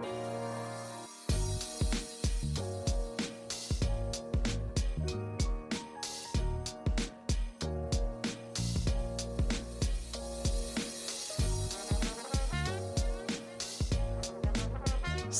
Bye. 0.00 0.29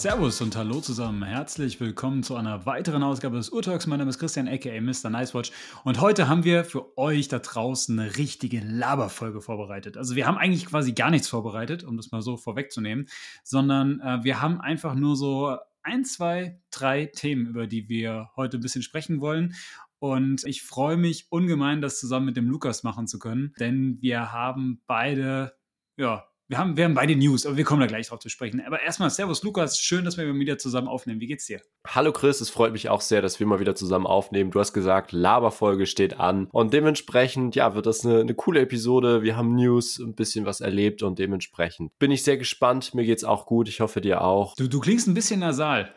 Servus 0.00 0.40
und 0.40 0.56
hallo 0.56 0.80
zusammen. 0.80 1.22
Herzlich 1.22 1.78
willkommen 1.78 2.22
zu 2.22 2.34
einer 2.34 2.64
weiteren 2.64 3.02
Ausgabe 3.02 3.36
des 3.36 3.50
Urtalks. 3.50 3.86
Mein 3.86 3.98
Name 3.98 4.08
ist 4.08 4.18
Christian, 4.18 4.48
aka 4.48 4.80
Mr. 4.80 5.10
Nicewatch. 5.10 5.52
Und 5.84 6.00
heute 6.00 6.26
haben 6.26 6.42
wir 6.42 6.64
für 6.64 6.96
euch 6.96 7.28
da 7.28 7.38
draußen 7.38 8.00
eine 8.00 8.16
richtige 8.16 8.60
Laberfolge 8.60 9.42
vorbereitet. 9.42 9.98
Also 9.98 10.16
wir 10.16 10.26
haben 10.26 10.38
eigentlich 10.38 10.64
quasi 10.64 10.92
gar 10.92 11.10
nichts 11.10 11.28
vorbereitet, 11.28 11.84
um 11.84 11.98
das 11.98 12.12
mal 12.12 12.22
so 12.22 12.38
vorwegzunehmen, 12.38 13.10
sondern 13.44 14.00
äh, 14.00 14.24
wir 14.24 14.40
haben 14.40 14.58
einfach 14.58 14.94
nur 14.94 15.16
so 15.16 15.58
ein, 15.82 16.06
zwei, 16.06 16.58
drei 16.70 17.04
Themen, 17.04 17.46
über 17.46 17.66
die 17.66 17.90
wir 17.90 18.30
heute 18.36 18.56
ein 18.56 18.62
bisschen 18.62 18.82
sprechen 18.82 19.20
wollen. 19.20 19.54
Und 19.98 20.44
ich 20.44 20.62
freue 20.62 20.96
mich 20.96 21.26
ungemein, 21.28 21.82
das 21.82 22.00
zusammen 22.00 22.24
mit 22.24 22.38
dem 22.38 22.48
Lukas 22.48 22.84
machen 22.84 23.06
zu 23.06 23.18
können, 23.18 23.52
denn 23.60 23.98
wir 24.00 24.32
haben 24.32 24.80
beide, 24.86 25.52
ja, 25.98 26.24
wir 26.50 26.58
haben, 26.58 26.76
wir 26.76 26.84
haben 26.84 26.94
beide 26.94 27.14
News, 27.14 27.46
aber 27.46 27.56
wir 27.56 27.62
kommen 27.62 27.80
da 27.80 27.86
gleich 27.86 28.08
drauf 28.08 28.18
zu 28.18 28.28
sprechen. 28.28 28.60
Aber 28.66 28.82
erstmal, 28.82 29.08
Servus 29.08 29.44
Lukas, 29.44 29.78
schön, 29.78 30.04
dass 30.04 30.18
wir 30.18 30.34
wieder 30.34 30.58
zusammen 30.58 30.88
aufnehmen. 30.88 31.20
Wie 31.20 31.28
geht's 31.28 31.46
dir? 31.46 31.60
Hallo 31.86 32.10
Chris, 32.10 32.40
es 32.40 32.50
freut 32.50 32.72
mich 32.72 32.88
auch 32.88 33.02
sehr, 33.02 33.22
dass 33.22 33.38
wir 33.38 33.46
mal 33.46 33.60
wieder 33.60 33.76
zusammen 33.76 34.04
aufnehmen. 34.04 34.50
Du 34.50 34.58
hast 34.58 34.72
gesagt, 34.72 35.12
Laberfolge 35.12 35.86
steht 35.86 36.18
an 36.18 36.48
und 36.50 36.72
dementsprechend, 36.72 37.54
ja, 37.54 37.76
wird 37.76 37.86
das 37.86 38.04
eine, 38.04 38.18
eine 38.18 38.34
coole 38.34 38.62
Episode. 38.62 39.22
Wir 39.22 39.36
haben 39.36 39.54
News, 39.54 40.00
ein 40.00 40.16
bisschen 40.16 40.44
was 40.44 40.60
erlebt 40.60 41.04
und 41.04 41.20
dementsprechend 41.20 41.96
bin 42.00 42.10
ich 42.10 42.24
sehr 42.24 42.36
gespannt. 42.36 42.94
Mir 42.96 43.04
geht's 43.04 43.22
auch 43.22 43.46
gut, 43.46 43.68
ich 43.68 43.80
hoffe 43.80 44.00
dir 44.00 44.22
auch. 44.22 44.56
Du, 44.56 44.66
du 44.66 44.80
klingst 44.80 45.06
ein 45.06 45.14
bisschen 45.14 45.38
nasal. 45.38 45.94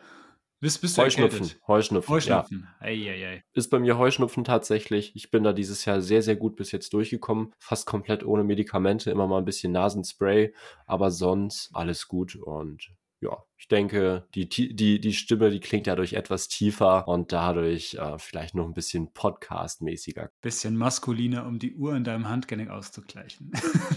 Bist, 0.64 0.80
bist 0.80 0.96
Heuschnupfen, 0.96 1.40
erkältet? 1.40 1.68
Heuschnupfen. 1.68 2.14
Heuschnupfen. 2.14 2.68
Ja. 2.80 2.86
Ei, 2.86 3.10
ei, 3.10 3.26
ei. 3.26 3.44
Ist 3.52 3.68
bei 3.68 3.78
mir 3.78 3.98
Heuschnupfen 3.98 4.44
tatsächlich. 4.44 5.14
Ich 5.14 5.30
bin 5.30 5.44
da 5.44 5.52
dieses 5.52 5.84
Jahr 5.84 6.00
sehr, 6.00 6.22
sehr 6.22 6.36
gut 6.36 6.56
bis 6.56 6.72
jetzt 6.72 6.94
durchgekommen. 6.94 7.52
Fast 7.58 7.84
komplett 7.84 8.24
ohne 8.24 8.44
Medikamente, 8.44 9.10
immer 9.10 9.26
mal 9.26 9.40
ein 9.40 9.44
bisschen 9.44 9.72
Nasenspray, 9.72 10.54
aber 10.86 11.10
sonst 11.10 11.68
alles 11.74 12.08
gut 12.08 12.36
und 12.36 12.94
ja, 13.20 13.36
ich 13.64 13.68
denke, 13.68 14.24
die, 14.34 14.46
die, 14.46 15.00
die 15.00 15.12
Stimme, 15.14 15.48
die 15.48 15.58
klingt 15.58 15.86
dadurch 15.86 16.12
etwas 16.12 16.48
tiefer 16.48 17.08
und 17.08 17.32
dadurch 17.32 17.94
äh, 17.94 18.18
vielleicht 18.18 18.54
noch 18.54 18.66
ein 18.66 18.74
bisschen 18.74 19.14
Podcast-mäßiger. 19.14 20.28
Bisschen 20.42 20.76
maskuliner, 20.76 21.46
um 21.46 21.58
die 21.58 21.74
Uhr 21.74 21.96
in 21.96 22.04
deinem 22.04 22.28
Handgelenk 22.28 22.68
auszugleichen. 22.68 23.52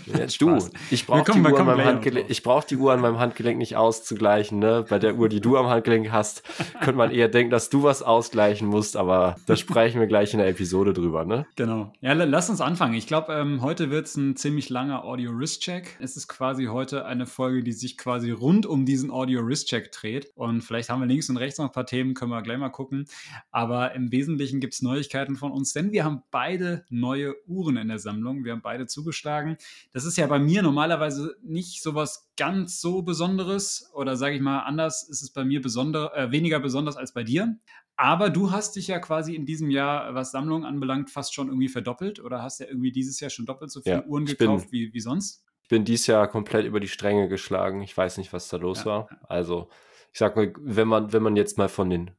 Ja, 0.06 0.26
du, 0.40 0.70
ich 0.90 1.06
brauche 1.06 1.34
die, 1.34 1.42
Uhr 1.42 1.60
an 1.60 1.66
meinem 1.66 1.84
Handgelenk, 1.84 2.30
ich 2.30 2.44
brauch 2.44 2.64
die 2.64 2.78
Uhr 2.78 2.94
an 2.94 3.02
meinem 3.02 3.20
Handgelenk 3.20 3.58
nicht 3.58 3.76
auszugleichen. 3.76 4.58
Ne? 4.60 4.86
Bei 4.88 5.00
der 5.00 5.18
Uhr, 5.18 5.28
die 5.28 5.42
du 5.42 5.58
am 5.58 5.68
Handgelenk 5.68 6.14
hast, 6.14 6.44
könnte 6.80 6.96
man 6.96 7.12
eher 7.12 7.28
denken, 7.28 7.52
dass 7.52 7.70
du 7.70 7.84
was 7.84 8.02
ausgleichen 8.02 8.70
musst, 8.70 8.96
aber 8.96 9.36
da 9.48 9.58
sprechen 9.58 10.00
wir 10.00 10.08
gleich 10.08 10.32
in 10.32 10.40
der 10.40 10.48
Episode 10.48 10.94
drüber. 10.94 11.26
Ne? 11.26 11.46
Genau. 11.58 11.92
Ja, 12.00 12.14
lass 12.14 12.50
uns 12.50 12.62
anfangen. 12.62 12.94
Ich 12.94 13.06
glaube, 13.06 13.34
ähm, 13.34 13.62
heute 13.62 13.90
wird 13.90 14.06
es 14.06 14.16
ein 14.16 14.38
ziemlich 14.38 14.70
langer 14.70 15.04
Audio-Risk-Check. 15.04 15.98
Es 16.00 16.16
ist 16.16 16.30
quasi 16.30 16.68
heute 16.68 17.06
eine 17.06 17.26
Folge, 17.26 17.64
die 17.64 17.74
sich 17.74 17.98
quasi 17.98 18.32
rund 18.32 18.66
um 18.66 18.86
diesen 18.86 19.12
Audio-Risk 19.12 19.57
Quiz-Check 19.58 19.92
dreht. 19.92 20.32
Und 20.36 20.62
vielleicht 20.62 20.90
haben 20.90 21.02
wir 21.02 21.08
links 21.08 21.30
und 21.30 21.38
rechts 21.38 21.58
noch 21.58 21.66
ein 21.66 21.72
paar 21.72 21.86
Themen, 21.86 22.14
können 22.14 22.32
wir 22.32 22.42
gleich 22.42 22.58
mal 22.58 22.70
gucken. 22.70 23.08
Aber 23.52 23.94
im 23.96 24.12
Wesentlichen 24.12 24.60
gibt 24.60 24.74
es 24.74 24.82
Neuigkeiten 24.82 25.36
von 25.36 25.52
uns, 25.52 25.74
denn 25.74 25.92
wir 25.92 26.04
haben 26.04 26.24
beide 26.32 26.86
neue 26.90 27.36
Uhren 27.48 27.78
in 27.78 27.88
der 27.88 28.00
Sammlung. 28.00 28.44
Wir 28.44 28.52
haben 28.52 28.62
beide 28.62 28.88
zugeschlagen. 28.88 29.58
Das 29.92 30.06
ist 30.06 30.18
ja 30.18 30.28
bei 30.28 30.40
mir 30.40 30.62
normalerweise 30.62 31.36
nicht 31.42 31.82
so 31.82 31.96
was 31.96 32.30
ganz 32.38 32.80
so 32.82 33.02
Besonderes 33.02 33.90
oder 33.94 34.16
sage 34.16 34.36
ich 34.36 34.42
mal 34.42 34.60
anders, 34.60 35.04
ist 35.04 35.24
es 35.24 35.32
bei 35.32 35.44
mir 35.44 35.62
besonder, 35.62 36.16
äh, 36.16 36.32
weniger 36.32 36.60
besonders 36.60 36.98
als 36.98 37.14
bei 37.14 37.24
dir. 37.24 37.58
Aber 37.96 38.30
du 38.30 38.52
hast 38.52 38.76
dich 38.76 38.88
ja 38.88 39.00
quasi 39.00 39.34
in 39.34 39.48
diesem 39.48 39.72
Jahr, 39.72 40.14
was 40.14 40.32
Sammlung 40.32 40.66
anbelangt, 40.66 41.10
fast 41.10 41.34
schon 41.34 41.48
irgendwie 41.48 41.68
verdoppelt 41.68 42.20
oder 42.20 42.44
hast 42.44 42.60
ja 42.60 42.68
irgendwie 42.68 42.92
dieses 42.92 43.20
Jahr 43.20 43.32
schon 43.32 43.48
doppelt 43.48 43.72
so 43.72 43.82
viele 43.82 43.98
ja, 43.98 44.06
Uhren 44.06 44.26
gekauft 44.26 44.72
wie, 44.72 44.94
wie 44.94 45.00
sonst? 45.00 45.47
Bin 45.68 45.86
dieses 45.86 46.08
Jahr 46.08 46.28
komplett 46.28 46.66
über 46.66 46.80
die 46.80 46.88
Stränge 46.88 47.28
geschlagen. 47.28 47.82
Ich 47.82 47.96
weiß 47.96 48.18
nicht, 48.18 48.34
was 48.34 48.48
da 48.48 48.58
los 48.58 48.80
ja, 48.80 48.86
war. 48.86 49.10
Also, 49.28 49.70
ich 50.14 50.20
sag 50.20 50.36
mal, 50.36 50.54
wenn 50.60 50.88
man, 50.88 51.14
wenn 51.14 51.24
man 51.24 51.36
jetzt 51.36 51.58
mal 51.58 51.70
von 51.70 51.90
den 51.90 52.12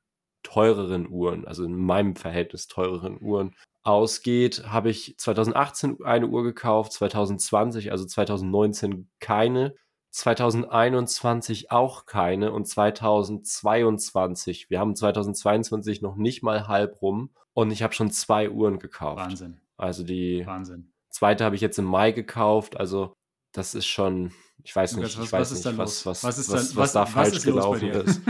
teureren 0.42 1.08
Uhren, 1.08 1.46
also 1.46 1.64
in 1.64 1.74
meinem 1.74 2.16
Verhältnis 2.16 2.68
teureren 2.68 3.20
Uhren 3.20 3.54
ausgeht, 3.82 4.64
habe 4.66 4.90
ich 4.90 5.16
2018 5.18 5.98
eine 6.04 6.26
Uhr 6.26 6.42
gekauft, 6.42 6.92
2020, 6.92 7.90
also 7.90 8.04
2019 8.04 9.10
keine, 9.18 9.74
2021 10.10 11.70
auch 11.70 12.06
keine 12.06 12.52
und 12.52 12.66
2022, 12.66 14.70
wir 14.70 14.80
haben 14.80 14.94
2022 14.94 16.02
noch 16.02 16.16
nicht 16.16 16.42
mal 16.42 16.68
halb 16.68 17.00
rum 17.02 17.30
und 17.52 17.70
ich 17.70 17.82
habe 17.82 17.94
schon 17.94 18.10
zwei 18.10 18.50
Uhren 18.50 18.78
gekauft. 18.78 19.18
Wahnsinn. 19.18 19.60
Also 19.76 20.04
die 20.04 20.46
Wahnsinn. 20.46 20.92
zweite 21.10 21.44
habe 21.44 21.54
ich 21.54 21.60
jetzt 21.60 21.78
im 21.78 21.84
Mai 21.84 22.12
gekauft, 22.12 22.78
also 22.78 23.14
das 23.52 23.74
ist 23.74 23.86
schon, 23.86 24.32
ich 24.62 24.74
weiß 24.74 24.96
nicht, 24.96 25.04
was, 25.04 25.24
ich 25.24 25.32
weiß 25.32 25.52
was 25.52 25.64
nicht, 25.64 25.78
was, 25.78 26.06
was, 26.06 26.24
was, 26.24 26.38
ist 26.38 26.52
was, 26.52 26.76
was, 26.76 26.92
da 26.92 27.06
falsch 27.06 27.36
ist 27.36 27.44
gelaufen 27.44 27.88
ist. 27.90 28.20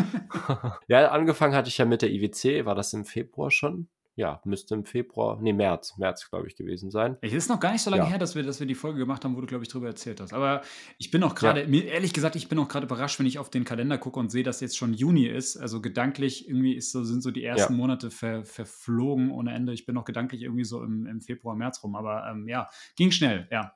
ja, 0.89 1.11
angefangen 1.11 1.55
hatte 1.55 1.69
ich 1.69 1.79
ja 1.79 1.85
mit 1.85 2.03
der 2.03 2.11
IWC, 2.11 2.65
war 2.65 2.75
das 2.75 2.93
im 2.93 3.05
Februar 3.05 3.51
schon? 3.51 3.89
Ja, 4.19 4.41
müsste 4.45 4.75
im 4.75 4.85
Februar, 4.85 5.39
nee, 5.41 5.53
März, 5.53 5.97
März, 5.97 6.29
glaube 6.29 6.49
ich, 6.49 6.57
gewesen 6.57 6.91
sein. 6.91 7.17
Es 7.21 7.33
ist 7.33 7.49
noch 7.49 7.61
gar 7.61 7.71
nicht 7.71 7.83
so 7.83 7.91
lange 7.91 8.03
ja. 8.03 8.09
her, 8.09 8.19
dass 8.19 8.35
wir, 8.35 8.43
dass 8.43 8.59
wir 8.59 8.67
die 8.67 8.75
Folge 8.75 8.99
gemacht 8.99 9.25
haben, 9.25 9.37
wo 9.37 9.41
du, 9.41 9.47
glaube 9.47 9.63
ich, 9.63 9.69
darüber 9.69 9.87
erzählt 9.87 10.21
hast. 10.21 10.33
Aber 10.33 10.63
ich 10.99 11.13
bin 11.13 11.23
auch 11.23 11.37
gerade, 11.37 11.63
ja. 11.65 11.83
ehrlich 11.83 12.13
gesagt, 12.13 12.35
ich 12.35 12.49
bin 12.49 12.59
auch 12.59 12.67
gerade 12.67 12.87
überrascht, 12.87 13.21
wenn 13.21 13.27
ich 13.27 13.39
auf 13.39 13.49
den 13.49 13.65
Kalender 13.65 13.97
gucke 13.97 14.19
und 14.19 14.33
sehe, 14.33 14.43
dass 14.43 14.59
jetzt 14.59 14.77
schon 14.77 14.93
Juni 14.93 15.27
ist. 15.27 15.57
Also 15.57 15.81
gedanklich 15.81 16.49
irgendwie 16.49 16.75
ist 16.75 16.91
so, 16.91 17.05
sind 17.05 17.23
so 17.23 17.31
die 17.31 17.45
ersten 17.45 17.75
ja. 17.75 17.77
Monate 17.77 18.11
ver, 18.11 18.45
verflogen 18.45 19.31
ohne 19.31 19.55
Ende. 19.55 19.73
Ich 19.73 19.87
bin 19.87 19.95
noch 19.95 20.05
gedanklich 20.05 20.43
irgendwie 20.43 20.65
so 20.65 20.83
im, 20.83 21.07
im 21.07 21.21
Februar, 21.21 21.55
März 21.55 21.85
rum. 21.85 21.95
Aber 21.95 22.29
ähm, 22.29 22.49
ja, 22.49 22.69
ging 22.97 23.13
schnell, 23.13 23.47
ja. 23.53 23.73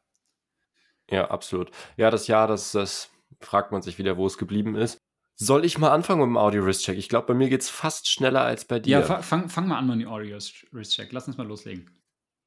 Ja, 1.10 1.30
absolut. 1.30 1.70
Ja, 1.96 2.10
das 2.10 2.26
Jahr, 2.26 2.46
das, 2.46 2.72
das 2.72 3.10
fragt 3.40 3.72
man 3.72 3.82
sich 3.82 3.98
wieder, 3.98 4.16
wo 4.16 4.26
es 4.26 4.38
geblieben 4.38 4.76
ist. 4.76 4.98
Soll 5.36 5.64
ich 5.64 5.78
mal 5.78 5.90
anfangen 5.90 6.20
mit 6.20 6.28
dem 6.28 6.36
Audio-Risk-Check? 6.36 6.96
Ich 6.96 7.08
glaube, 7.08 7.26
bei 7.28 7.34
mir 7.34 7.48
geht 7.48 7.62
es 7.62 7.70
fast 7.70 8.08
schneller 8.08 8.42
als 8.42 8.64
bei 8.64 8.78
dir. 8.78 9.00
Ja, 9.00 9.22
fang, 9.22 9.48
fang 9.48 9.66
mal 9.66 9.78
an 9.78 9.86
mit 9.86 10.00
dem 10.00 10.08
Audio-Risk-Check. 10.08 11.12
Lass 11.12 11.26
uns 11.26 11.36
mal 11.36 11.46
loslegen. 11.46 11.90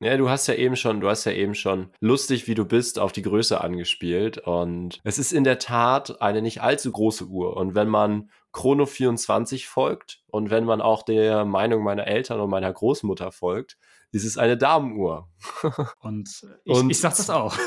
Ja, 0.01 0.17
du 0.17 0.29
hast 0.29 0.47
ja 0.47 0.55
eben 0.55 0.75
schon, 0.75 0.99
du 0.99 1.09
hast 1.09 1.23
ja 1.25 1.31
eben 1.31 1.55
schon 1.55 1.89
lustig, 2.01 2.47
wie 2.47 2.53
du 2.53 2.65
bist, 2.65 2.99
auf 2.99 3.13
die 3.13 3.21
Größe 3.21 3.61
angespielt. 3.61 4.37
Und 4.37 4.99
es 5.03 5.17
ist 5.17 5.31
in 5.31 5.45
der 5.45 5.57
Tat 5.57 6.21
eine 6.21 6.41
nicht 6.41 6.61
allzu 6.61 6.91
große 6.91 7.25
Uhr. 7.25 7.55
Und 7.55 7.75
wenn 7.75 7.87
man 7.87 8.29
Chrono 8.51 8.85
24 8.85 9.67
folgt 9.67 10.21
und 10.27 10.49
wenn 10.49 10.65
man 10.65 10.81
auch 10.81 11.03
der 11.03 11.45
Meinung 11.45 11.83
meiner 11.83 12.07
Eltern 12.07 12.41
und 12.41 12.49
meiner 12.49 12.71
Großmutter 12.71 13.31
folgt, 13.31 13.77
ist 14.11 14.25
es 14.25 14.37
eine 14.37 14.57
Damenuhr. 14.57 15.27
Und 15.99 16.29
ich, 16.63 16.73
und, 16.73 16.89
ich 16.89 16.99
sag 16.99 17.17
das 17.17 17.29
auch. 17.29 17.57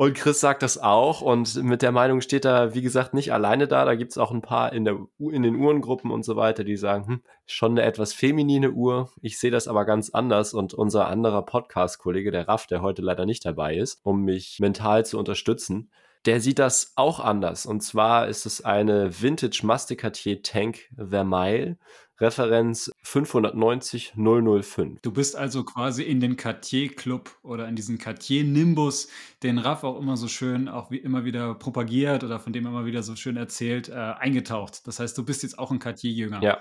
Und 0.00 0.14
Chris 0.14 0.40
sagt 0.40 0.62
das 0.62 0.78
auch 0.78 1.20
und 1.20 1.62
mit 1.62 1.82
der 1.82 1.92
Meinung 1.92 2.22
steht 2.22 2.46
er, 2.46 2.74
wie 2.74 2.80
gesagt, 2.80 3.12
nicht 3.12 3.34
alleine 3.34 3.68
da. 3.68 3.84
Da 3.84 3.96
gibt 3.96 4.12
es 4.12 4.16
auch 4.16 4.30
ein 4.30 4.40
paar 4.40 4.72
in, 4.72 4.86
der, 4.86 4.98
in 5.18 5.42
den 5.42 5.56
Uhrengruppen 5.56 6.10
und 6.10 6.24
so 6.24 6.36
weiter, 6.36 6.64
die 6.64 6.78
sagen, 6.78 7.06
hm, 7.06 7.22
schon 7.44 7.72
eine 7.72 7.82
etwas 7.82 8.14
feminine 8.14 8.70
Uhr. 8.70 9.12
Ich 9.20 9.38
sehe 9.38 9.50
das 9.50 9.68
aber 9.68 9.84
ganz 9.84 10.08
anders 10.08 10.54
und 10.54 10.72
unser 10.72 11.06
anderer 11.08 11.42
Podcast-Kollege, 11.42 12.30
der 12.30 12.48
Raff, 12.48 12.66
der 12.66 12.80
heute 12.80 13.02
leider 13.02 13.26
nicht 13.26 13.44
dabei 13.44 13.76
ist, 13.76 14.00
um 14.02 14.22
mich 14.22 14.56
mental 14.58 15.04
zu 15.04 15.18
unterstützen, 15.18 15.90
der 16.24 16.40
sieht 16.40 16.58
das 16.58 16.94
auch 16.96 17.20
anders. 17.20 17.66
Und 17.66 17.82
zwar 17.82 18.26
ist 18.26 18.46
es 18.46 18.64
eine 18.64 19.20
Vintage 19.20 19.60
Masticatier 19.64 20.42
Tank 20.42 20.88
Vermeil 20.96 21.76
Referenz 22.20 22.92
590005. 23.02 25.00
Du 25.02 25.10
bist 25.12 25.36
also 25.36 25.64
quasi 25.64 26.02
in 26.02 26.20
den 26.20 26.36
Cartier-Club 26.36 27.30
oder 27.42 27.66
in 27.66 27.76
diesen 27.76 27.98
Cartier-Nimbus, 27.98 29.08
den 29.42 29.58
Raff 29.58 29.84
auch 29.84 29.98
immer 29.98 30.16
so 30.16 30.28
schön, 30.28 30.68
auch 30.68 30.90
wie 30.90 30.98
immer 30.98 31.24
wieder 31.24 31.54
propagiert 31.54 32.22
oder 32.22 32.38
von 32.38 32.52
dem 32.52 32.66
er 32.66 32.70
immer 32.70 32.84
wieder 32.84 33.02
so 33.02 33.16
schön 33.16 33.36
erzählt, 33.36 33.88
äh, 33.88 33.94
eingetaucht. 33.94 34.86
Das 34.86 35.00
heißt, 35.00 35.16
du 35.16 35.24
bist 35.24 35.42
jetzt 35.42 35.58
auch 35.58 35.70
ein 35.70 35.78
Cartier-Jünger. 35.78 36.42
Ja, 36.42 36.60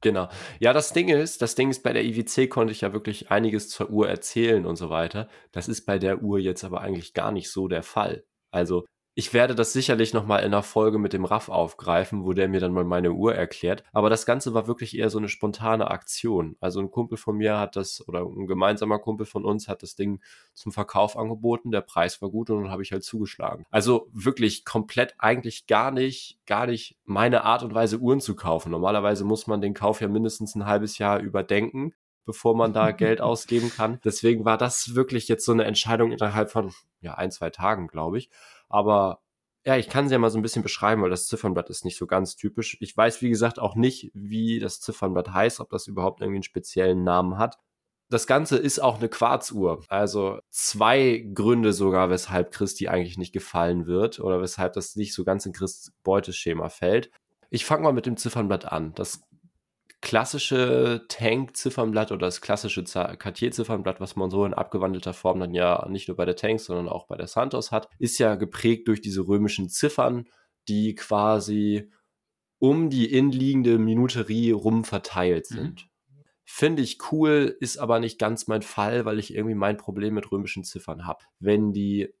Genau. 0.00 0.28
Ja, 0.60 0.72
das 0.72 0.92
Ding 0.92 1.08
ist, 1.08 1.42
das 1.42 1.56
Ding 1.56 1.70
ist, 1.70 1.82
bei 1.82 1.92
der 1.92 2.04
IWC 2.04 2.48
konnte 2.48 2.72
ich 2.72 2.82
ja 2.82 2.92
wirklich 2.92 3.32
einiges 3.32 3.68
zur 3.68 3.90
Uhr 3.90 4.08
erzählen 4.08 4.64
und 4.64 4.76
so 4.76 4.90
weiter. 4.90 5.28
Das 5.50 5.66
ist 5.66 5.86
bei 5.86 5.98
der 5.98 6.22
Uhr 6.22 6.38
jetzt 6.38 6.62
aber 6.62 6.82
eigentlich 6.82 7.14
gar 7.14 7.32
nicht 7.32 7.50
so 7.50 7.66
der 7.66 7.82
Fall. 7.82 8.24
Also 8.52 8.84
ich 9.18 9.34
werde 9.34 9.56
das 9.56 9.72
sicherlich 9.72 10.14
nochmal 10.14 10.38
in 10.44 10.44
einer 10.44 10.62
Folge 10.62 10.96
mit 10.96 11.12
dem 11.12 11.24
Raff 11.24 11.48
aufgreifen, 11.48 12.24
wo 12.24 12.34
der 12.34 12.48
mir 12.48 12.60
dann 12.60 12.72
mal 12.72 12.84
meine 12.84 13.10
Uhr 13.10 13.34
erklärt. 13.34 13.82
Aber 13.92 14.10
das 14.10 14.26
Ganze 14.26 14.54
war 14.54 14.68
wirklich 14.68 14.96
eher 14.96 15.10
so 15.10 15.18
eine 15.18 15.28
spontane 15.28 15.90
Aktion. 15.90 16.54
Also 16.60 16.78
ein 16.78 16.92
Kumpel 16.92 17.18
von 17.18 17.36
mir 17.36 17.58
hat 17.58 17.74
das, 17.74 18.06
oder 18.06 18.20
ein 18.20 18.46
gemeinsamer 18.46 19.00
Kumpel 19.00 19.26
von 19.26 19.44
uns 19.44 19.66
hat 19.66 19.82
das 19.82 19.96
Ding 19.96 20.20
zum 20.54 20.70
Verkauf 20.70 21.16
angeboten. 21.16 21.72
Der 21.72 21.80
Preis 21.80 22.22
war 22.22 22.30
gut 22.30 22.48
und 22.50 22.62
dann 22.62 22.70
habe 22.70 22.84
ich 22.84 22.92
halt 22.92 23.02
zugeschlagen. 23.02 23.66
Also 23.70 24.06
wirklich 24.12 24.64
komplett 24.64 25.16
eigentlich 25.18 25.66
gar 25.66 25.90
nicht, 25.90 26.38
gar 26.46 26.68
nicht 26.68 26.96
meine 27.04 27.42
Art 27.42 27.64
und 27.64 27.74
Weise 27.74 27.98
Uhren 27.98 28.20
zu 28.20 28.36
kaufen. 28.36 28.70
Normalerweise 28.70 29.24
muss 29.24 29.48
man 29.48 29.60
den 29.60 29.74
Kauf 29.74 30.00
ja 30.00 30.06
mindestens 30.06 30.54
ein 30.54 30.64
halbes 30.64 30.96
Jahr 30.98 31.18
überdenken 31.18 31.92
bevor 32.24 32.54
man 32.54 32.74
da 32.74 32.90
Geld 32.92 33.22
ausgeben 33.22 33.72
kann. 33.74 34.00
Deswegen 34.04 34.44
war 34.44 34.58
das 34.58 34.94
wirklich 34.94 35.28
jetzt 35.28 35.46
so 35.46 35.52
eine 35.52 35.64
Entscheidung 35.64 36.12
innerhalb 36.12 36.50
von 36.50 36.72
ja, 37.00 37.14
ein, 37.14 37.30
zwei 37.30 37.48
Tagen, 37.50 37.88
glaube 37.88 38.18
ich. 38.18 38.28
Aber 38.68 39.20
Ja, 39.66 39.76
ich 39.76 39.88
kann 39.88 40.08
sie 40.08 40.14
ja 40.14 40.18
mal 40.18 40.30
so 40.30 40.38
ein 40.38 40.42
bisschen 40.42 40.62
beschreiben, 40.62 41.02
weil 41.02 41.10
das 41.10 41.26
Ziffernblatt 41.26 41.68
ist 41.70 41.84
nicht 41.84 41.96
so 41.98 42.06
ganz 42.06 42.36
typisch. 42.36 42.78
Ich 42.80 42.96
weiß, 42.96 43.20
wie 43.22 43.28
gesagt, 43.28 43.58
auch 43.58 43.74
nicht, 43.74 44.10
wie 44.14 44.60
das 44.60 44.80
Ziffernblatt 44.80 45.32
heißt, 45.32 45.60
ob 45.60 45.70
das 45.70 45.86
überhaupt 45.86 46.20
irgendwie 46.20 46.38
einen 46.38 46.42
speziellen 46.44 47.04
Namen 47.04 47.38
hat. 47.38 47.58
Das 48.10 48.26
Ganze 48.26 48.56
ist 48.56 48.78
auch 48.78 48.96
eine 48.98 49.10
Quarzuhr. 49.10 49.84
Also 49.88 50.40
zwei 50.50 51.26
Gründe 51.34 51.74
sogar, 51.74 52.08
weshalb 52.08 52.52
Christi 52.52 52.88
eigentlich 52.88 53.18
nicht 53.18 53.32
gefallen 53.34 53.86
wird 53.86 54.20
oder 54.20 54.40
weshalb 54.40 54.72
das 54.72 54.96
nicht 54.96 55.12
so 55.12 55.24
ganz 55.24 55.44
in 55.44 55.52
Chris 55.52 55.92
Beuteschema 56.04 56.70
fällt. 56.70 57.10
Ich 57.50 57.66
fange 57.66 57.82
mal 57.82 57.92
mit 57.92 58.06
dem 58.06 58.16
Ziffernblatt 58.16 58.64
an. 58.72 58.94
Das 58.94 59.20
klassische 60.00 61.06
Tank-Ziffernblatt 61.08 62.12
oder 62.12 62.26
das 62.26 62.40
klassische 62.40 62.84
Cartier-Ziffernblatt, 62.84 64.00
was 64.00 64.16
man 64.16 64.30
so 64.30 64.44
in 64.44 64.54
abgewandelter 64.54 65.12
Form 65.12 65.40
dann 65.40 65.54
ja 65.54 65.86
nicht 65.88 66.08
nur 66.08 66.16
bei 66.16 66.24
der 66.24 66.36
Tanks, 66.36 66.66
sondern 66.66 66.88
auch 66.88 67.06
bei 67.06 67.16
der 67.16 67.26
Santos 67.26 67.72
hat, 67.72 67.88
ist 67.98 68.18
ja 68.18 68.36
geprägt 68.36 68.86
durch 68.88 69.00
diese 69.00 69.26
römischen 69.26 69.68
Ziffern, 69.68 70.28
die 70.68 70.94
quasi 70.94 71.90
um 72.58 72.90
die 72.90 73.12
inliegende 73.12 73.78
Minuterie 73.78 74.52
rum 74.52 74.84
verteilt 74.84 75.50
mhm. 75.50 75.54
sind. 75.54 75.88
Mhm. 76.10 76.24
Finde 76.44 76.82
ich 76.82 76.98
cool, 77.10 77.56
ist 77.60 77.78
aber 77.78 77.98
nicht 78.00 78.18
ganz 78.18 78.46
mein 78.46 78.62
Fall, 78.62 79.04
weil 79.04 79.18
ich 79.18 79.34
irgendwie 79.34 79.54
mein 79.54 79.76
Problem 79.76 80.14
mit 80.14 80.30
römischen 80.30 80.64
Ziffern 80.64 81.06
habe. 81.06 81.24
Wenn 81.40 81.72
die 81.72 82.14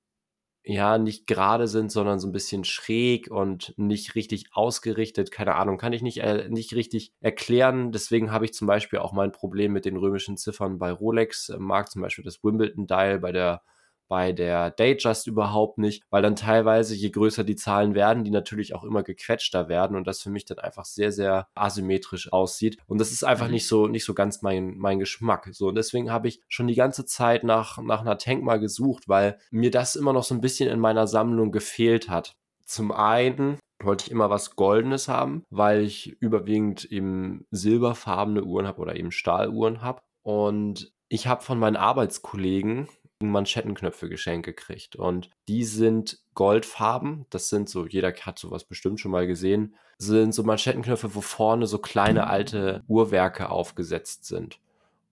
ja, 0.64 0.98
nicht 0.98 1.26
gerade 1.26 1.66
sind, 1.66 1.90
sondern 1.90 2.18
so 2.20 2.28
ein 2.28 2.32
bisschen 2.32 2.64
schräg 2.64 3.30
und 3.30 3.72
nicht 3.78 4.14
richtig 4.14 4.46
ausgerichtet. 4.52 5.30
Keine 5.30 5.54
Ahnung, 5.54 5.78
kann 5.78 5.92
ich 5.94 6.02
nicht, 6.02 6.18
äh, 6.18 6.48
nicht 6.50 6.74
richtig 6.74 7.12
erklären. 7.20 7.90
Deswegen 7.92 8.30
habe 8.32 8.44
ich 8.44 8.52
zum 8.52 8.66
Beispiel 8.66 8.98
auch 8.98 9.12
mein 9.12 9.32
Problem 9.32 9.72
mit 9.72 9.86
den 9.86 9.96
römischen 9.96 10.36
Ziffern 10.36 10.78
bei 10.78 10.92
Rolex. 10.92 11.50
Mag 11.58 11.90
zum 11.90 12.02
Beispiel 12.02 12.24
das 12.24 12.44
Wimbledon-Dial 12.44 13.18
bei 13.18 13.32
der 13.32 13.62
bei 14.08 14.32
der 14.32 14.70
Datejust 14.70 15.26
überhaupt 15.26 15.78
nicht, 15.78 16.02
weil 16.10 16.22
dann 16.22 16.36
teilweise, 16.36 16.94
je 16.94 17.10
größer 17.10 17.44
die 17.44 17.56
Zahlen 17.56 17.94
werden, 17.94 18.24
die 18.24 18.30
natürlich 18.30 18.74
auch 18.74 18.84
immer 18.84 19.02
gequetschter 19.02 19.68
werden 19.68 19.96
und 19.96 20.06
das 20.06 20.22
für 20.22 20.30
mich 20.30 20.44
dann 20.44 20.58
einfach 20.58 20.84
sehr, 20.84 21.12
sehr 21.12 21.48
asymmetrisch 21.54 22.32
aussieht. 22.32 22.78
Und 22.86 22.98
das 22.98 23.12
ist 23.12 23.24
einfach 23.24 23.46
mhm. 23.46 23.52
nicht 23.52 23.68
so, 23.68 23.86
nicht 23.86 24.04
so 24.04 24.14
ganz 24.14 24.42
mein, 24.42 24.76
mein 24.78 24.98
Geschmack. 24.98 25.48
So, 25.52 25.68
und 25.68 25.74
deswegen 25.74 26.10
habe 26.10 26.28
ich 26.28 26.40
schon 26.48 26.66
die 26.66 26.74
ganze 26.74 27.04
Zeit 27.04 27.44
nach, 27.44 27.78
nach 27.78 28.00
einer 28.00 28.18
Tank 28.18 28.42
mal 28.42 28.58
gesucht, 28.58 29.08
weil 29.08 29.38
mir 29.50 29.70
das 29.70 29.96
immer 29.96 30.12
noch 30.12 30.24
so 30.24 30.34
ein 30.34 30.40
bisschen 30.40 30.68
in 30.68 30.80
meiner 30.80 31.06
Sammlung 31.06 31.52
gefehlt 31.52 32.08
hat. 32.08 32.34
Zum 32.64 32.92
einen 32.92 33.58
wollte 33.82 34.06
ich 34.06 34.10
immer 34.10 34.30
was 34.30 34.56
Goldenes 34.56 35.08
haben, 35.08 35.44
weil 35.50 35.82
ich 35.82 36.20
überwiegend 36.20 36.84
eben 36.84 37.46
silberfarbene 37.50 38.42
Uhren 38.42 38.66
habe 38.66 38.80
oder 38.80 38.96
eben 38.96 39.12
Stahluhren 39.12 39.82
habe. 39.82 40.02
Und 40.22 40.92
ich 41.08 41.26
habe 41.26 41.42
von 41.42 41.58
meinen 41.58 41.76
Arbeitskollegen 41.76 42.88
Manschettenknöpfe 43.20 44.08
geschenkt 44.08 44.46
gekriegt. 44.46 44.96
Und 44.96 45.30
die 45.48 45.64
sind 45.64 46.20
goldfarben. 46.34 47.26
Das 47.30 47.48
sind 47.48 47.68
so, 47.68 47.86
jeder 47.86 48.12
hat 48.12 48.38
sowas 48.38 48.64
bestimmt 48.64 49.00
schon 49.00 49.10
mal 49.10 49.26
gesehen. 49.26 49.74
Sind 49.98 50.32
so 50.32 50.44
Manschettenknöpfe, 50.44 51.14
wo 51.14 51.20
vorne 51.20 51.66
so 51.66 51.78
kleine 51.78 52.28
alte 52.28 52.82
Uhrwerke 52.86 53.50
aufgesetzt 53.50 54.26
sind. 54.26 54.60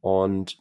Und 0.00 0.58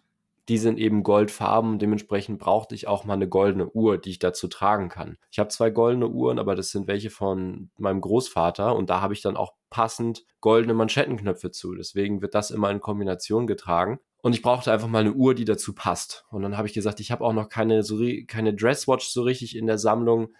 die 0.47 0.57
sind 0.57 0.77
eben 0.77 1.03
goldfarben. 1.03 1.79
Dementsprechend 1.79 2.39
brauchte 2.39 2.75
ich 2.75 2.87
auch 2.87 3.03
mal 3.03 3.13
eine 3.13 3.27
goldene 3.27 3.69
Uhr, 3.69 3.97
die 3.97 4.11
ich 4.11 4.19
dazu 4.19 4.47
tragen 4.47 4.89
kann. 4.89 5.17
Ich 5.31 5.39
habe 5.39 5.49
zwei 5.49 5.69
goldene 5.69 6.07
Uhren, 6.07 6.39
aber 6.39 6.55
das 6.55 6.69
sind 6.69 6.87
welche 6.87 7.09
von 7.09 7.69
meinem 7.77 8.01
Großvater 8.01 8.75
und 8.75 8.89
da 8.89 9.01
habe 9.01 9.13
ich 9.13 9.21
dann 9.21 9.37
auch 9.37 9.53
passend 9.69 10.23
goldene 10.41 10.73
Manschettenknöpfe 10.73 11.51
zu. 11.51 11.75
Deswegen 11.75 12.21
wird 12.21 12.35
das 12.35 12.51
immer 12.51 12.69
in 12.69 12.79
Kombination 12.79 13.47
getragen. 13.47 13.99
Und 14.25 14.33
ich 14.33 14.41
brauchte 14.41 14.71
einfach 14.71 14.87
mal 14.87 15.01
eine 15.01 15.13
Uhr, 15.13 15.35
die 15.35 15.45
dazu 15.45 15.75
passt. 15.75 16.25
Und 16.31 16.41
dann 16.41 16.57
habe 16.57 16.67
ich 16.67 16.73
gesagt, 16.73 16.99
ich 16.99 17.11
habe 17.11 17.23
auch 17.23 17.31
noch 17.31 17.47
keine, 17.47 17.83
so, 17.83 18.03
keine 18.25 18.55
Dresswatch 18.55 19.07
so 19.07 19.21
richtig 19.21 19.55
in 19.55 19.67
der 19.67 19.77
Sammlung, 19.77 20.33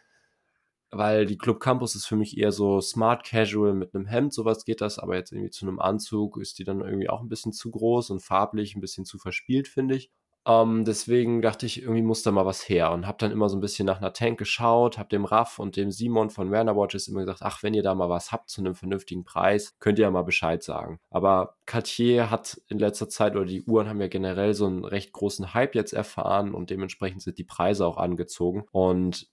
weil 0.89 1.27
die 1.27 1.37
Club 1.37 1.59
Campus 1.59 1.93
ist 1.93 2.07
für 2.07 2.15
mich 2.15 2.35
eher 2.35 2.51
so 2.51 2.81
smart 2.81 3.23
casual 3.23 3.75
mit 3.75 3.93
einem 3.93 4.07
Hemd, 4.07 4.33
sowas 4.33 4.65
geht 4.65 4.81
das, 4.81 4.97
aber 4.97 5.17
jetzt 5.17 5.31
irgendwie 5.31 5.51
zu 5.51 5.67
einem 5.67 5.79
Anzug 5.79 6.37
ist 6.37 6.57
die 6.57 6.63
dann 6.63 6.81
irgendwie 6.81 7.09
auch 7.09 7.21
ein 7.21 7.29
bisschen 7.29 7.53
zu 7.53 7.69
groß 7.69 8.09
und 8.09 8.23
farblich 8.23 8.75
ein 8.75 8.81
bisschen 8.81 9.05
zu 9.05 9.19
verspielt, 9.19 9.67
finde 9.67 9.97
ich. 9.97 10.09
Ähm, 10.47 10.85
deswegen 10.85 11.41
dachte 11.41 11.65
ich, 11.65 11.81
irgendwie 11.81 12.03
muss 12.03 12.21
da 12.21 12.31
mal 12.31 12.45
was 12.45 12.69
her 12.69 12.91
und 12.91 13.07
habe 13.07 13.17
dann 13.19 13.31
immer 13.31 13.49
so 13.49 13.57
ein 13.57 13.61
bisschen 13.61 13.85
nach 13.85 13.97
einer 13.97 14.13
Tank 14.13 14.37
geschaut, 14.37 14.97
habe 14.97 15.09
dem 15.09 15.25
Raff 15.25 15.57
und 15.57 15.75
dem 15.75 15.91
Simon 15.91 16.29
von 16.29 16.51
Werner 16.51 16.75
Watches 16.75 17.07
immer 17.07 17.21
gesagt, 17.21 17.41
ach, 17.41 17.63
wenn 17.63 17.73
ihr 17.73 17.81
da 17.83 17.95
mal 17.95 18.09
was 18.09 18.31
habt 18.31 18.49
zu 18.49 18.61
einem 18.61 18.75
vernünftigen 18.75 19.23
Preis, 19.23 19.75
könnt 19.79 19.97
ihr 19.97 20.03
ja 20.03 20.11
mal 20.11 20.23
Bescheid 20.23 20.61
sagen. 20.61 20.99
Aber 21.09 21.55
Cartier 21.65 22.29
hat 22.29 22.61
in 22.67 22.77
letzter 22.77 23.09
Zeit 23.09 23.35
oder 23.35 23.45
die 23.45 23.63
Uhren 23.63 23.89
haben 23.89 24.01
ja 24.01 24.07
generell 24.07 24.53
so 24.53 24.67
einen 24.67 24.85
recht 24.85 25.13
großen 25.13 25.53
Hype 25.53 25.73
jetzt 25.73 25.93
erfahren 25.93 26.53
und 26.53 26.69
dementsprechend 26.69 27.23
sind 27.23 27.37
die 27.39 27.43
Preise 27.43 27.85
auch 27.87 27.97
angezogen 27.97 28.65
und 28.71 29.27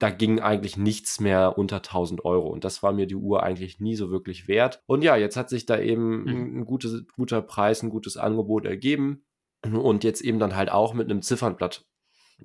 da 0.00 0.08
ging 0.08 0.40
eigentlich 0.40 0.78
nichts 0.78 1.20
mehr 1.20 1.58
unter 1.58 1.76
1000 1.76 2.24
Euro. 2.24 2.48
Und 2.48 2.64
das 2.64 2.82
war 2.82 2.92
mir 2.92 3.06
die 3.06 3.16
Uhr 3.16 3.42
eigentlich 3.42 3.80
nie 3.80 3.96
so 3.96 4.10
wirklich 4.10 4.48
wert. 4.48 4.82
Und 4.86 5.02
ja, 5.02 5.14
jetzt 5.14 5.36
hat 5.36 5.50
sich 5.50 5.66
da 5.66 5.78
eben 5.78 6.22
mhm. 6.22 6.60
ein 6.60 6.64
gutes, 6.64 7.04
guter 7.14 7.42
Preis, 7.42 7.82
ein 7.82 7.90
gutes 7.90 8.16
Angebot 8.16 8.64
ergeben. 8.64 9.24
Und 9.62 10.04
jetzt 10.04 10.22
eben 10.22 10.38
dann 10.38 10.56
halt 10.56 10.70
auch 10.70 10.94
mit 10.94 11.10
einem 11.10 11.22
Ziffernblatt, 11.22 11.84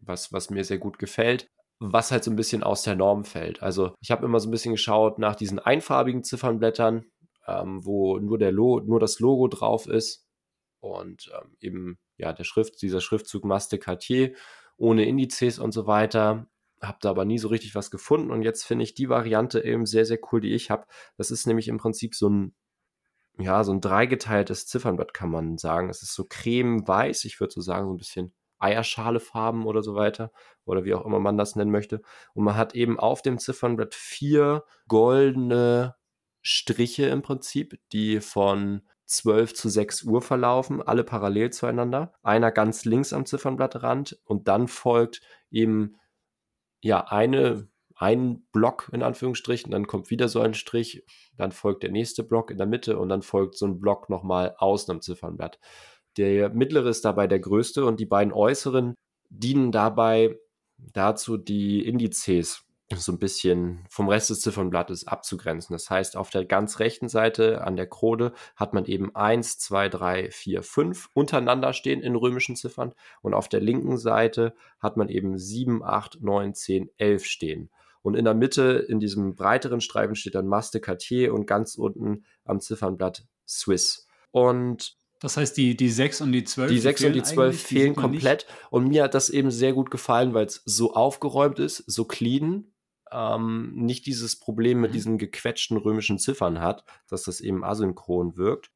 was, 0.02 0.34
was 0.34 0.50
mir 0.50 0.64
sehr 0.64 0.78
gut 0.78 1.00
gefällt, 1.00 1.50
was 1.80 2.12
halt 2.12 2.24
so 2.24 2.32
ein 2.32 2.36
bisschen 2.36 2.64
aus 2.64 2.84
der 2.84 2.96
Norm 2.96 3.24
fällt. 3.24 3.62
Also 3.62 3.94
ich 4.02 4.12
habe 4.12 4.26
immer 4.26 4.40
so 4.40 4.48
ein 4.48 4.52
bisschen 4.52 4.74
geschaut 4.74 5.20
nach 5.20 5.36
diesen 5.36 5.60
einfarbigen 5.60 6.24
Ziffernblättern, 6.24 7.06
ähm, 7.48 7.86
wo 7.86 8.18
nur, 8.20 8.38
der 8.38 8.52
Lo 8.52 8.80
nur 8.80 9.00
das 9.00 9.20
Logo 9.20 9.48
drauf 9.48 9.88
ist 9.88 10.28
und 10.80 11.32
ähm, 11.34 11.56
eben 11.60 12.00
ja 12.18 12.34
der 12.34 12.44
Schrift, 12.44 12.82
dieser 12.82 13.02
Schriftzug 13.02 13.44
Maste 13.46 13.78
Cartier 13.78 14.34
ohne 14.78 15.06
Indizes 15.06 15.60
und 15.60 15.72
so 15.72 15.88
weiter. 15.88 16.48
Habe 16.82 16.98
da 17.02 17.10
aber 17.12 17.26
nie 17.26 17.38
so 17.38 17.48
richtig 17.48 17.76
was 17.76 17.92
gefunden 17.92 18.32
und 18.32 18.42
jetzt 18.42 18.64
finde 18.64 18.84
ich 18.84 18.94
die 18.94 19.10
Variante 19.10 19.64
eben 19.64 19.86
sehr, 19.86 20.06
sehr 20.06 20.20
cool, 20.32 20.42
die 20.42 20.54
ich 20.54 20.70
habe. 20.70 20.86
Das 21.18 21.32
ist 21.32 21.48
nämlich 21.48 21.68
im 21.68 21.78
Prinzip 21.78 22.16
so 22.16 22.30
ein 22.30 22.56
ja, 23.38 23.64
so 23.64 23.72
ein 23.74 23.82
dreigeteiltes 23.82 24.68
Ziffernblatt 24.68 25.14
kann 25.14 25.30
man 25.30 25.58
sagen. 25.58 25.90
Es 25.90 26.02
ist 26.02 26.14
so 26.14 26.26
cremeweiß, 26.26 27.26
ich 27.26 27.40
würde 27.40 27.54
so 27.54 27.62
sagen, 27.62 27.88
so 27.88 27.94
ein 27.94 27.98
bisschen 27.98 28.34
Eierschalefarben 28.60 29.66
oder 29.66 29.84
so 29.84 29.96
weiter 29.96 30.32
oder 30.64 30.86
wie 30.86 30.94
auch 30.94 31.06
immer 31.06 31.20
man 31.20 31.38
das 31.38 31.56
nennen 31.56 31.72
möchte. 31.72 32.02
Und 32.34 32.46
man 32.46 32.56
hat 32.56 32.76
eben 32.76 33.00
auf 33.00 33.22
dem 33.22 33.38
Ziffernblatt 33.38 33.94
vier 33.94 34.64
goldene 34.88 35.96
Striche 36.42 37.08
im 37.08 37.22
Prinzip, 37.22 37.80
die 37.92 38.22
von 38.22 38.82
12 39.06 39.54
zu 39.54 39.70
6 39.70 40.04
Uhr 40.04 40.22
verlaufen, 40.22 40.82
alle 40.82 41.04
parallel 41.04 41.52
zueinander. 41.52 42.14
Einer 42.24 42.52
ganz 42.52 42.86
links 42.86 43.14
am 43.14 43.26
Ziffernblattrand 43.26 44.20
und 44.26 44.48
dann 44.48 44.68
folgt 44.68 45.22
eben 45.52 45.98
ja 46.82 47.06
eine 47.08 47.68
ein 47.96 48.46
Block 48.52 48.90
in 48.92 49.04
Anführungsstrichen, 49.04 49.72
dann 49.72 49.88
kommt 49.88 50.10
wieder 50.10 50.28
so 50.28 50.42
ein 50.42 50.54
Strich, 50.54 51.04
dann 51.38 51.52
folgt 51.52 51.84
der 51.84 51.92
nächste 51.92 52.24
Block 52.24 52.52
in 52.52 52.58
der 52.58 52.68
Mitte 52.68 53.00
und 53.00 53.10
dann 53.10 53.22
folgt 53.22 53.56
so 53.56 53.66
ein 53.66 53.80
Block 53.80 54.10
nochmal 54.10 54.56
außen 54.58 54.92
am 54.92 55.02
Ziffernblatt. 55.02 55.60
Der 56.18 56.50
mittlere 56.50 56.88
ist 56.88 57.06
dabei 57.06 57.28
der 57.28 57.40
größte 57.40 57.86
und 57.86 58.00
die 58.00 58.06
beiden 58.06 58.34
äußeren 58.34 58.96
dienen 59.30 59.72
dabei 59.72 60.38
dazu, 60.78 61.38
die 61.38 61.86
Indizes 61.86 62.66
so 62.94 63.12
ein 63.12 63.20
bisschen 63.20 63.84
vom 63.90 64.08
Rest 64.10 64.30
des 64.30 64.42
Ziffernblattes 64.42 65.08
abzugrenzen. 65.08 65.74
Das 65.74 65.90
heißt, 65.90 66.16
auf 66.16 66.30
der 66.30 66.46
ganz 66.46 66.80
rechten 66.80 67.10
Seite 67.10 67.64
an 67.64 67.76
der 67.76 67.88
Krone 67.88 68.32
hat 68.56 68.74
man 68.74 68.86
eben 68.86 69.16
1, 69.16 69.58
2, 69.58 69.90
3, 69.90 70.32
4, 70.32 70.62
5 70.62 71.10
untereinander 71.14 71.74
stehen 71.74 72.02
in 72.02 72.16
römischen 72.16 72.56
Ziffern 72.56 72.94
und 73.22 73.34
auf 73.34 73.50
der 73.50 73.62
linken 73.62 73.98
Seite 73.98 74.54
hat 74.80 74.98
man 74.98 75.10
eben 75.10 75.38
7, 75.38 75.84
8, 75.84 76.22
9, 76.22 76.54
10, 76.54 76.90
11 76.98 77.26
stehen. 77.26 77.70
Und 78.06 78.14
in 78.14 78.24
der 78.24 78.36
Mitte, 78.36 78.86
in 78.88 79.00
diesem 79.00 79.34
breiteren 79.34 79.82
Streifen, 79.82 80.14
steht 80.16 80.36
dann 80.36 80.46
Maste 80.46 80.80
Cartier 80.80 81.34
und 81.34 81.48
ganz 81.48 81.74
unten 81.74 82.24
am 82.44 82.60
Ziffernblatt 82.60 83.26
Swiss. 83.48 84.06
Und 84.30 84.96
das 85.22 85.38
heißt, 85.38 85.58
die, 85.58 85.76
die 85.76 85.90
6 85.90 86.22
und 86.22 86.32
die 86.32 86.44
12 86.44 86.70
Die 86.70 86.78
6 86.78 87.04
und 87.06 87.14
die 87.14 87.24
12 87.24 87.60
fehlen 87.60 87.96
komplett. 87.96 88.46
Nicht. 88.46 88.68
Und 88.70 88.90
mir 88.90 89.02
hat 89.02 89.16
das 89.16 89.32
eben 89.32 89.50
sehr 89.50 89.74
gut 89.74 89.90
gefallen, 89.90 90.36
weil 90.36 90.46
es 90.46 90.62
so 90.66 90.94
aufgeräumt 90.94 91.58
ist, 91.58 91.78
so 91.88 92.06
clean, 92.06 92.72
ähm, 93.12 93.72
nicht 93.74 94.06
dieses 94.06 94.40
Problem 94.40 94.82
mit 94.82 94.92
mhm. 94.92 94.94
diesen 94.94 95.18
gequetschten 95.18 95.78
römischen 95.78 96.20
Ziffern 96.20 96.60
hat, 96.60 96.84
dass 97.10 97.24
das 97.24 97.42
eben 97.42 97.64
asynchron 97.64 98.38
wirkt. 98.38 98.70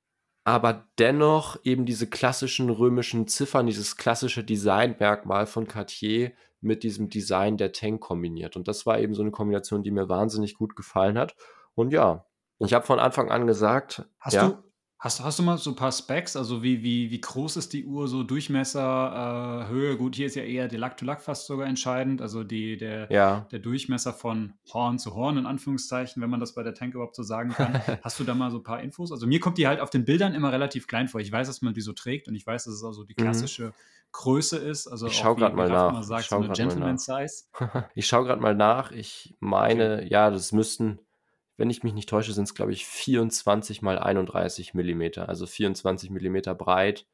Aber 0.49 0.87
dennoch 0.97 1.59
eben 1.63 1.85
diese 1.85 2.07
klassischen 2.07 2.71
römischen 2.71 3.27
Ziffern, 3.27 3.67
dieses 3.67 3.97
klassische 3.97 4.43
Designmerkmal 4.43 5.45
von 5.45 5.67
Cartier 5.67 6.31
mit 6.59 6.81
diesem 6.81 7.07
Design 7.07 7.55
der 7.55 7.71
Tank 7.71 8.01
kombiniert. 8.01 8.55
Und 8.55 8.67
das 8.67 8.87
war 8.87 8.97
eben 8.97 9.13
so 9.13 9.21
eine 9.21 9.29
Kombination, 9.29 9.83
die 9.83 9.91
mir 9.91 10.09
wahnsinnig 10.09 10.55
gut 10.55 10.75
gefallen 10.75 11.19
hat. 11.19 11.35
Und 11.75 11.93
ja, 11.93 12.25
ich 12.57 12.73
habe 12.73 12.83
von 12.83 12.97
Anfang 12.97 13.29
an 13.29 13.45
gesagt, 13.45 14.07
hast 14.19 14.33
ja, 14.33 14.47
du 14.49 14.57
Hast 15.01 15.23
hast 15.23 15.39
du 15.39 15.43
mal 15.43 15.57
so 15.57 15.69
'n 15.69 15.77
paar 15.77 15.93
Specs? 15.93 16.35
Also, 16.35 16.61
wie 16.61 16.83
wie 16.83 17.09
wie 17.09 17.21
groß 17.21 17.55
ist 17.55 17.71
die 17.71 17.85
Uhr 17.85 18.09
so? 18.09 18.23
Durchmesser, 18.23 19.63
äh, 19.65 19.69
Höhe? 19.71 19.95
Gut, 19.95 20.13
hier 20.17 20.25
ist 20.25 20.35
ja 20.35 20.43
eher 20.43 20.67
der 20.67 20.77
Lug-to-Lug 20.79 21.21
fast 21.21 21.45
sogar 21.47 21.67
entscheidend, 21.67 22.21
also 22.21 22.43
die 22.43 22.75
der 22.75 23.09
Ja. 23.09 23.49
der 23.49 23.59
Durchmesser 23.59 24.11
von 24.13 24.55
Horn 24.73 24.99
zu 24.99 25.15
Horn 25.15 25.37
in 25.37 25.45
Anführungszeichen, 25.45 26.21
wenn 26.21 26.29
man 26.29 26.41
das 26.41 26.53
bei 26.53 26.63
der 26.63 26.73
Tank 26.73 26.93
überhaupt 26.95 27.15
so 27.15 27.23
sagen 27.23 27.53
kann. 27.53 27.79
Hast 28.01 28.19
du 28.19 28.25
da 28.25 28.35
mal 28.35 28.51
so 28.51 28.57
'n 28.57 28.63
paar 28.63 28.81
Infos? 28.81 29.13
Also, 29.13 29.25
mir 29.25 29.39
kommt 29.39 29.57
die 29.57 29.67
halt 29.67 29.79
auf 29.79 29.89
den 29.89 30.03
Bildern 30.03 30.33
immer 30.33 30.51
relativ 30.51 30.85
klein 30.85 31.07
vor. 31.07 31.21
Ich 31.21 31.31
weiß, 31.31 31.47
dass 31.47 31.61
man 31.61 31.73
die 31.73 31.79
so 31.81 31.93
trägt 31.93 32.27
und 32.27 32.35
ich 32.35 32.45
weiß, 32.45 32.65
dass 32.65 32.73
es 32.73 32.83
auch 32.83 32.91
so 32.91 33.05
die 33.05 33.15
Mhm. 33.17 33.49
klassische 33.55 33.75
Größe 34.11 34.57
ist, 34.57 34.87
also 34.87 35.07
Ich 35.07 35.15
schaue 35.15 35.37
wie 35.37 35.55
mal 35.55 35.69
nach. 35.69 36.09
Ich 36.11 36.21
sagt, 36.21 36.31
so 36.31 36.37
schaue 36.37 36.41
'ne 36.41 36.49
grad 36.49 36.61
mal 36.61 36.75
nach. 36.75 36.99
Ich 37.95 38.07
schaue 38.07 38.35
mal 38.37 38.55
nach. 38.55 38.91
Ich 38.91 39.35
Okay. 39.57 39.89
meine, 39.89 40.07
ja, 40.09 40.29
das 40.31 40.51
müssten 40.51 40.99
wenn 41.59 41.69
ich 41.71 41.83
mich 41.83 41.93
nicht 41.93 42.09
täusche, 42.09 42.33
sind's, 42.33 42.55
glaube 42.55 42.73
ich, 42.73 42.85
24 42.87 43.81
mal 43.83 43.99
31 43.99 44.73
Millimeter, 44.75 45.29
also 45.29 45.47
24 45.47 46.09
Millimeter 46.11 46.55
breit 46.55 47.07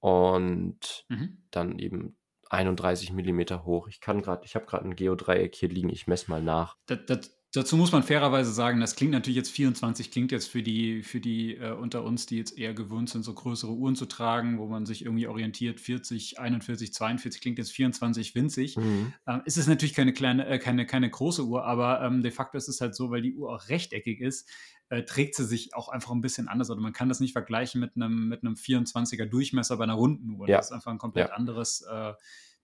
und 0.00 1.06
Mhm. 1.10 1.42
dann 1.50 1.78
eben 1.78 2.16
31 2.50 3.12
Millimeter 3.12 3.64
hoch. 3.64 3.88
Ich 3.88 4.00
kann 4.00 4.22
grad 4.22 4.44
ich 4.44 4.54
habe 4.56 4.66
grad 4.66 4.84
'n 4.84 4.96
Geodreieck 4.96 5.54
hier 5.56 5.68
liegen, 5.70 5.90
ich 5.90 6.06
messe 6.08 6.30
mal 6.30 6.42
nach. 6.42 6.76
Da 6.86 6.96
dat 6.96 7.30
dazu 7.52 7.76
muss 7.76 7.92
man 7.92 8.02
fairerweise 8.02 8.52
sagen, 8.52 8.80
das 8.80 8.96
klingt 8.96 9.12
natürlich 9.12 9.36
jetzt 9.36 9.50
24 9.50 10.10
klingt 10.10 10.32
jetzt 10.32 10.48
für 10.48 10.62
die 10.62 11.02
für 11.02 11.20
die, 11.20 11.56
äh, 11.56 11.72
unter 11.72 12.04
uns, 12.04 12.26
die 12.26 12.36
jetzt 12.38 12.58
eher 12.58 12.74
gewöhnt 12.74 13.10
sind, 13.10 13.22
so 13.24 13.34
größere 13.34 13.72
Uhren 13.72 13.96
zu 13.96 14.06
tragen, 14.06 14.58
wo 14.58 14.66
man 14.66 14.86
sich 14.86 15.04
irgendwie 15.04 15.26
orientiert, 15.28 15.80
40, 15.80 16.38
41, 16.40 16.92
42 16.94 17.40
klingt 17.40 17.58
jetzt 17.58 17.72
24 17.72 18.34
winzig. 18.34 18.78
Mhm. 18.78 19.12
Ähm, 19.26 19.42
es 19.46 19.56
ist 19.56 19.68
natürlich 19.68 19.94
keine 19.94 20.12
kleine 20.12 20.46
äh, 20.46 20.58
keine 20.58 20.86
keine 20.86 21.10
große 21.10 21.44
Uhr, 21.46 21.64
aber, 21.64 22.02
ähm, 22.02 22.22
de 22.22 22.30
facto 22.32 22.58
ist 22.58 22.68
es 22.68 22.80
halt 22.80 22.94
so, 22.94 23.10
weil 23.10 23.22
die 23.22 23.34
Uhr 23.34 23.50
auch 23.54 23.68
rechteckig 23.68 24.20
ist, 24.20 24.48
äh, 24.88 25.02
trägt 25.04 25.34
sie 25.36 25.44
sich 25.44 25.74
auch 25.74 25.88
einfach 25.88 26.10
'n 26.12 26.20
bisschen 26.22 26.48
anders 26.48 26.70
oder 26.70 26.80
man 26.80 26.92
kann 26.92 27.08
das 27.08 27.20
nicht 27.20 27.32
vergleichen 27.32 27.80
mit 27.80 27.96
'nem 27.96 28.28
mit 28.28 28.42
'nem 28.42 28.56
24er 28.56 29.26
Durchmesser 29.26 29.76
bei 29.76 29.86
'ner 29.86 29.94
runden 29.94 30.30
Uhr. 30.30 30.48
Das 30.48 30.58
Ja. 30.58 30.68
ist 30.68 30.72
einfach 30.72 30.92
'n 30.92 30.98
komplett 30.98 31.30
Ja. 31.30 31.32
anderes, 31.32 31.82
äh. 31.90 32.14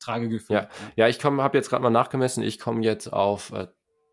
Tragegefühl, 0.01 0.69
ja. 0.79 0.89
Ja, 0.97 1.09
ich 1.09 1.19
komme 1.21 1.43
habe 1.43 1.57
jetzt 1.59 1.71
grad 1.71 1.83
mal 1.83 1.91
nachgemessen. 1.91 2.43
Ich 2.43 2.59
komme 2.59 2.83
jetzt 2.83 3.09
auf, 3.13 3.53
äh, 3.53 3.69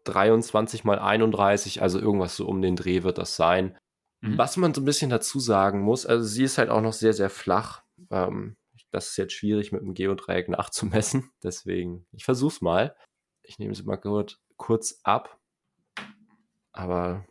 23 0.06 0.84
mal 0.86 1.00
31, 1.00 1.82
also 1.82 2.00
irgendwas 2.00 2.36
so 2.38 2.48
um 2.48 2.62
den 2.62 2.76
Dreh 2.78 3.04
wird 3.04 3.18
das 3.18 3.36
sein. 3.36 3.78
Mhm. 4.22 4.38
Was 4.38 4.58
man 4.58 4.74
so 4.74 4.82
'n 4.82 4.86
bisschen 4.86 5.10
dazu 5.12 5.40
sagen 5.40 5.82
muss, 5.82 6.06
also 6.06 6.24
sie 6.26 6.44
ist 6.46 6.58
halt 6.58 6.70
auch 6.70 6.82
noch 6.82 6.94
sehr, 6.94 7.14
sehr 7.14 7.30
flach. 7.30 7.84
Ähm, 8.12 8.58
das 8.92 9.10
ist 9.12 9.18
jetzt 9.18 9.34
schwierig 9.34 9.72
mit 9.74 9.84
'm 9.84 9.94
Geodreieck 9.96 10.50
nachzumessen, 10.50 11.32
deswegen 11.44 12.08
ich 12.14 12.26
versuche 12.26 12.54
es 12.56 12.62
mal. 12.62 12.96
Ich 13.44 13.60
nehme 13.60 13.76
sie 13.76 13.84
mal 13.84 13.98
kurz 13.98 14.38
kurz 14.58 15.00
ab. 15.04 15.40
Aber 16.74 17.26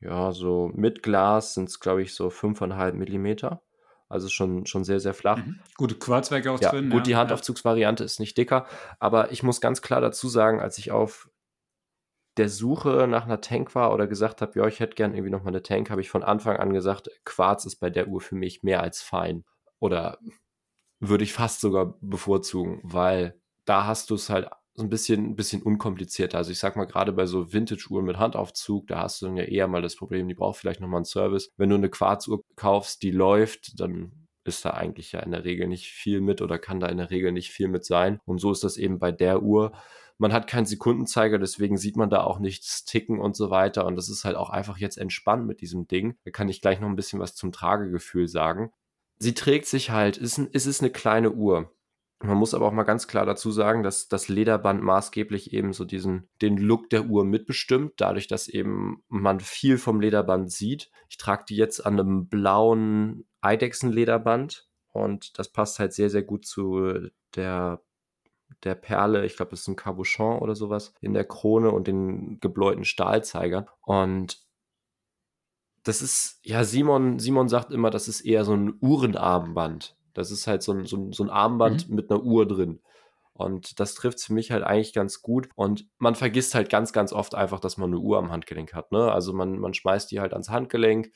ja, 0.00 0.32
so 0.32 0.70
mit 0.74 1.02
Glas 1.04 1.54
sind's, 1.54 1.80
glaube 1.80 2.02
ich, 2.02 2.14
so 2.14 2.30
5,5 2.30 2.98
Millimeter. 2.98 3.62
Also 4.08 4.28
schon 4.28 4.66
schon 4.66 4.84
sehr, 4.84 5.00
sehr 5.00 5.14
flach. 5.14 5.38
Mhm. 5.38 5.60
Gut, 5.76 6.00
Quarzwerk 6.00 6.46
auch 6.48 6.60
Ja, 6.60 6.70
drin, 6.70 6.90
gut, 6.90 7.06
ja, 7.06 7.06
die 7.06 7.12
ja. 7.12 7.18
Handaufzugsvariante 7.18 8.04
ist 8.04 8.20
nicht 8.20 8.38
dicker, 8.38 8.66
aber 9.00 9.32
ich 9.32 9.42
muss 9.42 9.60
ganz 9.62 9.82
klar 9.82 10.00
dazu 10.02 10.28
sagen, 10.28 10.60
als 10.60 10.78
ich 10.78 10.92
auf 10.92 11.30
der 12.38 12.48
Suche 12.48 13.06
nach 13.08 13.26
'ner 13.26 13.40
Tank 13.40 13.74
war 13.74 13.92
oder 13.94 14.06
gesagt 14.06 14.42
habe: 14.42 14.58
„Ja, 14.58 14.66
ich 14.68 14.80
hätte 14.80 14.94
gern 14.96 15.14
irgendwie 15.14 15.30
noch 15.30 15.42
mal 15.44 15.50
'ne 15.52 15.62
Tank“, 15.62 15.90
habe 15.90 16.00
ich 16.02 16.10
von 16.10 16.22
Anfang 16.24 16.56
an 16.58 16.72
gesagt: 16.74 17.10
„Quarz 17.24 17.64
ist 17.66 17.76
bei 17.76 17.90
der 17.90 18.08
Uhr 18.08 18.20
für 18.20 18.36
mich 18.36 18.62
mehr 18.62 18.82
als 18.82 19.02
fein.“ 19.02 19.44
Oder 19.80 20.18
würde 21.00 21.24
ich 21.24 21.32
fast 21.34 21.60
sogar 21.62 21.96
bevorzugen, 22.02 22.80
weil 22.84 23.40
da 23.66 23.86
hast 23.86 24.10
du's 24.10 24.30
halt 24.30 24.48
so 24.74 24.84
'n 24.84 24.90
bisschen 24.90 25.36
bisschen 25.36 25.62
unkomplizierter. 25.62 26.38
Also, 26.38 26.52
ich 26.52 26.58
sage 26.60 26.78
mal, 26.78 26.86
grade 26.86 27.12
bei 27.12 27.26
so 27.26 27.52
Vintage-Uhren 27.52 28.06
mit 28.06 28.18
Handaufzug, 28.18 28.86
da 28.88 29.00
hast 29.02 29.22
du 29.22 29.26
dann 29.26 29.36
ja 29.38 29.44
eher 29.44 29.68
mal 29.68 29.82
das 29.82 29.96
Problem, 29.96 30.28
die 30.28 30.34
braucht 30.34 30.58
vielleicht 30.58 30.80
noch 30.82 30.88
mal 30.88 30.98
'n 31.00 31.04
Service. 31.06 31.50
Wenn 31.58 31.70
du 31.70 31.78
'ne 31.78 31.90
Quarzuhr 31.90 32.42
kaufst, 32.56 33.02
die 33.02 33.10
läuft, 33.12 33.80
dann 33.80 34.28
ist 34.44 34.64
da 34.64 34.70
eigentlich 34.72 35.12
ja 35.12 35.20
in 35.20 35.32
der 35.32 35.44
Regel 35.44 35.68
nicht 35.68 35.88
viel 35.92 36.20
mit 36.22 36.42
oder 36.42 36.58
kann 36.58 36.80
da 36.80 36.88
in 36.88 36.98
der 36.98 37.10
Regel 37.10 37.32
nicht 37.32 37.50
viel 37.52 37.68
mit 37.68 37.84
sein. 37.86 38.20
Und 38.26 38.38
so 38.40 38.52
ist 38.52 38.64
das 38.64 38.76
eben 38.78 38.98
bei 39.00 39.12
der 39.12 39.42
Uhr. 39.42 39.72
Man 40.22 40.32
hat 40.32 40.46
keinen 40.46 40.66
Sekundenzeiger, 40.66 41.40
deswegen 41.40 41.76
sieht 41.76 41.96
man 41.96 42.08
da 42.08 42.22
auch 42.22 42.38
nichts 42.38 42.84
ticken 42.84 43.18
und 43.18 43.34
so 43.34 43.50
weiter. 43.50 43.84
Und 43.86 43.96
das 43.96 44.08
ist 44.08 44.24
halt 44.24 44.36
auch 44.36 44.50
einfach 44.50 44.78
jetzt 44.78 44.96
entspannt 44.96 45.48
mit 45.48 45.60
diesem 45.60 45.88
Ding. 45.88 46.16
Da 46.24 46.30
kann 46.30 46.48
ich 46.48 46.60
gleich 46.62 46.78
noch 46.78 46.88
'n 46.88 46.94
bisschen 46.94 47.18
was 47.18 47.34
zum 47.34 47.50
Tragegefühl 47.50 48.28
sagen. 48.28 48.70
Sie 49.18 49.34
trägt 49.34 49.66
sich 49.66 49.90
halt 49.90 50.18
es 50.18 50.38
ist 50.38 50.80
'ne 50.80 50.90
kleine 50.90 51.32
Uhr. 51.32 51.72
Man 52.22 52.36
muss 52.38 52.54
aber 52.54 52.66
auch 52.68 52.72
mal 52.72 52.84
ganz 52.84 53.08
klar 53.08 53.26
dazu 53.26 53.50
sagen, 53.50 53.82
dass 53.82 54.06
das 54.08 54.28
Lederband 54.28 54.80
maßgeblich 54.80 55.52
eben 55.52 55.72
so 55.72 55.84
diesen 55.84 56.28
den 56.40 56.56
Look 56.56 56.88
der 56.90 57.06
Uhr 57.06 57.24
mitbestimmt, 57.24 57.94
dadurch, 57.96 58.28
dass 58.28 58.46
eben 58.46 59.02
man 59.08 59.40
viel 59.40 59.76
vom 59.76 60.00
Lederband 60.00 60.52
sieht. 60.52 60.88
Ich 61.08 61.16
trage 61.16 61.46
die 61.48 61.56
jetzt 61.56 61.84
an 61.84 61.96
'nem 61.96 62.28
blauen 62.28 63.26
Eidechsenlederband 63.40 64.68
und 64.92 65.36
das 65.40 65.50
passt 65.50 65.80
halt 65.80 65.92
sehr, 65.94 66.10
sehr 66.10 66.22
gut 66.22 66.46
zu 66.46 67.08
der 67.34 67.82
der 68.64 68.74
Perle. 68.76 69.24
Ich 69.26 69.36
glaube, 69.36 69.50
das 69.52 69.60
ist 69.62 69.68
'n 69.68 69.76
Cabochon 69.76 70.38
oder 70.40 70.54
so 70.56 70.70
was 70.70 70.94
in 71.00 71.14
der 71.14 71.24
Krone 71.24 71.70
und 71.72 71.86
den 71.88 72.40
gebläuten 72.40 72.84
Stahlzeigern. 72.84 73.66
Und 73.82 74.42
das 75.86 76.00
ist 76.02 76.38
ja, 76.44 76.62
Simon 76.64 77.18
Simon 77.18 77.48
sagt 77.48 77.72
immer, 77.72 77.90
das 77.90 78.06
ist 78.08 78.20
eher 78.20 78.44
so 78.44 78.52
'n 78.52 78.74
Uhrenarmband. 78.80 79.96
Das 80.14 80.30
ist 80.30 80.46
halt 80.46 80.62
so 80.62 80.72
'n 80.72 80.86
so 80.86 80.96
'n 80.96 81.12
so 81.12 81.24
'n 81.24 81.30
Armband 81.30 81.88
Mhm. 81.88 81.88
mit 81.88 82.08
'ner 82.10 82.22
Uhr 82.22 82.46
drin. 82.46 82.80
Und 83.34 83.80
das 83.80 83.94
trifft's 83.94 84.26
für 84.26 84.34
mich 84.34 84.52
halt 84.52 84.62
eigentlich 84.62 84.92
ganz 84.92 85.22
gut. 85.22 85.48
Und 85.56 85.88
man 85.98 86.14
vergisst 86.14 86.54
halt 86.54 86.68
ganz, 86.70 86.92
ganz 86.92 87.12
oft 87.12 87.34
einfach, 87.34 87.58
dass 87.60 87.78
man 87.78 87.90
'ne 87.90 87.98
Uhr 87.98 88.18
am 88.18 88.30
Handgelenk 88.30 88.74
hat, 88.74 88.92
ne? 88.92 89.10
Also, 89.12 89.32
man 89.32 89.58
man 89.58 89.74
schmeißt 89.74 90.10
die 90.12 90.20
halt 90.20 90.32
ans 90.34 90.50
Handgelenk, 90.50 91.12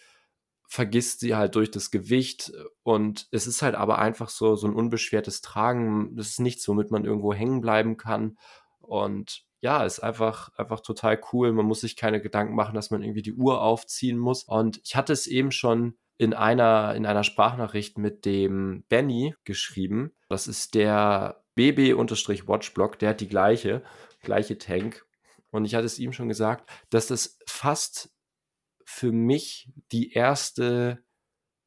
vergisst 0.69 1.21
sie 1.21 1.35
halt 1.37 1.55
durch 1.55 1.71
das 1.71 1.91
Gewicht 1.91 2.53
und 2.83 3.29
es 3.31 3.47
ist 3.47 3.63
halt 3.63 3.75
aber 3.75 3.99
einfach 3.99 4.29
so 4.29 4.57
so 4.57 4.67
'n 4.67 4.75
unbeschwertes 4.75 5.41
Tragen. 5.41 6.17
Das 6.17 6.29
ist 6.29 6.41
nichts, 6.41 6.67
womit 6.69 6.91
man 6.91 7.05
irgendwo 7.05 7.33
hängen 7.35 7.61
bleiben 7.61 7.97
kann. 7.97 8.39
Und 8.81 9.45
ja, 9.61 9.85
ist 9.85 10.01
einfach 10.01 10.51
einfach 10.59 10.81
total 10.81 11.21
cool. 11.33 11.53
Man 11.53 11.67
muss 11.67 11.81
sich 11.81 11.97
keine 11.97 12.21
Gedanken 12.21 12.55
machen, 12.55 12.75
dass 12.75 12.91
man 12.91 13.03
irgendwie 13.03 13.23
die 13.23 13.35
Uhr 13.35 13.63
aufziehen 13.63 14.19
muss. 14.19 14.45
Und 14.45 14.81
ich 14.85 14.97
hatte 14.97 15.13
es 15.13 15.27
eben 15.27 15.51
schon 15.53 15.97
in 16.19 16.35
einer 16.35 16.95
in 16.95 17.07
einer 17.07 17.25
Sprachnachricht 17.25 17.99
mit 17.99 18.25
dem 18.25 18.85
Benny 18.89 19.35
geschrieben. 19.45 20.13
Das 20.29 20.47
ist 20.49 20.75
der 20.75 21.43
BB_Watchblog, 21.57 22.99
der 22.99 23.11
hat 23.11 23.21
die 23.21 23.29
gleiche 23.29 23.83
gleiche 24.23 24.59
Tank. 24.59 25.05
Und 25.51 25.65
ich 25.65 25.75
hatte 25.75 25.87
es 25.87 25.99
ihm 25.99 26.13
schon 26.13 26.29
gesagt, 26.29 26.69
dass 26.91 27.07
das 27.07 27.39
fast 27.47 28.11
für 28.87 29.12
mich 29.12 29.69
die 29.93 30.12
1. 30.14 31.00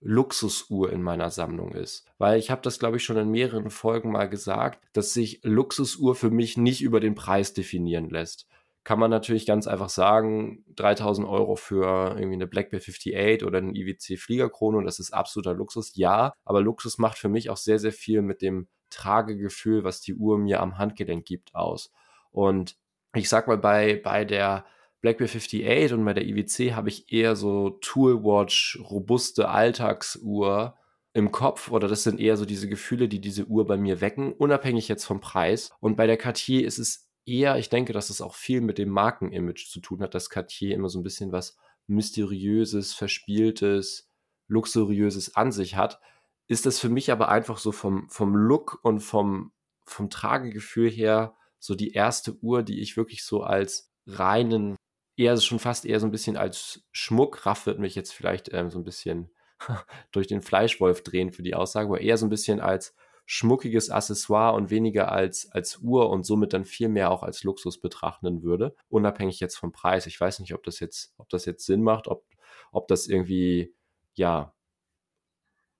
Luxusuhr 0.01 0.91
in 0.93 1.03
meiner 1.03 1.31
Sammlung 1.31 1.73
ist. 1.73 2.05
Weil 2.19 2.39
ich 2.39 2.51
habe 2.51 2.61
das, 2.63 2.79
glaube 2.79 2.97
ich, 2.97 3.03
schon 3.05 3.17
in 3.17 3.29
mehreren 3.31 3.69
Folgen 3.71 4.11
mal 4.11 4.29
gesagt, 4.29 4.85
dass 4.93 5.13
sich 5.13 5.41
Luxusuhr 5.43 6.15
für 6.15 6.31
mich 6.31 6.57
nicht 6.57 6.81
über 6.81 6.99
den 7.01 7.15
Preis 7.15 7.53
definieren 7.53 8.09
lässt. 8.09 8.47
Kann 8.85 8.99
man 8.99 9.11
natürlich 9.11 9.45
ganz 9.45 9.67
einfach 9.67 9.89
sagen, 9.89 10.63
3.000 10.75 11.27
€ 11.27 11.57
für 11.57 12.15
irgendwie 12.19 12.37
'ne 12.37 12.47
Black 12.47 12.71
Bay 12.71 12.79
58 12.79 13.45
oder 13.45 13.59
'n 13.59 13.75
IWC 13.75 14.17
Fliegerchrono, 14.17 14.81
das 14.81 14.99
ist 14.99 15.13
absoluter 15.13 15.53
Luxus. 15.55 15.91
Ja, 15.95 16.33
aber 16.45 16.61
Luxus 16.61 16.97
macht 16.99 17.17
für 17.19 17.29
mich 17.29 17.49
auch 17.49 17.57
sehr, 17.57 17.79
sehr 17.79 17.91
viel 17.93 18.21
mit 18.23 18.41
dem 18.41 18.67
Tragegefühl, 18.91 19.83
was 19.83 20.01
die 20.01 20.15
Uhr 20.15 20.37
mir 20.39 20.61
am 20.61 20.77
Handgelenk 20.79 21.25
gibt, 21.25 21.55
aus. 21.55 21.91
Und 22.31 22.77
ich 23.15 23.29
sage 23.29 23.49
mal, 23.49 23.57
bei 23.57 24.01
bei 24.03 24.25
der 24.25 24.65
Black 25.01 25.17
Bay 25.17 25.27
58 25.27 25.93
und 25.93 26.03
bei 26.03 26.13
der 26.13 26.27
IWC 26.27 26.73
habe 26.73 26.89
ich 26.89 27.11
eher 27.11 27.35
so 27.35 27.69
Toolwatch, 27.81 28.79
robuste 28.89 29.47
Alltagsuhr 29.49 30.75
im 31.13 31.31
Kopf 31.31 31.71
oder 31.71 31.87
das 31.87 32.03
sind 32.03 32.19
eher 32.19 32.35
so 32.37 32.45
diese 32.45 32.67
Gefühle, 32.67 33.07
die 33.07 33.21
diese 33.21 33.45
Uhr 33.45 33.65
bei 33.65 33.77
mir 33.77 34.01
wecken, 34.01 34.33
unabhängig 34.33 34.87
jetzt 34.89 35.05
vom 35.05 35.21
Preis. 35.21 35.71
Und 35.79 35.95
bei 35.95 36.05
der 36.05 36.17
Cartier 36.17 36.65
ist 36.67 36.79
es 36.79 37.09
eher 37.25 37.57
ich 37.57 37.69
denke, 37.69 37.93
dass 37.93 38.09
es 38.09 38.21
auch 38.21 38.35
viel 38.35 38.61
mit 38.61 38.77
dem 38.77 38.89
Markenimage 38.89 39.67
zu 39.69 39.79
tun 39.79 40.01
hat, 40.01 40.15
dass 40.15 40.29
Cartier 40.29 40.75
immer 40.75 40.89
so 40.89 40.99
'n 40.99 41.03
bisschen 41.03 41.31
was 41.31 41.57
Mysteriöses, 41.87 42.93
Verspieltes, 42.93 44.09
Luxuriöses 44.47 45.35
an 45.35 45.51
sich 45.51 45.75
hat. 45.75 45.99
Ist 46.47 46.65
das 46.65 46.79
für 46.79 46.89
mich 46.89 47.11
aber 47.11 47.29
einfach 47.29 47.57
so 47.57 47.71
vom 47.71 48.09
vom 48.09 48.35
Look 48.35 48.79
und 48.83 48.99
vom 48.99 49.53
vom 49.85 50.09
Tragegefühl 50.09 50.89
her 50.89 51.35
so 51.59 51.75
die 51.75 51.93
1. 51.93 52.37
Uhr, 52.41 52.63
die 52.63 52.81
ich 52.81 52.97
wirklich 52.97 53.23
so 53.23 53.43
als 53.43 53.91
reinen 54.07 54.75
eher 55.19 55.37
schon 55.39 55.59
fast 55.59 55.85
eher 55.85 55.99
so 55.99 56.07
'n 56.07 56.11
bisschen 56.11 56.37
als 56.37 56.83
Schmuck 56.91 57.45
Ralf 57.45 57.65
wird 57.65 57.79
mich 57.79 57.95
jetzt 57.95 58.13
vielleicht, 58.13 58.53
ähm, 58.53 58.69
so 58.71 58.79
'n 58.79 58.83
bisschen 58.85 59.29
durch 60.11 60.27
den 60.27 60.41
Fleischwolf 60.41 61.03
drehen 61.03 61.31
für 61.33 61.43
die 61.43 61.55
Aussage, 61.55 61.87
aber 61.89 62.01
eher 62.01 62.17
so 62.17 62.25
'n 62.25 62.29
bisschen 62.29 62.59
als 62.61 62.95
schmuckiges 63.25 63.89
Accessoire 63.91 64.55
und 64.55 64.69
weniger 64.71 65.11
als 65.11 65.51
als 65.51 65.77
Uhr 65.79 66.09
und 66.09 66.23
somit 66.25 66.53
dann 66.53 66.65
viel 66.65 66.89
mehr 66.89 67.11
auch 67.11 67.23
als 67.23 67.43
Luxus 67.43 67.79
betrachten 67.79 68.43
würde, 68.43 68.75
unabhängig 68.89 69.39
jetzt 69.39 69.57
vom 69.57 69.71
Preis. 69.71 70.07
Ich 70.07 70.19
weiß 70.19 70.39
nicht, 70.39 70.53
ob 70.55 70.63
das 70.63 70.79
jetzt 70.79 71.13
ob 71.17 71.29
das 71.29 71.45
jetzt 71.45 71.65
Sinn 71.65 71.83
macht, 71.83 72.07
ob 72.07 72.25
ob 72.71 72.87
das 72.87 73.07
irgendwie 73.07 73.75
ja 74.15 74.53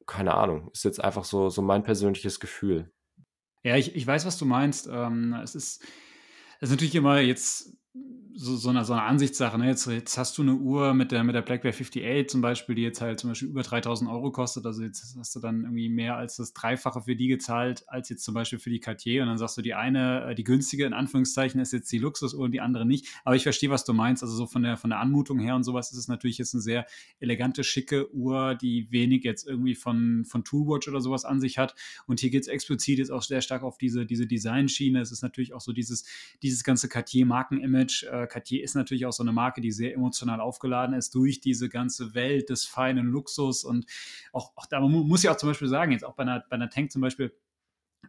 keine 0.06 0.34
Ahnung, 0.34 0.70
ist 0.74 0.84
jetzt 0.84 1.02
einfach 1.04 1.24
so 1.24 1.50
so 1.50 1.62
mein 1.62 1.84
persönliches 1.84 2.40
Gefühl. 2.42 2.92
Ja, 3.64 3.76
ich 3.76 3.96
ich 3.96 4.08
weiß, 4.08 4.26
was 4.26 4.38
du 4.38 4.46
meinst. 4.46 4.88
Ähm, 4.92 5.34
es 5.34 5.56
ist 5.56 5.84
es 6.62 6.64
ist 6.64 6.72
natürlich 6.72 6.96
immer 6.96 7.20
jetzt 7.20 7.74
so, 8.42 8.56
so, 8.56 8.70
eine, 8.70 8.86
so 8.86 8.94
eine 8.94 9.04
Ansichtssache. 9.04 9.58
Ne? 9.58 9.68
Jetzt, 9.68 9.86
jetzt 9.88 10.18
hast 10.18 10.38
du 10.38 10.44
eine 10.44 10.56
Uhr 10.56 10.94
mit 10.94 11.12
der, 11.12 11.26
mit 11.26 11.36
der 11.36 11.42
Blackberry 11.42 11.74
58 11.74 12.30
zum 12.30 12.40
Beispiel, 12.40 12.74
die 12.74 12.84
jetzt 12.84 13.02
halt 13.02 13.20
zum 13.20 13.32
Beispiel 13.32 13.50
über 13.50 13.64
3000 13.64 14.10
Euro 14.10 14.32
kostet. 14.32 14.66
Also 14.66 14.82
jetzt 14.82 15.14
hast 15.18 15.36
du 15.36 15.42
dann 15.42 15.64
irgendwie 15.64 15.90
mehr 15.90 16.16
als 16.16 16.38
das 16.38 16.54
Dreifache 16.54 17.02
für 17.02 17.18
die 17.18 17.28
gezahlt, 17.28 17.84
als 17.88 18.08
jetzt 18.08 18.24
zum 18.24 18.34
Beispiel 18.34 18.58
für 18.58 18.70
die 18.70 18.80
Cartier. 18.80 19.24
Und 19.24 19.28
dann 19.28 19.38
sagst 19.38 19.58
du, 19.58 19.62
die 19.62 19.74
eine, 19.74 20.30
äh, 20.30 20.36
die 20.36 20.46
günstige 20.46 20.86
in 20.86 20.94
Anführungszeichen, 20.94 21.60
ist 21.60 21.74
jetzt 21.74 21.92
die 21.92 21.98
Luxusuhr 21.98 22.40
und 22.40 22.54
die 22.54 22.62
andere 22.62 22.86
nicht. 22.86 23.08
Aber 23.26 23.36
ich 23.36 23.44
verstehe, 23.44 23.70
was 23.72 23.84
du 23.84 23.92
meinst. 23.92 24.24
Also 24.24 24.36
so 24.38 24.48
von 24.48 24.64
der, 24.64 24.78
von 24.78 24.90
der 24.90 25.00
Anmutung 25.00 25.40
her 25.40 25.58
und 25.58 25.64
sowas 25.64 25.92
ist 25.92 25.98
es 25.98 26.08
natürlich 26.08 26.38
jetzt 26.38 26.54
eine 26.54 26.62
sehr 26.62 26.86
elegante, 27.20 27.66
schicke 27.66 28.14
Uhr, 28.16 28.56
die 28.56 28.90
wenig 28.90 29.26
jetzt 29.26 29.48
irgendwie 29.48 29.76
von, 29.76 30.24
von 30.24 30.46
Toolwatch 30.46 30.88
oder 30.88 31.02
sowas 31.02 31.26
an 31.26 31.42
sich 31.42 31.58
hat. 31.58 31.76
Und 32.06 32.22
hier 32.22 32.30
geht 32.30 32.44
es 32.44 32.48
explizit 32.48 33.00
jetzt 33.00 33.12
auch 33.12 33.24
sehr 33.24 33.42
stark 33.42 33.64
auf 33.64 33.78
diese, 33.78 34.06
diese 34.06 34.28
Designschiene. 34.28 35.02
Es 35.02 35.12
ist 35.12 35.24
natürlich 35.24 35.54
auch 35.54 35.62
so 35.62 35.74
dieses, 35.74 36.06
dieses 36.42 36.64
ganze 36.64 36.88
Cartier-Markenimage. 36.88 37.89
Äh, 38.04 38.28
Cartier 38.28 38.64
ist 38.64 38.76
natürlich 38.76 39.06
auch 39.06 39.14
so 39.14 39.24
eine 39.24 39.32
Marke, 39.32 39.62
die 39.62 39.72
sehr 39.72 39.94
emotional 39.94 40.40
aufgeladen 40.42 40.96
ist 40.96 41.14
durch 41.16 41.42
diese 41.42 41.70
ganze 41.70 42.14
Welt 42.14 42.50
des 42.50 42.66
feinen 42.66 43.08
Luxus 43.08 43.64
und 43.64 43.86
auch, 44.32 44.52
auch 44.56 44.66
da 44.66 44.80
muss 44.80 45.24
ja 45.24 45.32
auch 45.32 45.38
zum 45.38 45.50
Beispiel 45.50 45.68
sagen, 45.68 45.92
jetzt 45.92 46.06
auch 46.06 46.16
bei 46.16 46.24
einer, 46.24 46.44
bei 46.50 46.56
einer 46.56 46.70
Tank 46.70 46.92
zum 46.92 47.02
Beispiel, 47.02 47.34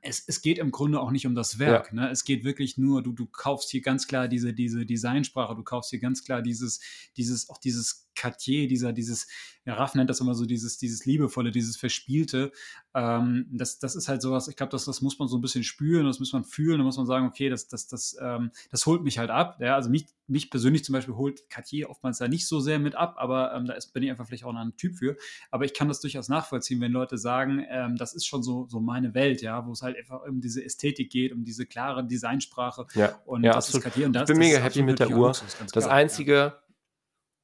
es, 0.03 0.25
es, 0.27 0.41
geht 0.41 0.59
im 0.59 0.71
Grunde 0.71 1.01
auch 1.01 1.11
nicht 1.11 1.27
um 1.27 1.35
das 1.35 1.59
Werk. 1.59 1.89
Ja. 1.89 1.95
Ne? 1.95 2.11
Es 2.11 2.25
geht 2.25 2.45
wirklich 2.45 2.79
nur, 2.79 3.03
du, 3.03 3.13
du 3.13 3.27
kaufst 3.27 3.71
hier 3.71 3.81
ganz 3.81 4.07
klar 4.07 4.29
diese, 4.29 4.55
diese 4.55 4.87
Designsprache, 4.87 5.55
du 5.55 5.63
kaufst 5.63 5.91
hier 5.91 5.99
ganz 5.99 6.25
klar 6.25 6.43
dieses, 6.43 6.81
dieses, 7.17 7.51
auch 7.51 7.59
dieses 7.59 8.10
Cartier, 8.15 8.69
dieser, 8.69 8.93
dieses, 8.93 9.27
ja, 9.65 9.75
Raff 9.75 9.95
nennt 9.95 10.09
das 10.09 10.21
immer 10.21 10.35
so, 10.35 10.47
dieses, 10.47 10.79
dieses 10.79 11.05
Liebevolle, 11.05 11.51
dieses 11.51 11.77
Verspielte. 11.77 12.51
Ähm, 12.95 13.47
das, 13.53 13.79
das 13.79 13.95
ist 13.95 14.09
halt 14.09 14.23
sowas, 14.23 14.49
ich 14.49 14.57
glaube, 14.57 14.71
das, 14.71 14.85
das 14.85 15.01
muss 15.01 15.19
man 15.19 15.29
so 15.29 15.37
ein 15.37 15.41
bisschen 15.41 15.65
spüren, 15.65 16.07
das 16.07 16.19
muss 16.19 16.33
man 16.33 16.45
fühlen, 16.45 16.79
da 16.79 16.85
muss 16.85 16.97
man 16.97 17.07
sagen, 17.07 17.27
okay, 17.27 17.49
das, 17.49 17.69
das, 17.69 17.87
das, 17.87 18.17
ähm, 18.21 18.51
das 18.71 18.87
holt 18.87 19.03
mich 19.03 19.19
halt 19.19 19.31
ab. 19.31 19.59
Ja? 19.61 19.75
Also 19.75 19.91
mich, 19.91 20.07
mich 20.27 20.51
persönlich 20.51 20.85
zum 20.85 20.95
Beispiel 20.95 21.15
holt 21.15 21.49
Cartier 21.51 21.91
oftmals 21.91 22.19
da 22.19 22.29
nicht 22.29 22.47
so 22.47 22.59
sehr 22.61 22.79
mit 22.79 22.95
ab, 22.95 23.17
aber 23.19 23.55
ähm, 23.55 23.67
da 23.67 23.75
ist, 23.75 23.93
bin 23.93 24.03
ich 24.03 24.11
einfach 24.11 24.27
vielleicht 24.27 24.45
auch 24.45 24.55
ein 24.55 24.77
Typ 24.77 24.97
für. 24.97 25.17
Aber 25.51 25.65
ich 25.65 25.75
kann 25.75 25.89
das 25.89 26.01
durchaus 26.01 26.29
nachvollziehen, 26.29 26.81
wenn 26.81 26.93
Leute 26.93 27.19
sagen, 27.19 27.65
ähm, 27.69 27.97
das 27.97 28.15
ist 28.15 28.27
schon 28.27 28.43
so, 28.43 28.67
so 28.69 28.81
meine 28.81 29.15
Welt, 29.15 29.43
ja, 29.43 29.67
wo 29.67 29.73
es 29.73 29.83
halt 29.83 29.97
einfach 29.97 30.23
um 30.27 30.41
diese 30.41 30.65
Ästhetik 30.65 31.11
geht, 31.11 31.33
um 31.33 31.45
diese 31.45 31.67
klare 31.67 32.07
Designsprache. 32.07 32.87
Ja, 32.95 33.21
und 33.27 33.45
ja, 33.45 33.53
das 33.53 33.67
absolut. 33.67 33.85
ist 33.85 33.85
Cartier. 33.85 34.07
Und 34.07 34.15
das, 34.15 34.23
ich 34.23 34.35
bin 34.35 34.39
mega 34.39 34.59
happy 34.59 34.83
mit 34.83 34.99
der 34.99 35.11
Uhr. 35.11 35.29
Luxus, 35.29 35.57
das 35.59 35.85
klar, 35.85 35.91
Einzige, 35.91 36.35
ja 36.35 36.70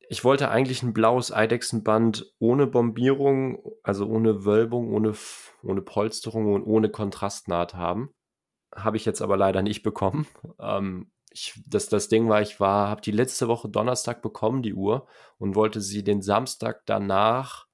ich 0.09 0.25
wollte 0.25 0.51
eigentlich 0.51 0.83
ein 0.83 0.93
blaues 0.93 1.33
Eidechsenband 1.33 2.33
ohne 2.39 2.67
Bombierung, 2.67 3.59
also 3.83 4.07
ohne 4.07 4.45
Wölbung, 4.45 4.93
ohne, 4.93 5.15
ohne 5.63 5.83
Polsterung 5.83 6.55
und 6.55 6.65
ohne 6.65 6.89
Kontrastnaht 6.89 7.75
haben. 7.75 8.11
Habe 8.75 8.97
ich 8.97 9.05
jetzt 9.05 9.23
aber 9.23 9.37
leider 9.37 9.63
nicht 9.63 9.83
bekommen. 9.83 10.27
Ähm, 10.61 11.11
ich, 11.31 11.61
das, 11.67 11.89
das 11.89 12.09
Ding 12.09 12.29
war, 12.29 12.41
ich 12.41 12.61
war, 12.61 12.89
habe 12.89 13.03
die 13.03 13.11
letzte 13.11 13.49
Woche 13.49 13.69
Donnerstag 13.69 14.23
bekommen, 14.23 14.63
die 14.63 14.75
Uhr, 14.75 15.07
und 15.39 15.55
wollte 15.55 15.81
sie 15.81 16.03
den 16.03 16.23
Samstag 16.23 16.83
danach 16.87 17.66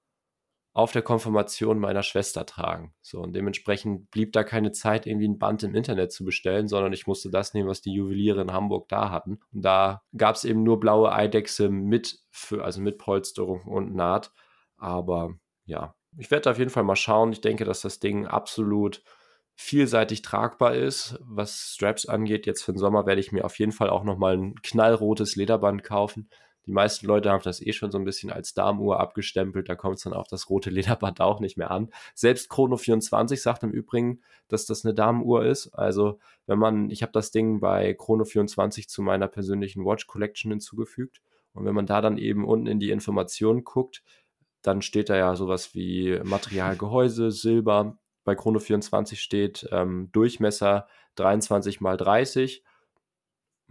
auf 0.74 0.92
der 0.92 1.02
Konfirmation 1.02 1.78
meiner 1.78 2.02
Schwester 2.02 2.46
tragen. 2.46 2.94
So, 3.02 3.20
und 3.20 3.34
dementsprechend 3.34 4.10
blieb 4.10 4.32
da 4.32 4.42
keine 4.42 4.72
Zeit, 4.72 5.06
irgendwie 5.06 5.28
ein 5.28 5.38
Band 5.38 5.62
im 5.64 5.74
Internet 5.74 6.12
zu 6.12 6.24
bestellen, 6.24 6.66
sondern 6.66 6.94
ich 6.94 7.06
musste 7.06 7.30
das 7.30 7.52
nehmen, 7.52 7.68
was 7.68 7.82
die 7.82 7.92
Juweliere 7.92 8.40
in 8.40 8.52
Hamburg 8.52 8.88
da 8.88 9.10
hatten. 9.10 9.40
Und 9.52 9.62
da 9.62 10.02
gab 10.16 10.36
es 10.36 10.44
eben 10.44 10.62
nur 10.62 10.80
blaue 10.80 11.12
Eidechse 11.12 11.68
mit, 11.68 12.20
für, 12.30 12.64
also 12.64 12.80
mit 12.80 12.96
Polsterung 12.96 13.62
und 13.62 13.94
Naht. 13.94 14.32
Aber 14.78 15.34
ja, 15.66 15.94
ich 16.16 16.30
werde 16.30 16.50
auf 16.50 16.58
jeden 16.58 16.70
Fall 16.70 16.84
mal 16.84 16.96
schauen. 16.96 17.32
Ich 17.32 17.42
denke, 17.42 17.64
dass 17.64 17.82
das 17.82 18.00
Ding 18.00 18.26
absolut 18.26 19.02
vielseitig 19.54 20.22
tragbar 20.22 20.74
ist. 20.74 21.18
Was 21.20 21.74
Straps 21.74 22.06
angeht, 22.06 22.46
jetzt 22.46 22.62
für 22.62 22.72
den 22.72 22.78
Sommer 22.78 23.04
werde 23.06 23.20
ich 23.20 23.32
mir 23.32 23.44
auf 23.44 23.58
jeden 23.58 23.72
Fall 23.72 23.90
auch 23.90 24.04
nochmal 24.04 24.38
ein 24.38 24.54
knallrotes 24.62 25.36
Lederband 25.36 25.84
kaufen. 25.84 26.30
Die 26.66 26.72
meisten 26.72 27.06
Leute 27.06 27.30
haben 27.30 27.42
das 27.42 27.60
eh 27.60 27.72
schon 27.72 27.90
so 27.90 27.98
ein 27.98 28.04
bisschen 28.04 28.30
als 28.30 28.54
Darmuhr 28.54 29.00
abgestempelt. 29.00 29.68
Da 29.68 29.74
kommt 29.74 29.96
es 29.96 30.04
dann 30.04 30.12
auf 30.12 30.28
das 30.28 30.48
rote 30.48 30.70
Lederband 30.70 31.20
auch 31.20 31.40
nicht 31.40 31.56
mehr 31.56 31.70
an. 31.70 31.90
Selbst 32.14 32.48
Chrono 32.48 32.76
24 32.76 33.42
sagt 33.42 33.62
im 33.62 33.70
Übrigen, 33.70 34.20
dass 34.48 34.66
das 34.66 34.84
eine 34.84 34.94
Damenuhr 34.94 35.44
ist. 35.44 35.68
Also, 35.74 36.18
wenn 36.46 36.58
man, 36.58 36.90
ich 36.90 37.02
habe 37.02 37.12
das 37.12 37.30
Ding 37.30 37.60
bei 37.60 37.94
Chrono 37.94 38.24
24 38.24 38.88
zu 38.88 39.02
meiner 39.02 39.28
persönlichen 39.28 39.84
Watch 39.84 40.06
Collection 40.06 40.50
hinzugefügt. 40.50 41.20
Und 41.52 41.64
wenn 41.64 41.74
man 41.74 41.86
da 41.86 42.00
dann 42.00 42.16
eben 42.16 42.44
unten 42.44 42.66
in 42.66 42.80
die 42.80 42.90
Informationen 42.90 43.64
guckt, 43.64 44.02
dann 44.62 44.80
steht 44.80 45.10
da 45.10 45.16
ja 45.16 45.34
sowas 45.34 45.74
wie 45.74 46.20
Materialgehäuse, 46.22 47.30
Silber. 47.32 47.98
Bei 48.24 48.36
Chrono 48.36 48.60
24 48.60 49.20
steht 49.20 49.68
ähm, 49.72 50.10
Durchmesser 50.12 50.86
23 51.16 51.80
mal 51.80 51.96
30 51.96 52.62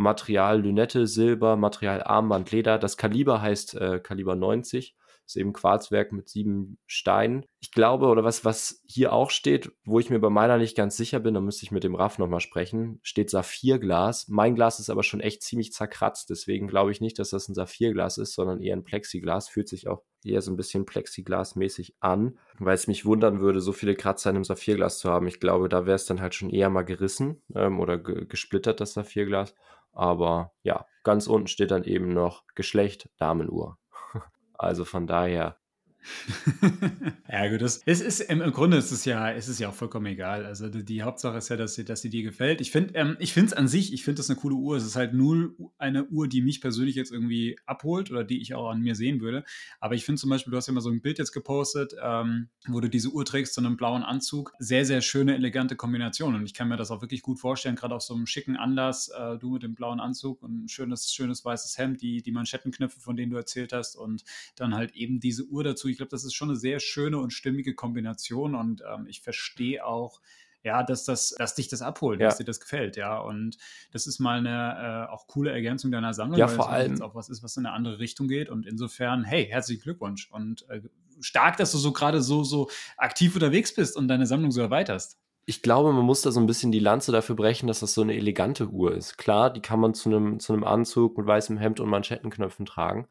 Material 0.01 0.61
Lünette, 0.61 1.07
Silber, 1.07 1.55
Material 1.55 2.03
Armband, 2.03 2.51
Leder. 2.51 2.77
Das 2.77 2.97
Kaliber 2.97 3.41
heißt 3.41 3.75
äh, 3.75 3.99
Kaliber 3.99 4.35
90 4.35 4.95
ist 5.31 5.37
eben 5.37 5.53
Quarzwerk 5.53 6.11
mit 6.11 6.29
sieben 6.29 6.77
Steinen. 6.85 7.45
Ich 7.59 7.71
glaube, 7.71 8.07
oder 8.07 8.23
was, 8.23 8.43
was 8.43 8.83
hier 8.87 9.13
auch 9.13 9.31
steht, 9.31 9.71
wo 9.85 9.99
ich 9.99 10.09
mir 10.09 10.19
bei 10.19 10.29
meiner 10.29 10.57
nicht 10.57 10.75
ganz 10.75 10.97
sicher 10.97 11.19
bin, 11.19 11.33
da 11.33 11.41
müsste 11.41 11.63
ich 11.63 11.71
mit 11.71 11.83
dem 11.83 11.95
Raff 11.95 12.17
nochmal 12.17 12.41
sprechen, 12.41 12.99
steht 13.01 13.29
Saphirglas. 13.29 14.27
Mein 14.27 14.55
Glas 14.55 14.79
ist 14.79 14.89
aber 14.89 15.03
schon 15.03 15.21
echt 15.21 15.41
ziemlich 15.43 15.71
zerkratzt, 15.71 16.29
deswegen 16.29 16.67
glaube 16.67 16.91
ich 16.91 17.01
nicht, 17.01 17.17
dass 17.17 17.29
das 17.29 17.47
ein 17.47 17.55
Saphirglas 17.55 18.17
ist, 18.17 18.33
sondern 18.33 18.61
eher 18.61 18.75
ein 18.75 18.83
Plexiglas. 18.83 19.49
Fühlt 19.49 19.69
sich 19.69 19.87
auch 19.87 20.03
eher 20.23 20.41
so 20.41 20.51
ein 20.51 20.57
bisschen 20.57 20.85
Plexiglas-mäßig 20.85 21.95
an, 21.99 22.37
weil 22.59 22.75
es 22.75 22.87
mich 22.87 23.05
wundern 23.05 23.39
würde, 23.39 23.61
so 23.61 23.71
viele 23.71 23.95
Kratzer 23.95 24.29
in 24.29 24.35
einem 24.35 24.43
Saphirglas 24.43 24.99
zu 24.99 25.09
haben. 25.09 25.27
Ich 25.27 25.39
glaube, 25.39 25.69
da 25.69 25.85
wäre 25.85 25.95
es 25.95 26.05
dann 26.05 26.21
halt 26.21 26.35
schon 26.35 26.49
eher 26.49 26.69
mal 26.69 26.83
gerissen 26.83 27.41
ähm, 27.55 27.79
oder 27.79 27.97
gesplittert, 27.97 28.81
das 28.81 28.93
Saphirglas. 28.93 29.55
Aber 29.91 30.53
ja, 30.63 30.85
ganz 31.03 31.27
unten 31.27 31.47
steht 31.47 31.71
dann 31.71 31.83
eben 31.83 32.13
noch 32.13 32.43
Geschlecht 32.55 33.09
Damenuhr. 33.17 33.77
Also 34.53 34.85
von 34.85 35.07
daher 35.07 35.57
ja, 37.31 37.49
gut, 37.49 37.61
das, 37.61 37.81
es 37.85 38.01
ist 38.01 38.21
im, 38.21 38.39
Grunde 38.51 38.77
ist 38.77 38.91
es 38.91 39.05
ja, 39.05 39.29
ist 39.29 39.47
es 39.47 39.59
ja 39.59 39.69
auch 39.69 39.73
vollkommen 39.73 40.07
egal. 40.07 40.45
Also 40.45 40.69
die, 40.69 40.83
die 40.83 41.03
Hauptsache 41.03 41.37
ist 41.37 41.49
ja, 41.49 41.57
dass 41.57 41.75
sie, 41.75 41.85
dass 41.85 42.01
sie 42.01 42.09
dir 42.09 42.23
gefällt. 42.23 42.61
Ich 42.61 42.71
finde, 42.71 42.93
ähm, 42.95 43.17
es 43.19 43.53
an 43.53 43.67
sich, 43.67 43.93
ich 43.93 44.03
finde 44.03 44.17
das 44.19 44.29
eine 44.29 44.39
coole 44.39 44.55
Uhr. 44.55 44.77
Es 44.77 44.85
ist 44.85 44.95
halt 44.95 45.13
nur 45.13 45.55
eine 45.77 46.05
Uhr, 46.05 46.27
die 46.27 46.41
mich 46.41 46.61
persönlich 46.61 46.95
jetzt 46.95 47.11
irgendwie 47.11 47.57
abholt 47.65 48.11
oder 48.11 48.23
die 48.23 48.41
ich 48.41 48.53
auch 48.55 48.69
an 48.69 48.81
mir 48.81 48.95
sehen 48.95 49.21
würde. 49.21 49.43
Aber 49.79 49.95
ich 49.95 50.05
finde 50.05 50.19
zum 50.19 50.29
Beispiel, 50.29 50.51
du 50.51 50.57
hast 50.57 50.67
ja 50.67 50.73
mal 50.73 50.81
so 50.81 50.89
ein 50.89 51.01
Bild 51.01 51.19
jetzt 51.19 51.31
gepostet, 51.31 51.93
ähm, 52.01 52.49
wo 52.67 52.79
du 52.79 52.89
diese 52.89 53.09
Uhr 53.09 53.25
trägst 53.25 53.53
zu 53.53 53.61
einem 53.61 53.77
blauen 53.77 54.03
Anzug. 54.03 54.53
Sehr, 54.59 54.85
sehr 54.85 55.01
schöne, 55.01 55.35
elegante 55.35 55.75
Kombination. 55.75 56.35
Und 56.35 56.45
ich 56.45 56.53
kann 56.53 56.67
mir 56.67 56.77
das 56.77 56.91
auch 56.91 57.01
wirklich 57.01 57.21
gut 57.21 57.39
vorstellen, 57.39 57.75
gerade 57.75 57.95
auf 57.95 58.01
so 58.01 58.15
einem 58.15 58.25
schicken 58.25 58.55
Anlass, 58.55 59.09
äh, 59.09 59.37
du 59.37 59.51
mit 59.51 59.63
dem 59.63 59.75
blauen 59.75 59.99
Anzug 59.99 60.41
und 60.41 60.65
ein 60.65 60.69
schönes, 60.69 61.13
schönes 61.13 61.45
weißes 61.45 61.77
Hemd, 61.77 62.01
die, 62.01 62.21
die 62.21 62.31
Manschettenknöpfe, 62.31 62.99
von 62.99 63.15
denen 63.15 63.31
du 63.31 63.37
erzählt 63.37 63.73
hast 63.73 63.95
und 63.95 64.23
dann 64.55 64.73
halt 64.75 64.95
eben 64.95 65.19
diese 65.19 65.45
Uhr 65.45 65.63
dazu 65.63 65.90
ich 65.91 65.97
glaube, 65.97 66.09
das 66.09 66.23
ist 66.23 66.33
schon 66.33 66.49
eine 66.49 66.57
sehr 66.57 66.79
schöne 66.79 67.17
und 67.17 67.31
stimmige 67.31 67.75
Kombination 67.75 68.55
und 68.55 68.81
ähm, 68.81 69.05
ich 69.07 69.21
verstehe 69.21 69.85
auch, 69.85 70.21
ja, 70.63 70.83
dass 70.83 71.05
das, 71.05 71.33
dass 71.37 71.55
dich 71.55 71.67
das 71.69 71.81
abholt, 71.81 72.19
ja. 72.19 72.27
dass 72.27 72.37
dir 72.37 72.43
das 72.43 72.59
gefällt, 72.59 72.95
ja. 72.95 73.17
Und 73.19 73.57
das 73.91 74.07
ist 74.07 74.19
mal 74.19 74.37
eine 74.37 75.07
äh, 75.07 75.11
auch 75.11 75.27
coole 75.27 75.51
Ergänzung 75.51 75.91
deiner 75.91 76.13
Sammlung, 76.13 76.39
ja, 76.39 76.47
weil 76.47 76.55
vor 76.55 76.69
allem 76.69 76.91
jetzt 76.91 77.01
auch 77.01 77.15
was 77.15 77.29
ist, 77.29 77.43
was 77.43 77.57
in 77.57 77.65
eine 77.65 77.73
andere 77.73 77.99
Richtung 77.99 78.27
geht. 78.27 78.49
Und 78.49 78.65
insofern, 78.65 79.23
hey, 79.23 79.47
herzlichen 79.47 79.81
Glückwunsch 79.81 80.29
und 80.31 80.67
äh, 80.69 80.81
stark, 81.19 81.57
dass 81.57 81.71
du 81.71 81.77
so 81.77 81.91
gerade 81.91 82.21
so 82.21 82.43
so 82.43 82.69
aktiv 82.97 83.33
unterwegs 83.35 83.73
bist 83.73 83.95
und 83.95 84.07
deine 84.07 84.27
Sammlung 84.27 84.51
so 84.51 84.61
erweiterst. 84.61 85.17
Ich 85.45 85.63
glaube, 85.63 85.91
man 85.91 86.05
muss 86.05 86.21
da 86.21 86.31
so 86.31 86.39
ein 86.39 86.45
bisschen 86.45 86.71
die 86.71 86.79
Lanze 86.79 87.11
dafür 87.11 87.35
brechen, 87.35 87.65
dass 87.67 87.79
das 87.79 87.95
so 87.95 88.03
eine 88.03 88.15
elegante 88.15 88.69
Uhr 88.69 88.93
ist. 88.93 89.17
Klar, 89.17 89.51
die 89.51 89.61
kann 89.61 89.79
man 89.79 89.95
zu 89.95 90.09
einem, 90.09 90.39
zu 90.39 90.53
einem 90.53 90.63
Anzug 90.63 91.17
mit 91.17 91.25
weißem 91.25 91.57
Hemd 91.57 91.79
und 91.79 91.89
Manschettenknöpfen 91.89 92.67
tragen 92.67 93.07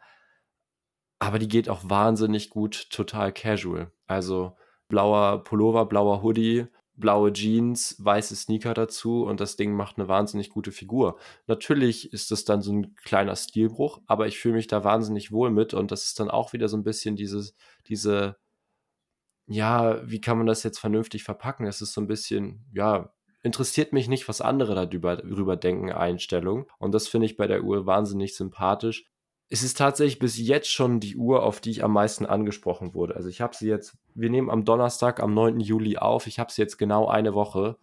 aber 1.21 1.39
die 1.39 1.49
geht 1.49 1.69
auch 1.69 1.83
wahnsinnig 1.85 2.51
gut 2.51 2.91
total 2.91 3.33
casual. 3.33 3.93
Also 4.07 4.57
blauer 4.89 5.45
Pullover, 5.45 5.87
blauer 5.87 6.23
Hoodie, 6.23 6.67
blaue 6.97 7.33
Jeans, 7.33 7.97
weiße 7.99 8.35
Sneaker 8.35 8.75
dazu 8.75 9.25
und 9.25 9.39
das 9.39 9.57
Ding 9.57 9.73
macht 9.75 9.99
eine 9.99 10.09
wahnsinnig 10.09 10.51
gute 10.51 10.73
Figur. 10.73 11.19
Natürlich 11.47 12.13
ist 12.13 12.31
das 12.31 12.45
dann 12.45 12.63
so 12.63 12.73
ein 12.73 12.95
kleiner 12.97 13.37
Stilbruch, 13.37 14.01
aber 14.07 14.27
ich 14.27 14.39
fühle 14.39 14.55
mich 14.57 14.67
da 14.67 14.83
wahnsinnig 14.83 15.31
wohl 15.31 15.51
mit 15.51 15.75
und 15.75 15.91
das 15.91 16.05
ist 16.07 16.19
dann 16.21 16.31
auch 16.31 16.53
wieder 16.53 16.69
so 16.69 16.77
ein 16.77 16.85
bisschen 16.85 17.17
dieses, 17.17 17.55
diese, 17.87 18.37
ja, 19.47 20.01
wie 20.09 20.21
kann 20.21 20.39
man 20.39 20.47
das 20.47 20.63
jetzt 20.63 20.79
vernünftig 20.79 21.23
verpacken? 21.23 21.67
Es 21.67 21.83
ist 21.83 21.93
so 21.93 22.01
ein 22.01 22.07
bisschen, 22.07 22.67
ja, 22.73 23.13
interessiert 23.43 23.93
mich 23.93 24.09
nicht, 24.09 24.29
was 24.29 24.41
andere 24.41 24.75
darüber, 24.75 25.17
darüber 25.17 25.57
denken, 25.57 25.93
Einstellung. 25.93 26.67
Und 26.79 26.93
das 26.93 27.09
finde 27.09 27.27
ich 27.27 27.37
bei 27.37 27.47
der 27.47 27.63
Uhr 27.65 27.87
wahnsinnig 27.87 28.37
sympathisch 28.37 29.11
es 29.53 29.65
ist 29.65 29.77
tatsächlich 29.77 30.21
bis 30.21 30.39
jetzt 30.39 30.71
schon 30.71 31.01
die 31.01 31.17
Uhr, 31.17 31.43
auf 31.43 31.61
die 31.61 31.73
ich 31.73 31.83
am 31.83 31.93
meisten 31.93 32.25
angesprochen 32.25 32.95
wurde. 32.95 33.17
Also 33.17 33.29
ich 33.29 33.41
habe 33.41 33.57
sie 33.57 33.69
jetzt, 33.69 33.99
wir 34.15 34.31
nehmen 34.31 34.49
am 34.49 34.65
Donnerstag, 34.65 35.21
am 35.21 35.35
9. 35.35 35.59
Juli 35.59 35.99
auf. 35.99 36.29
Ich 36.29 36.39
habe 36.39 36.53
sie 36.53 36.63
jetzt 36.63 36.79
genau 36.79 37.09
eine 37.09 37.35
Woche. 37.35 37.77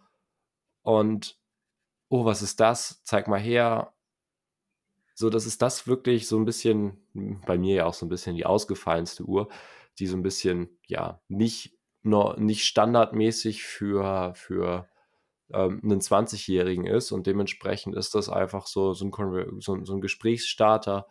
Und, 0.80 1.38
oh, 2.08 2.24
was 2.24 2.40
ist 2.40 2.60
das? 2.60 3.02
Zeig 3.04 3.28
mal 3.28 3.38
her. 3.38 3.92
So, 5.14 5.28
das 5.28 5.44
ist 5.44 5.60
das 5.60 5.86
wirklich 5.86 6.26
so 6.26 6.38
ein 6.38 6.46
bisschen, 6.46 7.06
bei 7.46 7.58
mir 7.58 7.74
ja 7.74 7.84
auch 7.84 7.94
so 7.94 8.06
ein 8.06 8.08
bisschen 8.08 8.34
die 8.34 8.46
ausgefallenste 8.46 9.24
Uhr, 9.24 9.48
die 9.98 10.06
so 10.06 10.16
ein 10.16 10.22
bisschen, 10.22 10.70
ja, 10.86 11.20
nicht, 11.28 11.76
noch, 12.02 12.38
nicht 12.38 12.64
standardmäßig 12.64 13.64
für, 13.64 14.32
für 14.34 14.88
ähm, 15.52 15.82
einen 15.84 16.00
20-Jährigen 16.00 16.86
ist 16.86 17.12
und 17.12 17.26
dementsprechend 17.26 17.94
ist 17.94 18.14
das 18.14 18.30
einfach 18.30 18.66
so, 18.66 18.94
so, 18.94 19.04
ein, 19.04 19.60
so, 19.60 19.84
so 19.84 19.94
ein 19.94 20.00
Gesprächsstarter, 20.00 21.08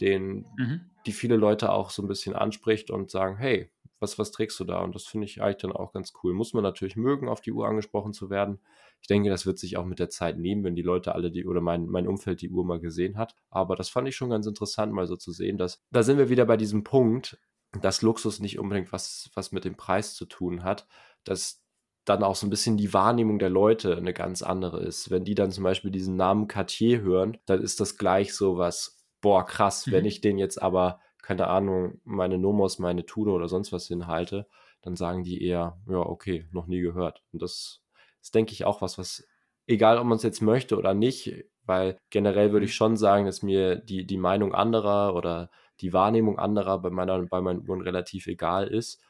den 0.00 0.46
mhm. 0.56 0.80
die 1.06 1.12
viele 1.12 1.36
Leute 1.36 1.72
auch 1.72 1.90
so 1.90 2.02
ein 2.02 2.08
bisschen 2.08 2.34
anspricht 2.34 2.90
und 2.90 3.10
sagen, 3.10 3.36
hey, 3.36 3.70
was, 4.00 4.18
was 4.18 4.30
trägst 4.30 4.58
du 4.58 4.64
da? 4.64 4.80
Und 4.80 4.94
das 4.94 5.06
finde 5.06 5.26
ich 5.26 5.42
eigentlich 5.42 5.58
dann 5.58 5.72
auch 5.72 5.92
ganz 5.92 6.12
cool. 6.22 6.32
Muss 6.32 6.54
man 6.54 6.62
natürlich 6.62 6.96
mögen, 6.96 7.28
auf 7.28 7.40
die 7.40 7.52
Uhr 7.52 7.68
angesprochen 7.68 8.12
zu 8.12 8.30
werden. 8.30 8.58
Ich 9.02 9.08
denke, 9.08 9.30
das 9.30 9.46
wird 9.46 9.58
sich 9.58 9.76
auch 9.76 9.84
mit 9.84 9.98
der 9.98 10.08
Zeit 10.08 10.38
nehmen, 10.38 10.64
wenn 10.64 10.74
die 10.74 10.82
Leute 10.82 11.14
alle 11.14 11.30
die 11.30 11.46
oder 11.46 11.60
mein, 11.60 11.86
mein 11.86 12.08
Umfeld 12.08 12.40
die 12.40 12.50
Uhr 12.50 12.64
mal 12.64 12.80
gesehen 12.80 13.18
hat. 13.18 13.34
Aber 13.50 13.76
das 13.76 13.90
fand 13.90 14.08
ich 14.08 14.16
schon 14.16 14.30
ganz 14.30 14.46
interessant, 14.46 14.92
mal 14.92 15.06
so 15.06 15.16
zu 15.16 15.32
sehen, 15.32 15.58
dass 15.58 15.82
da 15.90 16.02
sind 16.02 16.18
wir 16.18 16.30
wieder 16.30 16.46
bei 16.46 16.56
diesem 16.56 16.82
Punkt, 16.82 17.38
dass 17.80 18.02
Luxus 18.02 18.40
nicht 18.40 18.58
unbedingt 18.58 18.92
was, 18.92 19.30
was 19.34 19.52
mit 19.52 19.64
dem 19.64 19.76
Preis 19.76 20.14
zu 20.14 20.26
tun 20.26 20.64
hat, 20.64 20.86
dass 21.24 21.62
dann 22.04 22.24
auch 22.24 22.34
so 22.34 22.46
ein 22.46 22.50
bisschen 22.50 22.76
die 22.76 22.92
Wahrnehmung 22.92 23.38
der 23.38 23.50
Leute 23.50 23.96
eine 23.96 24.14
ganz 24.14 24.42
andere 24.42 24.82
ist. 24.82 25.10
Wenn 25.10 25.24
die 25.24 25.34
dann 25.34 25.52
zum 25.52 25.64
Beispiel 25.64 25.90
diesen 25.90 26.16
Namen 26.16 26.48
Cartier 26.48 27.02
hören, 27.02 27.36
dann 27.46 27.62
ist 27.62 27.78
das 27.78 27.98
gleich 27.98 28.34
so 28.34 28.56
was, 28.56 28.99
boah, 29.20 29.44
krass, 29.44 29.86
mhm. 29.86 29.92
wenn 29.92 30.04
ich 30.04 30.20
den 30.20 30.38
jetzt 30.38 30.60
aber, 30.60 31.00
keine 31.22 31.48
Ahnung, 31.48 32.00
meine 32.04 32.38
Nomos, 32.38 32.78
meine 32.78 33.06
Tudor 33.06 33.36
oder 33.36 33.48
sonst 33.48 33.72
was 33.72 33.86
hinhalte, 33.86 34.46
dann 34.82 34.96
sagen 34.96 35.22
die 35.22 35.44
eher, 35.44 35.78
ja, 35.88 35.98
okay, 35.98 36.46
noch 36.52 36.66
nie 36.66 36.80
gehört. 36.80 37.22
Und 37.32 37.42
das 37.42 37.82
ist, 38.20 38.34
denke 38.34 38.52
ich, 38.52 38.64
auch 38.64 38.80
was, 38.82 38.98
was, 38.98 39.26
egal 39.66 39.98
ob 39.98 40.06
man 40.06 40.16
es 40.16 40.22
jetzt 40.22 40.40
möchte 40.40 40.76
oder 40.76 40.94
nicht, 40.94 41.44
weil 41.64 41.98
generell 42.10 42.52
würde 42.52 42.66
ich 42.66 42.72
mhm. 42.72 42.76
schon 42.76 42.96
sagen, 42.96 43.26
dass 43.26 43.42
mir 43.42 43.76
die, 43.76 44.06
die 44.06 44.16
Meinung 44.16 44.54
anderer 44.54 45.14
oder 45.14 45.50
die 45.80 45.92
Wahrnehmung 45.92 46.38
anderer 46.38 46.78
bei, 46.78 46.90
meiner, 46.90 47.20
bei 47.26 47.40
meinen 47.40 47.68
Uhren 47.68 47.80
relativ 47.80 48.26
egal 48.26 48.66
ist, 48.66 49.02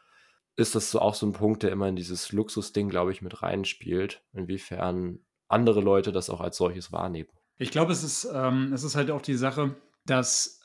ist 0.57 0.75
das 0.75 0.91
so 0.91 1.01
auch 1.01 1.15
so 1.15 1.27
ein 1.27 1.33
Punkt, 1.33 1.63
der 1.63 1.73
immer 1.73 1.89
in 1.89 1.97
dieses 1.97 2.33
Luxusding, 2.33 2.89
glaube 2.89 3.13
ich, 3.13 3.23
mit 3.23 3.43
reinspielt, 3.43 4.23
inwiefern 4.33 5.21
andere 5.49 5.81
Leute 5.81 6.13
das 6.13 6.31
auch 6.31 6.41
als 6.41 6.57
solches 6.57 6.93
wahrnehmen. 6.93 7.31
Ich 7.57 7.71
glaube, 7.71 7.93
es 7.93 8.03
ist, 8.03 8.29
ähm, 8.33 8.73
es 8.73 8.85
ist 8.85 8.95
halt 8.95 9.11
auch 9.11 9.23
die 9.23 9.35
Sache, 9.35 9.75
dass 10.07 10.61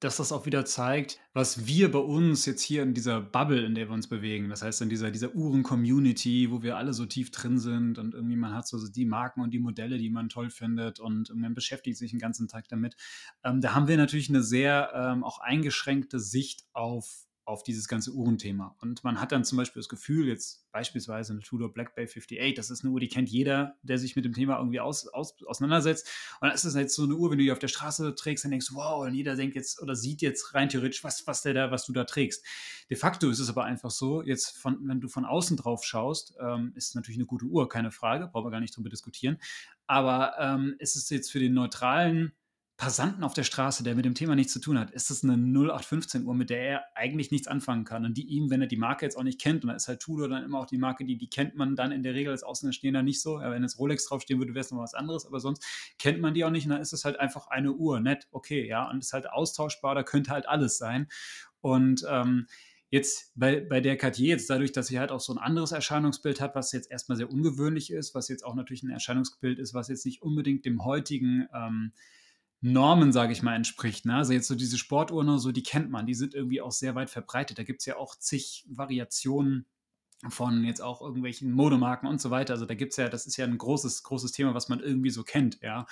dass 0.00 0.18
das 0.18 0.30
auch 0.30 0.46
wieder 0.46 0.64
zeigt, 0.64 1.18
was 1.32 1.66
wir 1.66 1.90
bei 1.90 1.98
uns 1.98 2.46
jetzt 2.46 2.62
hier 2.62 2.84
in 2.84 2.94
dieser 2.94 3.20
Bubble, 3.20 3.64
in 3.64 3.74
der 3.74 3.88
wir 3.88 3.94
uns 3.94 4.08
bewegen, 4.08 4.48
das 4.48 4.62
heißt 4.62 4.80
in 4.82 4.88
dieser, 4.88 5.10
dieser 5.10 5.34
Uhren-Community, 5.34 6.52
wo 6.52 6.62
wir 6.62 6.76
alle 6.76 6.92
so 6.92 7.04
tief 7.04 7.32
drin 7.32 7.58
sind 7.58 7.98
und 7.98 8.14
irgendwie 8.14 8.36
man 8.36 8.54
hat 8.54 8.68
so 8.68 8.78
die 8.88 9.04
Marken 9.04 9.40
und 9.40 9.50
die 9.50 9.58
Modelle, 9.58 9.98
die 9.98 10.10
man 10.10 10.28
toll 10.28 10.50
findet 10.50 11.00
und 11.00 11.34
man 11.34 11.54
beschäftigt 11.54 11.98
sich 11.98 12.12
den 12.12 12.20
ganzen 12.20 12.46
Tag 12.46 12.68
damit. 12.68 12.94
Ähm, 13.42 13.60
da 13.60 13.74
haben 13.74 13.88
wir 13.88 13.96
natürlich 13.96 14.28
eine 14.28 14.42
sehr 14.42 14.92
ähm, 14.94 15.24
auch 15.24 15.40
eingeschränkte 15.40 16.20
Sicht 16.20 16.64
auf 16.72 17.27
auf 17.48 17.62
dieses 17.62 17.88
ganze 17.88 18.12
Uhrenthema. 18.12 18.76
Und 18.82 19.02
man 19.04 19.22
hat 19.22 19.32
dann 19.32 19.42
zum 19.42 19.56
Beispiel 19.56 19.80
das 19.80 19.88
Gefühl, 19.88 20.28
jetzt 20.28 20.70
beispielsweise 20.70 21.32
eine 21.32 21.40
Tudor 21.40 21.72
Black 21.72 21.94
Bay 21.94 22.04
58, 22.04 22.54
das 22.54 22.68
ist 22.68 22.84
eine 22.84 22.92
Uhr, 22.92 23.00
die 23.00 23.08
kennt 23.08 23.30
jeder, 23.30 23.78
der 23.82 23.98
sich 23.98 24.16
mit 24.16 24.26
dem 24.26 24.34
Thema 24.34 24.58
irgendwie 24.58 24.80
aus, 24.80 25.08
aus, 25.08 25.34
auseinandersetzt. 25.42 26.06
Und 26.40 26.48
dann 26.48 26.54
ist 26.54 26.66
das 26.66 26.74
jetzt 26.74 26.94
so 26.94 27.04
eine 27.04 27.14
Uhr, 27.14 27.30
wenn 27.30 27.38
du 27.38 27.44
die 27.44 27.50
auf 27.50 27.58
der 27.58 27.68
Straße 27.68 28.14
trägst, 28.14 28.44
dann 28.44 28.50
denkst 28.50 28.68
du, 28.68 28.74
wow, 28.74 29.02
und 29.02 29.14
jeder 29.14 29.34
denkt 29.34 29.56
jetzt 29.56 29.80
oder 29.80 29.96
sieht 29.96 30.20
jetzt 30.20 30.54
rein 30.54 30.68
theoretisch, 30.68 31.02
was, 31.04 31.26
was 31.26 31.40
der 31.40 31.54
da, 31.54 31.70
was 31.70 31.86
du 31.86 31.94
da 31.94 32.04
trägst. 32.04 32.44
De 32.90 32.98
facto 32.98 33.30
ist 33.30 33.38
es 33.38 33.48
aber 33.48 33.64
einfach 33.64 33.90
so, 33.90 34.22
jetzt 34.22 34.58
von, 34.58 34.86
wenn 34.86 35.00
du 35.00 35.08
von 35.08 35.24
außen 35.24 35.56
drauf 35.56 35.84
schaust, 35.84 36.34
ähm, 36.38 36.72
ist 36.74 36.96
natürlich 36.96 37.18
eine 37.18 37.26
gute 37.26 37.46
Uhr, 37.46 37.66
keine 37.70 37.92
Frage, 37.92 38.28
brauchen 38.30 38.44
wir 38.44 38.50
gar 38.50 38.60
nicht 38.60 38.76
drüber 38.76 38.90
diskutieren. 38.90 39.38
Aber 39.86 40.34
ähm, 40.38 40.76
ist 40.80 40.96
es 40.96 41.08
jetzt 41.08 41.32
für 41.32 41.40
den 41.40 41.54
neutralen 41.54 42.32
Passanten 42.78 43.24
auf 43.24 43.34
der 43.34 43.42
Straße, 43.42 43.82
der 43.82 43.96
mit 43.96 44.04
dem 44.04 44.14
Thema 44.14 44.36
nichts 44.36 44.52
zu 44.52 44.60
tun 44.60 44.78
hat, 44.78 44.92
ist 44.92 45.10
das 45.10 45.24
eine 45.24 45.32
0815 45.34 46.24
Uhr, 46.24 46.32
mit 46.32 46.48
der 46.48 46.62
er 46.62 46.84
eigentlich 46.94 47.32
nichts 47.32 47.48
anfangen 47.48 47.84
kann 47.84 48.04
und 48.04 48.16
die 48.16 48.22
ihm, 48.22 48.50
wenn 48.50 48.60
er 48.60 48.68
die 48.68 48.76
Marke 48.76 49.04
jetzt 49.04 49.16
auch 49.16 49.24
nicht 49.24 49.40
kennt, 49.40 49.64
und 49.64 49.70
da 49.70 49.74
ist 49.74 49.88
halt 49.88 49.98
Tudor 49.98 50.28
dann 50.28 50.44
immer 50.44 50.60
auch 50.60 50.66
die 50.66 50.78
Marke, 50.78 51.04
die, 51.04 51.18
die 51.18 51.28
kennt 51.28 51.56
man 51.56 51.74
dann 51.74 51.90
in 51.90 52.04
der 52.04 52.14
Regel 52.14 52.30
als 52.30 52.44
Außenstehender 52.44 53.02
nicht 53.02 53.20
so. 53.20 53.40
Wenn 53.40 53.62
jetzt 53.62 53.80
Rolex 53.80 54.06
draufstehen 54.06 54.38
würde, 54.38 54.54
wäre 54.54 54.64
es 54.64 54.70
noch 54.70 54.78
was 54.78 54.94
anderes, 54.94 55.26
aber 55.26 55.40
sonst 55.40 55.64
kennt 55.98 56.20
man 56.20 56.34
die 56.34 56.44
auch 56.44 56.50
nicht 56.50 56.66
und 56.66 56.70
dann 56.70 56.80
ist 56.80 56.92
es 56.92 57.04
halt 57.04 57.18
einfach 57.18 57.48
eine 57.48 57.72
Uhr, 57.72 57.98
nett, 57.98 58.28
okay, 58.30 58.64
ja, 58.68 58.88
und 58.88 58.98
ist 58.98 59.12
halt 59.12 59.28
austauschbar, 59.28 59.96
da 59.96 60.04
könnte 60.04 60.30
halt 60.30 60.48
alles 60.48 60.78
sein. 60.78 61.08
Und 61.60 62.06
ähm, 62.08 62.46
Jetzt 62.90 63.32
bei, 63.34 63.60
bei 63.60 63.82
der 63.82 63.98
Cartier, 63.98 64.28
jetzt 64.28 64.48
dadurch, 64.48 64.72
dass 64.72 64.86
sie 64.86 64.98
halt 64.98 65.12
auch 65.12 65.20
so 65.20 65.34
ein 65.34 65.38
anderes 65.38 65.72
Erscheinungsbild 65.72 66.40
hat, 66.40 66.54
was 66.54 66.72
jetzt 66.72 66.90
erstmal 66.90 67.18
sehr 67.18 67.30
ungewöhnlich 67.30 67.92
ist, 67.92 68.14
was 68.14 68.28
jetzt 68.28 68.46
auch 68.46 68.54
natürlich 68.54 68.82
ein 68.82 68.88
Erscheinungsbild 68.88 69.58
ist, 69.58 69.74
was 69.74 69.88
jetzt 69.88 70.06
nicht 70.06 70.22
unbedingt 70.22 70.64
dem 70.64 70.82
heutigen 70.86 71.46
ähm, 71.52 71.92
Normen, 72.60 73.12
sage 73.12 73.32
ich 73.32 73.42
mal, 73.42 73.54
entspricht. 73.54 74.04
Ne? 74.04 74.16
Also 74.16 74.32
jetzt 74.32 74.48
so 74.48 74.54
diese 74.54 74.78
Sportuhren, 74.78 75.38
so 75.38 75.52
die 75.52 75.62
kennt 75.62 75.90
man, 75.90 76.06
die 76.06 76.14
sind 76.14 76.34
irgendwie 76.34 76.60
auch 76.60 76.72
sehr 76.72 76.94
weit 76.94 77.10
verbreitet. 77.10 77.58
Da 77.58 77.62
gibt 77.62 77.80
es 77.80 77.86
ja 77.86 77.96
auch 77.96 78.16
zig 78.16 78.66
Variationen 78.68 79.66
von 80.28 80.64
jetzt 80.64 80.80
auch 80.80 81.00
irgendwelchen 81.00 81.52
Modemarken 81.52 82.08
und 82.08 82.20
so 82.20 82.30
weiter. 82.30 82.54
Also 82.54 82.66
da 82.66 82.74
gibt 82.74 82.92
es 82.92 82.96
ja, 82.96 83.08
das 83.08 83.26
ist 83.26 83.36
ja 83.36 83.44
ein 83.44 83.56
großes, 83.56 84.02
großes 84.02 84.32
Thema, 84.32 84.54
was 84.54 84.68
man 84.68 84.80
irgendwie 84.80 85.10
so 85.10 85.22
kennt, 85.22 85.60
ja. 85.62 85.86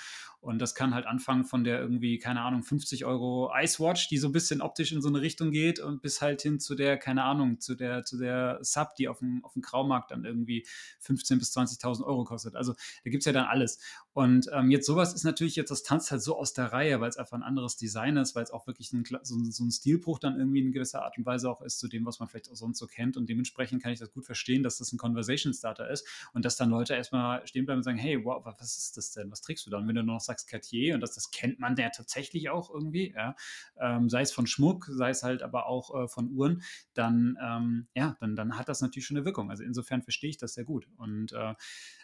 Und 0.47 0.59
das 0.59 0.75
kann 0.75 0.95
halt 0.95 1.05
anfangen 1.05 1.43
von 1.43 1.65
der 1.65 1.81
irgendwie, 1.81 2.19
keine 2.19 2.39
Ahnung, 2.39 2.63
50 2.63 3.03
Euro 3.03 3.51
Icewatch, 3.53 4.07
die 4.07 4.17
so 4.17 4.29
ein 4.29 4.31
bisschen 4.31 4.61
optisch 4.61 4.93
in 4.93 5.01
so 5.01 5.09
eine 5.09 5.19
Richtung 5.19 5.51
geht 5.51 5.81
und 5.81 6.01
bis 6.01 6.21
halt 6.21 6.41
hin 6.41 6.61
zu 6.61 6.73
der, 6.73 6.95
keine 6.97 7.25
Ahnung, 7.25 7.59
zu 7.59 7.75
der, 7.75 8.05
zu 8.05 8.17
der 8.17 8.57
Sub, 8.61 8.95
die 8.95 9.09
auf 9.09 9.19
dem, 9.19 9.43
auf 9.43 9.51
dem 9.51 9.61
Graumarkt 9.61 10.11
dann 10.11 10.23
irgendwie 10.23 10.65
15.000 11.05 11.39
bis 11.39 11.57
20.000 11.57 12.05
Euro 12.05 12.23
kostet. 12.23 12.55
Also 12.55 12.75
da 13.03 13.09
gibt 13.09 13.23
es 13.23 13.25
ja 13.25 13.33
dann 13.33 13.43
alles. 13.43 13.79
Und 14.13 14.49
ähm, 14.53 14.71
jetzt 14.71 14.85
sowas 14.85 15.13
ist 15.13 15.25
natürlich 15.25 15.57
jetzt, 15.57 15.69
das 15.69 15.83
tanzt 15.83 16.11
halt 16.11 16.21
so 16.21 16.39
aus 16.39 16.53
der 16.53 16.71
Reihe, 16.71 17.01
weil 17.01 17.09
es 17.09 17.17
einfach 17.17 17.35
ein 17.35 17.43
anderes 17.43 17.75
Design 17.75 18.15
ist, 18.15 18.33
weil 18.33 18.43
es 18.43 18.51
auch 18.51 18.67
wirklich 18.67 18.93
ein, 18.93 19.03
so, 19.23 19.37
so 19.43 19.65
ein 19.65 19.71
Stilbruch 19.71 20.17
dann 20.17 20.39
irgendwie 20.39 20.61
in 20.61 20.71
gewisser 20.71 21.03
Art 21.03 21.17
und 21.17 21.25
Weise 21.25 21.51
auch 21.51 21.61
ist 21.61 21.77
zu 21.77 21.89
dem, 21.89 22.05
was 22.05 22.19
man 22.19 22.29
vielleicht 22.29 22.49
auch 22.49 22.55
sonst 22.55 22.79
so 22.79 22.87
kennt. 22.87 23.17
Und 23.17 23.27
dementsprechend 23.27 23.83
kann 23.83 23.91
ich 23.91 23.99
das 23.99 24.13
gut 24.13 24.25
verstehen, 24.25 24.63
dass 24.63 24.77
das 24.77 24.93
ein 24.93 24.97
Conversation 24.97 25.53
Starter 25.53 25.89
ist 25.89 26.07
und 26.31 26.45
dass 26.45 26.55
dann 26.55 26.69
Leute 26.69 26.93
erstmal 26.93 27.45
stehen 27.45 27.65
bleiben 27.65 27.79
und 27.79 27.83
sagen, 27.83 27.97
hey, 27.97 28.23
wow, 28.23 28.45
was 28.45 28.77
ist 28.77 28.95
das 28.95 29.11
denn? 29.11 29.29
Was 29.29 29.41
trägst 29.41 29.65
du 29.65 29.69
da? 29.69 29.77
Und 29.77 29.89
wenn 29.89 29.95
du 29.95 30.03
noch 30.03 30.21
sagst 30.21 30.36
Cartier 30.45 30.95
und 30.95 31.01
das, 31.01 31.15
das 31.15 31.31
kennt 31.31 31.59
man 31.59 31.75
ja 31.75 31.89
tatsächlich 31.89 32.49
auch 32.49 32.69
irgendwie, 32.69 33.13
ja, 33.13 33.35
ähm, 33.79 34.09
sei 34.09 34.21
es 34.21 34.31
von 34.31 34.45
Schmuck, 34.45 34.85
sei 34.89 35.09
es 35.09 35.23
halt 35.23 35.41
aber 35.41 35.65
auch 35.67 36.03
äh, 36.03 36.07
von 36.07 36.31
Uhren, 36.31 36.61
dann, 36.93 37.37
ähm, 37.41 37.87
ja, 37.95 38.15
dann, 38.19 38.35
dann 38.35 38.57
hat 38.57 38.69
das 38.69 38.81
natürlich 38.81 39.05
schon 39.05 39.17
eine 39.17 39.25
Wirkung. 39.25 39.49
Also 39.49 39.63
insofern 39.63 40.03
verstehe 40.03 40.29
ich 40.29 40.37
das 40.37 40.53
sehr 40.53 40.65
gut. 40.65 40.87
Und 40.97 41.33
äh, 41.33 41.55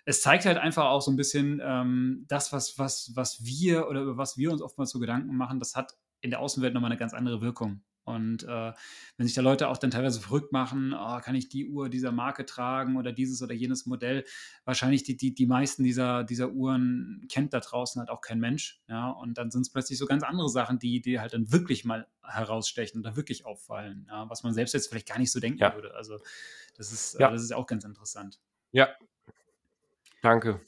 es 0.05 0.21
zeigt 0.21 0.45
halt 0.45 0.57
einfach 0.57 0.85
auch 0.85 1.01
so 1.01 1.11
ein 1.11 1.17
bisschen 1.17 1.61
ähm, 1.63 2.25
das, 2.27 2.51
was, 2.51 2.77
was, 2.79 3.11
was 3.15 3.43
wir 3.45 3.87
oder 3.87 4.01
über 4.01 4.17
was 4.17 4.37
wir 4.37 4.51
uns 4.51 4.61
oftmals 4.61 4.91
so 4.91 4.99
Gedanken 4.99 5.35
machen, 5.35 5.59
das 5.59 5.75
hat 5.75 5.97
in 6.21 6.29
der 6.29 6.39
Außenwelt 6.39 6.73
nochmal 6.73 6.91
eine 6.91 6.99
ganz 6.99 7.13
andere 7.13 7.41
Wirkung. 7.41 7.83
Und 8.05 8.43
äh, 8.43 8.73
wenn 9.17 9.25
sich 9.25 9.33
da 9.33 9.41
Leute 9.41 9.69
auch 9.69 9.77
dann 9.77 9.91
teilweise 9.91 10.19
verrückt 10.19 10.51
machen, 10.51 10.93
oh, 10.93 11.19
kann 11.19 11.35
ich 11.35 11.47
die 11.47 11.67
Uhr 11.69 11.89
dieser 11.89 12.11
Marke 12.11 12.45
tragen 12.45 12.97
oder 12.97 13.11
dieses 13.11 13.41
oder 13.41 13.53
jenes 13.53 13.85
Modell, 13.85 14.25
wahrscheinlich 14.65 15.03
die, 15.03 15.15
die, 15.15 15.33
die 15.33 15.45
meisten 15.45 15.83
dieser, 15.83 16.23
dieser 16.23 16.51
Uhren 16.51 17.25
kennt 17.29 17.53
da 17.53 17.59
draußen 17.59 17.99
halt 17.99 18.09
auch 18.09 18.21
kein 18.21 18.39
Mensch. 18.39 18.81
Ja? 18.87 19.09
Und 19.09 19.37
dann 19.37 19.51
sind 19.51 19.61
es 19.61 19.71
plötzlich 19.71 19.97
so 19.97 20.05
ganz 20.05 20.23
andere 20.23 20.49
Sachen, 20.49 20.79
die, 20.79 21.01
die 21.01 21.19
halt 21.19 21.33
dann 21.33 21.51
wirklich 21.51 21.85
mal 21.85 22.07
herausstechen 22.21 22.99
und 22.99 23.03
da 23.03 23.15
wirklich 23.15 23.45
auffallen, 23.45 24.07
ja? 24.09 24.29
was 24.29 24.43
man 24.43 24.53
selbst 24.53 24.73
jetzt 24.73 24.89
vielleicht 24.89 25.07
gar 25.07 25.19
nicht 25.19 25.31
so 25.31 25.39
denken 25.39 25.59
ja. 25.59 25.73
würde. 25.73 25.93
Also 25.95 26.19
das 26.75 26.91
ist, 26.91 27.19
ja. 27.19 27.29
äh, 27.29 27.31
das 27.31 27.41
ist 27.41 27.53
auch 27.53 27.67
ganz 27.67 27.85
interessant. 27.85 28.39
Ja. 28.71 28.89
Danke. 30.21 30.59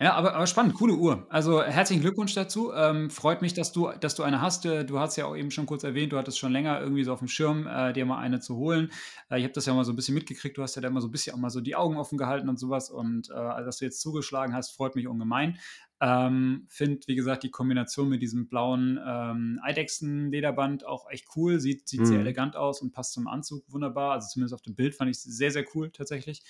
Ja, 0.00 0.14
aber, 0.14 0.34
aber 0.34 0.46
spannend, 0.46 0.74
coole 0.74 0.94
Uhr. 0.94 1.26
Also 1.28 1.60
herzlichen 1.60 2.02
Glückwunsch 2.02 2.32
dazu. 2.32 2.72
Ähm, 2.72 3.10
freut 3.10 3.42
mich, 3.42 3.52
dass 3.54 3.72
du, 3.72 3.90
dass 3.98 4.14
du 4.14 4.22
eine 4.22 4.40
hast. 4.40 4.64
Äh, 4.64 4.84
du 4.84 5.00
hast 5.00 5.16
ja 5.16 5.26
auch 5.26 5.34
eben 5.34 5.50
schon 5.50 5.66
kurz 5.66 5.82
erwähnt, 5.82 6.12
du 6.12 6.18
hattest 6.18 6.38
schon 6.38 6.52
länger 6.52 6.80
irgendwie 6.80 7.02
so 7.02 7.12
auf 7.12 7.18
dem 7.18 7.26
Schirm, 7.26 7.66
äh, 7.66 7.92
dir 7.92 8.06
mal 8.06 8.18
eine 8.18 8.38
zu 8.38 8.56
holen. 8.56 8.92
Äh, 9.28 9.38
ich 9.38 9.44
habe 9.44 9.54
das 9.54 9.66
ja 9.66 9.74
mal 9.74 9.84
so 9.84 9.92
ein 9.92 9.96
bisschen 9.96 10.14
mitgekriegt. 10.14 10.56
Du 10.56 10.62
hast 10.62 10.76
ja 10.76 10.82
da 10.82 10.86
immer 10.86 11.00
so 11.00 11.08
ein 11.08 11.10
bisschen 11.10 11.34
auch 11.34 11.40
mal 11.40 11.50
so 11.50 11.60
die 11.60 11.74
Augen 11.74 11.96
offen 11.96 12.16
gehalten 12.16 12.48
und 12.48 12.60
sowas. 12.60 12.90
Und 12.90 13.30
äh, 13.30 13.32
also, 13.32 13.66
dass 13.66 13.78
du 13.78 13.86
jetzt 13.86 14.00
zugeschlagen 14.00 14.54
hast, 14.54 14.70
freut 14.70 14.94
mich 14.94 15.08
ungemein. 15.08 15.58
Ähm, 16.00 16.66
Finde, 16.68 17.00
wie 17.08 17.16
gesagt, 17.16 17.42
die 17.42 17.50
Kombination 17.50 18.08
mit 18.08 18.22
diesem 18.22 18.48
blauen 18.48 19.00
ähm, 19.04 19.58
Eidechsen-Lederband 19.64 20.86
auch 20.86 21.10
echt 21.10 21.26
cool. 21.34 21.58
Sieht, 21.58 21.88
sieht 21.88 22.02
mhm. 22.02 22.06
sehr 22.06 22.20
elegant 22.20 22.54
aus 22.54 22.80
und 22.82 22.92
passt 22.92 23.14
zum 23.14 23.26
Anzug 23.26 23.64
wunderbar. 23.66 24.12
Also 24.12 24.28
zumindest 24.28 24.54
auf 24.54 24.62
dem 24.62 24.76
Bild 24.76 24.94
fand 24.94 25.10
ich 25.10 25.16
es 25.16 25.24
sehr, 25.24 25.50
sehr 25.50 25.64
cool 25.74 25.90
tatsächlich. 25.90 26.44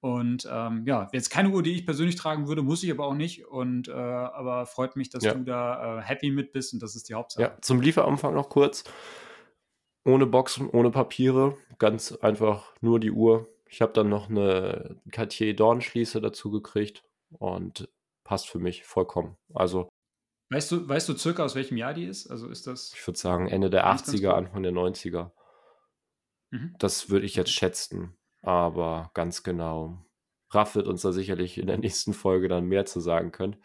Und 0.00 0.48
ähm, 0.50 0.84
ja, 0.86 1.08
jetzt 1.12 1.30
keine 1.30 1.50
Uhr, 1.50 1.62
die 1.62 1.74
ich 1.74 1.84
persönlich 1.84 2.14
tragen 2.14 2.46
würde, 2.46 2.62
muss 2.62 2.82
ich 2.84 2.90
aber 2.90 3.06
auch 3.06 3.14
nicht. 3.14 3.46
Und 3.46 3.88
äh, 3.88 3.92
aber 3.92 4.66
freut 4.66 4.94
mich, 4.94 5.10
dass 5.10 5.24
ja. 5.24 5.34
du 5.34 5.42
da 5.42 5.98
äh, 5.98 6.02
happy 6.02 6.30
mit 6.30 6.52
bist 6.52 6.72
und 6.72 6.82
das 6.82 6.94
ist 6.94 7.08
die 7.08 7.14
Hauptsache. 7.14 7.42
Ja, 7.42 7.56
zum 7.60 7.80
Lieferumfang 7.80 8.34
noch 8.34 8.48
kurz. 8.48 8.84
Ohne 10.04 10.26
Boxen, 10.26 10.70
ohne 10.70 10.90
Papiere, 10.90 11.56
ganz 11.78 12.12
einfach 12.12 12.72
nur 12.80 13.00
die 13.00 13.10
Uhr. 13.10 13.48
Ich 13.68 13.82
habe 13.82 13.92
dann 13.92 14.08
noch 14.08 14.30
eine 14.30 14.96
Cartier 15.10 15.54
Dornschließe 15.54 16.20
dazu 16.20 16.50
gekriegt 16.50 17.02
und 17.30 17.88
passt 18.24 18.48
für 18.48 18.58
mich 18.58 18.84
vollkommen. 18.84 19.36
Also 19.52 19.88
Weißt 20.50 20.72
du, 20.72 20.88
weißt 20.88 21.08
du 21.08 21.16
circa 21.16 21.44
aus 21.44 21.54
welchem 21.54 21.76
Jahr 21.76 21.92
die 21.92 22.06
ist? 22.06 22.30
Also 22.30 22.48
ist 22.48 22.66
das. 22.66 22.92
Ich 22.94 23.06
würde 23.06 23.18
sagen 23.18 23.48
Ende 23.48 23.68
der 23.68 23.86
80er, 23.86 24.30
Anfang 24.30 24.62
der 24.62 24.72
90er. 24.72 25.30
Mhm. 26.50 26.74
Das 26.78 27.10
würde 27.10 27.26
ich 27.26 27.34
jetzt 27.34 27.52
schätzen. 27.52 28.17
Aber 28.42 29.10
ganz 29.14 29.42
genau. 29.42 30.04
Raff 30.50 30.74
wird 30.74 30.86
uns 30.86 31.02
da 31.02 31.12
sicherlich 31.12 31.58
in 31.58 31.66
der 31.66 31.78
nächsten 31.78 32.14
Folge 32.14 32.48
dann 32.48 32.66
mehr 32.66 32.86
zu 32.86 33.00
sagen 33.00 33.32
können. 33.32 33.56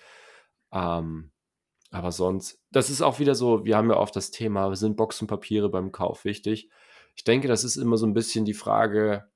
Ähm, 0.72 1.32
aber 1.92 2.12
sonst, 2.12 2.60
das 2.72 2.90
ist 2.90 3.02
auch 3.02 3.20
wieder 3.20 3.36
so, 3.36 3.66
wir 3.66 3.78
haben 3.78 3.90
ja 3.90 3.98
oft 3.98 4.16
das 4.16 4.32
Thema, 4.32 4.76
sind 4.76 4.98
Boxenpapiere 4.98 5.70
beim 5.70 5.92
Kauf 5.92 6.26
wichtig? 6.26 6.70
Ich 7.16 7.24
denke, 7.24 7.48
das 7.48 7.64
ist 7.64 7.76
immer 7.76 7.98
so 7.98 8.08
ein 8.08 8.16
bisschen 8.16 8.46
die 8.46 8.56
Frage, 8.56 9.30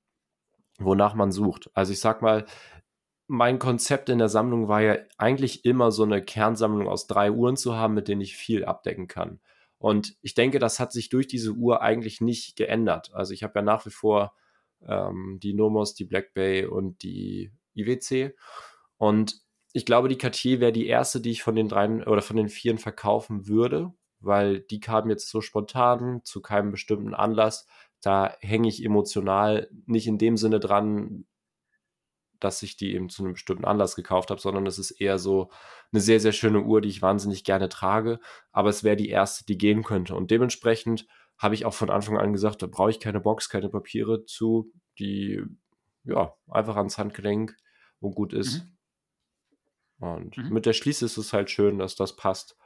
wonach 0.78 1.14
man 1.14 1.30
sucht. 1.30 1.70
Also 1.74 1.92
ich 1.92 2.00
sag 2.00 2.20
mal, 2.20 2.46
mein 3.28 3.58
Konzept 3.58 4.08
in 4.08 4.18
der 4.18 4.28
Sammlung 4.28 4.68
war 4.68 4.80
ja 4.80 4.96
eigentlich 5.18 5.64
immer 5.64 5.92
so 5.92 6.02
eine 6.02 6.22
Kernsammlung 6.22 6.88
aus 6.88 7.06
drei 7.06 7.30
Uhren 7.30 7.56
zu 7.56 7.76
haben, 7.76 7.94
mit 7.94 8.08
denen 8.08 8.22
ich 8.22 8.36
viel 8.36 8.64
abdecken 8.64 9.06
kann. 9.06 9.40
Und 9.78 10.16
ich 10.22 10.34
denke, 10.34 10.58
das 10.58 10.80
hat 10.80 10.92
sich 10.92 11.10
durch 11.10 11.28
diese 11.28 11.52
Uhr 11.52 11.82
eigentlich 11.82 12.20
nicht 12.20 12.56
geändert. 12.56 13.12
Also 13.14 13.32
ich 13.34 13.44
habe 13.44 13.60
ja 13.60 13.62
nach 13.62 13.86
wie 13.86 13.90
vor 13.90 14.34
ähm, 14.86 15.38
die 15.42 15.54
Nomos, 15.54 15.94
die 15.94 16.04
Black 16.04 16.34
Bay 16.34 16.66
und 16.66 17.02
die 17.02 17.52
IWC. 17.74 18.34
Und 18.96 19.40
ich 19.72 19.84
glaube, 19.86 20.08
die 20.08 20.18
Cartier 20.18 20.60
wäre 20.60 20.72
die 20.72 20.86
erste, 20.86 21.20
die 21.20 21.30
ich 21.30 21.42
von 21.42 21.54
den 21.54 21.68
dreien 21.68 22.02
oder 22.02 22.22
von 22.22 22.36
den 22.36 22.48
vieren 22.48 22.78
verkaufen 22.78 23.46
würde, 23.46 23.92
weil 24.20 24.60
die 24.60 24.80
kam 24.80 25.10
jetzt 25.10 25.28
so 25.28 25.40
spontan 25.40 26.22
zu 26.24 26.40
keinem 26.40 26.70
bestimmten 26.70 27.14
Anlass. 27.14 27.66
Da 28.00 28.36
hänge 28.40 28.68
ich 28.68 28.84
emotional 28.84 29.68
nicht 29.86 30.06
in 30.06 30.18
dem 30.18 30.36
Sinne 30.36 30.60
dran, 30.60 31.26
dass 32.40 32.62
ich 32.62 32.76
die 32.76 32.94
eben 32.94 33.08
zu 33.08 33.22
einem 33.22 33.32
bestimmten 33.32 33.64
Anlass 33.64 33.96
gekauft 33.96 34.30
habe, 34.30 34.40
sondern 34.40 34.66
es 34.66 34.78
ist 34.78 34.92
eher 34.92 35.18
so 35.18 35.50
eine 35.92 36.00
sehr, 36.00 36.20
sehr 36.20 36.32
schöne 36.32 36.62
Uhr, 36.62 36.80
die 36.80 36.88
ich 36.88 37.02
wahnsinnig 37.02 37.44
gerne 37.44 37.68
trage. 37.68 38.20
Aber 38.52 38.68
es 38.68 38.84
wäre 38.84 38.96
die 38.96 39.08
erste, 39.08 39.44
die 39.44 39.58
gehen 39.58 39.82
könnte. 39.82 40.14
Und 40.14 40.30
dementsprechend 40.30 41.06
habe 41.38 41.54
ich 41.54 41.64
auch 41.64 41.74
von 41.74 41.90
Anfang 41.90 42.18
an 42.18 42.32
gesagt, 42.32 42.62
da 42.62 42.66
brauche 42.66 42.90
ich 42.90 43.00
keine 43.00 43.20
Box, 43.20 43.48
keine 43.48 43.68
Papiere 43.68 44.24
zu, 44.24 44.72
die 44.98 45.42
ja 46.04 46.34
einfach 46.48 46.76
ans 46.76 46.98
Handgelenk 46.98 47.56
und 48.00 48.14
gut 48.14 48.32
ist. 48.32 48.64
Mhm. 48.64 50.06
Und 50.06 50.36
mhm. 50.36 50.50
mit 50.50 50.66
der 50.66 50.72
Schließe 50.72 51.04
ist 51.04 51.16
es 51.16 51.32
halt 51.32 51.50
schön, 51.50 51.78
dass 51.78 51.96
das 51.96 52.16
passt. 52.16 52.56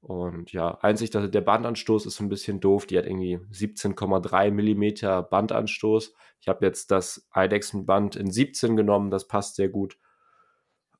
Und 0.00 0.52
ja, 0.52 0.78
einzig 0.80 1.10
dass 1.10 1.30
der 1.30 1.40
Bandanstoß 1.42 2.06
ist 2.06 2.20
ein 2.20 2.30
bisschen 2.30 2.60
doof. 2.60 2.86
Die 2.86 2.96
hat 2.96 3.04
irgendwie 3.04 3.36
17,3 3.52 4.50
Millimeter 4.50 5.22
Bandanstoß. 5.22 6.14
Ich 6.40 6.48
habe 6.48 6.64
jetzt 6.64 6.90
das 6.90 7.28
Eidechsenband 7.30 8.16
in 8.16 8.30
17 8.30 8.76
genommen, 8.76 9.10
das 9.10 9.28
passt 9.28 9.56
sehr 9.56 9.68
gut. 9.68 9.98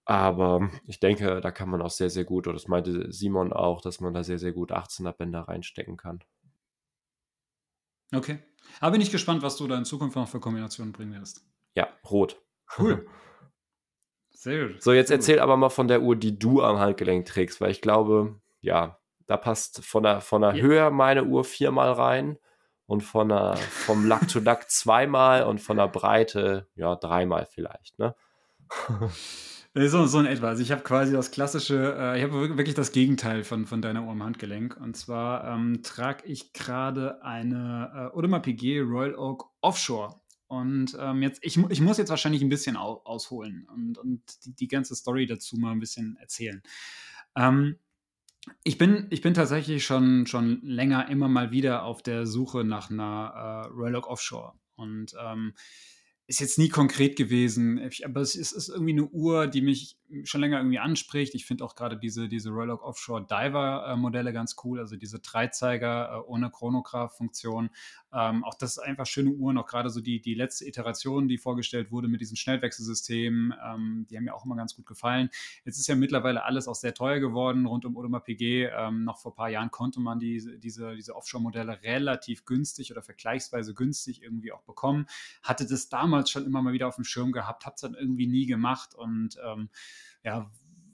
Aber 0.04 0.70
ich 0.86 1.00
denke, 1.00 1.40
da 1.40 1.50
kann 1.50 1.70
man 1.70 1.80
auch 1.82 1.90
sehr, 1.90 2.10
sehr 2.10 2.24
gut, 2.24 2.46
oder 2.46 2.54
das 2.54 2.68
meinte 2.68 3.12
Simon 3.12 3.52
auch, 3.52 3.80
dass 3.80 4.00
man 4.00 4.12
da 4.12 4.22
sehr, 4.22 4.38
sehr 4.38 4.52
gut 4.52 4.72
18er 4.72 5.12
Bänder 5.12 5.42
reinstecken 5.42 5.96
kann. 5.96 6.20
Okay. 8.14 8.38
Aber 8.80 8.92
bin 8.92 9.00
ich 9.00 9.10
gespannt, 9.10 9.42
was 9.42 9.56
du 9.56 9.66
da 9.66 9.76
in 9.76 9.84
Zukunft 9.84 10.16
noch 10.16 10.28
für 10.28 10.40
Kombinationen 10.40 10.92
bringen 10.92 11.12
wirst. 11.12 11.44
Ja, 11.74 11.88
rot. 12.08 12.40
Cool. 12.78 13.06
Sehr 14.30 14.68
gut. 14.68 14.82
So, 14.82 14.92
jetzt 14.92 15.10
erzähl 15.10 15.38
aber 15.38 15.56
mal 15.56 15.68
von 15.68 15.88
der 15.88 16.02
Uhr, 16.02 16.16
die 16.16 16.38
du 16.38 16.62
am 16.62 16.78
Handgelenk 16.78 17.26
trägst, 17.26 17.60
weil 17.60 17.70
ich 17.70 17.82
glaube, 17.82 18.40
ja, 18.60 18.98
da 19.26 19.36
passt 19.36 19.84
von 19.84 20.02
der, 20.02 20.20
von 20.20 20.42
der 20.42 20.54
ja. 20.54 20.62
Höhe 20.62 20.90
meine 20.90 21.24
Uhr 21.24 21.44
viermal 21.44 21.92
rein 21.92 22.38
und 22.86 23.02
von 23.02 23.28
der, 23.28 23.56
vom 23.56 24.06
Lack 24.06 24.30
zu 24.30 24.40
Lack 24.40 24.70
zweimal 24.70 25.44
und 25.44 25.60
von 25.60 25.76
der 25.76 25.88
Breite, 25.88 26.68
ja, 26.74 26.96
dreimal 26.96 27.46
vielleicht, 27.46 27.98
ne? 27.98 28.14
So, 29.72 30.04
so 30.06 30.18
in 30.18 30.26
etwa. 30.26 30.48
Also 30.48 30.62
ich 30.62 30.72
habe 30.72 30.82
quasi 30.82 31.12
das 31.12 31.30
klassische, 31.30 31.94
äh, 31.96 32.18
ich 32.18 32.24
habe 32.24 32.56
wirklich 32.56 32.74
das 32.74 32.90
Gegenteil 32.90 33.44
von, 33.44 33.66
von 33.66 33.80
deiner 33.80 34.04
Uhr 34.04 34.12
im 34.12 34.22
Handgelenk. 34.22 34.76
Und 34.76 34.96
zwar 34.96 35.44
ähm, 35.44 35.82
trage 35.84 36.26
ich 36.26 36.52
gerade 36.52 37.22
eine 37.22 38.10
äh, 38.12 38.16
Audemars 38.16 38.42
PG 38.42 38.80
Royal 38.80 39.14
Oak 39.14 39.48
Offshore. 39.60 40.20
Und 40.48 40.96
ähm, 40.98 41.22
jetzt, 41.22 41.38
ich, 41.44 41.56
ich 41.68 41.80
muss 41.80 41.98
jetzt 41.98 42.08
wahrscheinlich 42.10 42.42
ein 42.42 42.48
bisschen 42.48 42.76
au 42.76 43.00
ausholen 43.04 43.68
und, 43.72 43.96
und 43.98 44.44
die, 44.44 44.56
die, 44.56 44.66
ganze 44.66 44.96
Story 44.96 45.26
dazu 45.26 45.56
mal 45.56 45.70
ein 45.70 45.78
bisschen 45.78 46.16
erzählen. 46.16 46.60
Ähm, 47.36 47.76
ich 48.64 48.76
bin, 48.76 49.06
ich 49.10 49.20
bin 49.20 49.34
tatsächlich 49.34 49.84
schon, 49.84 50.26
schon 50.26 50.60
länger 50.62 51.08
immer 51.08 51.28
mal 51.28 51.52
wieder 51.52 51.84
auf 51.84 52.02
der 52.02 52.26
Suche 52.26 52.64
nach 52.64 52.90
einer 52.90 53.68
äh, 53.68 53.68
Royal 53.68 53.94
Oak 53.94 54.08
Offshore. 54.08 54.54
Und 54.74 55.14
ähm, 55.24 55.54
ist 56.30 56.38
jetzt 56.38 56.58
nie 56.58 56.68
konkret 56.68 57.16
gewesen, 57.16 57.90
aber 58.04 58.20
es 58.20 58.36
ist, 58.36 58.52
ist, 58.52 58.68
irgendwie 58.68 58.92
eine 58.92 59.04
Uhr, 59.06 59.48
die 59.48 59.62
mich 59.62 59.98
schon 60.22 60.40
länger 60.40 60.58
irgendwie 60.58 60.78
anspricht. 60.78 61.34
Ich 61.34 61.44
finde 61.44 61.64
auch 61.64 61.74
gerade 61.74 61.96
diese, 61.96 62.28
diese 62.28 62.50
Roylock 62.50 62.84
Offshore 62.84 63.26
Diver 63.26 63.84
äh, 63.88 63.96
Modelle 63.96 64.32
ganz 64.32 64.54
cool, 64.62 64.78
also 64.78 64.94
diese 64.94 65.18
Dreizeiger 65.18 66.12
äh, 66.12 66.30
ohne 66.30 66.50
Chronograph-Funktion. 66.50 67.70
Ähm, 68.12 68.44
auch 68.44 68.54
das 68.54 68.76
ist 68.76 68.78
einfach 68.78 69.06
schöne 69.06 69.30
Uhren, 69.30 69.58
auch 69.58 69.66
gerade 69.66 69.90
so 69.90 70.00
die, 70.00 70.20
die 70.20 70.34
letzte 70.34 70.66
Iteration, 70.66 71.26
die 71.26 71.36
vorgestellt 71.36 71.90
wurde 71.90 72.06
mit 72.06 72.20
diesen 72.20 72.36
Schnellwechselsystemen, 72.36 73.52
ähm, 73.64 74.06
die 74.08 74.16
haben 74.16 74.24
mir 74.24 74.34
auch 74.34 74.44
immer 74.44 74.56
ganz 74.56 74.76
gut 74.76 74.86
gefallen. 74.86 75.30
Jetzt 75.64 75.78
ist 75.78 75.88
ja 75.88 75.96
mittlerweile 75.96 76.44
alles 76.44 76.68
auch 76.68 76.76
sehr 76.76 76.94
teuer 76.94 77.18
geworden 77.18 77.66
rund 77.66 77.84
um 77.84 77.96
Audemars 77.96 78.22
PG. 78.22 78.68
Ähm, 78.72 79.02
noch 79.02 79.18
vor 79.18 79.32
ein 79.32 79.36
paar 79.36 79.48
Jahren 79.48 79.72
konnte 79.72 79.98
man 79.98 80.20
die, 80.20 80.60
diese, 80.60 80.94
diese 80.94 81.16
Offshore-Modelle 81.16 81.82
relativ 81.82 82.44
günstig 82.44 82.92
oder 82.92 83.02
vergleichsweise 83.02 83.74
günstig 83.74 84.22
irgendwie 84.22 84.52
auch 84.52 84.62
bekommen. 84.62 85.06
Hatte 85.42 85.66
das 85.66 85.88
damals 85.88 86.19
schon 86.28 86.44
immer 86.44 86.62
mal 86.62 86.72
wieder 86.72 86.88
auf 86.88 86.96
dem 86.96 87.04
Schirm 87.04 87.32
gehabt, 87.32 87.64
habe 87.64 87.74
es 87.74 87.80
dann 87.80 87.94
irgendwie 87.94 88.26
nie 88.26 88.46
gemacht 88.46 88.94
und 88.94 89.38
ähm, 89.44 89.70
ja, 90.24 90.50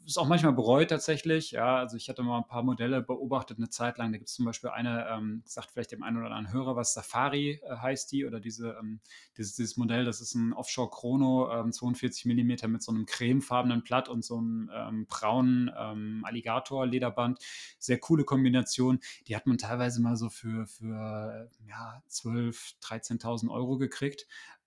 ist 0.06 0.18
auch 0.18 0.28
manchmal 0.28 0.52
bereut 0.52 0.88
tatsächlich. 0.88 1.50
Ja, 1.50 1.78
also 1.78 1.96
ich 1.96 2.08
hatte 2.08 2.22
mal 2.22 2.38
ein 2.38 2.46
paar 2.46 2.62
Modelle 2.62 3.02
beobachtet 3.02 3.58
eine 3.58 3.68
Zeit 3.68 3.98
lang. 3.98 4.12
Da 4.12 4.18
gibt 4.18 4.28
es 4.28 4.36
zum 4.36 4.44
Beispiel 4.44 4.70
eine, 4.70 5.08
ähm, 5.10 5.42
sagt 5.44 5.72
vielleicht 5.72 5.90
dem 5.90 6.04
einen 6.04 6.16
oder 6.16 6.30
anderen 6.30 6.52
Hörer 6.52 6.76
was, 6.76 6.94
Safari 6.94 7.60
äh, 7.64 7.76
heißt 7.76 8.12
die 8.12 8.24
oder 8.24 8.38
diese, 8.38 8.76
ähm, 8.80 9.00
dieses, 9.36 9.56
dieses, 9.56 9.76
Modell, 9.76 10.04
das 10.04 10.20
ist 10.20 10.34
ein 10.34 10.52
Offshore 10.52 10.90
Chrono, 10.90 11.50
ähm, 11.52 11.72
42 11.72 12.24
mm 12.24 12.70
mit 12.70 12.82
so 12.82 12.92
einem 12.92 13.04
cremefarbenen 13.04 13.82
Platt 13.82 14.08
und 14.08 14.24
so 14.24 14.38
einem 14.38 14.70
ähm, 14.72 15.06
braunen 15.06 15.72
ähm, 15.76 16.24
Alligator-Lederband. 16.24 17.40
Sehr 17.78 17.98
coole 17.98 18.24
Kombination. 18.24 19.00
Die 19.26 19.34
hat 19.34 19.46
man 19.46 19.58
teilweise 19.58 20.00
mal 20.00 20.16
so 20.16 20.30
für, 20.30 20.66
für 20.66 21.50
ja, 21.68 22.02
12.000, 22.08 22.80
13.000 22.80 23.50
Euro 23.50 23.76
gekriegt. 23.76 24.26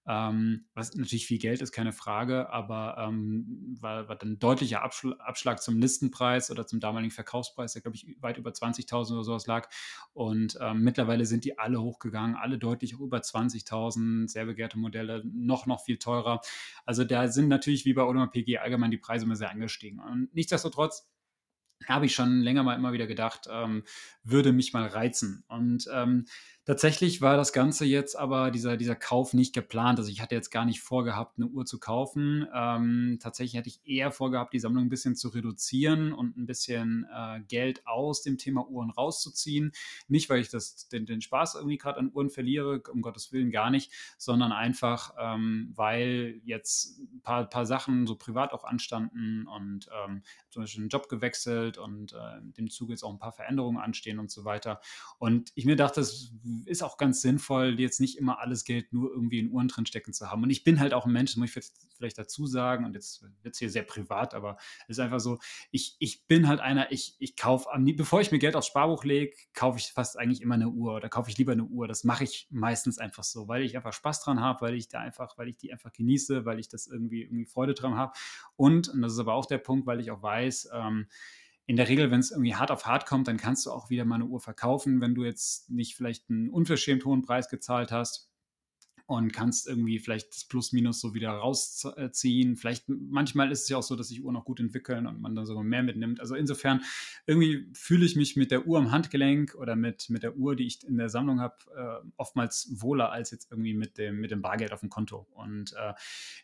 Ähm, 0.09 0.65
was 0.73 0.95
natürlich 0.95 1.27
viel 1.27 1.37
Geld 1.37 1.61
ist, 1.61 1.71
keine 1.71 1.93
Frage, 1.93 2.49
aber 2.49 2.97
ähm, 2.97 3.77
war, 3.79 4.09
war 4.09 4.15
dann 4.15 4.39
deutlicher 4.39 4.81
Abschl 4.81 5.13
Abschlag 5.19 5.61
zum 5.61 5.77
Listenpreis 5.77 6.49
oder 6.49 6.65
zum 6.65 6.79
damaligen 6.79 7.11
Verkaufspreis, 7.11 7.73
der 7.73 7.83
glaube 7.83 7.95
ich 7.95 8.07
weit 8.19 8.39
über 8.39 8.49
20.000 8.49 9.13
oder 9.13 9.23
sowas 9.23 9.45
lag. 9.45 9.69
Und 10.13 10.57
ähm, 10.61 10.81
mittlerweile 10.81 11.27
sind 11.27 11.45
die 11.45 11.59
alle 11.59 11.79
hochgegangen, 11.79 12.35
alle 12.35 12.57
deutlich 12.57 12.93
über 12.93 13.19
20.000, 13.19 14.27
sehr 14.27 14.45
begehrte 14.45 14.79
Modelle, 14.79 15.21
noch, 15.23 15.67
noch 15.67 15.85
viel 15.85 15.99
teurer. 15.99 16.41
Also 16.87 17.03
da 17.03 17.27
sind 17.27 17.47
natürlich 17.47 17.85
wie 17.85 17.93
bei 17.93 18.01
Audemars 18.01 18.31
PG 18.31 18.57
allgemein 18.57 18.89
die 18.89 18.97
Preise 18.97 19.25
immer 19.25 19.35
sehr 19.35 19.51
angestiegen. 19.51 19.99
Und 19.99 20.33
nichtsdestotrotz 20.33 21.07
habe 21.87 22.05
ich 22.05 22.13
schon 22.13 22.41
länger 22.41 22.63
mal 22.63 22.75
immer 22.75 22.93
wieder 22.93 23.07
gedacht, 23.07 23.47
ähm, 23.49 23.83
würde 24.23 24.51
mich 24.51 24.73
mal 24.73 24.87
reizen. 24.87 25.43
Und 25.47 25.87
ähm, 25.93 26.25
Tatsächlich 26.69 27.19
war 27.19 27.35
das 27.35 27.51
Ganze 27.51 27.83
jetzt 27.83 28.15
aber 28.15 28.51
dieser, 28.51 28.77
dieser 28.77 28.95
Kauf 28.95 29.33
nicht 29.33 29.55
geplant. 29.55 29.97
Also 29.97 30.11
ich 30.11 30.21
hatte 30.21 30.35
jetzt 30.35 30.51
gar 30.51 30.65
nicht 30.65 30.81
vorgehabt, 30.81 31.39
eine 31.39 31.47
Uhr 31.47 31.65
zu 31.65 31.79
kaufen. 31.79 32.47
Ähm, 32.53 33.17
tatsächlich 33.19 33.57
hatte 33.57 33.69
ich 33.69 33.81
eher 33.85 34.11
vorgehabt, 34.11 34.53
die 34.53 34.59
Sammlung 34.59 34.85
ein 34.85 34.89
bisschen 34.89 35.15
zu 35.15 35.29
reduzieren 35.29 36.13
und 36.13 36.37
ein 36.37 36.45
bisschen 36.45 37.07
äh, 37.11 37.39
Geld 37.47 37.87
aus 37.87 38.21
dem 38.21 38.37
Thema 38.37 38.69
Uhren 38.69 38.91
rauszuziehen. 38.91 39.71
Nicht, 40.09 40.29
weil 40.29 40.41
ich 40.41 40.49
das, 40.49 40.87
den, 40.89 41.07
den 41.07 41.21
Spaß 41.21 41.55
irgendwie 41.55 41.79
gerade 41.79 41.97
an 41.97 42.11
Uhren 42.13 42.29
verliere, 42.29 42.83
um 42.93 43.01
Gottes 43.01 43.31
Willen 43.31 43.49
gar 43.49 43.71
nicht, 43.71 43.91
sondern 44.19 44.51
einfach, 44.51 45.15
ähm, 45.19 45.73
weil 45.75 46.39
jetzt 46.43 46.99
ein 46.99 47.21
paar, 47.23 47.49
paar 47.49 47.65
Sachen 47.65 48.05
so 48.05 48.15
privat 48.15 48.53
auch 48.53 48.63
anstanden 48.63 49.47
und 49.47 49.89
ähm, 50.05 50.21
zum 50.51 50.61
Beispiel 50.61 50.83
einen 50.83 50.89
Job 50.89 51.09
gewechselt 51.09 51.79
und 51.79 52.13
äh, 52.13 52.41
dem 52.43 52.69
Zuge 52.69 52.93
jetzt 52.93 53.01
auch 53.01 53.11
ein 53.11 53.17
paar 53.17 53.33
Veränderungen 53.33 53.79
anstehen 53.79 54.19
und 54.19 54.29
so 54.29 54.45
weiter. 54.45 54.81
Und 55.17 55.51
ich 55.55 55.65
mir 55.65 55.75
dachte, 55.75 56.01
es 56.01 56.31
ist 56.65 56.83
auch 56.83 56.97
ganz 56.97 57.21
sinnvoll, 57.21 57.79
jetzt 57.79 57.99
nicht 57.99 58.17
immer 58.17 58.39
alles 58.39 58.63
Geld 58.63 58.91
nur 58.93 59.11
irgendwie 59.11 59.39
in 59.39 59.51
Uhren 59.51 59.67
drin 59.67 59.85
stecken 59.85 60.13
zu 60.13 60.29
haben. 60.29 60.43
Und 60.43 60.49
ich 60.49 60.63
bin 60.63 60.79
halt 60.79 60.93
auch 60.93 61.05
ein 61.05 61.11
Mensch, 61.11 61.31
das 61.31 61.37
muss 61.37 61.55
ich 61.55 61.71
vielleicht 61.97 62.17
dazu 62.17 62.45
sagen, 62.45 62.85
und 62.85 62.93
jetzt 62.93 63.23
wird 63.43 63.53
es 63.53 63.59
hier 63.59 63.69
sehr 63.69 63.83
privat, 63.83 64.33
aber 64.33 64.57
es 64.87 64.97
ist 64.97 64.99
einfach 64.99 65.19
so, 65.19 65.39
ich, 65.71 65.95
ich 65.99 66.25
bin 66.27 66.47
halt 66.47 66.59
einer, 66.59 66.91
ich, 66.91 67.15
ich 67.19 67.35
kaufe, 67.35 67.69
bevor 67.95 68.21
ich 68.21 68.31
mir 68.31 68.39
Geld 68.39 68.55
aufs 68.55 68.67
Sparbuch 68.67 69.03
lege, 69.03 69.35
kaufe 69.53 69.77
ich 69.79 69.91
fast 69.91 70.17
eigentlich 70.17 70.41
immer 70.41 70.55
eine 70.55 70.69
Uhr 70.69 70.95
oder 70.95 71.09
kaufe 71.09 71.29
ich 71.29 71.37
lieber 71.37 71.51
eine 71.51 71.65
Uhr. 71.65 71.87
Das 71.87 72.03
mache 72.03 72.23
ich 72.23 72.47
meistens 72.49 72.97
einfach 72.97 73.23
so, 73.23 73.47
weil 73.47 73.63
ich 73.63 73.75
einfach 73.75 73.93
Spaß 73.93 74.23
dran 74.23 74.39
habe, 74.39 74.61
weil 74.61 74.75
ich 74.75 74.87
da 74.87 74.99
einfach, 74.99 75.37
weil 75.37 75.49
ich 75.49 75.57
die 75.57 75.71
einfach 75.71 75.91
genieße, 75.91 76.45
weil 76.45 76.59
ich 76.59 76.69
das 76.69 76.87
irgendwie, 76.87 77.23
irgendwie 77.23 77.45
Freude 77.45 77.73
dran 77.73 77.95
habe. 77.95 78.13
Und, 78.55 78.89
und 78.89 79.01
das 79.01 79.13
ist 79.13 79.19
aber 79.19 79.33
auch 79.33 79.45
der 79.45 79.57
Punkt, 79.57 79.85
weil 79.85 79.99
ich 79.99 80.11
auch 80.11 80.21
weiß, 80.21 80.69
ähm, 80.73 81.07
in 81.69 81.75
der 81.75 81.87
Regel, 81.87 82.09
wenn 82.09 82.19
es 82.19 82.31
irgendwie 82.31 82.55
hart 82.55 82.71
auf 82.71 82.87
hart 82.87 83.05
kommt, 83.05 83.27
dann 83.27 83.37
kannst 83.37 83.67
du 83.67 83.71
auch 83.71 83.91
wieder 83.91 84.03
mal 84.03 84.15
eine 84.15 84.25
Uhr 84.25 84.39
verkaufen, 84.39 85.01
wenn 85.01 85.13
du 85.13 85.23
jetzt 85.23 85.69
nicht 85.69 85.95
vielleicht 85.95 86.27
einen 86.27 86.49
unverschämt 86.49 87.05
hohen 87.05 87.21
Preis 87.21 87.47
gezahlt 87.47 87.91
hast 87.91 88.28
und 89.09 89.33
kannst 89.33 89.67
irgendwie 89.67 89.97
vielleicht 89.97 90.29
das 90.29 90.45
Plus-Minus 90.45 91.01
so 91.01 91.15
wieder 91.15 91.31
rausziehen. 91.31 92.55
Vielleicht 92.55 92.87
manchmal 92.87 93.51
ist 93.51 93.63
es 93.63 93.69
ja 93.69 93.77
auch 93.77 93.83
so, 93.83 93.95
dass 93.95 94.09
sich 94.09 94.23
Uhren 94.23 94.35
auch 94.35 94.45
gut 94.45 94.59
entwickeln 94.59 95.07
und 95.07 95.19
man 95.19 95.33
dann 95.35 95.47
sogar 95.47 95.63
mehr 95.63 95.81
mitnimmt. 95.81 96.19
Also 96.19 96.35
insofern 96.35 96.81
irgendwie 97.25 97.67
fühle 97.73 98.05
ich 98.05 98.15
mich 98.15 98.35
mit 98.35 98.51
der 98.51 98.67
Uhr 98.67 98.77
am 98.77 98.91
Handgelenk 98.91 99.55
oder 99.55 99.75
mit, 99.75 100.11
mit 100.11 100.21
der 100.21 100.37
Uhr, 100.37 100.55
die 100.55 100.67
ich 100.67 100.83
in 100.83 100.97
der 100.97 101.09
Sammlung 101.09 101.39
habe, 101.41 101.55
äh, 101.75 102.07
oftmals 102.17 102.69
wohler 102.71 103.11
als 103.11 103.31
jetzt 103.31 103.51
irgendwie 103.51 103.73
mit 103.73 103.97
dem, 103.97 104.19
mit 104.19 104.29
dem 104.29 104.43
Bargeld 104.43 104.73
auf 104.73 104.81
dem 104.81 104.89
Konto. 104.89 105.25
Und 105.31 105.73
äh, 105.73 105.93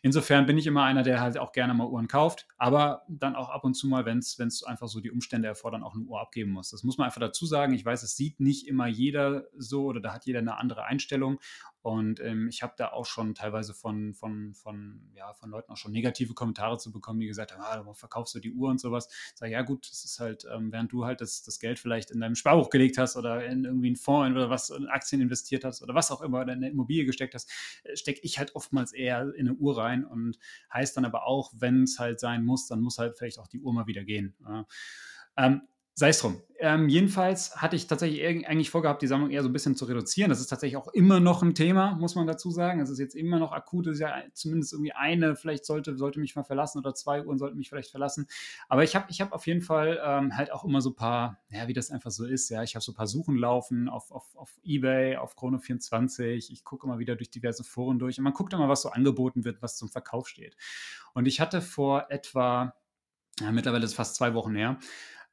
insofern 0.02 0.46
bin 0.46 0.58
ich 0.58 0.66
immer 0.66 0.82
einer, 0.82 1.04
der 1.04 1.20
halt 1.20 1.38
auch 1.38 1.52
gerne 1.52 1.72
mal 1.72 1.86
Uhren 1.86 2.08
kauft, 2.08 2.48
aber 2.58 3.02
dann 3.08 3.36
auch 3.36 3.48
ab 3.48 3.62
und 3.62 3.74
zu 3.74 3.86
mal, 3.86 4.06
wenn 4.06 4.18
es 4.18 4.64
einfach 4.64 4.88
so 4.88 4.98
die 4.98 5.12
Umstände 5.12 5.46
erfordern, 5.46 5.84
auch 5.84 5.94
eine 5.94 6.02
Uhr 6.02 6.20
abgeben 6.20 6.50
muss. 6.50 6.70
Das 6.70 6.82
muss 6.82 6.98
man 6.98 7.04
einfach 7.04 7.20
dazu 7.20 7.46
sagen. 7.46 7.74
Ich 7.74 7.84
weiß, 7.84 8.02
es 8.02 8.16
sieht 8.16 8.40
nicht 8.40 8.66
immer 8.66 8.88
jeder 8.88 9.44
so 9.56 9.84
oder 9.84 10.00
da 10.00 10.12
hat 10.12 10.26
jeder 10.26 10.40
eine 10.40 10.58
andere 10.58 10.84
Einstellung. 10.84 11.38
Und 11.86 12.18
ähm, 12.18 12.48
ich 12.48 12.64
habe 12.64 12.74
da 12.76 12.88
auch 12.88 13.06
schon 13.06 13.36
teilweise 13.36 13.72
von, 13.72 14.12
von, 14.12 14.54
von, 14.54 15.08
ja, 15.14 15.32
von 15.34 15.50
Leuten 15.50 15.70
auch 15.70 15.76
schon 15.76 15.92
negative 15.92 16.34
Kommentare 16.34 16.78
zu 16.78 16.90
bekommen, 16.90 17.20
die 17.20 17.28
gesagt 17.28 17.52
haben, 17.52 17.60
ah, 17.60 17.76
warum 17.78 17.94
verkaufst 17.94 18.34
du 18.34 18.40
die 18.40 18.50
Uhr 18.50 18.70
und 18.70 18.80
sowas. 18.80 19.06
Ich 19.32 19.38
sage, 19.38 19.52
ja 19.52 19.62
gut, 19.62 19.88
das 19.88 20.04
ist 20.04 20.18
halt, 20.18 20.44
ähm, 20.52 20.72
während 20.72 20.90
du 20.90 21.04
halt 21.04 21.20
das, 21.20 21.44
das 21.44 21.60
Geld 21.60 21.78
vielleicht 21.78 22.10
in 22.10 22.18
deinem 22.18 22.34
Sparbuch 22.34 22.70
gelegt 22.70 22.98
hast 22.98 23.16
oder 23.16 23.46
in 23.46 23.64
irgendwie 23.64 23.86
einen 23.86 23.94
Fonds 23.94 24.34
oder 24.34 24.50
was, 24.50 24.70
in 24.70 24.88
Aktien 24.88 25.20
investiert 25.22 25.64
hast 25.64 25.80
oder 25.80 25.94
was 25.94 26.10
auch 26.10 26.22
immer, 26.22 26.40
oder 26.40 26.54
in 26.54 26.58
eine 26.58 26.70
Immobilie 26.70 27.04
gesteckt 27.04 27.34
hast, 27.34 27.48
äh, 27.84 27.96
stecke 27.96 28.18
ich 28.24 28.40
halt 28.40 28.56
oftmals 28.56 28.92
eher 28.92 29.32
in 29.36 29.46
eine 29.46 29.56
Uhr 29.56 29.78
rein 29.78 30.04
und 30.04 30.40
heißt 30.72 30.96
dann 30.96 31.04
aber 31.04 31.24
auch, 31.24 31.52
wenn 31.56 31.84
es 31.84 32.00
halt 32.00 32.18
sein 32.18 32.44
muss, 32.44 32.66
dann 32.66 32.80
muss 32.80 32.98
halt 32.98 33.16
vielleicht 33.16 33.38
auch 33.38 33.46
die 33.46 33.60
Uhr 33.60 33.72
mal 33.72 33.86
wieder 33.86 34.02
gehen. 34.02 34.34
Ja. 34.40 34.66
Ähm, 35.36 35.62
Sei 35.98 36.10
es 36.10 36.18
drum. 36.18 36.42
Ähm, 36.58 36.90
jedenfalls 36.90 37.56
hatte 37.56 37.74
ich 37.74 37.86
tatsächlich 37.86 38.46
eigentlich 38.46 38.68
vorgehabt, 38.68 39.00
die 39.00 39.06
Sammlung 39.06 39.30
eher 39.30 39.42
so 39.42 39.48
ein 39.48 39.52
bisschen 39.54 39.76
zu 39.76 39.86
reduzieren. 39.86 40.28
Das 40.28 40.40
ist 40.40 40.48
tatsächlich 40.48 40.76
auch 40.76 40.88
immer 40.88 41.20
noch 41.20 41.42
ein 41.42 41.54
Thema, 41.54 41.94
muss 41.94 42.14
man 42.14 42.26
dazu 42.26 42.50
sagen. 42.50 42.80
Es 42.80 42.90
ist 42.90 42.98
jetzt 42.98 43.14
immer 43.14 43.38
noch 43.38 43.52
akut. 43.52 43.86
Es 43.86 43.94
ist 43.94 44.00
ja 44.00 44.22
zumindest 44.34 44.74
irgendwie 44.74 44.92
eine, 44.92 45.36
vielleicht 45.36 45.64
sollte, 45.64 45.96
sollte 45.96 46.20
mich 46.20 46.36
mal 46.36 46.44
verlassen 46.44 46.78
oder 46.80 46.94
zwei 46.94 47.24
Uhren 47.24 47.38
sollten 47.38 47.56
mich 47.56 47.70
vielleicht 47.70 47.90
verlassen. 47.90 48.26
Aber 48.68 48.84
ich 48.84 48.94
habe 48.94 49.06
ich 49.08 49.22
hab 49.22 49.32
auf 49.32 49.46
jeden 49.46 49.62
Fall 49.62 49.98
ähm, 50.04 50.36
halt 50.36 50.52
auch 50.52 50.64
immer 50.64 50.82
so 50.82 50.90
ein 50.90 50.96
paar, 50.96 51.40
ja, 51.48 51.66
wie 51.66 51.72
das 51.72 51.90
einfach 51.90 52.10
so 52.10 52.26
ist. 52.26 52.50
Ja, 52.50 52.62
ich 52.62 52.74
habe 52.74 52.84
so 52.84 52.92
ein 52.92 52.96
paar 52.96 53.06
Suchen 53.06 53.36
laufen 53.36 53.88
auf, 53.88 54.12
auf, 54.12 54.36
auf 54.36 54.50
Ebay, 54.62 55.16
auf 55.16 55.34
Chrono24. 55.34 56.52
Ich 56.52 56.62
gucke 56.62 56.86
immer 56.86 56.98
wieder 56.98 57.16
durch 57.16 57.30
diverse 57.30 57.64
Foren 57.64 57.98
durch 57.98 58.18
und 58.18 58.24
man 58.24 58.34
guckt 58.34 58.52
immer, 58.52 58.68
was 58.68 58.82
so 58.82 58.90
angeboten 58.90 59.46
wird, 59.46 59.62
was 59.62 59.78
zum 59.78 59.88
Verkauf 59.88 60.28
steht. 60.28 60.58
Und 61.14 61.24
ich 61.24 61.40
hatte 61.40 61.62
vor 61.62 62.10
etwa, 62.10 62.74
ja, 63.40 63.50
mittlerweile 63.50 63.84
ist 63.84 63.92
es 63.92 63.96
fast 63.96 64.16
zwei 64.16 64.34
Wochen 64.34 64.54
her, 64.54 64.78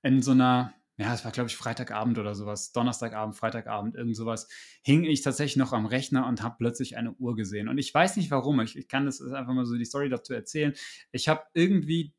in 0.03 0.21
so 0.21 0.31
einer, 0.31 0.73
ja, 0.97 1.13
es 1.13 1.25
war 1.25 1.31
glaube 1.31 1.49
ich 1.49 1.55
Freitagabend 1.55 2.19
oder 2.19 2.35
sowas, 2.35 2.71
Donnerstagabend, 2.71 3.35
Freitagabend, 3.35 3.95
irgend 3.95 4.15
sowas, 4.15 4.47
hing 4.83 5.05
ich 5.05 5.21
tatsächlich 5.21 5.57
noch 5.57 5.73
am 5.73 5.85
Rechner 5.85 6.27
und 6.27 6.43
habe 6.43 6.55
plötzlich 6.59 6.97
eine 6.97 7.13
Uhr 7.13 7.35
gesehen. 7.35 7.69
Und 7.69 7.77
ich 7.77 7.93
weiß 7.93 8.17
nicht 8.17 8.29
warum, 8.29 8.59
ich, 8.61 8.77
ich 8.77 8.87
kann 8.87 9.05
das 9.05 9.21
einfach 9.21 9.53
mal 9.53 9.65
so 9.65 9.75
die 9.75 9.85
Story 9.85 10.09
dazu 10.09 10.33
erzählen. 10.33 10.73
Ich 11.11 11.27
habe 11.27 11.43
irgendwie 11.53 12.13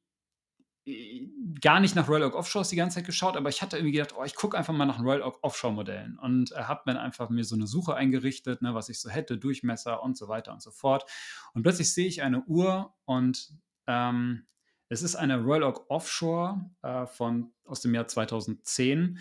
äh, 0.87 1.29
gar 1.61 1.81
nicht 1.81 1.95
nach 1.95 2.09
Royal 2.09 2.25
Oak 2.25 2.35
Offshores 2.35 2.71
die 2.71 2.77
ganze 2.77 2.97
Zeit 2.97 3.07
geschaut, 3.07 3.37
aber 3.37 3.49
ich 3.49 3.63
hatte 3.63 3.77
irgendwie 3.77 3.93
gedacht, 3.93 4.15
oh, 4.19 4.25
ich 4.25 4.35
gucke 4.35 4.57
einfach 4.57 4.75
mal 4.75 4.87
nach 4.87 5.01
Royal 5.01 5.23
Oak 5.23 5.39
Offshore 5.43 5.73
Modellen 5.73 6.19
und 6.19 6.53
äh, 6.53 6.57
habe 6.57 6.83
dann 6.87 6.97
einfach 6.97 7.29
mir 7.31 7.45
so 7.45 7.55
eine 7.55 7.67
Suche 7.67 7.95
eingerichtet, 7.95 8.63
ne, 8.63 8.75
was 8.75 8.89
ich 8.89 9.01
so 9.01 9.09
hätte, 9.11 9.39
Durchmesser 9.39 10.03
und 10.03 10.17
so 10.17 10.29
weiter 10.29 10.53
und 10.53 10.63
so 10.63 10.71
fort. 10.71 11.09
Und 11.53 11.63
plötzlich 11.63 11.93
sehe 11.93 12.07
ich 12.07 12.23
eine 12.23 12.43
Uhr 12.45 12.95
und 13.05 13.53
ähm, 13.87 14.47
es 14.89 15.03
ist 15.03 15.17
eine 15.17 15.41
Royal 15.41 15.65
Oak 15.65 15.91
Offshore 15.91 16.71
äh, 16.83 17.07
von, 17.07 17.53
aus 17.65 17.81
dem 17.81 17.95
Jahr 17.95 18.07
2010, 18.07 19.19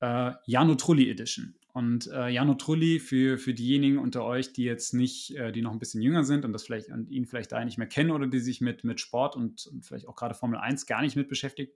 äh, 0.00 0.32
Jano 0.46 0.74
Trulli 0.74 1.10
Edition. 1.10 1.54
Und 1.74 2.06
äh, 2.12 2.28
Jano 2.28 2.52
Trulli, 2.54 3.00
für, 3.00 3.38
für 3.38 3.54
diejenigen 3.54 3.98
unter 3.98 4.24
euch, 4.24 4.52
die 4.52 4.64
jetzt 4.64 4.92
nicht, 4.92 5.34
äh, 5.36 5.52
die 5.52 5.62
noch 5.62 5.72
ein 5.72 5.78
bisschen 5.78 6.02
jünger 6.02 6.22
sind 6.22 6.44
und 6.44 6.52
das 6.52 6.64
vielleicht 6.64 6.90
und 6.90 7.08
ihn 7.08 7.24
vielleicht 7.24 7.52
da 7.52 7.64
nicht 7.64 7.78
mehr 7.78 7.86
kennen 7.86 8.10
oder 8.10 8.26
die 8.26 8.40
sich 8.40 8.60
mit, 8.60 8.84
mit 8.84 9.00
Sport 9.00 9.36
und, 9.36 9.66
und 9.68 9.86
vielleicht 9.86 10.06
auch 10.06 10.14
gerade 10.14 10.34
Formel 10.34 10.58
1 10.58 10.84
gar 10.84 11.00
nicht 11.00 11.16
mit 11.16 11.28
beschäftigt. 11.28 11.74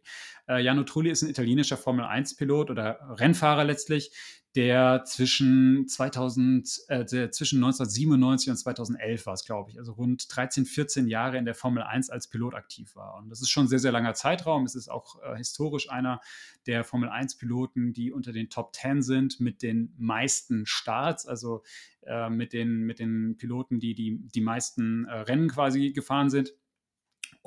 Äh, 0.49 0.62
Jano 0.62 0.83
Trulli 0.83 1.09
ist 1.09 1.22
ein 1.22 1.31
italienischer 1.31 1.79
Formel 1.79 2.05
1-Pilot 2.05 2.70
oder 2.70 2.99
Rennfahrer 3.18 3.64
letztlich, 3.64 4.11
der 4.56 5.04
zwischen 5.04 5.86
2000, 5.86 6.84
äh, 6.88 7.04
der 7.04 7.30
zwischen 7.30 7.62
1997 7.62 8.50
und 8.50 8.56
2011 8.56 9.26
war 9.26 9.34
es, 9.34 9.44
glaube 9.44 9.70
ich, 9.70 9.78
also 9.78 9.92
rund 9.92 10.34
13, 10.34 10.64
14 10.64 11.08
Jahre 11.08 11.36
in 11.36 11.44
der 11.44 11.54
Formel 11.54 11.82
1 11.82 12.08
als 12.08 12.28
Pilot 12.28 12.54
aktiv 12.54 12.96
war. 12.96 13.16
Und 13.16 13.28
das 13.28 13.42
ist 13.42 13.50
schon 13.50 13.66
ein 13.66 13.68
sehr, 13.68 13.78
sehr 13.78 13.92
langer 13.92 14.14
Zeitraum. 14.14 14.64
Es 14.64 14.74
ist 14.74 14.88
auch 14.88 15.22
äh, 15.22 15.36
historisch 15.36 15.90
einer 15.90 16.22
der 16.66 16.84
Formel 16.84 17.10
1 17.10 17.36
Piloten, 17.36 17.92
die 17.92 18.10
unter 18.10 18.32
den 18.32 18.48
Top 18.48 18.74
10 18.74 19.02
sind 19.02 19.40
mit 19.40 19.62
den 19.62 19.94
meisten 19.98 20.64
Starts, 20.64 21.26
also 21.26 21.62
äh, 22.06 22.30
mit, 22.30 22.54
den, 22.54 22.84
mit 22.86 22.98
den 22.98 23.36
Piloten, 23.36 23.78
die 23.78 23.94
die, 23.94 24.26
die 24.34 24.40
meisten 24.40 25.04
äh, 25.04 25.18
Rennen 25.18 25.50
quasi 25.50 25.92
gefahren 25.92 26.30
sind. 26.30 26.54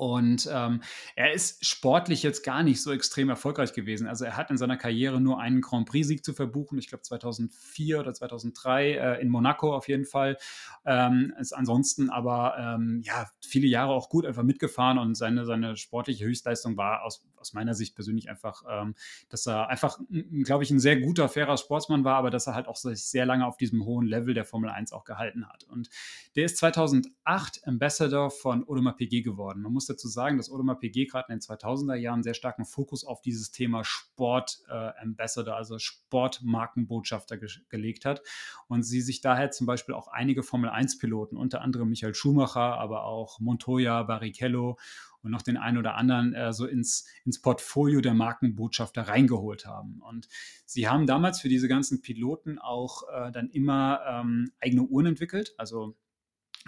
Und 0.00 0.48
ähm, 0.50 0.80
er 1.14 1.34
ist 1.34 1.62
sportlich 1.66 2.22
jetzt 2.22 2.42
gar 2.42 2.62
nicht 2.62 2.82
so 2.82 2.90
extrem 2.90 3.28
erfolgreich 3.28 3.74
gewesen. 3.74 4.06
Also 4.06 4.24
er 4.24 4.38
hat 4.38 4.50
in 4.50 4.56
seiner 4.56 4.78
Karriere 4.78 5.20
nur 5.20 5.38
einen 5.38 5.60
Grand 5.60 5.86
Prix-Sieg 5.86 6.24
zu 6.24 6.32
verbuchen, 6.32 6.78
ich 6.78 6.88
glaube 6.88 7.02
2004 7.02 8.00
oder 8.00 8.14
2003 8.14 8.92
äh, 8.92 9.20
in 9.20 9.28
Monaco 9.28 9.76
auf 9.76 9.88
jeden 9.88 10.06
Fall. 10.06 10.38
Ähm, 10.86 11.34
ist 11.38 11.52
ansonsten 11.52 12.08
aber 12.08 12.54
ähm, 12.58 13.02
ja 13.04 13.26
viele 13.42 13.66
Jahre 13.66 13.92
auch 13.92 14.08
gut 14.08 14.24
einfach 14.24 14.42
mitgefahren 14.42 14.96
und 14.96 15.16
seine, 15.16 15.44
seine 15.44 15.76
sportliche 15.76 16.24
Höchstleistung 16.24 16.78
war 16.78 17.04
aus, 17.04 17.22
aus 17.40 17.52
meiner 17.52 17.74
Sicht 17.74 17.94
persönlich 17.94 18.28
einfach, 18.28 18.62
ähm, 18.68 18.94
dass 19.28 19.46
er 19.46 19.68
einfach, 19.68 19.98
glaube 20.44 20.64
ich, 20.64 20.70
ein 20.70 20.80
sehr 20.80 21.00
guter, 21.00 21.28
fairer 21.28 21.56
Sportsmann 21.56 22.04
war, 22.04 22.16
aber 22.16 22.30
dass 22.30 22.46
er 22.46 22.54
halt 22.54 22.68
auch 22.68 22.76
sich 22.76 23.04
sehr 23.04 23.26
lange 23.26 23.46
auf 23.46 23.56
diesem 23.56 23.84
hohen 23.84 24.06
Level 24.06 24.34
der 24.34 24.44
Formel 24.44 24.70
1 24.70 24.92
auch 24.92 25.04
gehalten 25.04 25.48
hat. 25.48 25.64
Und 25.64 25.90
der 26.36 26.44
ist 26.44 26.58
2008 26.58 27.66
Ambassador 27.66 28.30
von 28.30 28.68
Audemars 28.68 28.96
Piguet 28.96 29.24
geworden. 29.24 29.62
Man 29.62 29.72
muss 29.72 29.86
dazu 29.86 30.08
sagen, 30.08 30.36
dass 30.36 30.50
Audemars 30.50 30.78
PG 30.80 31.06
gerade 31.06 31.32
in 31.32 31.38
den 31.38 31.40
2000er 31.40 31.94
Jahren 31.94 32.22
sehr 32.22 32.34
starken 32.34 32.64
Fokus 32.64 33.04
auf 33.04 33.20
dieses 33.22 33.50
Thema 33.50 33.84
Sport 33.84 34.62
äh, 34.68 34.90
Ambassador, 35.00 35.56
also 35.56 35.78
Sportmarkenbotschafter 35.78 37.38
ge 37.38 37.48
gelegt 37.68 38.04
hat 38.04 38.22
und 38.68 38.82
sie 38.82 39.00
sich 39.00 39.20
daher 39.20 39.50
zum 39.50 39.66
Beispiel 39.66 39.94
auch 39.94 40.08
einige 40.08 40.42
Formel 40.42 40.70
1 40.70 40.98
Piloten, 40.98 41.36
unter 41.36 41.62
anderem 41.62 41.88
Michael 41.88 42.14
Schumacher, 42.14 42.78
aber 42.78 43.04
auch 43.04 43.40
Montoya, 43.40 44.02
Barrichello 44.04 44.78
und 45.22 45.30
noch 45.30 45.42
den 45.42 45.56
einen 45.56 45.78
oder 45.78 45.96
anderen 45.96 46.34
äh, 46.34 46.52
so 46.52 46.66
ins, 46.66 47.06
ins 47.24 47.40
Portfolio 47.40 48.00
der 48.00 48.14
Markenbotschafter 48.14 49.02
reingeholt 49.02 49.66
haben. 49.66 50.00
Und 50.02 50.28
sie 50.64 50.88
haben 50.88 51.06
damals 51.06 51.40
für 51.40 51.48
diese 51.48 51.68
ganzen 51.68 52.02
Piloten 52.02 52.58
auch 52.58 53.02
äh, 53.12 53.30
dann 53.32 53.50
immer 53.50 54.00
ähm, 54.06 54.52
eigene 54.60 54.82
Uhren 54.82 55.06
entwickelt. 55.06 55.54
Also 55.58 55.96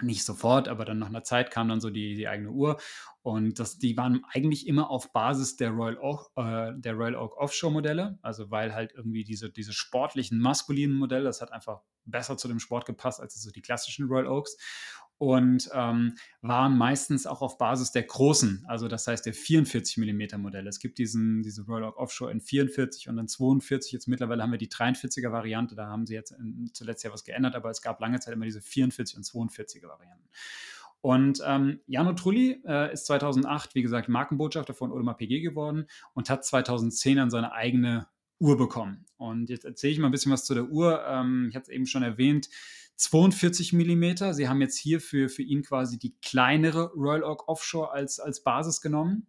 nicht 0.01 0.23
sofort, 0.23 0.67
aber 0.67 0.85
dann 0.85 0.97
nach 0.97 1.07
einer 1.07 1.23
Zeit 1.23 1.51
kam 1.51 1.69
dann 1.69 1.79
so 1.79 1.91
die, 1.91 2.15
die 2.15 2.27
eigene 2.27 2.49
Uhr. 2.49 2.79
Und 3.21 3.59
das, 3.59 3.77
die 3.77 3.95
waren 3.95 4.23
eigentlich 4.31 4.67
immer 4.67 4.89
auf 4.89 5.13
Basis 5.13 5.55
der 5.55 5.69
Royal 5.69 5.97
Oak, 5.99 6.31
äh, 6.35 6.71
der 6.75 6.93
Royal 6.93 7.15
Oak 7.15 7.37
Offshore 7.37 7.71
Modelle, 7.71 8.17
also 8.21 8.49
weil 8.49 8.73
halt 8.73 8.93
irgendwie 8.95 9.23
diese, 9.23 9.51
diese 9.51 9.71
sportlichen, 9.71 10.39
maskulinen 10.39 10.97
Modelle, 10.97 11.25
das 11.25 11.41
hat 11.41 11.51
einfach 11.51 11.81
besser 12.05 12.37
zu 12.37 12.47
dem 12.47 12.59
Sport 12.59 12.85
gepasst 12.85 13.21
als 13.21 13.35
so 13.35 13.51
die 13.51 13.61
klassischen 13.61 14.07
Royal 14.07 14.27
Oaks 14.27 14.57
und 15.17 15.69
ähm, 15.73 16.15
waren 16.41 16.77
meistens 16.77 17.25
auch 17.25 17.41
auf 17.41 17.57
Basis 17.57 17.91
der 17.91 18.03
großen, 18.03 18.65
also 18.67 18.87
das 18.87 19.07
heißt 19.07 19.25
der 19.25 19.33
44 19.33 19.97
mm 19.97 20.39
Modelle. 20.41 20.69
Es 20.69 20.79
gibt 20.79 20.97
diesen, 20.97 21.43
diese 21.43 21.63
Royal 21.63 21.85
Oak 21.85 21.97
Offshore 21.97 22.31
in 22.31 22.41
44 22.41 23.09
und 23.09 23.17
dann 23.17 23.27
42. 23.27 23.91
Jetzt 23.91 24.07
mittlerweile 24.07 24.43
haben 24.43 24.51
wir 24.51 24.57
die 24.57 24.69
43er 24.69 25.31
Variante, 25.31 25.75
da 25.75 25.87
haben 25.87 26.05
sie 26.05 26.13
jetzt 26.13 26.31
in, 26.31 26.69
zuletzt 26.73 27.03
ja 27.03 27.11
was 27.11 27.23
geändert, 27.23 27.55
aber 27.55 27.69
es 27.69 27.81
gab 27.81 27.99
lange 28.01 28.19
Zeit 28.19 28.33
immer 28.33 28.45
diese 28.45 28.61
44 28.61 29.17
und 29.17 29.23
42er 29.23 29.87
Varianten. 29.87 30.27
Und 31.03 31.41
ähm, 31.45 31.81
Jano 31.85 32.13
Trulli 32.13 32.61
äh, 32.65 32.93
ist 32.93 33.07
2008, 33.07 33.75
wie 33.75 33.81
gesagt, 33.81 34.07
Markenbotschafter 34.07 34.73
von 34.73 34.91
Audemars 34.91 35.17
PG 35.17 35.41
geworden 35.41 35.85
und 36.13 36.29
hat 36.29 36.45
2010 36.45 37.17
dann 37.17 37.29
seine 37.29 37.51
eigene 37.51 38.07
Uhr 38.39 38.57
bekommen. 38.57 39.05
Und 39.17 39.49
jetzt 39.49 39.65
erzähle 39.65 39.93
ich 39.93 39.99
mal 39.99 40.07
ein 40.07 40.11
bisschen 40.11 40.31
was 40.31 40.45
zu 40.45 40.53
der 40.53 40.69
Uhr. 40.69 41.03
Ähm, 41.05 41.47
ich 41.49 41.55
hatte 41.55 41.63
es 41.63 41.75
eben 41.75 41.85
schon 41.85 42.03
erwähnt. 42.03 42.49
42 42.95 43.73
mm. 43.73 44.33
Sie 44.33 44.47
haben 44.47 44.61
jetzt 44.61 44.77
hier 44.77 45.01
für, 45.01 45.29
für 45.29 45.41
ihn 45.41 45.63
quasi 45.63 45.97
die 45.97 46.15
kleinere 46.21 46.91
Royal 46.93 47.23
Oak 47.23 47.47
Offshore 47.47 47.91
als, 47.91 48.19
als 48.19 48.43
Basis 48.43 48.81
genommen 48.81 49.27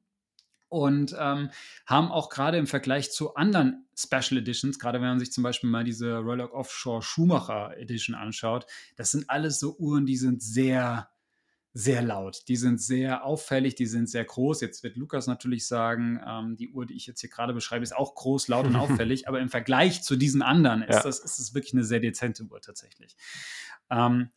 und 0.69 1.15
ähm, 1.19 1.51
haben 1.87 2.11
auch 2.11 2.29
gerade 2.29 2.59
im 2.59 2.67
Vergleich 2.67 3.13
zu 3.13 3.35
anderen 3.35 3.87
Special 3.97 4.39
Editions, 4.39 4.79
gerade 4.79 5.01
wenn 5.01 5.09
man 5.09 5.21
sich 5.21 5.33
zum 5.33 5.45
Beispiel 5.45 5.71
mal 5.71 5.85
diese 5.85 6.17
Royal 6.17 6.41
Oak 6.41 6.55
Offshore 6.55 7.03
Schumacher 7.03 7.77
Edition 7.79 8.17
anschaut, 8.17 8.67
das 8.97 9.13
sind 9.13 9.31
alles 9.31 9.61
so 9.61 9.77
Uhren, 9.79 10.05
die 10.05 10.17
sind 10.17 10.43
sehr, 10.43 11.09
sehr 11.77 12.03
laut. 12.03 12.45
Die 12.47 12.55
sind 12.55 12.81
sehr 12.81 13.25
auffällig, 13.25 13.75
die 13.75 13.87
sind 13.87 14.09
sehr 14.09 14.25
groß. 14.25 14.61
Jetzt 14.61 14.85
wird 14.85 14.97
Lukas 14.97 15.27
natürlich 15.27 15.67
sagen, 15.67 16.21
ähm, 16.25 16.57
die 16.57 16.71
Uhr, 16.71 16.87
die 16.87 16.95
ich 16.95 17.07
jetzt 17.07 17.21
hier 17.21 17.31
gerade 17.31 17.53
beschreibe, 17.53 17.83
ist 17.83 17.97
auch 17.97 18.15
groß, 18.15 18.47
laut 18.47 18.67
und 18.67 18.77
auffällig, 18.77 19.27
aber 19.27 19.41
im 19.41 19.49
Vergleich 19.49 20.03
zu 20.05 20.15
diesen 20.15 20.41
anderen 20.41 20.83
ist, 20.83 20.95
ja. 20.95 21.03
das, 21.03 21.19
ist 21.19 21.41
das 21.41 21.53
wirklich 21.53 21.75
eine 21.75 21.83
sehr 21.83 21.99
dezente 21.99 22.45
Uhr 22.45 22.61
tatsächlich. 22.61 23.17
Ähm, 23.91 24.31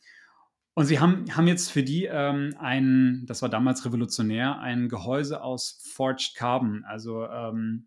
und 0.74 0.86
sie 0.86 0.98
haben, 0.98 1.24
haben 1.36 1.46
jetzt 1.46 1.70
für 1.70 1.84
die 1.84 2.06
ähm, 2.06 2.56
ein, 2.58 3.24
das 3.26 3.40
war 3.40 3.48
damals 3.48 3.84
revolutionär, 3.84 4.58
ein 4.58 4.88
Gehäuse 4.88 5.40
aus 5.40 5.80
Forged 5.94 6.34
Carbon, 6.34 6.84
also 6.84 7.24
ähm, 7.24 7.86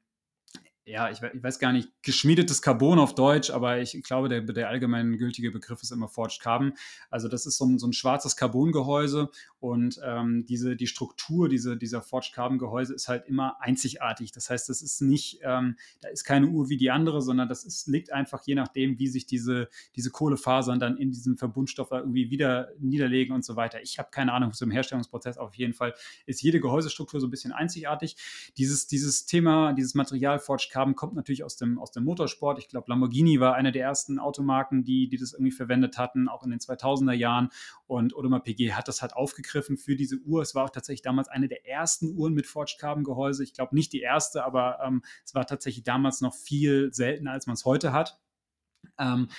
ja, 0.84 1.12
ich, 1.12 1.22
ich, 1.22 1.44
weiß 1.44 1.60
gar 1.60 1.72
nicht, 1.74 1.90
geschmiedetes 2.02 2.62
Carbon 2.64 2.98
auf 2.98 3.14
Deutsch, 3.14 3.52
aber 3.52 3.80
ich 3.80 4.02
glaube, 4.04 4.30
der, 4.30 4.42
der 4.42 4.68
allgemein 4.68 5.18
gültige 5.18 5.52
Begriff 5.52 5.84
ist 5.84 5.92
immer 5.92 6.08
Forged 6.08 6.42
Carbon. 6.42 6.74
Also 7.12 7.28
das 7.28 7.46
ist 7.46 7.58
so 7.58 7.66
ein, 7.66 7.78
so 7.78 7.86
ein 7.86 7.94
schwarzes 7.94 8.36
Carbongehäuse 8.36 9.30
und 9.60 10.02
ähm, 10.04 10.44
diese, 10.48 10.76
die 10.76 10.88
Struktur 10.88 11.50
diese, 11.50 11.78
dieser 11.78 12.02
Forged 12.02 12.34
Carbon 12.34 12.58
Gehäuse 12.58 12.96
ist 12.96 13.08
halt 13.08 13.28
immer 13.28 13.62
einzigartig. 13.62 14.32
Das 14.32 14.50
heißt, 14.50 14.70
das 14.70 14.82
ist 14.82 15.02
nicht, 15.02 15.40
ähm, 15.44 15.78
da 16.02 16.10
ist 16.10 16.24
keine 16.24 16.48
Uhr 16.48 16.70
wie 16.70 16.78
die 16.78 16.90
andere, 16.90 17.22
sondern 17.22 17.48
das 17.48 17.64
ist, 17.64 17.88
liegt 17.88 18.12
einfach 18.12 18.42
je 18.44 18.56
nachdem, 18.56 18.98
wie 18.98 19.08
sich 19.08 19.28
diese, 19.28 19.70
diese 19.96 20.10
Kohlefasern 20.10 20.80
dann 20.80 20.98
in 20.98 21.12
diesem 21.12 21.38
Verbundstoff 21.38 21.92
irgendwie 21.92 22.32
wieder 22.32 22.70
niederlegen 22.80 23.36
und 23.36 23.46
so 23.46 23.56
weiter. 23.56 23.84
Ich 23.84 24.00
habe 24.00 24.10
keine 24.12 24.34
Ahnung 24.34 24.52
zum 24.54 24.72
Herstellungsprozess. 24.72 25.38
Auf 25.38 25.54
jeden 25.54 25.76
Fall 25.76 25.94
ist 26.26 26.42
jede 26.42 26.60
Gehäusestruktur 26.60 27.20
so 27.20 27.28
ein 27.28 27.32
bisschen 27.32 27.52
einzigartig. 27.52 28.16
Dieses, 28.58 28.88
dieses 28.88 29.28
Thema, 29.28 29.74
dieses 29.74 29.94
Material 29.94 30.40
Forged 30.40 30.72
Carbon 30.72 30.81
haben, 30.82 30.96
kommt 30.96 31.16
natürlich 31.16 31.44
aus 31.44 31.56
dem, 31.56 31.80
aus 31.80 31.92
dem 31.92 32.04
Motorsport. 32.04 32.60
Ich 32.60 32.68
glaube, 32.68 32.86
Lamborghini 32.90 33.40
war 33.40 33.56
eine 33.56 33.72
der 33.72 33.84
ersten 33.84 34.20
Automarken, 34.20 34.84
die, 34.84 35.08
die 35.08 35.18
das 35.18 35.34
irgendwie 35.34 35.52
verwendet 35.52 35.98
hatten, 35.98 36.28
auch 36.28 36.44
in 36.44 36.50
den 36.50 36.60
2000er 36.60 37.14
Jahren. 37.14 37.50
Und 37.88 38.16
Audemars 38.16 38.44
Piguet 38.44 38.76
hat 38.76 38.88
das 38.88 39.02
halt 39.02 39.14
aufgegriffen 39.14 39.78
für 39.78 39.96
diese 39.96 40.18
Uhr. 40.18 40.42
Es 40.42 40.56
war 40.56 40.66
auch 40.66 40.70
tatsächlich 40.70 41.04
damals 41.04 41.30
eine 41.30 41.48
der 41.48 41.68
ersten 41.68 42.18
Uhren 42.18 42.34
mit 42.34 42.48
Forged 42.48 42.80
Carbon 42.80 43.04
Gehäuse. 43.04 43.44
Ich 43.44 43.54
glaube 43.54 43.76
nicht 43.76 43.94
die 43.94 44.02
erste, 44.02 44.44
aber 44.44 44.80
ähm, 44.86 45.04
es 45.24 45.36
war 45.36 45.46
tatsächlich 45.46 45.84
damals 45.84 46.22
noch 46.22 46.34
viel 46.34 46.94
seltener, 46.94 47.32
als 47.32 47.48
man 47.48 47.54
es 47.54 47.66
heute 47.66 47.94
hat. 47.94 48.20
Ähm, 48.98 49.30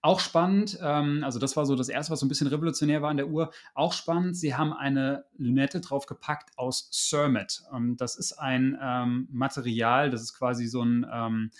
auch 0.00 0.20
spannend, 0.20 0.78
ähm, 0.82 1.22
also 1.24 1.38
das 1.38 1.56
war 1.56 1.64
so 1.64 1.76
das 1.76 1.88
erste, 1.88 2.12
was 2.12 2.20
so 2.20 2.26
ein 2.26 2.28
bisschen 2.28 2.48
revolutionär 2.48 3.02
war 3.02 3.10
an 3.10 3.16
der 3.16 3.28
Uhr. 3.28 3.52
Auch 3.74 3.92
spannend, 3.92 4.36
sie 4.36 4.54
haben 4.54 4.72
eine 4.72 5.24
Lünette 5.36 5.80
draufgepackt 5.80 6.58
aus 6.58 6.90
Cermet. 6.92 7.62
Ähm, 7.72 7.96
das 7.96 8.16
ist 8.16 8.32
ein 8.32 8.78
ähm, 8.82 9.28
Material, 9.30 10.10
das 10.10 10.22
ist 10.22 10.34
quasi 10.34 10.66
so 10.66 10.82
ein, 10.82 11.06
ähm, 11.12 11.50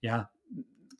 ja, 0.00 0.30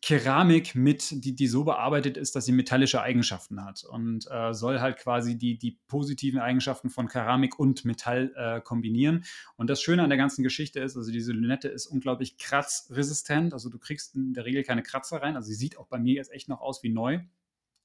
Keramik 0.00 0.76
mit, 0.76 1.24
die, 1.24 1.34
die 1.34 1.48
so 1.48 1.64
bearbeitet 1.64 2.16
ist, 2.16 2.36
dass 2.36 2.44
sie 2.44 2.52
metallische 2.52 3.02
Eigenschaften 3.02 3.64
hat 3.64 3.82
und 3.84 4.30
äh, 4.30 4.54
soll 4.54 4.80
halt 4.80 4.96
quasi 4.98 5.36
die, 5.36 5.58
die 5.58 5.78
positiven 5.88 6.38
Eigenschaften 6.38 6.88
von 6.88 7.08
Keramik 7.08 7.58
und 7.58 7.84
Metall 7.84 8.32
äh, 8.36 8.60
kombinieren. 8.60 9.24
Und 9.56 9.68
das 9.68 9.82
Schöne 9.82 10.04
an 10.04 10.10
der 10.10 10.18
ganzen 10.18 10.44
Geschichte 10.44 10.78
ist, 10.80 10.96
also 10.96 11.10
diese 11.10 11.32
Lünette 11.32 11.68
ist 11.68 11.86
unglaublich 11.86 12.38
kratzresistent, 12.38 13.52
also 13.52 13.70
du 13.70 13.78
kriegst 13.78 14.14
in 14.14 14.34
der 14.34 14.44
Regel 14.44 14.62
keine 14.62 14.84
Kratzer 14.84 15.20
rein, 15.20 15.34
also 15.34 15.48
sie 15.48 15.54
sieht 15.54 15.76
auch 15.76 15.88
bei 15.88 15.98
mir 15.98 16.14
jetzt 16.14 16.30
echt 16.32 16.48
noch 16.48 16.60
aus 16.60 16.82
wie 16.84 16.90
neu. 16.90 17.20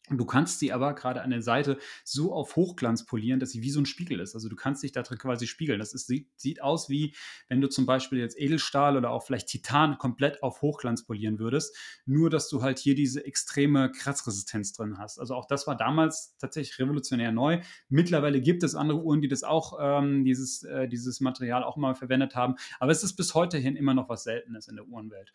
Du 0.10 0.26
kannst 0.26 0.60
sie 0.60 0.74
aber 0.74 0.96
gerade 0.96 1.22
an 1.22 1.30
der 1.30 1.42
Seite 1.42 1.78
so 2.04 2.34
auf 2.34 2.58
Hochglanz 2.58 3.06
polieren, 3.06 3.40
dass 3.40 3.52
sie 3.52 3.62
wie 3.62 3.70
so 3.70 3.80
ein 3.80 3.86
Spiegel 3.86 4.20
ist. 4.20 4.36
Also 4.36 4.50
du 4.50 4.56
kannst 4.58 4.84
dich 4.84 4.92
da 4.92 5.02
drin 5.02 5.18
quasi 5.18 5.48
spiegeln. 5.48 5.80
Das 5.80 5.94
ist, 5.94 6.08
sieht, 6.08 6.28
sieht 6.36 6.62
aus 6.62 6.90
wie, 6.90 7.16
wenn 7.48 7.62
du 7.62 7.70
zum 7.70 7.86
Beispiel 7.86 8.20
jetzt 8.20 8.38
Edelstahl 8.38 8.98
oder 8.98 9.12
auch 9.12 9.24
vielleicht 9.24 9.48
Titan 9.48 9.98
komplett 9.98 10.44
auf 10.44 10.62
Hochglanz 10.62 11.06
polieren 11.06 11.40
würdest. 11.40 11.78
Nur, 12.06 12.30
dass 12.30 12.50
du 12.50 12.62
halt 12.62 12.80
hier 12.80 12.96
diese 12.96 13.26
extreme 13.26 13.94
Kratzresistenz 13.94 14.74
drin 14.74 14.98
hast. 14.98 15.20
Also 15.20 15.36
auch 15.36 15.46
das 15.46 15.68
war 15.68 15.78
damals 15.78 16.36
tatsächlich 16.38 16.78
revolutionär 16.80 17.32
neu. 17.32 17.62
Mittlerweile 17.88 18.42
gibt 18.42 18.64
es 18.64 18.76
andere 18.76 19.02
Uhren, 19.02 19.22
die 19.22 19.30
das 19.30 19.44
auch, 19.44 19.80
ähm, 19.80 20.26
dieses, 20.26 20.64
äh, 20.64 20.90
dieses 20.90 21.22
Material 21.22 21.64
auch 21.64 21.78
mal 21.78 21.96
verwendet 21.96 22.36
haben. 22.36 22.56
Aber 22.82 22.92
es 22.92 23.04
ist 23.04 23.16
bis 23.16 23.36
heute 23.36 23.58
hin 23.58 23.78
immer 23.78 23.94
noch 23.94 24.10
was 24.10 24.26
Seltenes 24.26 24.68
in 24.68 24.76
der 24.76 24.86
Uhrenwelt. 24.86 25.32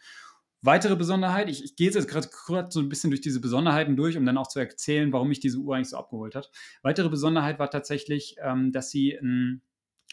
Weitere 0.62 0.96
Besonderheit, 0.96 1.48
ich, 1.48 1.62
ich 1.62 1.76
gehe 1.76 1.90
jetzt 1.90 2.08
gerade 2.08 2.70
so 2.70 2.80
ein 2.80 2.88
bisschen 2.88 3.10
durch 3.10 3.20
diese 3.20 3.40
Besonderheiten 3.40 3.96
durch, 3.96 4.16
um 4.16 4.26
dann 4.26 4.38
auch 4.38 4.48
zu 4.48 4.58
erzählen, 4.58 5.12
warum 5.12 5.28
mich 5.28 5.40
diese 5.40 5.58
Uhr 5.58 5.76
eigentlich 5.76 5.90
so 5.90 5.96
abgeholt 5.96 6.34
hat. 6.34 6.50
Weitere 6.82 7.08
Besonderheit 7.08 7.58
war 7.58 7.70
tatsächlich, 7.70 8.36
ähm, 8.42 8.72
dass 8.72 8.90
sie 8.90 9.12
in 9.12 9.62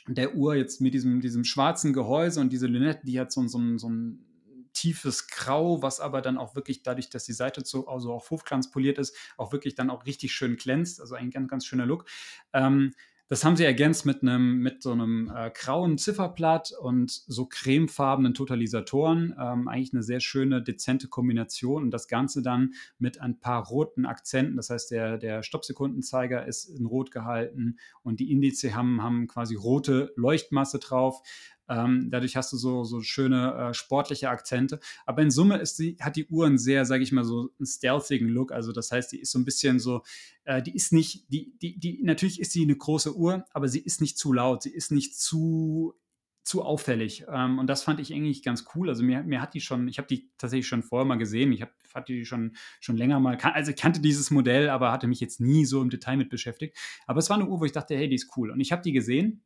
der 0.08 0.36
Uhr 0.36 0.56
jetzt 0.56 0.82
mit 0.82 0.94
diesem, 0.94 1.20
diesem 1.20 1.44
schwarzen 1.44 1.94
Gehäuse 1.94 2.40
und 2.42 2.54
diese 2.54 2.68
Lünette, 2.68 3.06
die 3.06 3.20
hat 3.20 3.32
so, 3.32 3.48
so, 3.48 3.78
so 3.78 3.90
ein 3.90 4.26
tiefes 4.74 5.28
Grau, 5.30 5.82
was 5.82 6.00
aber 6.00 6.22
dann 6.22 6.38
auch 6.38 6.54
wirklich 6.56 6.84
dadurch, 6.84 7.10
dass 7.10 7.24
die 7.24 7.34
Seite 7.34 7.64
so 7.66 7.88
also 7.88 8.14
auch 8.14 8.30
hochglanz 8.30 8.70
poliert 8.70 9.00
ist, 9.00 9.18
auch 9.38 9.52
wirklich 9.52 9.74
dann 9.74 9.90
auch 9.90 10.06
richtig 10.06 10.34
schön 10.34 10.58
glänzt. 10.58 11.02
Also 11.02 11.16
ein 11.16 11.32
ganz, 11.32 11.50
ganz 11.50 11.66
schöner 11.66 11.86
Look. 11.88 12.06
Ähm, 12.54 12.94
das 13.28 13.44
haben 13.44 13.56
sie 13.56 13.64
ergänzt 13.64 14.06
mit 14.06 14.22
einem 14.22 14.60
mit 14.60 14.84
so 14.84 14.92
einem 14.92 15.32
äh, 15.36 15.50
grauen 15.50 15.98
Zifferblatt 15.98 16.74
und 16.80 17.10
so 17.10 17.48
cremefarbenen 17.48 18.36
Totalisatoren. 18.36 19.36
Ähm, 19.40 19.68
eigentlich 19.68 19.94
eine 19.94 20.04
sehr 20.04 20.20
schöne, 20.20 20.62
dezente 20.62 21.08
Kombination 21.08 21.84
und 21.84 21.92
das 21.92 22.08
Ganze 22.08 22.44
dann 22.44 22.74
mit 23.00 23.22
ein 23.22 23.40
paar 23.40 23.66
roten 23.66 24.06
Akzenten. 24.06 24.56
Das 24.58 24.70
heißt, 24.70 24.92
der, 24.92 25.18
der 25.18 25.42
Stoppsekundenzeiger 25.42 26.46
ist 26.46 26.66
in 26.66 26.86
Rot 26.86 27.10
gehalten 27.10 27.78
und 28.04 28.20
die 28.20 28.32
Indize 28.32 28.76
haben, 28.76 29.02
haben 29.02 29.28
quasi 29.28 29.56
rote 29.56 30.14
Leuchtmasse 30.16 30.78
drauf. 30.78 31.22
Ähm, 31.70 32.10
dadurch 32.10 32.36
hast 32.36 32.54
du 32.54 32.58
so, 32.58 32.84
so 32.84 33.02
schöne 33.02 33.54
äh, 33.54 33.74
sportliche 33.74 34.30
Akzente. 34.30 34.80
Aber 35.06 35.22
in 35.22 35.32
Summe 35.32 35.58
ist 35.58 35.80
die, 35.80 35.98
hat 36.00 36.16
die 36.16 36.28
Uhr 36.28 36.46
einen 36.46 36.58
sehr, 36.58 36.86
sage 36.86 37.04
ich 37.04 37.12
mal, 37.12 37.24
so 37.24 37.50
einen 37.60 37.66
stealthigen 37.66 38.28
Look. 38.28 38.52
Also 38.52 38.72
das 38.72 38.92
heißt, 38.92 39.12
die 39.12 39.20
ist 39.20 39.32
so 39.32 39.40
ein 39.40 39.46
bisschen 39.46 39.80
so, 39.80 40.04
äh, 40.44 40.62
die 40.62 40.76
ist 40.76 40.94
nicht, 40.94 41.26
die, 41.32 41.58
die, 41.62 41.80
die, 41.80 42.04
natürlich 42.04 42.40
ist 42.40 42.52
sie 42.52 42.64
eine 42.64 42.76
große 42.76 43.16
Uhr, 43.16 43.46
aber 43.52 43.68
sie 43.68 43.80
ist 43.80 44.02
nicht 44.02 44.18
zu 44.18 44.34
laut, 44.34 44.64
sie 44.64 44.72
ist 44.72 44.92
nicht 44.92 45.20
zu 45.20 45.96
zu 46.46 46.62
auffällig. 46.62 47.26
Ähm, 47.28 47.58
und 47.58 47.68
das 47.68 47.82
fand 47.82 48.00
ich 48.00 48.14
eigentlich 48.14 48.44
ganz 48.44 48.66
cool. 48.76 48.88
Also 48.88 49.04
mir, 49.04 49.24
mir 49.24 49.42
hat 49.42 49.56
die 49.56 49.62
schon, 49.62 49.88
ich 49.88 49.98
habe 49.98 50.08
die 50.08 50.30
tatsächlich 50.38 50.68
schon 50.68 50.84
vorher 50.84 51.06
mal 51.06 51.18
gesehen. 51.18 51.52
Ich 51.52 51.64
hab, 51.64 51.74
hatte 51.94 52.14
die 52.14 52.24
schon, 52.24 52.56
schon 52.80 52.98
länger 52.98 53.20
mal, 53.20 53.36
also 53.38 53.72
ich 53.72 53.78
kannte 53.78 54.00
dieses 54.00 54.30
Modell, 54.30 54.70
aber 54.70 54.92
hatte 54.92 55.08
mich 55.08 55.20
jetzt 55.20 55.42
nie 55.42 55.66
so 55.66 55.82
im 55.82 55.90
Detail 55.90 56.18
mit 56.18 56.30
beschäftigt. 56.30 56.78
Aber 57.08 57.18
es 57.18 57.32
war 57.32 57.38
eine 57.38 57.48
Uhr, 57.48 57.60
wo 57.60 57.66
ich 57.66 57.72
dachte, 57.72 57.96
hey, 57.98 58.08
die 58.08 58.16
ist 58.16 58.38
cool. 58.38 58.52
Und 58.52 58.60
ich 58.60 58.72
habe 58.72 58.84
die 58.84 58.92
gesehen 58.92 59.44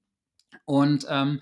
und 0.66 1.06
ähm, 1.10 1.40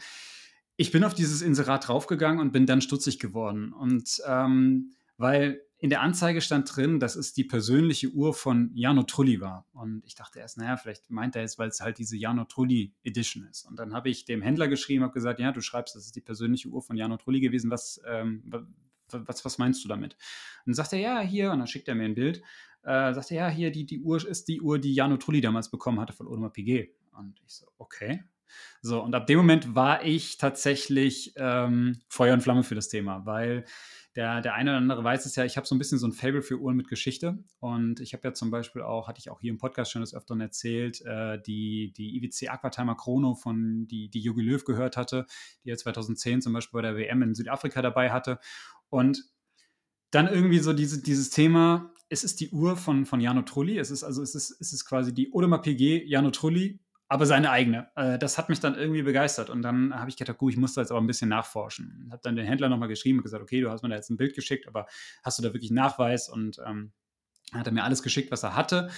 ich 0.77 0.91
bin 0.91 1.03
auf 1.03 1.15
dieses 1.15 1.41
Inserat 1.41 1.87
draufgegangen 1.87 2.39
und 2.39 2.53
bin 2.53 2.65
dann 2.65 2.81
stutzig 2.81 3.19
geworden. 3.19 3.73
Und 3.73 4.21
ähm, 4.27 4.93
weil 5.17 5.61
in 5.79 5.89
der 5.89 6.01
Anzeige 6.01 6.41
stand 6.41 6.75
drin, 6.75 6.99
dass 6.99 7.15
es 7.15 7.33
die 7.33 7.43
persönliche 7.43 8.09
Uhr 8.09 8.33
von 8.33 8.71
Jano 8.73 9.03
Trulli 9.03 9.41
war. 9.41 9.67
Und 9.73 10.03
ich 10.05 10.15
dachte 10.15 10.39
erst, 10.39 10.57
naja, 10.57 10.77
vielleicht 10.77 11.09
meint 11.11 11.35
er 11.35 11.43
es, 11.43 11.59
weil 11.59 11.69
es 11.69 11.81
halt 11.81 11.97
diese 11.97 12.15
Jano 12.15 12.45
Trulli 12.45 12.93
Edition 13.03 13.43
ist. 13.45 13.65
Und 13.65 13.77
dann 13.77 13.93
habe 13.93 14.09
ich 14.09 14.25
dem 14.25 14.41
Händler 14.41 14.67
geschrieben, 14.67 15.03
habe 15.03 15.13
gesagt, 15.13 15.39
ja, 15.39 15.51
du 15.51 15.61
schreibst, 15.61 15.95
das 15.95 16.05
ist 16.05 16.15
die 16.15 16.21
persönliche 16.21 16.69
Uhr 16.69 16.81
von 16.81 16.95
Jano 16.95 17.17
Trulli 17.17 17.41
gewesen. 17.41 17.69
Was, 17.69 18.01
ähm, 18.07 18.43
was, 19.11 19.45
was 19.45 19.57
meinst 19.57 19.83
du 19.83 19.87
damit? 19.87 20.13
Und 20.13 20.67
dann 20.67 20.73
sagt 20.75 20.93
er, 20.93 20.99
ja, 20.99 21.19
hier, 21.19 21.51
und 21.51 21.59
dann 21.59 21.67
schickt 21.67 21.87
er 21.87 21.95
mir 21.95 22.05
ein 22.05 22.15
Bild. 22.15 22.41
Äh, 22.83 23.13
sagt 23.13 23.31
er, 23.31 23.37
ja, 23.37 23.49
hier, 23.49 23.71
die, 23.71 23.85
die 23.85 24.01
Uhr 24.01 24.27
ist 24.27 24.47
die 24.47 24.61
Uhr, 24.61 24.79
die 24.79 24.93
Jano 24.93 25.17
Trulli 25.17 25.41
damals 25.41 25.69
bekommen 25.69 25.99
hatte 25.99 26.13
von 26.13 26.27
Audemars 26.27 26.53
Piguet. 26.53 26.95
Und 27.11 27.39
ich 27.45 27.53
so, 27.53 27.67
okay. 27.77 28.23
So, 28.81 29.01
und 29.01 29.15
ab 29.15 29.27
dem 29.27 29.37
Moment 29.37 29.75
war 29.75 30.05
ich 30.05 30.37
tatsächlich 30.37 31.33
ähm, 31.37 31.99
Feuer 32.09 32.33
und 32.33 32.41
Flamme 32.41 32.63
für 32.63 32.75
das 32.75 32.89
Thema, 32.89 33.25
weil 33.25 33.65
der, 34.17 34.41
der 34.41 34.55
eine 34.55 34.71
oder 34.71 34.77
andere 34.77 35.03
weiß 35.03 35.27
es 35.27 35.35
ja, 35.35 35.45
ich 35.45 35.57
habe 35.57 35.67
so 35.67 35.75
ein 35.75 35.77
bisschen 35.77 35.99
so 35.99 36.07
ein 36.07 36.11
Fable 36.11 36.41
für 36.41 36.59
Uhren 36.59 36.75
mit 36.75 36.87
Geschichte. 36.87 37.37
Und 37.59 37.99
ich 37.99 38.13
habe 38.13 38.27
ja 38.27 38.33
zum 38.33 38.49
Beispiel 38.49 38.81
auch, 38.81 39.07
hatte 39.07 39.19
ich 39.19 39.29
auch 39.29 39.39
hier 39.39 39.51
im 39.51 39.59
Podcast 39.59 39.91
schon 39.91 40.01
des 40.01 40.15
Öfteren 40.15 40.41
erzählt, 40.41 41.01
äh, 41.05 41.39
die, 41.39 41.93
die 41.95 42.17
IWC 42.17 42.49
Aquatimer 42.49 42.95
Chrono 42.95 43.35
von 43.35 43.85
die, 43.87 44.09
die 44.09 44.21
Jogi 44.21 44.41
Löw 44.41 44.65
gehört 44.65 44.97
hatte, 44.97 45.27
die 45.63 45.69
er 45.69 45.77
2010 45.77 46.41
zum 46.41 46.53
Beispiel 46.53 46.79
bei 46.79 46.81
der 46.81 46.97
WM 46.97 47.21
in 47.21 47.35
Südafrika 47.35 47.83
dabei 47.83 48.09
hatte. 48.11 48.39
Und 48.89 49.23
dann 50.09 50.27
irgendwie 50.27 50.59
so 50.59 50.73
diese, 50.73 51.03
dieses 51.03 51.29
Thema, 51.29 51.93
es 52.09 52.23
ist 52.23 52.39
die 52.39 52.49
Uhr 52.49 52.75
von, 52.75 53.05
von 53.05 53.21
Jano 53.21 53.43
Trulli, 53.43 53.77
es 53.77 53.91
ist 53.91 54.03
also 54.03 54.23
es 54.23 54.33
ist, 54.33 54.49
es 54.59 54.73
ist 54.73 54.85
quasi 54.85 55.13
die 55.13 55.31
Audemars 55.31 55.61
PG 55.61 56.05
Jano 56.05 56.31
Trulli 56.31 56.79
aber 57.09 57.25
seine 57.25 57.51
eigene. 57.51 57.89
Äh, 57.95 58.17
das 58.17 58.37
hat 58.37 58.49
mich 58.49 58.59
dann 58.59 58.75
irgendwie 58.75 59.03
begeistert. 59.03 59.49
Und 59.49 59.61
dann 59.61 59.93
habe 59.93 60.09
ich 60.09 60.17
gedacht, 60.17 60.37
gut, 60.37 60.53
ich 60.53 60.57
muss 60.57 60.73
da 60.73 60.81
jetzt 60.81 60.91
aber 60.91 61.01
ein 61.01 61.07
bisschen 61.07 61.29
nachforschen. 61.29 62.09
Habe 62.11 62.21
dann 62.23 62.35
den 62.35 62.45
Händler 62.45 62.69
nochmal 62.69 62.89
geschrieben 62.89 63.19
und 63.19 63.23
gesagt, 63.23 63.41
okay, 63.41 63.61
du 63.61 63.69
hast 63.69 63.83
mir 63.83 63.89
da 63.89 63.95
jetzt 63.95 64.09
ein 64.09 64.17
Bild 64.17 64.35
geschickt, 64.35 64.67
aber 64.67 64.87
hast 65.23 65.39
du 65.39 65.43
da 65.43 65.53
wirklich 65.53 65.71
Nachweis? 65.71 66.29
Und 66.29 66.59
ähm, 66.65 66.91
hat 67.53 67.65
er 67.65 67.71
mir 67.71 67.83
alles 67.83 68.03
geschickt, 68.03 68.31
was 68.31 68.43
er 68.43 68.55
hatte 68.55 68.89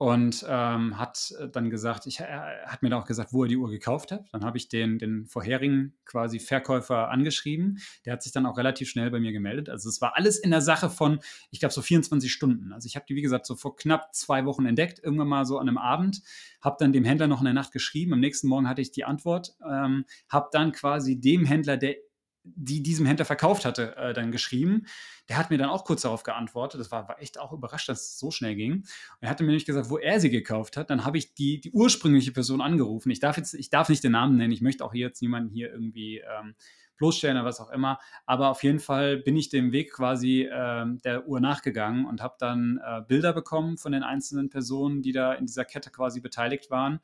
und 0.00 0.46
ähm, 0.48 0.98
hat 0.98 1.34
dann 1.52 1.68
gesagt, 1.68 2.06
ich, 2.06 2.20
er 2.20 2.64
hat 2.64 2.82
mir 2.82 2.88
dann 2.88 3.02
auch 3.02 3.06
gesagt, 3.06 3.34
wo 3.34 3.42
er 3.42 3.48
die 3.48 3.58
Uhr 3.58 3.68
gekauft 3.68 4.12
hat. 4.12 4.24
Dann 4.32 4.46
habe 4.46 4.56
ich 4.56 4.70
den, 4.70 4.98
den 4.98 5.26
vorherigen 5.26 5.92
quasi 6.06 6.38
Verkäufer 6.40 7.10
angeschrieben. 7.10 7.80
Der 8.06 8.14
hat 8.14 8.22
sich 8.22 8.32
dann 8.32 8.46
auch 8.46 8.56
relativ 8.56 8.88
schnell 8.88 9.10
bei 9.10 9.20
mir 9.20 9.32
gemeldet. 9.32 9.68
Also 9.68 9.90
es 9.90 10.00
war 10.00 10.16
alles 10.16 10.38
in 10.38 10.52
der 10.52 10.62
Sache 10.62 10.88
von, 10.88 11.20
ich 11.50 11.60
glaube, 11.60 11.74
so 11.74 11.82
24 11.82 12.32
Stunden. 12.32 12.72
Also 12.72 12.86
ich 12.86 12.96
habe 12.96 13.04
die, 13.06 13.14
wie 13.14 13.20
gesagt, 13.20 13.44
so 13.44 13.56
vor 13.56 13.76
knapp 13.76 14.14
zwei 14.14 14.46
Wochen 14.46 14.64
entdeckt, 14.64 15.00
irgendwann 15.04 15.28
mal 15.28 15.44
so 15.44 15.58
an 15.58 15.68
einem 15.68 15.76
Abend, 15.76 16.22
habe 16.62 16.76
dann 16.80 16.94
dem 16.94 17.04
Händler 17.04 17.26
noch 17.26 17.40
in 17.40 17.44
der 17.44 17.52
Nacht 17.52 17.70
geschrieben. 17.70 18.14
Am 18.14 18.20
nächsten 18.20 18.48
Morgen 18.48 18.70
hatte 18.70 18.80
ich 18.80 18.92
die 18.92 19.04
Antwort, 19.04 19.54
ähm, 19.70 20.06
habe 20.30 20.48
dann 20.50 20.72
quasi 20.72 21.20
dem 21.20 21.44
Händler, 21.44 21.76
der 21.76 21.96
die 22.44 22.82
diesem 22.82 23.06
Händler 23.06 23.24
verkauft 23.24 23.64
hatte, 23.64 23.96
äh, 23.96 24.12
dann 24.12 24.32
geschrieben. 24.32 24.86
Der 25.28 25.36
hat 25.36 25.50
mir 25.50 25.58
dann 25.58 25.68
auch 25.68 25.84
kurz 25.84 26.02
darauf 26.02 26.22
geantwortet. 26.22 26.80
Das 26.80 26.90
war, 26.90 27.08
war 27.08 27.20
echt 27.20 27.38
auch 27.38 27.52
überrascht, 27.52 27.88
dass 27.88 28.00
es 28.00 28.18
so 28.18 28.30
schnell 28.30 28.54
ging. 28.54 28.72
Und 28.72 28.86
er 29.20 29.30
hatte 29.30 29.44
mir 29.44 29.52
nicht 29.52 29.66
gesagt, 29.66 29.90
wo 29.90 29.98
er 29.98 30.20
sie 30.20 30.30
gekauft 30.30 30.76
hat. 30.76 30.90
Dann 30.90 31.04
habe 31.04 31.18
ich 31.18 31.34
die, 31.34 31.60
die 31.60 31.70
ursprüngliche 31.70 32.32
Person 32.32 32.60
angerufen. 32.60 33.10
Ich 33.10 33.20
darf 33.20 33.36
jetzt, 33.36 33.54
ich 33.54 33.70
darf 33.70 33.88
nicht 33.88 34.02
den 34.02 34.12
Namen 34.12 34.36
nennen. 34.36 34.52
Ich 34.52 34.62
möchte 34.62 34.84
auch 34.84 34.94
jetzt 34.94 35.20
niemanden 35.22 35.50
hier 35.50 35.70
irgendwie 35.70 36.18
ähm, 36.18 36.54
bloßstellen 37.00 37.36
oder 37.36 37.46
was 37.46 37.60
auch 37.60 37.70
immer. 37.70 37.98
Aber 38.26 38.50
auf 38.50 38.62
jeden 38.62 38.78
Fall 38.78 39.16
bin 39.16 39.36
ich 39.36 39.48
dem 39.48 39.72
Weg 39.72 39.92
quasi 39.92 40.42
äh, 40.42 40.86
der 41.04 41.26
Uhr 41.26 41.40
nachgegangen 41.40 42.06
und 42.06 42.22
habe 42.22 42.36
dann 42.38 42.80
äh, 42.84 43.02
Bilder 43.06 43.32
bekommen 43.32 43.76
von 43.78 43.92
den 43.92 44.02
einzelnen 44.02 44.50
Personen, 44.50 45.02
die 45.02 45.12
da 45.12 45.32
in 45.32 45.46
dieser 45.46 45.64
Kette 45.64 45.90
quasi 45.90 46.20
beteiligt 46.20 46.70
waren 46.70 47.00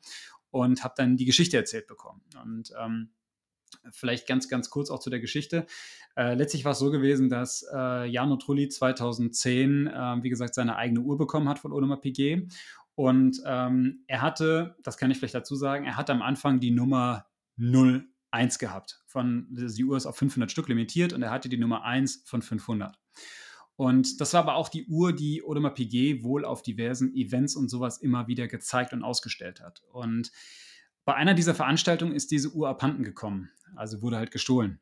und 0.51 0.83
habe 0.83 0.93
dann 0.97 1.17
die 1.17 1.25
Geschichte 1.25 1.57
erzählt 1.57 1.87
bekommen. 1.87 2.21
Und 2.41 2.71
ähm, 2.79 3.09
Vielleicht 3.91 4.27
ganz, 4.27 4.47
ganz 4.49 4.69
kurz 4.69 4.89
auch 4.89 4.99
zu 4.99 5.09
der 5.09 5.19
Geschichte. 5.19 5.65
Äh, 6.15 6.33
letztlich 6.33 6.65
war 6.65 6.73
es 6.73 6.79
so 6.79 6.91
gewesen, 6.91 7.29
dass 7.29 7.65
äh, 7.73 8.05
Jano 8.05 8.37
Trulli 8.37 8.69
2010, 8.69 9.87
äh, 9.87 10.23
wie 10.23 10.29
gesagt, 10.29 10.55
seine 10.55 10.75
eigene 10.75 11.01
Uhr 11.01 11.17
bekommen 11.17 11.47
hat 11.47 11.59
von 11.59 11.71
Audemars 11.71 12.01
Piguet. 12.01 12.51
Und 12.95 13.41
ähm, 13.45 14.03
er 14.07 14.21
hatte, 14.21 14.75
das 14.83 14.97
kann 14.97 15.11
ich 15.11 15.19
vielleicht 15.19 15.35
dazu 15.35 15.55
sagen, 15.55 15.85
er 15.85 15.97
hatte 15.97 16.13
am 16.13 16.23
Anfang 16.23 16.59
die 16.59 16.71
Nummer 16.71 17.27
01 17.59 18.57
gehabt. 18.57 19.03
Von, 19.05 19.47
die 19.51 19.83
Uhr 19.83 19.95
ist 19.95 20.07
auf 20.07 20.17
500 20.17 20.51
Stück 20.51 20.67
limitiert 20.67 21.13
und 21.13 21.21
er 21.21 21.29
hatte 21.29 21.49
die 21.49 21.57
Nummer 21.57 21.83
1 21.83 22.23
von 22.25 22.41
500. 22.41 22.97
Und 23.75 24.19
das 24.19 24.33
war 24.33 24.41
aber 24.41 24.55
auch 24.55 24.69
die 24.69 24.87
Uhr, 24.87 25.13
die 25.13 25.43
Audemars 25.43 25.75
Piguet 25.75 26.23
wohl 26.23 26.43
auf 26.43 26.63
diversen 26.63 27.13
Events 27.13 27.55
und 27.55 27.69
sowas 27.69 27.99
immer 27.99 28.27
wieder 28.27 28.47
gezeigt 28.47 28.91
und 28.93 29.03
ausgestellt 29.03 29.61
hat. 29.61 29.83
Und 29.91 30.31
bei 31.07 31.15
einer 31.15 31.33
dieser 31.33 31.55
Veranstaltungen 31.55 32.11
ist 32.11 32.31
diese 32.31 32.49
Uhr 32.49 32.67
abhanden 32.67 33.05
gekommen, 33.05 33.49
also 33.77 34.01
wurde 34.01 34.17
halt 34.17 34.29
gestohlen. 34.29 34.81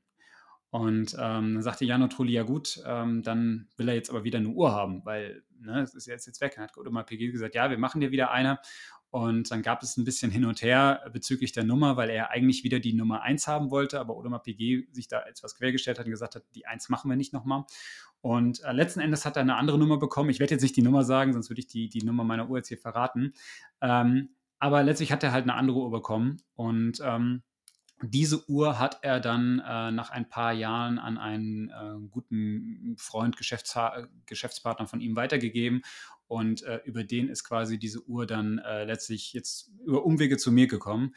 Und 0.72 1.14
ähm, 1.14 1.54
dann 1.54 1.62
sagte 1.62 1.86
Jano 1.86 2.08
Trulli, 2.08 2.34
ja 2.34 2.42
gut, 2.42 2.82
ähm, 2.84 3.22
dann 3.22 3.68
will 3.78 3.88
er 3.90 3.94
jetzt 3.94 4.10
aber 4.10 4.24
wieder 4.24 4.40
eine 4.40 4.50
Uhr 4.50 4.72
haben, 4.72 5.06
weil 5.06 5.44
ne, 5.60 5.82
es 5.82 5.94
ist 5.94 6.08
jetzt, 6.08 6.26
jetzt 6.26 6.42
weg. 6.42 6.54
Dann 6.56 6.64
hat 6.64 6.76
Audemars 6.78 7.06
Piguet 7.06 7.32
gesagt, 7.32 7.54
ja, 7.54 7.70
wir 7.70 7.78
machen 7.78 8.02
dir 8.02 8.10
wieder 8.10 8.32
eine. 8.32 8.58
Und 9.12 9.52
dann 9.52 9.62
gab 9.62 9.84
es 9.84 9.98
ein 9.98 10.04
bisschen 10.04 10.32
hin 10.32 10.46
und 10.46 10.64
her 10.64 11.08
bezüglich 11.14 11.52
der 11.52 11.64
Nummer, 11.64 11.96
weil 11.96 12.10
er 12.10 12.32
eigentlich 12.32 12.64
wieder 12.64 12.80
die 12.80 12.94
Nummer 12.94 13.22
1 13.22 13.48
haben 13.48 13.70
wollte, 13.70 14.00
aber 14.00 14.16
Audemars 14.16 14.42
Piguet 14.42 14.94
sich 14.96 15.08
da 15.08 15.22
etwas 15.28 15.56
quergestellt 15.56 16.00
hat 16.00 16.08
und 16.08 16.12
gesagt 16.12 16.34
hat, 16.34 16.44
die 16.56 16.66
1 16.66 16.90
machen 16.90 17.08
wir 17.08 17.18
nicht 17.18 17.34
nochmal. 17.34 17.66
Und 18.20 18.64
äh, 18.64 18.72
letzten 18.72 19.00
Endes 19.00 19.24
hat 19.26 19.38
er 19.38 19.44
eine 19.44 19.58
andere 19.58 19.78
Nummer 19.78 20.00
bekommen. 20.00 20.32
Ich 20.32 20.40
werde 20.40 20.56
jetzt 20.56 20.64
nicht 20.64 20.76
die 20.76 20.82
Nummer 20.82 21.04
sagen, 21.04 21.34
sonst 21.34 21.52
würde 21.52 21.60
ich 21.60 21.68
die, 21.68 21.88
die 21.88 22.04
Nummer 22.04 22.24
meiner 22.24 22.50
Uhr 22.50 22.58
jetzt 22.58 22.70
hier 22.70 22.80
verraten. 22.80 23.34
Ähm, 23.80 24.35
aber 24.60 24.84
letztlich 24.84 25.12
hat 25.12 25.24
er 25.24 25.32
halt 25.32 25.44
eine 25.44 25.56
andere 25.56 25.78
Uhr 25.78 25.92
bekommen. 25.92 26.38
Und 26.56 27.00
ähm, 27.04 27.44
diese 28.02 28.50
Uhr 28.50 28.78
hat 28.78 29.00
er 29.04 29.20
dann 29.20 29.60
äh, 29.60 29.92
nach 29.92 30.10
ein 30.10 30.28
paar 30.28 30.52
Jahren 30.52 31.00
an 31.00 31.18
einen 31.18 31.70
äh, 31.70 32.08
guten 32.10 32.96
Freund, 32.98 33.38
Geschäftsha 33.38 34.08
Geschäftspartner 34.26 34.88
von 34.88 35.02
ihm 35.02 35.16
weitergegeben. 35.16 35.82
Und 36.28 36.64
äh, 36.64 36.82
über 36.86 37.04
den 37.04 37.30
ist 37.30 37.44
quasi 37.44 37.78
diese 37.78 38.04
Uhr 38.08 38.26
dann 38.26 38.58
äh, 38.60 38.84
letztlich 38.84 39.34
jetzt 39.34 39.72
über 39.86 40.06
Umwege 40.06 40.38
zu 40.38 40.52
mir 40.52 40.68
gekommen. 40.68 41.16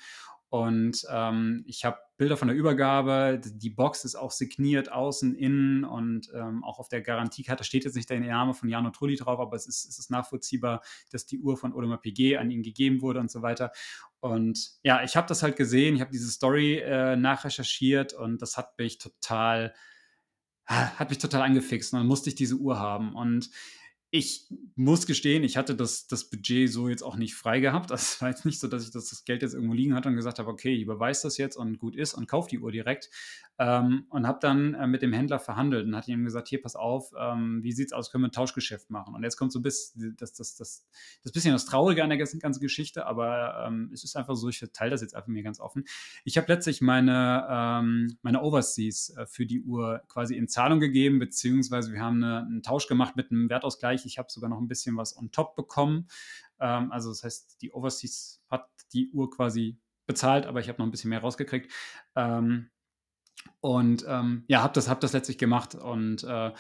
Und 0.51 1.07
ähm, 1.11 1.63
ich 1.67 1.85
habe 1.85 1.99
Bilder 2.17 2.39
von 2.39 2.49
der 2.49 2.57
Übergabe. 2.57 3.39
Die 3.45 3.69
Box 3.71 4.05
ist 4.05 4.15
auch 4.15 4.31
signiert, 4.31 4.91
außen, 4.91 5.35
innen 5.35 5.85
und 5.85 6.31
ähm, 6.35 6.65
auch 6.65 6.79
auf 6.79 6.89
der 6.89 7.03
Garantiekarte 7.03 7.65
steht 7.65 7.85
jetzt 7.85 7.97
nicht 7.97 8.09
der 8.09 8.21
Name 8.21 8.55
von 8.55 8.69
Jano 8.69 8.91
Trulli 8.91 9.17
drauf, 9.17 9.39
aber 9.41 9.57
es 9.57 9.67
ist, 9.67 9.85
es 9.85 9.99
ist 9.99 10.11
nachvollziehbar, 10.11 10.83
dass 11.13 11.27
die 11.27 11.39
Uhr 11.39 11.59
von 11.59 11.75
Audemars 11.75 12.01
PG 12.01 12.39
an 12.39 12.51
ihn 12.51 12.63
gegeben 12.63 13.03
wurde 13.03 13.21
und 13.21 13.31
so 13.31 13.43
weiter. 13.43 13.73
Und 14.21 14.73
ja, 14.83 15.03
ich 15.05 15.17
habe 15.17 15.29
das 15.29 15.43
halt 15.43 15.57
gesehen, 15.57 15.95
ich 15.95 16.01
habe 16.01 16.11
diese 16.11 16.31
Story 16.31 16.79
äh, 16.79 17.17
nachrecherchiert 17.17 18.15
und 18.15 18.41
das 18.41 18.57
hat 18.57 18.79
mich 18.79 18.97
total, 18.97 19.75
hat 20.67 21.11
mich 21.11 21.19
total 21.19 21.43
angefixt. 21.43 21.93
Und 21.93 22.01
dann 22.01 22.09
musste 22.09 22.31
ich 22.31 22.37
diese 22.37 22.57
Uhr 22.57 22.79
haben. 22.79 23.15
Und 23.15 23.51
ich 24.11 24.47
muss 24.75 25.07
gestehen, 25.07 25.45
ich 25.45 25.59
hatte 25.59 25.75
das, 25.75 26.07
das 26.07 26.31
Budget 26.31 26.73
so 26.73 26.89
jetzt 26.89 27.03
auch 27.03 27.17
nicht 27.17 27.35
frei 27.35 27.61
gehabt. 27.61 27.91
Das 27.99 28.21
war 28.23 28.29
jetzt 28.29 28.45
nicht 28.45 28.61
so, 28.61 28.69
dass 28.69 28.85
ich 28.85 28.91
das, 28.93 29.11
das 29.11 29.25
Geld 29.25 29.43
jetzt 29.43 29.55
irgendwo 29.55 29.75
liegen 29.75 29.95
hatte 29.95 30.09
und 30.09 30.17
gesagt 30.17 30.39
habe, 30.39 30.49
okay, 30.49 30.75
ich 30.75 30.83
überweise 30.83 31.25
das 31.25 31.37
jetzt 31.37 31.57
und 31.57 31.79
gut 31.79 31.97
ist 31.97 32.15
und 32.15 32.29
kaufe 32.29 32.49
die 32.49 32.61
Uhr 32.61 32.71
direkt. 32.71 33.11
Ähm, 33.61 34.07
und 34.11 34.27
habe 34.27 34.39
dann 34.41 34.75
äh, 34.75 34.87
mit 34.87 35.03
dem 35.03 35.13
Händler 35.13 35.41
verhandelt 35.41 35.85
und 35.85 35.97
hatte 35.97 36.13
ihm 36.13 36.23
gesagt, 36.23 36.47
hier, 36.47 36.63
pass 36.63 36.77
auf, 36.77 37.11
ähm, 37.19 37.61
wie 37.65 37.71
es 37.71 37.93
aus, 37.93 38.13
können 38.13 38.23
wir 38.23 38.29
ein 38.29 38.33
Tauschgeschäft 38.33 38.89
machen? 38.89 39.17
Und 39.17 39.25
jetzt 39.25 39.37
kommt 39.37 39.51
so 39.51 39.61
bis, 39.61 39.95
das, 40.17 40.33
das, 40.33 40.55
das, 40.55 40.87
das 41.25 41.33
bisschen 41.33 41.53
das 41.53 41.65
Traurige 41.65 42.05
an 42.05 42.09
der 42.09 42.19
ganzen, 42.19 42.39
ganzen 42.39 42.61
Geschichte, 42.61 43.05
aber 43.07 43.65
ähm, 43.67 43.91
es 43.93 44.05
ist 44.05 44.17
einfach 44.17 44.37
so, 44.37 44.49
ich 44.49 44.65
teile 44.73 44.93
das 44.93 45.01
jetzt 45.01 45.17
einfach 45.17 45.27
mir 45.27 45.43
ganz 45.43 45.59
offen. 45.59 45.85
Ich 46.25 46.37
habe 46.37 46.47
letztlich 46.47 46.81
meine, 46.81 47.49
ähm, 47.51 48.17
meine 48.23 48.43
Overseas 48.43 49.11
äh, 49.17 49.27
für 49.27 49.45
die 49.45 49.61
Uhr 49.63 50.03
quasi 50.07 50.37
in 50.37 50.47
Zahlung 50.47 50.79
gegeben, 50.79 51.19
beziehungsweise 51.19 51.93
wir 51.93 52.01
haben 52.01 52.23
eine, 52.23 52.47
einen 52.47 52.63
Tausch 52.63 52.87
gemacht 52.87 53.17
mit 53.17 53.33
einem 53.33 53.51
Wertausgleich. 53.51 53.98
Ich 54.07 54.19
habe 54.19 54.31
sogar 54.31 54.51
noch 54.51 54.61
ein 54.61 54.69
bisschen 54.69 54.97
was 54.97 55.17
on 55.17 55.31
top 55.31 55.57
bekommen. 55.57 56.09
Ähm, 56.61 56.93
also 56.93 57.11
das 57.11 57.25
heißt, 57.25 57.63
die 57.63 57.73
Overseas 57.73 58.43
hat 58.49 58.69
die 58.93 59.11
Uhr 59.11 59.31
quasi 59.31 59.79
bezahlt, 60.07 60.47
aber 60.47 60.61
ich 60.61 60.69
habe 60.69 60.79
noch 60.79 60.87
ein 60.87 60.91
bisschen 60.91 61.11
mehr 61.11 61.21
rausgekriegt. 61.21 61.73
Ähm, 62.17 62.71
und 63.61 64.05
ähm, 64.09 64.45
ja, 64.49 64.63
habe 64.63 64.75
das, 64.75 64.89
hab 64.89 65.01
das 65.01 65.13
letztlich 65.13 65.39
gemacht 65.39 65.75
und 65.75 66.23
äh, 66.25 66.53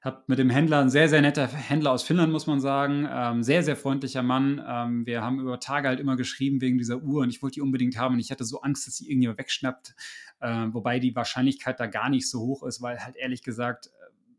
habe 0.00 0.22
mit 0.26 0.38
dem 0.38 0.50
Händler, 0.50 0.80
ein 0.80 0.90
sehr, 0.90 1.08
sehr 1.08 1.20
netter 1.20 1.46
Händler 1.46 1.92
aus 1.92 2.02
Finnland, 2.02 2.32
muss 2.32 2.46
man 2.46 2.60
sagen, 2.60 3.06
ähm, 3.10 3.42
sehr, 3.42 3.62
sehr 3.62 3.76
freundlicher 3.76 4.22
Mann. 4.22 4.62
Ähm, 4.66 5.04
wir 5.04 5.22
haben 5.22 5.40
über 5.40 5.60
Tage 5.60 5.88
halt 5.88 6.00
immer 6.00 6.16
geschrieben 6.16 6.60
wegen 6.60 6.78
dieser 6.78 6.98
Uhr 6.98 7.22
und 7.22 7.30
ich 7.30 7.42
wollte 7.42 7.54
die 7.54 7.60
unbedingt 7.60 7.98
haben 7.98 8.14
und 8.14 8.20
ich 8.20 8.30
hatte 8.30 8.44
so 8.44 8.60
Angst, 8.60 8.86
dass 8.86 8.96
sie 8.96 9.08
irgendjemand 9.08 9.38
wegschnappt, 9.38 9.94
äh, 10.40 10.66
wobei 10.70 10.98
die 10.98 11.14
Wahrscheinlichkeit 11.14 11.80
da 11.80 11.86
gar 11.86 12.08
nicht 12.08 12.30
so 12.30 12.40
hoch 12.40 12.62
ist, 12.62 12.80
weil 12.80 13.04
halt 13.04 13.16
ehrlich 13.16 13.42
gesagt, 13.42 13.90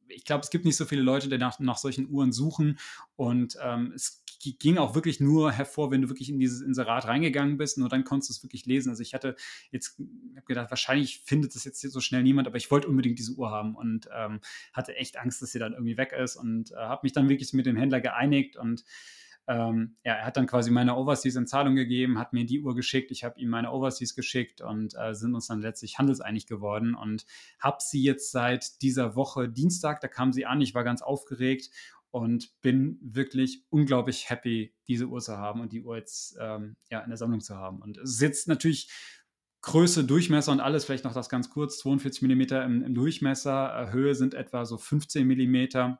ich 0.09 0.25
glaube, 0.25 0.43
es 0.43 0.49
gibt 0.49 0.65
nicht 0.65 0.77
so 0.77 0.85
viele 0.85 1.01
Leute, 1.01 1.29
die 1.29 1.37
nach, 1.37 1.59
nach 1.59 1.77
solchen 1.77 2.09
Uhren 2.09 2.31
suchen 2.31 2.79
und 3.15 3.57
ähm, 3.61 3.91
es 3.95 4.23
ging 4.59 4.77
auch 4.77 4.95
wirklich 4.95 5.19
nur 5.19 5.51
hervor, 5.51 5.91
wenn 5.91 6.01
du 6.01 6.09
wirklich 6.09 6.29
in 6.29 6.39
dieses 6.39 6.61
Inserat 6.61 7.05
reingegangen 7.05 7.57
bist. 7.57 7.77
Nur 7.77 7.89
dann 7.89 8.03
konntest 8.03 8.29
du 8.29 8.33
es 8.33 8.43
wirklich 8.43 8.65
lesen. 8.65 8.89
Also 8.89 9.01
ich 9.01 9.13
hatte 9.13 9.35
jetzt 9.71 9.99
hab 10.35 10.45
gedacht, 10.45 10.69
wahrscheinlich 10.69 11.23
findet 11.25 11.55
es 11.55 11.63
jetzt 11.65 11.81
so 11.81 11.99
schnell 11.99 12.23
niemand, 12.23 12.47
aber 12.47 12.57
ich 12.57 12.69
wollte 12.69 12.87
unbedingt 12.87 13.19
diese 13.19 13.33
Uhr 13.33 13.49
haben 13.49 13.75
und 13.75 14.07
ähm, 14.15 14.39
hatte 14.73 14.95
echt 14.95 15.17
Angst, 15.17 15.41
dass 15.41 15.51
sie 15.51 15.59
dann 15.59 15.73
irgendwie 15.73 15.97
weg 15.97 16.13
ist 16.13 16.35
und 16.35 16.71
äh, 16.71 16.75
habe 16.75 17.01
mich 17.03 17.13
dann 17.13 17.29
wirklich 17.29 17.53
mit 17.53 17.65
dem 17.65 17.75
Händler 17.75 17.99
geeinigt 17.99 18.57
und 18.57 18.83
ähm, 19.47 19.95
ja, 20.03 20.13
er 20.13 20.25
hat 20.25 20.35
dann 20.35 20.45
quasi 20.45 20.71
meine 20.71 20.95
Overseas 20.95 21.35
in 21.35 21.47
Zahlung 21.47 21.75
gegeben, 21.75 22.19
hat 22.19 22.33
mir 22.33 22.45
die 22.45 22.61
Uhr 22.61 22.75
geschickt, 22.75 23.11
ich 23.11 23.23
habe 23.23 23.39
ihm 23.39 23.49
meine 23.49 23.71
Overseas 23.71 24.13
geschickt 24.13 24.61
und 24.61 24.93
äh, 24.97 25.13
sind 25.13 25.33
uns 25.35 25.47
dann 25.47 25.61
letztlich 25.61 25.97
handelseinig 25.97 26.47
geworden 26.47 26.95
und 26.95 27.25
habe 27.59 27.77
sie 27.79 28.03
jetzt 28.03 28.31
seit 28.31 28.81
dieser 28.81 29.15
Woche 29.15 29.47
Dienstag, 29.47 30.01
da 30.01 30.09
kam 30.09 30.33
sie 30.33 30.45
an, 30.45 30.59
ich 30.59 30.75
war 30.75 30.83
ganz 30.83 31.01
aufgeregt 31.01 31.69
und 32.11 32.61
bin 32.61 32.99
wirklich 33.01 33.63
unglaublich 33.69 34.29
happy, 34.29 34.73
diese 34.87 35.07
Uhr 35.07 35.21
zu 35.21 35.37
haben 35.37 35.61
und 35.61 35.71
die 35.71 35.81
Uhr 35.81 35.97
jetzt 35.97 36.37
ähm, 36.39 36.75
ja, 36.89 36.99
in 37.01 37.09
der 37.09 37.17
Sammlung 37.17 37.41
zu 37.41 37.55
haben. 37.55 37.81
Und 37.81 37.97
es 37.97 38.11
ist 38.11 38.21
jetzt 38.21 38.47
natürlich 38.47 38.91
Größe, 39.61 40.03
Durchmesser 40.03 40.51
und 40.51 40.59
alles, 40.59 40.85
vielleicht 40.85 41.03
noch 41.03 41.13
das 41.13 41.29
ganz 41.29 41.49
kurz, 41.49 41.79
42 41.79 42.21
mm 42.21 42.41
im, 42.41 42.83
im 42.83 42.95
Durchmesser, 42.95 43.87
äh, 43.87 43.91
Höhe 43.91 44.15
sind 44.15 44.33
etwa 44.33 44.65
so 44.65 44.77
15 44.77 45.27
mm 45.27 45.97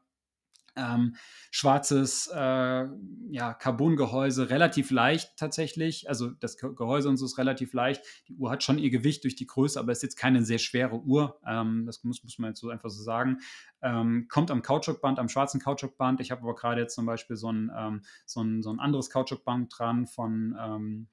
ähm, 0.78 1.16
schwarzes 1.52 2.30
äh, 2.34 2.86
ja, 3.30 3.54
Carbongehäuse, 3.54 4.50
relativ 4.50 4.92
leicht 4.92 5.36
tatsächlich. 5.38 6.08
Also 6.10 6.30
das 6.30 6.58
Gehäuse 6.58 7.10
und 7.10 7.18
so 7.18 7.26
ist 7.26 7.38
relativ 7.38 7.74
leicht. 7.74 8.02
Die 8.28 8.36
Uhr 8.36 8.50
hat 8.52 8.64
schon 8.64 8.78
ihr 8.78 8.90
Gewicht 8.90 9.24
durch 9.24 9.36
die 9.36 9.48
Größe, 9.48 9.80
aber 9.80 9.92
ist 9.92 10.04
jetzt 10.04 10.18
keine 10.18 10.44
sehr 10.44 10.60
schwere 10.60 11.00
Uhr. 11.00 11.40
Ähm, 11.46 11.86
das 11.86 12.04
muss, 12.04 12.24
muss 12.24 12.40
man 12.40 12.52
jetzt 12.52 12.60
so 12.60 12.70
einfach 12.70 12.90
so 12.90 13.02
sagen. 13.02 13.40
Ähm, 13.82 14.28
kommt 14.30 14.52
am 14.52 14.62
Kautschukband, 14.62 15.20
am 15.20 15.30
schwarzen 15.30 15.60
Kautschukband. 15.60 16.22
Ich 16.22 16.32
habe 16.32 16.42
aber 16.42 16.56
gerade 16.56 16.82
jetzt 16.82 16.96
zum 16.96 17.06
Beispiel 17.06 17.36
so 17.36 17.52
ein, 17.52 17.72
ähm, 17.76 18.02
so 18.26 18.42
ein, 18.42 18.62
so 18.62 18.72
ein 18.72 18.80
anderes 18.80 19.10
Kautschukband 19.10 19.74
dran 19.78 20.08
von 20.08 20.56
ähm, 20.60 21.08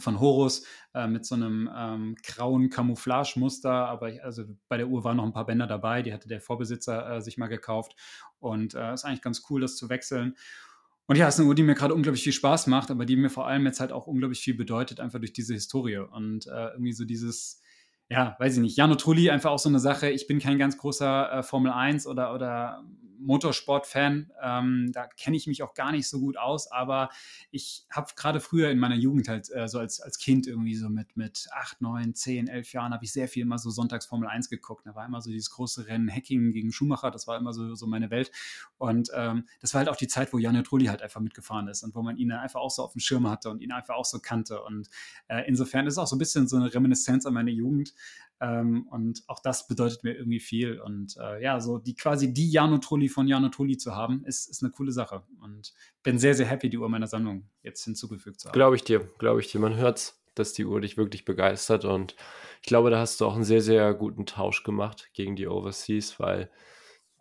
von 0.00 0.20
Horus 0.20 0.64
äh, 0.94 1.06
mit 1.06 1.24
so 1.24 1.34
einem 1.34 1.70
ähm, 1.74 2.16
grauen 2.22 2.70
Camouflage-Muster. 2.70 3.70
Aber 3.70 4.10
ich, 4.10 4.22
also 4.22 4.44
bei 4.68 4.76
der 4.76 4.88
Uhr 4.88 5.04
waren 5.04 5.16
noch 5.16 5.24
ein 5.24 5.32
paar 5.32 5.46
Bänder 5.46 5.66
dabei, 5.66 6.02
die 6.02 6.12
hatte 6.12 6.28
der 6.28 6.40
Vorbesitzer 6.40 7.16
äh, 7.16 7.20
sich 7.20 7.38
mal 7.38 7.46
gekauft. 7.46 7.94
Und 8.38 8.74
äh, 8.74 8.92
ist 8.92 9.04
eigentlich 9.04 9.22
ganz 9.22 9.42
cool, 9.50 9.60
das 9.60 9.76
zu 9.76 9.88
wechseln. 9.88 10.36
Und 11.06 11.16
ja, 11.16 11.28
es 11.28 11.34
ist 11.34 11.40
eine 11.40 11.48
Uhr, 11.48 11.54
die 11.54 11.62
mir 11.62 11.74
gerade 11.74 11.94
unglaublich 11.94 12.24
viel 12.24 12.32
Spaß 12.32 12.66
macht, 12.66 12.90
aber 12.90 13.06
die 13.06 13.16
mir 13.16 13.30
vor 13.30 13.46
allem 13.46 13.64
jetzt 13.64 13.78
halt 13.78 13.92
auch 13.92 14.06
unglaublich 14.06 14.40
viel 14.40 14.54
bedeutet, 14.54 14.98
einfach 14.98 15.20
durch 15.20 15.32
diese 15.32 15.54
Historie. 15.54 15.98
Und 15.98 16.46
äh, 16.48 16.70
irgendwie 16.72 16.92
so 16.92 17.04
dieses, 17.04 17.62
ja, 18.08 18.34
weiß 18.40 18.56
ich 18.56 18.60
nicht, 18.60 18.76
Jano 18.76 18.96
Trulli 18.96 19.30
einfach 19.30 19.50
auch 19.50 19.58
so 19.58 19.68
eine 19.68 19.78
Sache. 19.78 20.10
Ich 20.10 20.26
bin 20.26 20.40
kein 20.40 20.58
ganz 20.58 20.76
großer 20.76 21.32
äh, 21.32 21.42
Formel 21.44 21.70
1 21.70 22.08
oder, 22.08 22.34
oder 22.34 22.84
Motorsport-Fan. 23.20 24.32
Ähm, 24.42 24.90
da 24.92 25.06
kenne 25.06 25.36
ich 25.36 25.46
mich 25.46 25.62
auch 25.62 25.74
gar 25.74 25.92
nicht 25.92 26.08
so 26.08 26.20
gut 26.20 26.36
aus, 26.36 26.70
aber 26.70 27.10
ich 27.50 27.86
habe 27.90 28.12
gerade 28.16 28.40
früher 28.40 28.70
in 28.70 28.78
meiner 28.78 28.96
Jugend 28.96 29.28
halt 29.28 29.50
äh, 29.54 29.68
so 29.68 29.78
als, 29.78 30.00
als 30.00 30.18
Kind 30.18 30.46
irgendwie 30.46 30.74
so 30.74 30.88
mit, 30.88 31.16
mit 31.16 31.48
8, 31.52 31.80
9, 31.80 32.14
10, 32.14 32.48
11 32.48 32.72
Jahren 32.72 32.92
habe 32.92 33.04
ich 33.04 33.12
sehr 33.12 33.28
viel 33.28 33.42
immer 33.42 33.58
so 33.58 33.70
Sonntags 33.70 34.06
Formel 34.06 34.28
1 34.28 34.48
geguckt. 34.48 34.86
Da 34.86 34.94
war 34.94 35.06
immer 35.06 35.20
so 35.20 35.30
dieses 35.30 35.50
große 35.50 35.86
Rennen 35.86 36.10
Hacking 36.10 36.52
gegen 36.52 36.72
Schumacher, 36.72 37.10
das 37.10 37.26
war 37.26 37.36
immer 37.36 37.52
so, 37.52 37.74
so 37.74 37.86
meine 37.86 38.10
Welt. 38.10 38.30
Und 38.78 39.10
ähm, 39.14 39.46
das 39.60 39.74
war 39.74 39.80
halt 39.80 39.88
auch 39.88 39.96
die 39.96 40.08
Zeit, 40.08 40.32
wo 40.32 40.38
Janne 40.38 40.62
Trulli 40.62 40.86
halt 40.86 41.02
einfach 41.02 41.20
mitgefahren 41.20 41.68
ist 41.68 41.82
und 41.82 41.94
wo 41.94 42.02
man 42.02 42.16
ihn 42.16 42.32
einfach 42.32 42.60
auch 42.60 42.70
so 42.70 42.82
auf 42.82 42.92
dem 42.92 43.00
Schirm 43.00 43.28
hatte 43.28 43.50
und 43.50 43.60
ihn 43.60 43.72
einfach 43.72 43.94
auch 43.94 44.04
so 44.04 44.18
kannte. 44.18 44.62
Und 44.62 44.88
äh, 45.28 45.42
insofern 45.46 45.86
ist 45.86 45.94
es 45.94 45.98
auch 45.98 46.06
so 46.06 46.16
ein 46.16 46.18
bisschen 46.18 46.48
so 46.48 46.56
eine 46.56 46.72
Reminiszenz 46.72 47.26
an 47.26 47.34
meine 47.34 47.50
Jugend. 47.50 47.94
Ähm, 48.38 48.86
und 48.90 49.22
auch 49.28 49.40
das 49.40 49.66
bedeutet 49.66 50.04
mir 50.04 50.14
irgendwie 50.14 50.40
viel. 50.40 50.80
Und 50.80 51.16
äh, 51.16 51.42
ja, 51.42 51.60
so 51.60 51.78
die 51.78 51.94
quasi 51.94 52.32
die 52.32 52.50
Jano 52.50 52.78
Trulli 52.78 53.05
von 53.08 53.26
Jano 53.26 53.48
Trulli 53.48 53.76
zu 53.76 53.94
haben, 53.94 54.24
ist, 54.24 54.48
ist 54.48 54.62
eine 54.62 54.72
coole 54.72 54.92
Sache. 54.92 55.22
Und 55.40 55.72
bin 56.02 56.18
sehr, 56.18 56.34
sehr 56.34 56.46
happy, 56.46 56.70
die 56.70 56.78
Uhr 56.78 56.88
meiner 56.88 57.06
Sammlung 57.06 57.48
jetzt 57.62 57.84
hinzugefügt 57.84 58.40
zu 58.40 58.48
haben. 58.48 58.54
Glaube 58.54 58.76
ich 58.76 58.84
dir, 58.84 59.00
glaube 59.18 59.40
ich 59.40 59.50
dir. 59.50 59.58
Man 59.60 59.76
hört 59.76 60.14
dass 60.36 60.52
die 60.52 60.64
Uhr 60.64 60.80
dich 60.80 60.96
wirklich 60.96 61.24
begeistert. 61.24 61.84
Und 61.84 62.14
ich 62.62 62.68
glaube, 62.68 62.90
da 62.90 63.00
hast 63.00 63.20
du 63.20 63.26
auch 63.26 63.34
einen 63.34 63.44
sehr, 63.44 63.62
sehr 63.62 63.92
guten 63.94 64.26
Tausch 64.26 64.62
gemacht 64.62 65.10
gegen 65.14 65.34
die 65.34 65.48
Overseas, 65.48 66.20
weil 66.20 66.50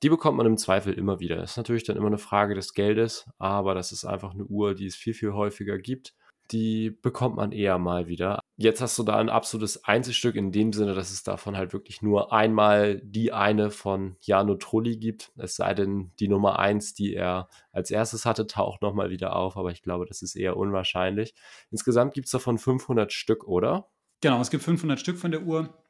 die 0.03 0.09
bekommt 0.09 0.37
man 0.37 0.45
im 0.45 0.57
Zweifel 0.57 0.93
immer 0.93 1.19
wieder. 1.19 1.37
Das 1.37 1.51
ist 1.51 1.57
natürlich 1.57 1.83
dann 1.83 1.97
immer 1.97 2.07
eine 2.07 2.17
Frage 2.17 2.53
des 2.53 2.73
Geldes, 2.73 3.25
aber 3.39 3.73
das 3.73 3.91
ist 3.91 4.05
einfach 4.05 4.33
eine 4.33 4.43
Uhr, 4.43 4.75
die 4.75 4.85
es 4.85 4.95
viel, 4.95 5.13
viel 5.13 5.33
häufiger 5.33 5.79
gibt 5.79 6.13
die 6.51 6.91
bekommt 6.91 7.35
man 7.35 7.51
eher 7.51 7.77
mal 7.77 8.07
wieder. 8.07 8.39
Jetzt 8.57 8.81
hast 8.81 8.97
du 8.97 9.03
da 9.03 9.17
ein 9.17 9.29
absolutes 9.29 9.83
Einzelstück 9.83 10.35
in 10.35 10.51
dem 10.51 10.71
Sinne, 10.71 10.93
dass 10.93 11.11
es 11.11 11.23
davon 11.23 11.57
halt 11.57 11.73
wirklich 11.73 12.01
nur 12.01 12.31
einmal 12.31 13.01
die 13.03 13.33
eine 13.33 13.71
von 13.71 14.15
Jano 14.21 14.55
Trulli 14.55 14.97
gibt. 14.97 15.31
Es 15.37 15.55
sei 15.55 15.73
denn, 15.73 16.11
die 16.19 16.27
Nummer 16.27 16.59
1, 16.59 16.93
die 16.93 17.13
er 17.13 17.49
als 17.71 17.91
erstes 17.91 18.25
hatte, 18.25 18.47
taucht 18.47 18.81
nochmal 18.81 19.09
wieder 19.09 19.35
auf, 19.35 19.57
aber 19.57 19.71
ich 19.71 19.81
glaube, 19.81 20.05
das 20.05 20.21
ist 20.21 20.35
eher 20.35 20.57
unwahrscheinlich. 20.57 21.33
Insgesamt 21.71 22.13
gibt 22.13 22.27
es 22.27 22.31
davon 22.31 22.57
500 22.57 23.11
Stück, 23.11 23.47
oder? 23.47 23.89
Genau, 24.21 24.39
es 24.39 24.49
gibt 24.49 24.63
500 24.63 24.99
Stück 24.99 25.17
von 25.17 25.31
der 25.31 25.43
Uhr. 25.43 25.84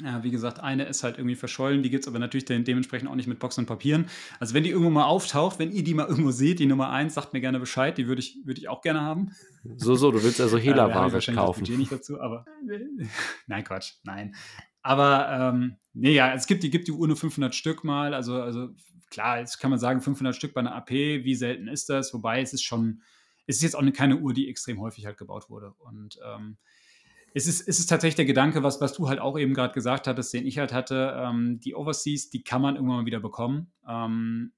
Ja, 0.00 0.24
wie 0.24 0.30
gesagt, 0.30 0.58
eine 0.58 0.84
ist 0.84 1.02
halt 1.02 1.18
irgendwie 1.18 1.34
verschollen, 1.34 1.82
die 1.82 1.90
gibt 1.90 2.04
es 2.04 2.08
aber 2.08 2.18
natürlich 2.18 2.46
dementsprechend 2.46 3.10
auch 3.10 3.14
nicht 3.14 3.26
mit 3.26 3.38
Boxen 3.38 3.60
und 3.60 3.66
Papieren. 3.66 4.06
Also 4.40 4.54
wenn 4.54 4.64
die 4.64 4.70
irgendwo 4.70 4.88
mal 4.88 5.04
auftaucht, 5.04 5.58
wenn 5.58 5.70
ihr 5.70 5.84
die 5.84 5.92
mal 5.92 6.06
irgendwo 6.06 6.30
seht, 6.30 6.60
die 6.60 6.66
Nummer 6.66 6.90
1, 6.90 7.12
sagt 7.12 7.34
mir 7.34 7.42
gerne 7.42 7.60
Bescheid, 7.60 7.98
die 7.98 8.06
würde 8.06 8.20
ich, 8.20 8.38
würd 8.44 8.56
ich 8.56 8.70
auch 8.70 8.80
gerne 8.80 9.02
haben. 9.02 9.32
So, 9.76 9.94
so, 9.94 10.10
du 10.10 10.22
willst 10.22 10.40
also 10.40 10.56
äh, 10.56 11.34
kaufen. 11.34 11.60
Das 11.60 11.68
Budget 11.68 11.78
nicht 11.78 11.92
dazu, 11.92 12.18
aber 12.18 12.46
nein, 13.46 13.64
Quatsch, 13.64 13.94
nein. 14.04 14.34
Aber 14.80 15.28
ähm, 15.30 15.76
nee, 15.92 16.14
ja, 16.14 16.32
es 16.32 16.46
gibt 16.46 16.62
die, 16.62 16.70
gibt 16.70 16.88
die 16.88 16.92
Uhr 16.92 17.06
nur 17.06 17.16
500 17.16 17.54
Stück 17.54 17.84
mal. 17.84 18.14
Also, 18.14 18.40
also 18.40 18.70
klar, 19.10 19.40
jetzt 19.40 19.58
kann 19.58 19.70
man 19.70 19.78
sagen, 19.78 20.00
500 20.00 20.34
Stück 20.34 20.54
bei 20.54 20.60
einer 20.60 20.74
AP, 20.74 20.90
wie 20.90 21.34
selten 21.34 21.68
ist 21.68 21.90
das? 21.90 22.14
Wobei 22.14 22.40
es 22.40 22.54
ist 22.54 22.62
schon, 22.62 23.02
es 23.46 23.56
ist 23.56 23.62
jetzt 23.62 23.76
auch 23.76 23.82
eine, 23.82 23.92
keine 23.92 24.16
Uhr, 24.16 24.32
die 24.32 24.48
extrem 24.48 24.80
häufig 24.80 25.04
halt 25.04 25.18
gebaut 25.18 25.50
wurde. 25.50 25.74
Und 25.78 26.18
ähm, 26.26 26.56
es 27.34 27.46
ist, 27.46 27.66
es 27.66 27.78
ist 27.78 27.86
tatsächlich 27.86 28.16
der 28.16 28.24
Gedanke, 28.24 28.62
was, 28.62 28.80
was 28.80 28.92
du 28.92 29.08
halt 29.08 29.20
auch 29.20 29.38
eben 29.38 29.54
gerade 29.54 29.74
gesagt 29.74 30.06
hattest, 30.06 30.32
den 30.32 30.46
ich 30.46 30.58
halt 30.58 30.72
hatte, 30.72 31.14
ähm, 31.16 31.60
die 31.60 31.74
Overseas, 31.74 32.30
die 32.30 32.44
kann 32.44 32.62
man 32.62 32.76
irgendwann 32.76 32.98
mal 32.98 33.06
wieder 33.06 33.20
bekommen. 33.20 33.72
Ähm, 33.88 34.52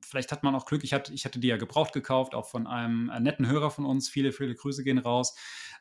vielleicht 0.00 0.32
hat 0.32 0.42
man 0.42 0.54
auch 0.54 0.66
Glück. 0.66 0.84
Ich 0.84 0.92
hatte, 0.92 1.12
ich 1.12 1.24
hatte 1.24 1.38
die 1.38 1.48
ja 1.48 1.56
gebraucht 1.56 1.92
gekauft, 1.92 2.34
auch 2.34 2.46
von 2.46 2.66
einem 2.66 3.10
äh, 3.10 3.20
netten 3.20 3.46
Hörer 3.46 3.70
von 3.70 3.84
uns. 3.84 4.08
Viele, 4.08 4.32
viele 4.32 4.54
Grüße 4.54 4.84
gehen 4.84 4.98
raus. 4.98 5.36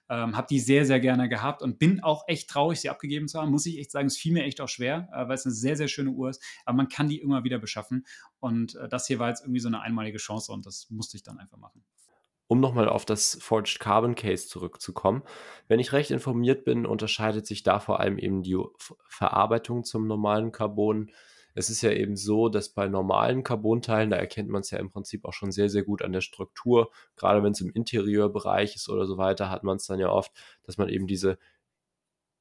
Ähm, 0.10 0.36
habe 0.36 0.48
die 0.50 0.60
sehr, 0.60 0.86
sehr 0.86 1.00
gerne 1.00 1.30
gehabt 1.30 1.62
und 1.62 1.80
bin 1.80 2.02
auch 2.02 2.28
echt 2.28 2.50
traurig, 2.50 2.80
sie 2.80 2.90
abgegeben 2.90 3.28
zu 3.28 3.40
haben. 3.40 3.52
Muss 3.52 3.66
ich 3.66 3.80
echt 3.80 3.92
sagen, 3.92 4.08
es 4.08 4.18
fiel 4.18 4.34
mir 4.34 4.44
echt 4.44 4.62
auch 4.62 4.70
schwer, 4.70 5.10
äh, 5.14 5.28
weil 5.28 5.36
es 5.36 5.46
eine 5.46 5.56
sehr, 5.56 5.78
sehr 5.78 5.88
schöne 5.88 6.12
Uhr 6.12 6.30
ist. 6.30 6.44
Aber 6.66 6.78
man 6.78 6.90
kann 6.90 7.08
die 7.08 7.22
immer 7.22 7.44
wieder 7.44 7.60
beschaffen. 7.60 8.06
Und 8.40 8.76
äh, 8.76 8.90
das 8.90 9.08
hier 9.08 9.20
war 9.20 9.30
jetzt 9.30 9.42
irgendwie 9.42 9.62
so 9.62 9.68
eine 9.68 9.82
einmalige 9.82 10.18
Chance 10.18 10.52
und 10.52 10.66
das 10.66 10.90
musste 10.90 11.18
ich 11.18 11.24
dann 11.24 11.40
einfach 11.40 11.58
machen 11.58 11.84
um 12.48 12.60
nochmal 12.60 12.90
auf 12.90 13.06
das 13.06 13.38
Forged 13.42 13.80
Carbon 13.80 14.16
Case 14.16 14.48
zurückzukommen. 14.48 15.24
Wenn 15.68 15.80
ich 15.80 15.94
recht 15.94 16.12
informiert 16.12 16.64
bin, 16.64 16.86
unterscheidet 16.86 17.48
sich 17.48 17.64
da 17.64 17.80
vor 17.80 18.00
allem 18.00 18.18
eben 18.18 18.44
die 18.44 18.58
Verarbeitung 19.08 19.84
zum 19.84 20.08
normalen 20.08 20.52
Carbon 20.52 21.12
es 21.58 21.70
ist 21.70 21.82
ja 21.82 21.92
eben 21.92 22.18
so, 22.18 22.50
dass 22.50 22.70
bei 22.70 22.90
normalen 22.90 23.42
Carbonteilen, 23.42 24.10
da 24.10 24.18
erkennt 24.18 24.50
man 24.50 24.60
es 24.60 24.72
ja 24.72 24.78
im 24.78 24.92
Prinzip 24.92 25.24
auch 25.24 25.32
schon 25.32 25.54
sehr, 25.54 25.70
sehr 25.70 25.84
gut 25.84 26.02
an 26.02 26.12
der 26.12 26.20
Struktur, 26.20 26.92
gerade 27.16 27.42
wenn 27.44 27.54
es 27.54 27.62
im 27.62 27.72
Interieurbereich 27.72 28.76
ist 28.76 28.90
oder 28.90 29.06
so 29.06 29.18
weiter, 29.18 29.50
hat 29.50 29.64
man 29.64 29.78
es 29.78 29.86
dann 29.88 29.98
ja 29.98 30.10
oft, 30.10 30.34
dass 30.64 30.78
man 30.78 30.90
eben 30.90 31.08
diese 31.08 31.40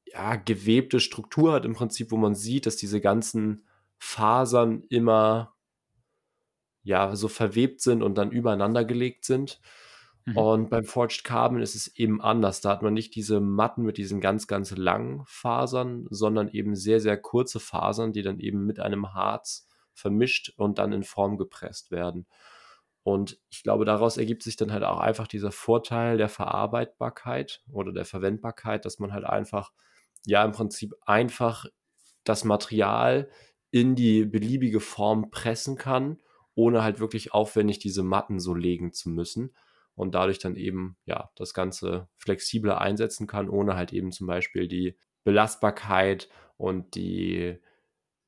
ja, 0.07 0.35
gewebte 0.35 0.99
Struktur 0.99 1.53
hat 1.53 1.65
im 1.65 1.75
Prinzip, 1.75 2.11
wo 2.11 2.17
man 2.17 2.35
sieht, 2.35 2.67
dass 2.67 2.75
diese 2.75 3.01
ganzen 3.01 3.69
Fasern 3.99 4.83
immer 4.89 5.55
ja 6.83 7.15
so 7.15 7.29
verwebt 7.29 7.81
sind 7.81 8.03
und 8.03 8.17
dann 8.17 8.33
übereinander 8.33 8.85
gelegt 8.85 9.25
sind. 9.25 9.61
Mhm. 10.27 10.37
Und 10.37 10.70
beim 10.70 10.85
Forged 10.85 11.25
Carbon 11.25 11.61
ist 11.61 11.75
es 11.75 11.95
eben 11.97 12.22
anders. 12.22 12.61
Da 12.61 12.70
hat 12.70 12.83
man 12.83 12.95
nicht 12.95 13.14
diese 13.14 13.41
Matten 13.41 13.83
mit 13.83 13.99
diesen 13.99 14.20
ganz, 14.20 14.47
ganz 14.47 14.70
langen 14.70 15.22
Fasern, 15.27 16.07
sondern 16.11 16.49
eben 16.49 16.75
sehr, 16.75 17.01
sehr 17.01 17.18
kurze 17.18 17.61
Fasern, 17.61 18.12
die 18.12 18.22
dann 18.22 18.41
eben 18.41 18.64
mit 18.64 18.81
einem 18.81 19.12
Harz 19.12 19.68
vermischt 19.93 20.53
und 20.57 20.79
dann 20.79 20.93
in 20.93 21.03
Form 21.03 21.37
gepresst 21.37 21.91
werden. 21.91 22.27
Und 23.03 23.39
ich 23.51 23.62
glaube, 23.62 23.85
daraus 23.85 24.16
ergibt 24.16 24.43
sich 24.43 24.57
dann 24.57 24.72
halt 24.72 24.83
auch 24.83 24.99
einfach 24.99 25.29
dieser 25.29 25.53
Vorteil 25.53 26.16
der 26.16 26.31
Verarbeitbarkeit 26.31 27.62
oder 27.70 27.93
der 27.93 28.07
Verwendbarkeit, 28.07 28.87
dass 28.87 28.99
man 28.99 29.12
halt 29.12 29.25
einfach, 29.25 29.72
ja, 30.25 30.43
im 30.43 30.53
Prinzip 30.53 30.95
einfach 31.05 31.66
das 32.25 32.45
Material 32.45 33.29
in 33.70 33.95
die 33.95 34.25
beliebige 34.25 34.81
Form 34.81 35.31
pressen 35.31 35.77
kann, 35.77 36.22
ohne 36.55 36.83
halt 36.83 36.99
wirklich 36.99 37.35
aufwendig 37.35 37.79
diese 37.79 38.03
Matten 38.03 38.41
so 38.41 38.55
legen 38.55 38.95
zu 38.95 39.11
müssen 39.11 39.55
und 39.95 40.15
dadurch 40.15 40.39
dann 40.39 40.57
eben 40.57 40.97
ja 41.05 41.31
das 41.37 41.55
Ganze 41.55 42.09
flexibler 42.17 42.81
einsetzen 42.81 43.27
kann, 43.27 43.49
ohne 43.49 43.77
halt 43.77 43.93
eben 43.93 44.13
zum 44.13 44.27
Beispiel 44.27 44.69
die 44.69 44.97
Belastbarkeit 45.25 46.29
und 46.57 46.95
die, 46.95 47.59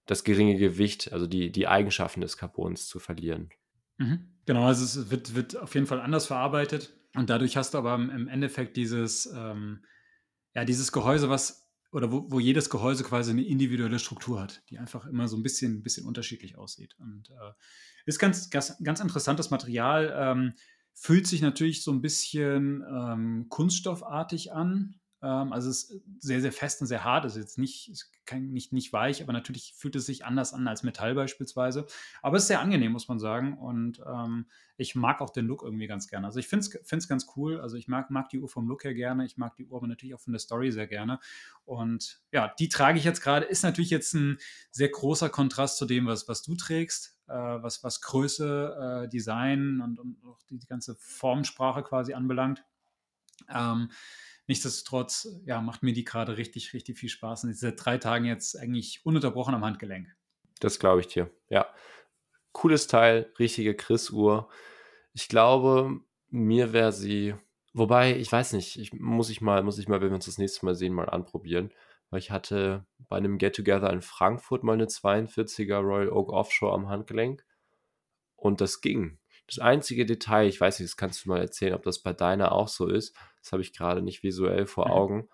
das 0.07 0.25
geringe 0.25 0.57
Gewicht, 0.57 1.13
also 1.13 1.27
die, 1.27 1.51
die 1.51 1.69
Eigenschaften 1.69 2.21
des 2.21 2.37
Carbons 2.37 2.87
zu 2.87 2.99
verlieren. 2.99 3.51
Mhm. 3.99 4.29
Genau, 4.47 4.67
also 4.67 4.85
es 4.85 5.11
wird, 5.11 5.35
wird 5.35 5.57
auf 5.57 5.75
jeden 5.75 5.87
Fall 5.87 6.01
anders 6.01 6.27
verarbeitet 6.27 6.95
und 7.15 7.31
dadurch 7.31 7.57
hast 7.57 7.75
du 7.75 7.79
aber 7.79 7.95
im 7.95 8.29
Endeffekt 8.29 8.77
dieses, 8.77 9.27
ähm, 9.35 9.85
ja, 10.55 10.65
dieses 10.65 10.93
Gehäuse, 10.93 11.29
was 11.29 11.67
oder 11.93 12.13
wo, 12.13 12.31
wo, 12.31 12.41
jedes 12.41 12.69
Gehäuse 12.69 13.05
quasi 13.05 13.31
eine 13.31 13.45
individuelle 13.45 13.99
Struktur 13.99 14.41
hat, 14.41 14.63
die 14.69 14.79
einfach 14.79 15.07
immer 15.07 15.29
so 15.29 15.37
ein 15.37 15.43
bisschen, 15.43 15.83
bisschen 15.83 16.07
unterschiedlich 16.07 16.59
aussieht. 16.59 16.95
Und 16.99 17.31
äh, 17.31 17.53
ist 18.05 18.19
ganz, 18.19 18.51
ganz, 18.51 18.77
ganz 18.83 19.01
interessantes 19.01 19.51
Material. 19.51 20.15
Ähm, 20.15 20.53
Fühlt 20.99 21.27
sich 21.27 21.43
natürlich 21.43 21.85
so 21.85 21.93
ein 21.93 22.01
bisschen 22.01 22.83
ähm, 22.91 23.47
kunststoffartig 23.51 24.55
an. 24.55 24.99
Ähm, 25.23 25.53
also 25.53 25.69
es 25.69 25.85
ist 25.85 26.03
sehr, 26.21 26.41
sehr 26.41 26.53
fest 26.53 26.81
und 26.81 26.87
sehr 26.87 27.05
hart. 27.05 27.27
Es 27.27 27.37
ist 27.37 27.43
jetzt 27.43 27.59
nicht, 27.59 27.91
ist 27.91 28.11
kein, 28.25 28.51
nicht, 28.51 28.73
nicht 28.73 28.95
weich, 28.95 29.23
aber 29.23 29.35
natürlich 29.35 29.75
fühlt 29.77 29.95
es 29.95 30.07
sich 30.07 30.25
anders 30.25 30.55
an 30.55 30.67
als 30.67 30.85
Metall 30.85 31.15
beispielsweise. 31.15 31.87
Aber 32.23 32.39
es 32.39 32.45
ist 32.45 32.49
sehr 32.49 32.61
angenehm, 32.61 32.93
muss 32.93 33.09
man 33.09 33.19
sagen. 33.19 33.59
Und 33.59 34.01
ähm, 34.07 34.47
ich 34.79 34.95
mag 34.95 35.21
auch 35.21 35.29
den 35.29 35.47
Look 35.47 35.63
irgendwie 35.63 35.87
ganz 35.87 36.09
gerne. 36.09 36.27
Also 36.29 36.39
ich 36.39 36.49
finde 36.49 36.67
es 36.67 37.09
ganz 37.09 37.27
cool. 37.37 37.61
Also 37.61 37.77
ich 37.77 37.89
mag, 37.89 38.11
mag 38.11 38.31
die 38.31 38.39
Uhr 38.39 38.49
vom 38.49 38.67
Look 38.67 38.85
her 38.85 38.95
gerne. 38.95 39.27
Ich 39.27 39.37
mag 39.37 39.55
die 39.57 39.67
Uhr 39.67 39.77
aber 39.77 39.89
natürlich 39.89 40.15
auch 40.15 40.21
von 40.21 40.33
der 40.33 40.41
Story 40.41 40.73
sehr 40.73 40.87
gerne. 40.87 41.21
Und 41.67 42.23
ja, 42.33 42.55
die 42.59 42.71
trage 42.71 42.99
ich 42.99 43.05
jetzt 43.05 43.21
gerade. 43.21 43.45
Ist 43.45 43.65
natürlich 43.65 43.91
jetzt 43.91 44.15
ein 44.15 44.39
sehr 44.71 44.89
großer 44.89 45.29
Kontrast 45.29 45.77
zu 45.77 45.85
dem, 45.85 46.07
was, 46.07 46.27
was 46.27 46.43
du 46.43 46.55
trägst 46.55 47.16
was, 47.35 47.83
was 47.83 48.01
Größe, 48.01 49.05
äh, 49.05 49.09
Design 49.09 49.81
und, 49.81 49.99
und 49.99 50.17
auch 50.25 50.43
die, 50.49 50.59
die, 50.59 50.67
ganze 50.67 50.95
Formsprache 50.97 51.83
quasi 51.83 52.15
anbelangt. 52.15 52.65
Ähm, 53.49 53.91
nichtsdestotrotz, 54.47 55.29
ja, 55.45 55.61
macht 55.61 55.83
mir 55.83 55.93
die 55.93 56.05
gerade 56.05 56.37
richtig, 56.37 56.73
richtig 56.73 56.99
viel 56.99 57.09
Spaß 57.09 57.45
und 57.45 57.51
ich 57.51 57.59
seit 57.59 57.85
drei 57.85 57.99
Tagen 57.99 58.25
jetzt 58.25 58.59
eigentlich 58.59 59.05
ununterbrochen 59.05 59.55
am 59.55 59.65
Handgelenk. 59.65 60.09
Das 60.61 60.79
glaube 60.79 61.01
ich 61.01 61.09
dir, 61.09 61.31
ja. 61.49 61.67
Cooles 62.53 62.87
Teil, 62.87 63.31
richtige 63.39 63.75
Chris-Uhr. 63.75 64.49
Ich 65.13 65.29
glaube, 65.29 66.01
mir 66.31 66.73
wäre 66.73 66.93
sie, 66.93 67.35
wobei, 67.75 68.17
ich 68.17 68.33
weiß 68.33 68.55
nicht, 68.55 68.79
ich, 68.79 68.95
muss 68.95 69.29
ich 69.29 69.43
mal, 69.43 69.63
muss 69.63 69.79
ich 69.79 69.89
mal, 69.89 70.01
wenn 70.01 70.09
wir 70.09 70.15
uns 70.15 70.27
das 70.27 70.39
nächste 70.39 70.65
Mal 70.65 70.75
sehen, 70.75 70.95
mal 70.95 71.09
anprobieren 71.09 71.71
weil 72.11 72.21
ich 72.21 72.31
hatte 72.31 72.87
bei 73.09 73.17
einem 73.17 73.39
Get-Together 73.39 73.93
in 73.93 74.03
Frankfurt 74.03 74.63
mal 74.63 74.75
eine 74.75 74.87
42er 74.87 75.79
Royal 75.79 76.11
Oak 76.11 76.33
Offshore 76.33 76.75
am 76.75 76.89
Handgelenk 76.89 77.45
und 78.37 78.61
das 78.61 78.81
ging. 78.81 79.19
Das 79.47 79.59
einzige 79.59 80.07
Detail, 80.07 80.49
ich 80.49 80.61
weiß 80.61 80.81
nicht, 80.81 80.91
das 80.91 80.97
kannst 80.97 81.25
du 81.25 81.29
mal 81.29 81.41
erzählen, 81.41 81.75
ob 81.75 81.85
das 81.85 82.03
bei 82.03 82.13
deiner 82.13 82.53
auch 82.53 82.69
so 82.69 82.89
ist, 82.89 83.15
das 83.41 83.53
habe 83.53 83.63
ich 83.63 83.73
gerade 83.73 84.03
nicht 84.03 84.23
visuell 84.23 84.67
vor 84.67 84.87
mhm. 84.87 84.93
Augen, 84.93 85.29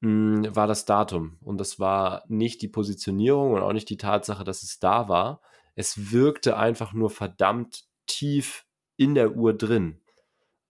mhm. 0.00 0.54
war 0.54 0.66
das 0.66 0.84
Datum. 0.84 1.38
Und 1.40 1.58
das 1.58 1.78
war 1.78 2.24
nicht 2.28 2.60
die 2.62 2.68
Positionierung 2.68 3.52
und 3.52 3.62
auch 3.62 3.72
nicht 3.72 3.88
die 3.88 3.96
Tatsache, 3.96 4.44
dass 4.44 4.62
es 4.62 4.78
da 4.78 5.08
war. 5.08 5.40
Es 5.74 6.12
wirkte 6.12 6.56
einfach 6.56 6.92
nur 6.92 7.10
verdammt 7.10 7.84
tief 8.06 8.66
in 8.96 9.14
der 9.14 9.36
Uhr 9.36 9.54
drin. 9.54 10.02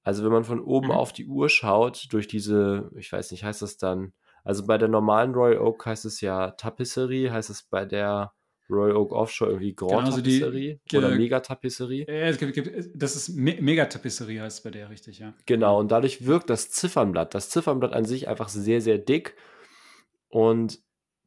Also 0.02 0.24
wenn 0.24 0.32
man 0.32 0.44
von 0.44 0.60
oben 0.60 0.88
mhm. 0.88 0.92
auf 0.92 1.12
die 1.12 1.26
Uhr 1.26 1.48
schaut, 1.48 2.06
durch 2.12 2.28
diese, 2.28 2.90
ich 2.96 3.10
weiß 3.10 3.32
nicht, 3.32 3.44
heißt 3.44 3.62
das 3.62 3.76
dann 3.76 4.12
also 4.44 4.66
bei 4.66 4.78
der 4.78 4.88
normalen 4.88 5.34
Royal 5.34 5.58
Oak 5.58 5.86
heißt 5.86 6.04
es 6.04 6.20
ja 6.20 6.50
Tapisserie, 6.52 7.32
heißt 7.32 7.50
es 7.50 7.62
bei 7.62 7.84
der 7.84 8.32
Royal 8.70 8.96
Oak 8.96 9.12
Offshore 9.12 9.50
irgendwie 9.50 9.74
Grand 9.74 9.90
genau, 9.90 10.04
also 10.04 10.18
Tapisserie 10.18 10.80
die, 10.90 10.96
oder 10.96 11.10
Mega 11.10 11.40
Tapisserie. 11.40 12.06
Ja, 12.08 12.32
gibt, 12.32 12.54
gibt, 12.54 12.90
das 12.94 13.16
ist 13.16 13.30
Me 13.30 13.56
Mega 13.60 13.86
Tapisserie 13.86 14.40
heißt 14.40 14.58
es 14.58 14.62
bei 14.62 14.70
der 14.70 14.90
richtig, 14.90 15.18
ja. 15.18 15.34
Genau, 15.46 15.78
und 15.78 15.90
dadurch 15.90 16.26
wirkt 16.26 16.50
das 16.50 16.70
Ziffernblatt, 16.70 17.34
das 17.34 17.50
Ziffernblatt 17.50 17.92
an 17.92 18.04
sich 18.04 18.28
einfach 18.28 18.48
sehr, 18.48 18.80
sehr 18.80 18.98
dick 18.98 19.36
und 20.28 20.78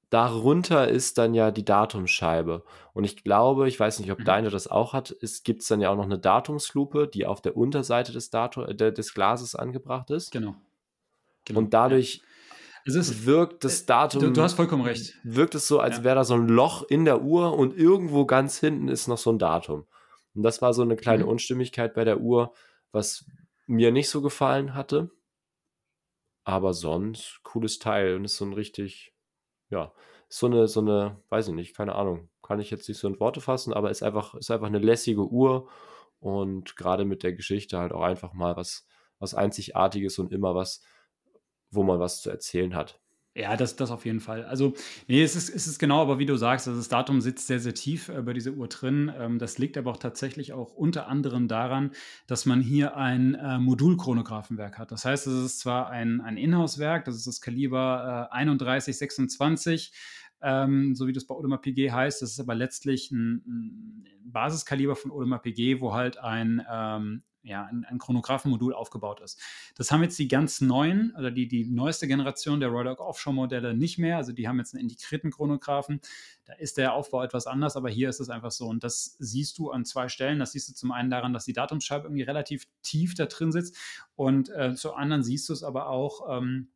darunter 0.10 0.88
ist 0.88 1.18
dann 1.18 1.34
ja 1.34 1.50
die 1.50 1.66
Datumscheibe. 1.66 2.64
Und 2.94 3.04
ich 3.04 3.24
glaube, 3.24 3.68
ich 3.68 3.80
weiß 3.80 4.00
nicht, 4.00 4.12
ob 4.12 4.20
mhm. 4.20 4.26
deine 4.26 4.50
das 4.52 4.68
auch 4.68 4.94
hat, 4.94 5.14
es 5.22 5.42
gibt 5.42 5.70
dann 5.70 5.82
ja 5.82 5.90
auch 5.90 5.96
noch 5.96 6.04
eine 6.04 6.20
Datumslupe, 6.20 7.08
die 7.08 7.26
auf 7.26 7.42
der 7.42 7.58
Unterseite 7.58 8.12
des, 8.12 8.30
Datum, 8.30 8.66
äh, 8.68 8.76
des 8.76 9.14
Glases 9.16 9.56
angebracht 9.56 10.12
ist. 10.12 10.32
Genau. 10.32 10.56
genau. 11.46 11.60
Und 11.60 11.74
dadurch 11.74 12.22
es 12.86 12.96
ist, 12.96 13.26
wirkt 13.26 13.64
das 13.64 13.82
äh, 13.82 13.86
Datum. 13.86 14.22
Du, 14.22 14.32
du 14.32 14.42
hast 14.42 14.54
vollkommen 14.54 14.84
recht. 14.84 15.14
Wirkt 15.24 15.56
es 15.56 15.68
so, 15.68 15.80
als 15.80 15.98
ja. 15.98 16.04
wäre 16.04 16.16
da 16.16 16.24
so 16.24 16.34
ein 16.34 16.48
Loch 16.48 16.84
in 16.84 17.06
der 17.06 17.22
Uhr 17.22 17.58
und 17.58 17.78
irgendwo 17.78 18.26
ganz 18.26 18.60
hinten 18.60 18.88
ist 18.88 19.08
noch 19.08 19.18
so 19.18 19.32
ein 19.32 19.40
Datum. 19.40 19.86
Und 20.36 20.44
das 20.44 20.62
war 20.62 20.74
so 20.74 20.82
eine 20.82 20.96
kleine 20.96 21.24
mhm. 21.24 21.30
Unstimmigkeit 21.30 21.94
bei 21.94 22.04
der 22.04 22.20
Uhr, 22.20 22.54
was 22.92 23.26
mir 23.68 23.92
nicht 23.92 24.10
so 24.10 24.22
gefallen 24.22 24.74
hatte. 24.74 25.12
Aber 26.44 26.74
sonst, 26.74 27.40
cooles 27.44 27.80
Teil 27.80 28.16
und 28.16 28.26
ist 28.26 28.36
so 28.36 28.46
ein 28.46 28.54
richtig, 28.54 29.14
ja, 29.70 29.94
so 30.28 30.48
eine, 30.48 30.68
so 30.68 30.82
eine, 30.82 31.22
weiß 31.30 31.50
ich 31.50 31.54
nicht, 31.54 31.76
keine 31.76 31.96
Ahnung, 31.96 32.30
kann 32.42 32.60
ich 32.60 32.70
jetzt 32.70 32.90
nicht 32.90 32.98
so 32.98 33.08
in 33.08 33.20
Worte 33.20 33.40
fassen, 33.40 33.72
aber 33.74 33.92
ist 33.92 34.04
einfach, 34.04 34.36
ist 34.36 34.52
einfach 34.52 34.68
eine 34.68 34.80
lässige 34.80 35.26
Uhr 35.26 35.70
und 36.20 36.76
gerade 36.76 37.06
mit 37.06 37.24
der 37.24 37.34
Geschichte 37.34 37.78
halt 37.78 37.94
auch 37.94 38.02
einfach 38.02 38.34
mal 38.34 38.58
was, 38.58 38.86
was 39.20 39.36
Einzigartiges 39.36 40.20
und 40.20 40.34
immer 40.34 40.54
was, 40.54 40.82
wo 41.74 41.84
man 41.84 42.00
was 42.00 42.22
zu 42.22 42.30
erzählen 42.30 42.76
hat. 42.76 43.00
Ja, 43.36 43.58
das, 43.58 43.76
das 43.76 43.90
auf 43.90 44.06
jeden 44.06 44.20
Fall. 44.20 44.46
Also, 44.46 44.74
nee, 45.08 45.24
es 45.24 45.36
ist, 45.36 45.50
es 45.50 45.66
ist 45.66 45.80
genau, 45.80 46.04
aber 46.04 46.20
wie 46.20 46.28
du 46.28 46.36
sagst, 46.38 46.68
also 46.68 46.80
das 46.80 46.88
Datum 46.88 47.20
sitzt 47.20 47.48
sehr, 47.48 47.60
sehr 47.60 47.74
tief 47.74 48.10
äh, 48.10 48.22
bei 48.22 48.34
dieser 48.34 48.52
Uhr 48.52 48.68
drin. 48.68 49.12
Ähm, 49.18 49.40
das 49.40 49.58
liegt 49.58 49.76
aber 49.76 49.90
auch 49.90 49.98
tatsächlich 49.98 50.54
auch 50.54 50.76
unter 50.76 51.08
anderem 51.08 51.48
daran, 51.48 51.94
dass 52.28 52.46
man 52.46 52.62
hier 52.62 52.96
ein 52.96 53.34
äh, 53.34 53.58
Modulchronographenwerk 53.58 54.78
hat. 54.78 54.92
Das 54.92 55.04
heißt, 55.06 55.26
es 55.26 55.46
ist 55.46 55.60
zwar 55.62 55.90
ein, 55.90 56.22
ein 56.22 56.38
Inhouse-Werk, 56.38 57.06
das 57.06 57.16
ist 57.16 57.26
das 57.26 57.42
Kaliber 57.42 58.30
äh, 58.32 58.36
3126 58.36 59.94
ähm, 60.44 60.96
so 60.96 61.08
wie 61.08 61.14
das 61.14 61.26
bei 61.26 61.36
Audemars 61.36 61.62
PG 61.62 61.92
heißt. 61.92 62.22
Das 62.22 62.32
ist 62.32 62.40
aber 62.40 62.56
letztlich 62.56 63.12
ein, 63.12 63.44
ein 63.48 64.08
Basiskaliber 64.26 64.96
von 64.96 65.12
Audemars 65.12 65.42
PG, 65.42 65.82
wo 65.82 65.94
halt 65.94 66.18
ein 66.18 66.66
ähm, 66.70 67.24
ja, 67.44 67.66
ein, 67.66 67.86
ein 67.86 68.00
Chronographenmodul 68.00 68.74
aufgebaut 68.74 69.20
ist. 69.20 69.40
Das 69.76 69.92
haben 69.92 70.02
jetzt 70.02 70.18
die 70.18 70.28
ganz 70.28 70.62
neuen, 70.62 71.14
oder 71.18 71.30
die, 71.30 71.48
die 71.48 71.66
neueste 71.66 72.08
Generation 72.08 72.60
der 72.60 72.70
Royal 72.70 72.88
Oak 72.88 73.02
Offshore-Modelle 73.02 73.74
nicht 73.74 74.00
mehr. 74.00 74.18
Also 74.18 74.32
die 74.32 74.48
haben 74.48 74.58
jetzt 74.60 74.74
einen 74.74 74.84
integrierten 74.84 75.30
Chronographen. 75.30 76.00
Da 76.46 76.54
ist 76.54 76.78
der 76.78 76.94
Aufbau 76.94 77.22
etwas 77.22 77.46
anders, 77.46 77.76
aber 77.76 77.90
hier 77.90 78.10
ist 78.10 78.22
es 78.22 78.30
einfach 78.30 78.52
so. 78.52 78.68
Und 78.68 78.84
das 78.84 79.18
siehst 79.20 79.58
du 79.58 79.72
an 79.72 79.86
zwei 79.86 80.08
Stellen. 80.08 80.40
Das 80.40 80.54
siehst 80.54 80.70
du 80.70 80.74
zum 80.74 80.92
einen 80.92 81.10
daran, 81.10 81.34
dass 81.34 81.46
die 81.46 81.54
Datumsscheibe 81.54 82.06
irgendwie 82.06 82.24
relativ 82.24 82.66
tief 82.82 83.14
da 83.14 83.26
drin 83.26 83.52
sitzt. 83.52 83.78
Und 84.16 84.50
äh, 84.50 84.74
zum 84.76 84.94
anderen 84.94 85.24
siehst 85.24 85.50
du 85.50 85.54
es 85.54 85.64
aber 85.64 85.90
auch. 85.90 86.38
Ähm, 86.38 86.70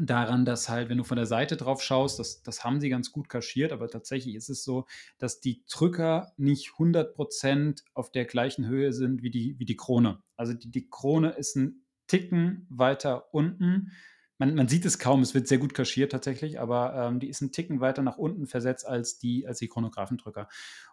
daran, 0.00 0.44
dass 0.44 0.68
halt, 0.68 0.88
wenn 0.88 0.98
du 0.98 1.04
von 1.04 1.16
der 1.16 1.26
Seite 1.26 1.56
drauf 1.56 1.82
schaust, 1.82 2.18
das, 2.18 2.42
das 2.42 2.64
haben 2.64 2.80
sie 2.80 2.88
ganz 2.88 3.12
gut 3.12 3.28
kaschiert, 3.28 3.72
aber 3.72 3.88
tatsächlich 3.88 4.34
ist 4.34 4.48
es 4.48 4.64
so, 4.64 4.86
dass 5.18 5.40
die 5.40 5.64
Drücker 5.70 6.32
nicht 6.36 6.70
100% 6.78 7.82
auf 7.94 8.10
der 8.10 8.24
gleichen 8.24 8.66
Höhe 8.66 8.92
sind 8.92 9.22
wie 9.22 9.30
die, 9.30 9.58
wie 9.58 9.64
die 9.64 9.76
Krone. 9.76 10.22
Also 10.36 10.52
die, 10.52 10.70
die 10.70 10.88
Krone 10.88 11.30
ist 11.30 11.56
ein 11.56 11.84
Ticken 12.06 12.66
weiter 12.68 13.32
unten. 13.32 13.92
Man, 14.38 14.54
man 14.56 14.68
sieht 14.68 14.84
es 14.84 14.98
kaum, 14.98 15.22
es 15.22 15.32
wird 15.32 15.46
sehr 15.46 15.58
gut 15.58 15.74
kaschiert 15.74 16.10
tatsächlich, 16.12 16.58
aber 16.58 16.94
ähm, 16.94 17.20
die 17.20 17.28
ist 17.28 17.40
ein 17.40 17.52
Ticken 17.52 17.80
weiter 17.80 18.02
nach 18.02 18.18
unten 18.18 18.46
versetzt 18.46 18.86
als 18.86 19.18
die, 19.18 19.46
als 19.46 19.58
die 19.58 19.68
Chronographendrücker. 19.68 20.48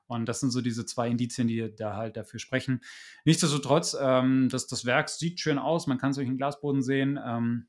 Und 0.05 0.27
das 0.27 0.39
sind 0.41 0.51
so 0.51 0.61
diese 0.61 0.85
zwei 0.85 1.09
Indizien, 1.09 1.47
die 1.47 1.73
da 1.75 1.95
halt 1.95 2.17
dafür 2.17 2.39
sprechen. 2.39 2.81
Nichtsdestotrotz, 3.25 3.97
ähm, 3.99 4.47
das, 4.49 4.67
das 4.67 4.85
Werk 4.85 5.09
sieht 5.09 5.39
schön 5.39 5.57
aus, 5.57 5.87
man 5.87 5.97
kann 5.97 6.11
es 6.11 6.17
durch 6.17 6.27
den 6.27 6.37
Glasboden 6.37 6.83
sehen. 6.83 7.19
Ähm, 7.25 7.67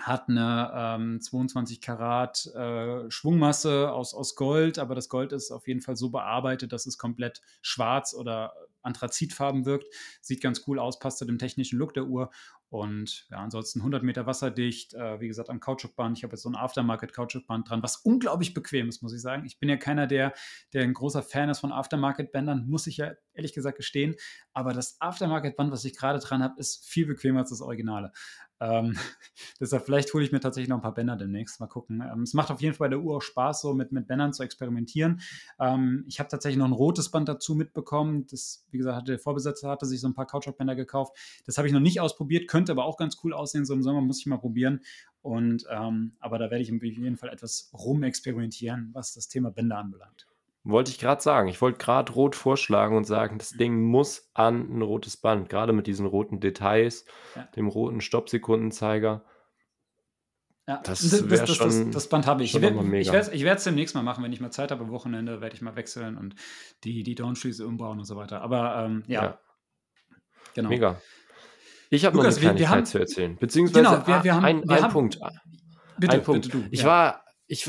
hat 0.00 0.28
eine 0.28 0.72
ähm, 0.74 1.20
22 1.20 1.80
Karat 1.80 2.46
äh, 2.46 3.08
Schwungmasse 3.10 3.92
aus, 3.92 4.12
aus 4.12 4.34
Gold, 4.34 4.78
aber 4.78 4.94
das 4.94 5.08
Gold 5.08 5.32
ist 5.32 5.52
auf 5.52 5.68
jeden 5.68 5.80
Fall 5.80 5.96
so 5.96 6.10
bearbeitet, 6.10 6.72
dass 6.72 6.86
es 6.86 6.98
komplett 6.98 7.40
schwarz 7.62 8.12
oder 8.12 8.54
Anthrazitfarben 8.82 9.64
wirkt. 9.64 9.86
Sieht 10.20 10.42
ganz 10.42 10.62
cool 10.66 10.78
aus, 10.78 10.98
passt 10.98 11.18
zu 11.18 11.24
dem 11.24 11.38
technischen 11.38 11.78
Look 11.78 11.94
der 11.94 12.06
Uhr. 12.06 12.30
Und 12.68 13.26
ja, 13.30 13.38
ansonsten 13.38 13.78
100 13.80 14.02
Meter 14.02 14.26
wasserdicht, 14.26 14.94
äh, 14.94 15.20
wie 15.20 15.28
gesagt, 15.28 15.48
am 15.48 15.60
Kautschukband. 15.60 16.18
Ich 16.18 16.24
habe 16.24 16.32
jetzt 16.32 16.42
so 16.42 16.48
ein 16.48 16.56
Aftermarket-Kautschukband 16.56 17.70
dran, 17.70 17.84
was 17.84 17.98
unglaublich 17.98 18.52
bequem 18.52 18.88
ist, 18.88 19.00
muss 19.00 19.14
ich 19.14 19.22
sagen. 19.22 19.44
Ich 19.46 19.60
bin 19.60 19.68
ja 19.68 19.76
keiner, 19.76 20.08
der, 20.08 20.34
der 20.72 20.82
ein 20.82 20.92
großer 20.92 21.22
Fan 21.22 21.50
ist 21.50 21.60
von 21.60 21.70
Aftermarket-Bändern, 21.70 22.66
muss 22.66 22.88
ich 22.88 22.96
ja 22.96 23.12
ehrlich 23.32 23.52
gesagt 23.52 23.76
gestehen. 23.76 24.16
Aber 24.54 24.72
das 24.72 25.00
Aftermarket-Band, 25.00 25.70
was 25.70 25.84
ich 25.84 25.96
gerade 25.96 26.18
dran 26.18 26.42
habe, 26.42 26.58
ist 26.58 26.84
viel 26.84 27.06
bequemer 27.06 27.40
als 27.40 27.50
das 27.50 27.60
Originale. 27.60 28.10
Ähm, 28.60 28.96
deshalb, 29.60 29.84
vielleicht 29.84 30.12
hole 30.14 30.24
ich 30.24 30.32
mir 30.32 30.40
tatsächlich 30.40 30.68
noch 30.68 30.76
ein 30.76 30.82
paar 30.82 30.94
Bänder 30.94 31.16
demnächst. 31.16 31.60
Mal 31.60 31.66
gucken. 31.66 32.02
Ähm, 32.02 32.22
es 32.22 32.34
macht 32.34 32.50
auf 32.50 32.60
jeden 32.60 32.74
Fall 32.74 32.88
bei 32.88 32.96
der 32.96 33.04
Uhr 33.04 33.16
auch 33.16 33.22
Spaß, 33.22 33.60
so 33.60 33.74
mit, 33.74 33.92
mit 33.92 34.06
Bändern 34.06 34.32
zu 34.32 34.42
experimentieren. 34.42 35.20
Ähm, 35.58 36.04
ich 36.08 36.18
habe 36.18 36.28
tatsächlich 36.28 36.58
noch 36.58 36.66
ein 36.66 36.72
rotes 36.72 37.10
Band 37.10 37.28
dazu 37.28 37.54
mitbekommen. 37.54 38.26
Das, 38.28 38.66
wie 38.70 38.78
gesagt, 38.78 38.96
hatte 38.96 39.12
der 39.12 39.18
Vorbesitzer 39.18 39.68
hatte 39.68 39.86
sich 39.86 40.00
so 40.00 40.08
ein 40.08 40.14
paar 40.14 40.26
Kautschukbänder 40.26 40.76
gekauft. 40.76 41.16
Das 41.46 41.58
habe 41.58 41.68
ich 41.68 41.74
noch 41.74 41.80
nicht 41.80 42.00
ausprobiert, 42.00 42.48
könnte 42.48 42.72
aber 42.72 42.84
auch 42.84 42.96
ganz 42.96 43.18
cool 43.24 43.32
aussehen. 43.32 43.64
So 43.64 43.74
im 43.74 43.82
Sommer 43.82 44.00
muss 44.00 44.20
ich 44.20 44.26
mal 44.26 44.38
probieren. 44.38 44.80
Und 45.22 45.64
ähm, 45.70 46.16
aber 46.20 46.38
da 46.38 46.50
werde 46.50 46.62
ich 46.62 46.72
auf 46.72 46.82
jeden 46.82 47.16
Fall 47.16 47.30
etwas 47.30 47.70
rumexperimentieren, 47.72 48.90
was 48.92 49.14
das 49.14 49.28
Thema 49.28 49.50
Bänder 49.50 49.78
anbelangt. 49.78 50.26
Wollte 50.66 50.90
ich 50.90 50.98
gerade 50.98 51.20
sagen. 51.20 51.48
Ich 51.48 51.60
wollte 51.60 51.78
gerade 51.78 52.10
rot 52.12 52.34
vorschlagen 52.34 52.96
und 52.96 53.04
sagen, 53.04 53.36
das 53.36 53.50
Ding 53.50 53.82
muss 53.82 54.30
an 54.32 54.78
ein 54.78 54.82
rotes 54.82 55.18
Band, 55.18 55.50
gerade 55.50 55.74
mit 55.74 55.86
diesen 55.86 56.06
roten 56.06 56.40
Details, 56.40 57.04
ja. 57.36 57.42
dem 57.54 57.68
roten 57.68 58.00
Stoppsekundenzeiger. 58.00 59.24
Ja, 60.66 60.80
das, 60.82 61.02
das, 61.02 61.26
das, 61.28 61.54
schon, 61.54 61.90
das, 61.90 62.08
Band 62.08 62.26
habe 62.26 62.42
ich. 62.42 62.54
Ich 62.54 62.62
werde 62.62 63.56
es 63.56 63.64
demnächst 63.64 63.94
mal 63.94 64.02
machen, 64.02 64.24
wenn 64.24 64.32
ich 64.32 64.40
mal 64.40 64.50
Zeit 64.50 64.70
habe 64.70 64.84
am 64.84 64.90
Wochenende, 64.90 65.42
werde 65.42 65.54
ich 65.54 65.60
mal 65.60 65.76
wechseln 65.76 66.16
und 66.16 66.34
die, 66.84 67.02
die 67.02 67.14
Downschließe 67.14 67.66
umbauen 67.66 67.98
und 67.98 68.06
so 68.06 68.16
weiter. 68.16 68.40
Aber 68.40 68.86
ähm, 68.86 69.04
ja. 69.06 69.22
ja. 69.22 69.38
Genau. 70.54 70.70
Mega. 70.70 71.02
Ich 71.90 72.06
habe 72.06 72.16
noch 72.16 72.24
eine 72.24 72.32
Kleinigkeit 72.32 72.58
wir, 72.58 72.60
wir 72.60 72.70
haben, 72.70 72.86
zu 72.86 72.98
erzählen. 72.98 73.36
Beziehungsweise 73.36 73.84
genau, 73.84 74.06
wir, 74.06 74.24
wir 74.24 74.34
haben, 74.34 74.44
ein, 74.44 74.70
ein 74.70 74.82
haben, 74.82 74.92
Punkt. 74.92 75.18
Bitte, 75.98 76.14
ein 76.14 76.22
Punkt. 76.22 76.46
Bitte 76.46 76.58
du, 76.58 76.68
ich 76.70 76.80
ja. 76.80 76.86
war, 76.86 77.24
ich, 77.46 77.68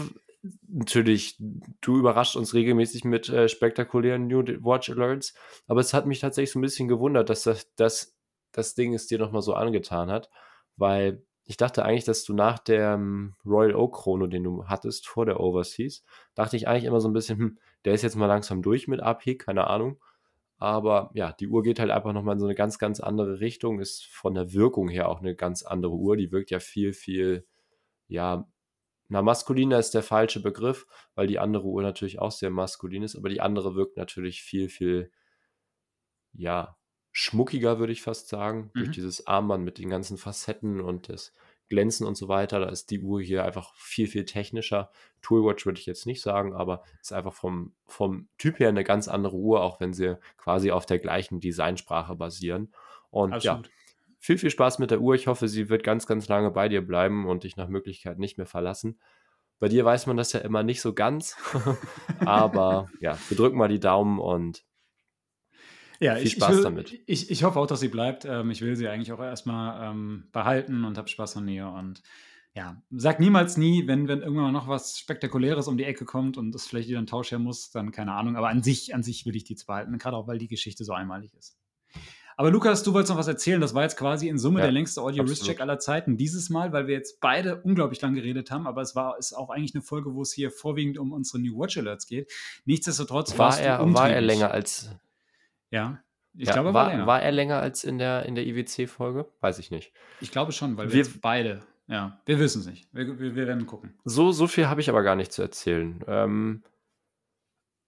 natürlich, 0.68 1.38
du 1.82 1.98
überrascht 1.98 2.36
uns 2.36 2.54
regelmäßig 2.54 3.04
mit 3.04 3.30
äh, 3.30 3.48
spektakulären 3.48 4.28
New 4.28 4.44
Watch 4.64 4.90
Alerts, 4.90 5.34
aber 5.68 5.80
es 5.82 5.94
hat 5.94 6.06
mich 6.06 6.20
tatsächlich 6.20 6.52
so 6.52 6.60
ein 6.60 6.64
bisschen 6.64 6.88
gewundert, 6.88 7.30
dass 7.30 7.44
das, 7.44 7.74
das, 7.76 8.18
das 8.52 8.76
Ding 8.76 8.94
es 8.94 9.08
dir 9.08 9.20
nochmal 9.20 9.42
so 9.42 9.54
angetan 9.54 10.10
hat, 10.10 10.30
weil 10.78 11.24
ich 11.46 11.58
dachte 11.58 11.86
eigentlich, 11.86 12.06
dass 12.06 12.24
du 12.24 12.34
nach 12.34 12.60
der 12.60 12.96
um, 12.96 13.36
Royal 13.46 13.76
Oak 13.76 13.96
Chrono, 13.96 14.28
den 14.28 14.44
du 14.44 14.66
hattest 14.66 15.08
vor 15.08 15.26
der 15.26 15.40
Overseas, 15.40 16.04
dachte 16.34 16.58
ich 16.58 16.68
eigentlich 16.68 16.86
immer 16.86 17.00
so 17.00 17.08
ein 17.08 17.14
bisschen, 17.14 17.38
hm, 17.38 17.58
der 17.86 17.94
ist 17.94 18.02
jetzt 18.02 18.16
mal 18.16 18.26
langsam 18.26 18.62
durch 18.62 18.88
mit 18.88 19.02
AP, 19.02 19.38
keine 19.38 19.68
Ahnung. 19.68 20.00
Aber 20.58 21.12
ja, 21.14 21.34
die 21.34 21.48
Uhr 21.48 21.64
geht 21.64 21.80
halt 21.80 21.92
einfach 21.92 22.14
nochmal 22.14 22.34
in 22.34 22.40
so 22.40 22.46
eine 22.46 22.56
ganz, 22.56 22.80
ganz 22.80 23.00
andere 23.00 23.40
Richtung, 23.42 23.80
ist 23.80 24.06
von 24.06 24.34
der 24.34 24.54
Wirkung 24.54 24.90
her 24.90 25.10
auch 25.10 25.20
eine 25.20 25.36
ganz 25.36 25.64
andere 25.64 25.94
Uhr. 25.94 26.18
Die 26.18 26.32
wirkt 26.32 26.50
ja 26.50 26.60
viel, 26.60 26.94
viel, 26.94 27.46
ja, 28.08 28.48
na, 29.08 29.22
maskuliner 29.22 29.80
ist 29.80 29.94
der 29.94 30.04
falsche 30.04 30.42
Begriff, 30.42 30.88
weil 31.14 31.28
die 31.28 31.40
andere 31.40 31.66
Uhr 31.66 31.82
natürlich 31.82 32.20
auch 32.20 32.32
sehr 32.32 32.50
maskulin 32.50 33.04
ist, 33.04 33.16
aber 33.16 33.30
die 33.30 33.42
andere 33.42 33.76
wirkt 33.76 33.98
natürlich 33.98 34.42
viel, 34.42 34.70
viel, 34.70 35.12
ja, 36.34 36.78
schmuckiger, 37.12 37.80
würde 37.80 37.94
ich 37.94 38.02
fast 38.02 38.28
sagen, 38.28 38.72
mhm. 38.74 38.80
durch 38.80 38.92
dieses 38.92 39.28
Armband 39.28 39.64
mit 39.64 39.78
den 39.78 39.90
ganzen 39.90 40.18
Facetten 40.18 40.82
und 40.82 41.08
das 41.08 41.34
Glänzen 41.70 42.06
und 42.06 42.16
so 42.16 42.28
weiter. 42.28 42.60
Da 42.60 42.68
ist 42.68 42.92
die 42.92 43.00
Uhr 43.00 43.22
hier 43.22 43.46
einfach 43.46 43.74
viel, 43.76 44.08
viel 44.08 44.26
technischer. 44.26 44.92
Toolwatch 45.22 45.66
würde 45.66 45.80
ich 45.80 45.86
jetzt 45.86 46.06
nicht 46.06 46.22
sagen, 46.22 46.54
aber 46.54 46.84
ist 47.02 47.14
einfach 47.14 47.34
vom, 47.34 47.74
vom 47.88 48.28
Typ 48.38 48.60
her 48.60 48.70
eine 48.70 48.84
ganz 48.84 49.08
andere 49.08 49.38
Uhr, 49.38 49.62
auch 49.64 49.80
wenn 49.80 49.94
sie 49.94 50.18
quasi 50.38 50.72
auf 50.72 50.86
der 50.86 51.00
gleichen 51.00 51.40
Designsprache 51.40 52.16
basieren. 52.16 52.74
Und 53.10 53.34
Absolut. 53.34 53.68
ja, 53.68 53.72
viel, 54.26 54.40
viel 54.40 54.50
Spaß 54.50 54.80
mit 54.80 54.90
der 54.90 55.02
Uhr. 55.02 55.14
Ich 55.14 55.28
hoffe, 55.28 55.48
sie 55.48 55.70
wird 55.70 55.84
ganz, 55.84 56.08
ganz 56.08 56.28
lange 56.28 56.50
bei 56.50 56.68
dir 56.68 56.86
bleiben 56.86 57.28
und 57.28 57.44
dich 57.44 57.58
nach 57.58 57.68
Möglichkeit 57.68 58.18
nicht 58.18 58.38
mehr 58.38 58.48
verlassen. 58.48 59.00
Bei 59.60 59.70
dir 59.70 59.86
weiß 59.86 60.08
man 60.08 60.18
das 60.18 60.34
ja 60.34 60.40
immer 60.40 60.64
nicht 60.64 60.82
so 60.82 60.94
ganz. 60.94 61.38
Aber 62.26 62.90
ja, 63.00 63.18
wir 63.30 63.38
drücken 63.38 63.58
mal 63.58 63.70
die 63.70 63.80
Daumen 63.80 64.20
und 64.20 64.66
ja, 66.00 66.16
viel 66.16 66.32
Spaß 66.32 66.50
ich 66.50 66.56
will, 66.58 66.64
damit. 66.64 67.04
Ich, 67.06 67.30
ich 67.30 67.44
hoffe 67.44 67.60
auch, 67.60 67.68
dass 67.68 67.80
sie 67.80 67.88
bleibt. 67.88 68.26
Ähm, 68.26 68.50
ich 68.50 68.62
will 68.62 68.76
sie 68.76 68.88
eigentlich 68.88 69.12
auch 69.12 69.22
erstmal 69.22 69.92
ähm, 69.92 70.28
behalten 70.32 70.84
und 70.84 70.98
habe 70.98 71.08
Spaß 71.08 71.38
an 71.38 71.48
ihr. 71.48 71.68
Und 71.68 72.02
ja, 72.56 72.82
sag 72.90 73.20
niemals 73.20 73.58
nie, 73.58 73.88
wenn, 73.88 74.08
wenn 74.08 74.22
irgendwann 74.22 74.52
noch 74.52 74.68
was 74.68 74.98
Spektakuläres 74.98 75.68
um 75.68 75.78
die 75.78 75.86
Ecke 75.86 76.04
kommt 76.04 76.38
und 76.38 76.54
es 76.56 76.66
vielleicht 76.66 76.90
wieder 76.90 77.00
ein 77.00 77.08
Tausch 77.08 77.32
her 77.32 77.40
muss, 77.40 77.70
dann 77.70 77.92
keine 77.92 78.14
Ahnung. 78.14 78.36
Aber 78.36 78.50
an 78.50 78.64
sich, 78.64 78.96
an 78.96 79.04
sich 79.04 79.26
will 79.26 79.36
ich 79.36 79.44
die 79.44 79.56
zwar 79.56 79.84
behalten, 79.84 80.00
gerade 80.00 80.18
auch, 80.18 80.28
weil 80.28 80.40
die 80.40 80.48
Geschichte 80.48 80.84
so 80.84 80.94
einmalig 80.94 81.34
ist. 81.36 81.58
Aber 82.38 82.52
Lukas, 82.52 82.84
du 82.84 82.94
wolltest 82.94 83.12
noch 83.12 83.18
was 83.18 83.28
erzählen. 83.28 83.62
Das 83.62 83.74
war 83.74 83.84
jetzt 83.84 83.96
quasi 83.96 84.28
in 84.28 84.38
Summe 84.38 84.60
ja, 84.60 84.66
der 84.66 84.74
längste 84.74 85.02
Audio-Wrist-Check 85.02 85.62
aller 85.62 85.80
Zeiten. 85.80 86.18
Dieses 86.18 86.50
Mal, 86.50 86.74
weil 86.74 86.88
wir 86.88 86.94
jetzt 86.94 87.22
beide 87.22 87.62
unglaublich 87.62 88.02
lang 88.02 88.14
geredet 88.14 88.52
haben, 88.52 88.68
aber 88.68 88.82
es 88.82 88.96
war 88.96 89.18
ist 89.18 89.34
auch 89.34 89.50
eigentlich 89.50 89.74
eine 89.74 89.82
Folge, 89.82 90.14
wo 90.14 90.22
es 90.22 90.34
hier 90.34 90.52
vorwiegend 90.52 90.98
um 90.98 91.14
unsere 91.14 91.40
New 91.40 91.58
Watch 91.58 91.78
Alerts 91.78 92.08
geht. 92.08 92.32
Nichtsdestotrotz 92.66 93.38
war 93.38 93.58
er, 93.60 93.94
war 93.94 94.10
er 94.10 94.22
länger 94.22 94.52
als. 94.52 94.90
Ja. 95.72 96.02
Ich 96.38 96.48
ja, 96.48 96.54
glaube, 96.54 96.74
war, 96.74 96.88
war, 96.88 96.92
länger. 96.92 97.08
War 97.08 97.22
er 97.22 97.32
länger 97.32 97.60
als 97.62 97.86
in 97.86 97.98
der, 97.98 98.26
in 98.26 98.36
der 98.36 98.46
IWC-Folge? 98.46 99.26
Weiß 99.40 99.58
ich 99.60 99.72
nicht. 99.72 99.94
Ich 100.20 100.32
glaube 100.32 100.52
schon, 100.52 100.76
weil 100.76 100.92
wir, 100.92 101.06
wir 101.06 101.14
beide. 101.22 101.62
Ja, 101.88 102.20
wir 102.26 102.40
wissen 102.40 102.62
es 102.62 102.68
nicht. 102.68 102.90
Wir, 102.92 103.18
wir, 103.18 103.36
wir, 103.36 103.48
werden 103.48 103.66
gucken. 103.66 103.94
So, 104.04 104.34
so 104.34 104.48
viel 104.48 104.68
habe 104.68 104.82
ich 104.82 104.90
aber 104.90 105.04
gar 105.04 105.16
nicht 105.16 105.32
zu 105.32 105.42
erzählen. 105.42 106.04
Ähm, 106.08 106.64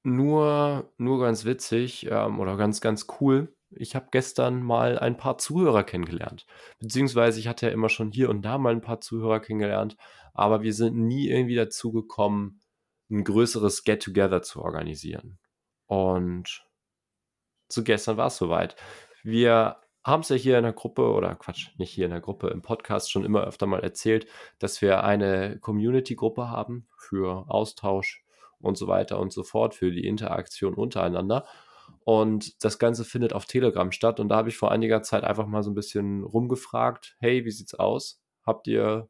nur, 0.03 0.93
nur 0.97 1.19
ganz 1.19 1.43
witzig 1.43 2.07
ähm, 2.09 2.39
oder 2.39 2.55
ganz, 2.55 2.79
ganz 2.79 3.07
cool 3.19 3.53
ich 3.71 3.95
habe 3.95 4.07
gestern 4.11 4.61
mal 4.61 4.97
ein 4.99 5.17
paar 5.17 5.37
Zuhörer 5.37 5.83
kennengelernt. 5.83 6.45
Beziehungsweise 6.79 7.39
ich 7.39 7.47
hatte 7.47 7.67
ja 7.67 7.71
immer 7.71 7.89
schon 7.89 8.11
hier 8.11 8.29
und 8.29 8.43
da 8.43 8.57
mal 8.57 8.73
ein 8.73 8.81
paar 8.81 9.01
Zuhörer 9.01 9.39
kennengelernt, 9.39 9.97
aber 10.33 10.61
wir 10.61 10.73
sind 10.73 10.97
nie 10.97 11.29
irgendwie 11.29 11.55
dazu 11.55 11.91
gekommen, 11.91 12.61
ein 13.09 13.23
größeres 13.23 13.83
Get-Together 13.83 14.41
zu 14.41 14.61
organisieren. 14.61 15.39
Und 15.85 16.65
zu 17.69 17.83
gestern 17.83 18.17
war 18.17 18.27
es 18.27 18.37
soweit. 18.37 18.75
Wir 19.23 19.77
haben 20.03 20.21
es 20.21 20.29
ja 20.29 20.35
hier 20.37 20.57
in 20.57 20.63
der 20.63 20.73
Gruppe, 20.73 21.11
oder 21.11 21.35
Quatsch, 21.35 21.69
nicht 21.77 21.91
hier 21.91 22.05
in 22.05 22.11
der 22.11 22.21
Gruppe, 22.21 22.47
im 22.47 22.61
Podcast 22.61 23.11
schon 23.11 23.25
immer 23.25 23.41
öfter 23.41 23.65
mal 23.65 23.81
erzählt, 23.81 24.27
dass 24.57 24.81
wir 24.81 25.03
eine 25.03 25.59
Community-Gruppe 25.59 26.49
haben 26.49 26.87
für 26.97 27.45
Austausch 27.49 28.23
und 28.59 28.77
so 28.77 28.87
weiter 28.87 29.19
und 29.19 29.33
so 29.33 29.43
fort, 29.43 29.75
für 29.75 29.91
die 29.91 30.07
Interaktion 30.07 30.75
untereinander. 30.75 31.45
Und 32.03 32.63
das 32.63 32.79
Ganze 32.79 33.03
findet 33.03 33.33
auf 33.33 33.45
Telegram 33.45 33.91
statt. 33.91 34.19
Und 34.19 34.29
da 34.29 34.37
habe 34.37 34.49
ich 34.49 34.57
vor 34.57 34.71
einiger 34.71 35.01
Zeit 35.01 35.23
einfach 35.23 35.47
mal 35.47 35.63
so 35.63 35.71
ein 35.71 35.75
bisschen 35.75 36.23
rumgefragt: 36.23 37.15
Hey, 37.19 37.45
wie 37.45 37.51
sieht's 37.51 37.75
aus? 37.75 38.21
Habt 38.45 38.67
ihr 38.67 39.09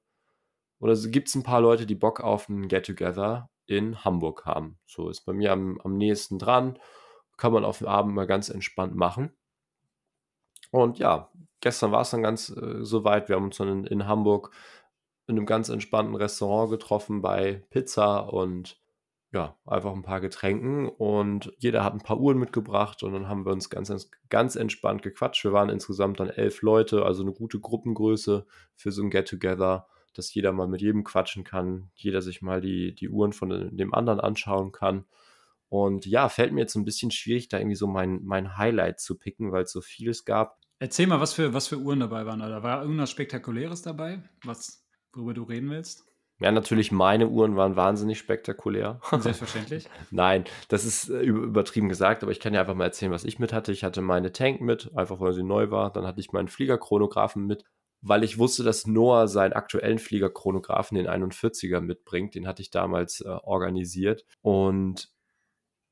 oder 0.79 0.95
gibt 0.95 1.27
es 1.27 1.35
ein 1.35 1.43
paar 1.43 1.61
Leute, 1.61 1.85
die 1.85 1.95
Bock 1.95 2.19
auf 2.21 2.49
ein 2.49 2.67
Get-Together 2.67 3.49
in 3.65 4.03
Hamburg 4.03 4.45
haben? 4.45 4.77
So 4.85 5.09
ist 5.09 5.21
bei 5.21 5.33
mir 5.33 5.51
am, 5.51 5.79
am 5.83 5.97
nächsten 5.97 6.37
dran. 6.39 6.77
Kann 7.37 7.53
man 7.53 7.65
auf 7.65 7.79
dem 7.79 7.87
Abend 7.87 8.13
mal 8.13 8.27
ganz 8.27 8.49
entspannt 8.49 8.95
machen. 8.95 9.31
Und 10.71 10.99
ja, 10.99 11.31
gestern 11.61 11.91
war 11.91 12.01
es 12.01 12.11
dann 12.11 12.23
ganz 12.23 12.49
äh, 12.49 12.83
soweit. 12.83 13.29
Wir 13.29 13.35
haben 13.35 13.45
uns 13.45 13.57
dann 13.57 13.69
in, 13.69 13.83
in 13.85 14.07
Hamburg 14.07 14.51
in 15.27 15.37
einem 15.37 15.45
ganz 15.45 15.69
entspannten 15.69 16.15
Restaurant 16.15 16.71
getroffen 16.71 17.21
bei 17.21 17.65
Pizza 17.69 18.19
und 18.19 18.79
ja, 19.33 19.57
einfach 19.65 19.93
ein 19.93 20.03
paar 20.03 20.21
Getränken 20.21 20.87
und 20.87 21.51
jeder 21.57 21.83
hat 21.83 21.93
ein 21.93 22.01
paar 22.01 22.19
Uhren 22.19 22.37
mitgebracht 22.37 23.03
und 23.03 23.11
dann 23.13 23.27
haben 23.27 23.45
wir 23.45 23.51
uns 23.51 23.69
ganz, 23.69 24.09
ganz 24.29 24.55
entspannt 24.55 25.01
gequatscht. 25.01 25.43
Wir 25.43 25.51
waren 25.51 25.69
insgesamt 25.69 26.19
dann 26.19 26.29
elf 26.29 26.61
Leute, 26.61 27.03
also 27.03 27.23
eine 27.23 27.33
gute 27.33 27.59
Gruppengröße 27.59 28.45
für 28.75 28.91
so 28.91 29.03
ein 29.03 29.09
Get-Together, 29.09 29.87
dass 30.13 30.33
jeder 30.33 30.53
mal 30.53 30.67
mit 30.67 30.81
jedem 30.81 31.03
quatschen 31.03 31.43
kann, 31.43 31.91
jeder 31.95 32.21
sich 32.21 32.41
mal 32.41 32.61
die, 32.61 32.95
die 32.95 33.09
Uhren 33.09 33.33
von 33.33 33.75
dem 33.75 33.93
anderen 33.93 34.21
anschauen 34.21 34.71
kann. 34.71 35.05
Und 35.69 36.05
ja, 36.05 36.29
fällt 36.29 36.53
mir 36.53 36.61
jetzt 36.61 36.75
ein 36.75 36.85
bisschen 36.85 37.11
schwierig, 37.11 37.49
da 37.49 37.57
irgendwie 37.57 37.75
so 37.75 37.87
mein, 37.87 38.23
mein 38.23 38.57
Highlight 38.57 39.01
zu 39.01 39.17
picken, 39.17 39.51
weil 39.51 39.63
es 39.63 39.71
so 39.73 39.81
vieles 39.81 40.23
gab. 40.23 40.61
Erzähl 40.79 41.07
mal, 41.07 41.19
was 41.19 41.33
für, 41.33 41.53
was 41.53 41.67
für 41.67 41.77
Uhren 41.77 41.99
dabei 41.99 42.25
waren, 42.25 42.41
oder 42.41 42.63
war 42.63 42.81
irgendwas 42.81 43.11
Spektakuläres 43.11 43.81
dabei, 43.81 44.23
was, 44.43 44.85
worüber 45.11 45.33
du 45.33 45.43
reden 45.43 45.69
willst? 45.69 46.05
Ja, 46.39 46.51
natürlich, 46.51 46.91
meine 46.91 47.29
Uhren 47.29 47.55
waren 47.55 47.75
wahnsinnig 47.75 48.19
spektakulär. 48.19 49.01
Selbstverständlich. 49.19 49.89
Nein, 50.11 50.45
das 50.67 50.85
ist 50.85 51.09
äh, 51.09 51.21
übertrieben 51.21 51.89
gesagt, 51.89 52.21
aber 52.21 52.31
ich 52.31 52.39
kann 52.39 52.53
ja 52.53 52.61
einfach 52.61 52.75
mal 52.75 52.85
erzählen, 52.85 53.11
was 53.11 53.23
ich 53.23 53.39
mit 53.39 53.53
hatte. 53.53 53.71
Ich 53.71 53.83
hatte 53.83 54.01
meine 54.01 54.31
Tank 54.31 54.61
mit, 54.61 54.91
einfach 54.95 55.19
weil 55.19 55.33
sie 55.33 55.43
neu 55.43 55.71
war. 55.71 55.91
Dann 55.91 56.05
hatte 56.05 56.19
ich 56.19 56.31
meinen 56.33 56.47
Fliegerchronographen 56.47 57.45
mit, 57.45 57.63
weil 58.01 58.23
ich 58.23 58.37
wusste, 58.37 58.63
dass 58.63 58.85
Noah 58.85 59.27
seinen 59.27 59.53
aktuellen 59.53 59.97
Fliegerchronographen, 59.97 60.95
den 60.95 61.07
41er, 61.07 61.81
mitbringt. 61.81 62.35
Den 62.35 62.47
hatte 62.47 62.61
ich 62.61 62.69
damals 62.69 63.21
äh, 63.21 63.29
organisiert. 63.29 64.23
Und 64.41 65.09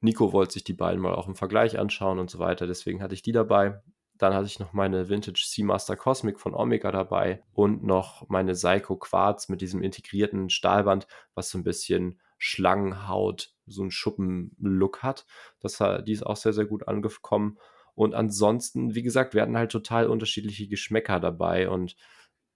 Nico 0.02 0.32
wollte 0.32 0.54
sich 0.54 0.64
die 0.64 0.74
beiden 0.74 1.02
mal 1.02 1.16
auch 1.16 1.28
im 1.28 1.36
Vergleich 1.36 1.80
anschauen 1.80 2.20
und 2.20 2.30
so 2.30 2.38
weiter. 2.38 2.68
Deswegen 2.68 3.02
hatte 3.02 3.16
ich 3.16 3.24
die 3.24 3.32
dabei. 3.32 3.82
Dann 4.18 4.34
hatte 4.34 4.48
ich 4.48 4.60
noch 4.60 4.74
meine 4.74 5.10
Vintage 5.10 5.44
Seamaster 5.46 5.96
Cosmic 5.96 6.40
von 6.40 6.54
Omega 6.54 6.92
dabei 6.92 7.44
und 7.54 7.84
noch 7.84 8.28
meine 8.30 8.54
Psycho 8.54 8.96
Quartz 8.96 9.50
mit 9.50 9.62
diesem 9.62 9.82
integrierten 9.82 10.50
Stahlband, 10.50 11.08
was 11.34 11.50
so 11.50 11.58
ein 11.58 11.64
bisschen 11.64 12.20
Schlangenhaut, 12.38 13.54
so 13.66 13.82
einen 13.82 13.92
Schuppen-Look 13.92 15.04
hat. 15.04 15.26
Das, 15.60 15.82
die 16.06 16.12
ist 16.12 16.26
auch 16.26 16.38
sehr, 16.38 16.54
sehr 16.54 16.66
gut 16.66 16.88
angekommen. 16.88 17.58
Und 17.94 18.14
ansonsten, 18.14 18.94
wie 18.94 19.04
gesagt, 19.04 19.34
wir 19.34 19.42
hatten 19.42 19.58
halt 19.58 19.72
total 19.72 20.08
unterschiedliche 20.08 20.68
Geschmäcker 20.68 21.20
dabei 21.20 21.70
und 21.70 21.96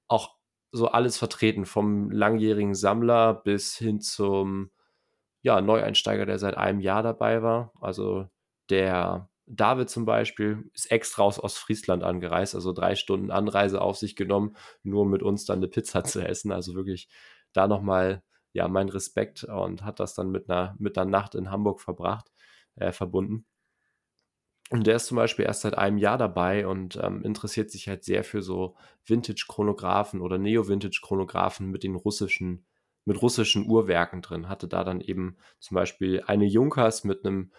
auch 0.08 0.36
so 0.72 0.88
alles 0.90 1.18
vertreten, 1.18 1.66
vom 1.66 2.12
langjährigen 2.12 2.76
Sammler 2.76 3.34
bis 3.34 3.76
hin 3.78 4.02
zum 4.02 4.72
ja, 5.42 5.62
Neueinsteiger, 5.62 6.26
der 6.26 6.40
seit 6.40 6.58
einem 6.58 6.82
Jahr 6.82 7.04
dabei 7.04 7.42
war. 7.42 7.72
Also 7.80 8.28
der 8.70 9.29
David 9.50 9.90
zum 9.90 10.06
Beispiel 10.06 10.70
ist 10.76 10.92
extra 10.92 11.24
aus 11.24 11.44
Ostfriesland 11.44 12.04
angereist, 12.04 12.54
also 12.54 12.72
drei 12.72 12.96
Stunden 12.96 13.32
Anreise 13.32 13.82
auf 13.82 13.98
sich 13.98 14.16
genommen, 14.16 14.56
nur 14.84 15.06
mit 15.08 15.24
uns 15.24 15.46
dann 15.46 15.58
eine 15.60 15.68
Pizza 15.68 16.04
zu 16.04 16.26
essen. 16.26 16.52
Also 16.52 16.76
wirklich 16.76 17.10
da 17.54 17.68
nochmal, 17.68 18.24
ja, 18.54 18.68
mein 18.68 18.90
Respekt 18.90 19.44
und 19.44 19.84
hat 19.84 20.00
das 20.00 20.14
dann 20.14 20.30
mit 20.30 20.50
einer, 20.50 20.76
mit 20.80 20.98
einer 20.98 21.10
Nacht 21.10 21.34
in 21.36 21.50
Hamburg 21.50 21.82
verbracht, 21.82 22.32
äh, 22.76 22.92
verbunden. 22.92 23.46
Und 24.72 24.86
der 24.86 24.98
ist 24.98 25.08
zum 25.08 25.18
Beispiel 25.18 25.46
erst 25.46 25.62
seit 25.62 25.76
einem 25.76 25.98
Jahr 25.98 26.20
dabei 26.20 26.68
und 26.68 27.00
ähm, 27.02 27.24
interessiert 27.24 27.72
sich 27.72 27.88
halt 27.88 28.04
sehr 28.04 28.24
für 28.24 28.44
so 28.44 28.76
Vintage-Chronographen 29.06 30.22
oder 30.22 30.38
Neo-Vintage-Chronographen 30.38 31.72
mit 31.72 31.84
den 31.84 31.96
russischen, 31.96 32.68
mit 33.04 33.20
russischen 33.20 33.66
Uhrwerken 33.68 34.22
drin. 34.22 34.48
Hatte 34.48 34.68
da 34.68 34.84
dann 34.84 35.02
eben 35.02 35.38
zum 35.60 35.74
Beispiel 35.74 36.22
eine 36.28 36.46
Junkers 36.46 37.04
mit 37.04 37.26
einem 37.26 37.52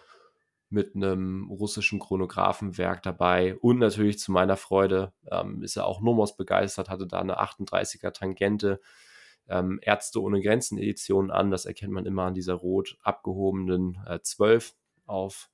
mit 0.71 0.95
einem 0.95 1.49
russischen 1.49 1.99
Chronographenwerk 1.99 3.03
dabei 3.03 3.55
und 3.57 3.79
natürlich 3.79 4.19
zu 4.19 4.31
meiner 4.31 4.57
Freude 4.57 5.13
ähm, 5.29 5.61
ist 5.63 5.75
er 5.75 5.85
auch 5.85 6.01
Nomos 6.01 6.35
begeistert, 6.37 6.89
hatte 6.89 7.07
da 7.07 7.19
eine 7.19 7.39
38er 7.39 8.11
Tangente, 8.11 8.79
ähm, 9.49 9.79
Ärzte 9.81 10.21
ohne 10.21 10.41
Grenzen 10.41 10.77
Edition 10.77 11.29
an, 11.29 11.51
das 11.51 11.65
erkennt 11.65 11.91
man 11.91 12.05
immer 12.05 12.23
an 12.23 12.33
dieser 12.33 12.53
rot 12.53 12.97
abgehobenen 13.03 13.99
äh, 14.07 14.19
12 14.21 14.73
auf 15.05 15.49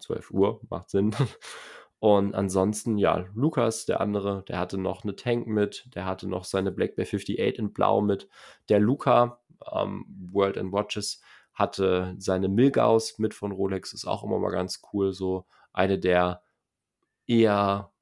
12 0.00 0.30
Uhr, 0.30 0.60
macht 0.68 0.90
Sinn. 0.90 1.14
Und 2.00 2.34
ansonsten, 2.34 2.96
ja, 2.96 3.26
Lukas, 3.34 3.84
der 3.84 4.00
andere, 4.00 4.42
der 4.48 4.58
hatte 4.58 4.78
noch 4.78 5.04
eine 5.04 5.16
Tank 5.16 5.46
mit, 5.46 5.94
der 5.94 6.06
hatte 6.06 6.26
noch 6.28 6.44
seine 6.44 6.72
Black 6.72 6.96
Bear 6.96 7.06
58 7.06 7.58
in 7.58 7.74
Blau 7.74 8.00
mit. 8.00 8.26
Der 8.70 8.80
Luca, 8.80 9.40
ähm, 9.70 10.06
World 10.32 10.56
and 10.56 10.72
Watches, 10.72 11.20
hatte 11.54 12.14
seine 12.18 12.48
Milgaus 12.48 13.18
mit 13.18 13.34
von 13.34 13.52
Rolex, 13.52 13.92
ist 13.92 14.06
auch 14.06 14.24
immer 14.24 14.38
mal 14.38 14.50
ganz 14.50 14.82
cool. 14.92 15.12
So 15.12 15.46
eine 15.72 15.98
der 15.98 16.42
eher, 17.26 17.92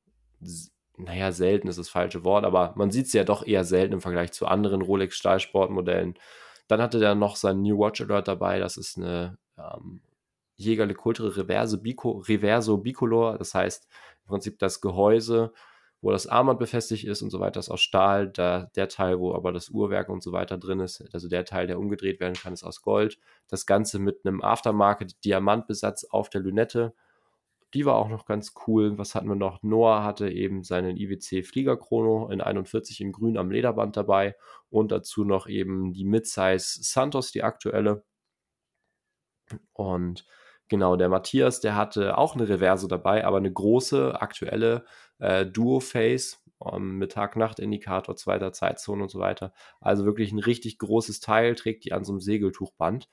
naja, 0.96 1.32
selten 1.32 1.68
ist 1.68 1.78
das 1.78 1.88
falsche 1.88 2.24
Wort, 2.24 2.44
aber 2.44 2.72
man 2.76 2.90
sieht 2.90 3.08
sie 3.08 3.18
ja 3.18 3.24
doch 3.24 3.46
eher 3.46 3.64
selten 3.64 3.94
im 3.94 4.00
Vergleich 4.00 4.32
zu 4.32 4.46
anderen 4.46 4.82
Rolex 4.82 5.16
Stahlsportmodellen. 5.16 6.14
Dann 6.68 6.82
hatte 6.82 7.02
er 7.02 7.14
noch 7.14 7.36
sein 7.36 7.62
New 7.62 7.78
Watch 7.78 8.00
Alert 8.00 8.28
dabei, 8.28 8.58
das 8.58 8.76
ist 8.76 8.98
eine 8.98 9.38
ähm, 9.56 10.02
Jägerle 10.56 10.94
Kulture 10.94 11.36
Reverse 11.36 11.78
Bico, 11.78 12.18
Reverso 12.18 12.78
Bicolor, 12.78 13.38
das 13.38 13.54
heißt 13.54 13.88
im 14.24 14.28
Prinzip 14.28 14.58
das 14.58 14.80
Gehäuse, 14.80 15.52
wo 16.00 16.12
das 16.12 16.26
Armband 16.26 16.58
befestigt 16.60 17.04
ist 17.04 17.22
und 17.22 17.30
so 17.30 17.40
weiter, 17.40 17.58
ist 17.58 17.70
aus 17.70 17.80
Stahl. 17.80 18.28
Da, 18.28 18.70
der 18.76 18.88
Teil, 18.88 19.18
wo 19.18 19.34
aber 19.34 19.52
das 19.52 19.68
Uhrwerk 19.68 20.08
und 20.08 20.22
so 20.22 20.32
weiter 20.32 20.56
drin 20.56 20.80
ist, 20.80 21.04
also 21.12 21.28
der 21.28 21.44
Teil, 21.44 21.66
der 21.66 21.78
umgedreht 21.78 22.20
werden 22.20 22.34
kann, 22.34 22.52
ist 22.52 22.62
aus 22.62 22.82
Gold. 22.82 23.18
Das 23.48 23.66
Ganze 23.66 23.98
mit 23.98 24.24
einem 24.24 24.42
Aftermarket-Diamantbesatz 24.42 26.04
auf 26.04 26.30
der 26.30 26.42
Lünette. 26.42 26.94
Die 27.74 27.84
war 27.84 27.96
auch 27.96 28.08
noch 28.08 28.26
ganz 28.26 28.54
cool. 28.66 28.96
Was 28.96 29.14
hatten 29.14 29.28
wir 29.28 29.34
noch? 29.34 29.62
Noah 29.62 30.04
hatte 30.04 30.30
eben 30.30 30.62
seinen 30.62 30.96
IWC 30.96 31.42
Fliegerchrono 31.44 32.30
in 32.30 32.40
41 32.40 33.00
in 33.00 33.12
grün 33.12 33.36
am 33.36 33.50
Lederband 33.50 33.96
dabei 33.96 34.36
und 34.70 34.92
dazu 34.92 35.24
noch 35.24 35.48
eben 35.48 35.92
die 35.92 36.04
Midsize 36.04 36.82
Santos, 36.82 37.32
die 37.32 37.42
aktuelle. 37.42 38.04
Und 39.72 40.24
genau, 40.68 40.96
der 40.96 41.08
Matthias, 41.08 41.60
der 41.60 41.76
hatte 41.76 42.18
auch 42.18 42.34
eine 42.34 42.48
Reverse 42.48 42.88
dabei, 42.88 43.24
aber 43.24 43.38
eine 43.38 43.52
große, 43.52 44.20
aktuelle 44.20 44.84
äh, 45.18 45.46
Duo-Face 45.46 46.42
ähm, 46.64 46.98
mit 46.98 47.12
Tag-Nacht-Indikator, 47.12 48.16
zweiter 48.16 48.52
Zeitzone 48.52 49.02
und 49.02 49.10
so 49.10 49.18
weiter. 49.18 49.52
Also 49.80 50.04
wirklich 50.04 50.32
ein 50.32 50.38
richtig 50.38 50.78
großes 50.78 51.20
Teil, 51.20 51.54
trägt 51.54 51.84
die 51.84 51.92
an 51.92 52.04
so 52.04 52.12
einem 52.12 52.20
Segeltuchband. 52.20 53.08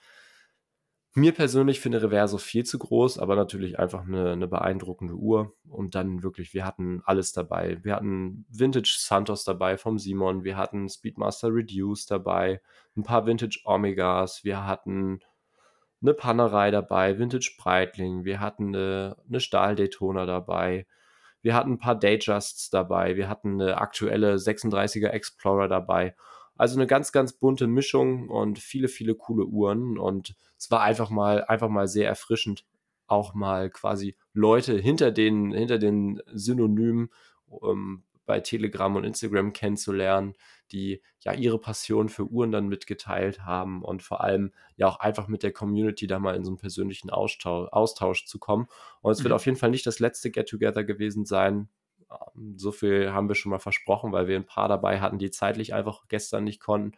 Mir 1.18 1.32
persönlich 1.32 1.80
finde 1.80 2.02
Reverso 2.02 2.38
viel 2.38 2.66
zu 2.66 2.78
groß, 2.78 3.20
aber 3.20 3.38
natürlich 3.38 3.80
einfach 3.80 4.06
eine, 4.06 4.34
eine, 4.34 4.50
beeindruckende 4.50 5.14
Uhr. 5.14 5.56
Und 5.70 5.96
dann 5.96 6.24
wirklich, 6.24 6.54
wir 6.54 6.66
hatten 6.66 7.02
alles 7.06 7.32
dabei. 7.32 7.80
Wir 7.84 7.96
hatten 7.96 8.46
Vintage 8.50 8.98
Santos 9.00 9.46
dabei 9.46 9.78
vom 9.78 9.98
Simon, 9.98 10.44
wir 10.44 10.58
hatten 10.58 10.90
Speedmaster 10.90 11.54
Reduce 11.54 12.06
dabei, 12.06 12.62
ein 12.98 13.04
paar 13.04 13.26
Vintage 13.26 13.62
Omegas, 13.64 14.44
wir 14.44 14.68
hatten 14.68 15.22
eine 16.06 16.14
Panerei 16.14 16.72
dabei, 16.72 17.20
Vintage 17.20 17.56
Breitling, 17.58 18.24
wir 18.26 18.40
hatten 18.40 18.76
eine, 18.76 19.18
eine 19.28 19.40
Stahl-Daytona 19.40 20.26
dabei, 20.26 20.86
wir 21.46 21.54
hatten 21.54 21.74
ein 21.74 21.78
paar 21.78 21.94
Dayjusts 21.94 22.72
dabei. 22.72 23.18
Wir 23.18 23.30
hatten 23.30 23.62
eine 23.62 23.78
aktuelle 23.78 24.38
36er 24.38 25.10
Explorer 25.10 25.68
dabei. 25.68 26.16
Also 26.58 26.76
eine 26.76 26.88
ganz, 26.88 27.12
ganz 27.12 27.34
bunte 27.34 27.68
Mischung 27.68 28.30
und 28.30 28.58
viele, 28.58 28.88
viele 28.88 29.14
coole 29.14 29.46
Uhren. 29.46 30.00
Und 30.00 30.36
es 30.58 30.72
war 30.72 30.82
einfach 30.82 31.12
mal, 31.12 31.46
einfach 31.46 31.70
mal 31.70 31.88
sehr 31.88 32.08
erfrischend, 32.08 32.66
auch 33.06 33.36
mal 33.36 33.70
quasi 33.70 34.18
Leute 34.34 34.76
hinter 34.76 35.12
den, 35.12 35.52
hinter 35.52 35.78
den 35.78 36.20
Synonymen 36.34 37.12
ähm, 37.62 38.02
bei 38.26 38.40
Telegram 38.40 38.96
und 38.96 39.04
Instagram 39.04 39.54
kennenzulernen, 39.54 40.34
die 40.72 41.02
ja 41.20 41.34
ihre 41.34 41.60
Passion 41.60 42.10
für 42.10 42.26
Uhren 42.26 42.52
dann 42.52 42.68
mitgeteilt 42.68 43.46
haben 43.46 43.84
und 43.84 44.04
vor 44.04 44.22
allem 44.22 44.52
ja 44.76 44.88
auch 44.88 45.00
einfach 45.00 45.28
mit 45.28 45.44
der 45.44 45.52
Community 45.52 46.08
da 46.08 46.20
mal 46.20 46.36
in 46.36 46.44
so 46.44 46.52
einen 46.52 46.58
persönlichen 46.58 47.10
Austausch, 47.10 47.70
Austausch 47.72 48.26
zu 48.26 48.40
kommen. 48.40 48.68
Und 49.02 49.12
es 49.12 49.20
mhm. 49.20 49.26
wird 49.26 49.34
auf 49.34 49.46
jeden 49.46 49.58
Fall 49.58 49.72
nicht 49.72 49.86
das 49.86 50.00
letzte 50.00 50.32
Get-Together 50.32 50.84
gewesen 50.84 51.26
sein. 51.26 51.70
Ähm, 52.12 52.58
so 52.58 52.72
viel 52.72 53.12
haben 53.12 53.28
wir 53.28 53.36
schon 53.36 53.52
mal 53.52 53.60
versprochen, 53.60 54.12
weil 54.12 54.28
wir 54.28 54.36
ein 54.36 54.46
paar 54.46 54.68
dabei 54.68 55.00
hatten, 55.00 55.20
die 55.20 55.32
zeitlich 55.32 55.74
einfach 55.74 56.08
gestern 56.08 56.44
nicht 56.44 56.60
konnten. 56.60 56.98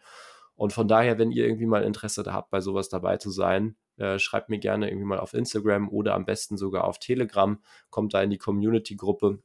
Und 0.54 0.72
von 0.72 0.88
daher, 0.88 1.18
wenn 1.18 1.30
ihr 1.30 1.46
irgendwie 1.46 1.66
mal 1.66 1.84
Interesse 1.84 2.24
habt, 2.26 2.50
bei 2.50 2.60
sowas 2.60 2.88
dabei 2.88 3.16
zu 3.18 3.30
sein, 3.30 3.76
äh, 3.96 4.18
schreibt 4.18 4.48
mir 4.48 4.58
gerne 4.58 4.88
irgendwie 4.88 5.06
mal 5.06 5.20
auf 5.20 5.34
Instagram 5.34 5.88
oder 5.88 6.14
am 6.14 6.24
besten 6.24 6.56
sogar 6.56 6.84
auf 6.84 6.98
Telegram. 6.98 7.62
Kommt 7.90 8.14
da 8.14 8.22
in 8.22 8.30
die 8.30 8.38
Community-Gruppe 8.38 9.40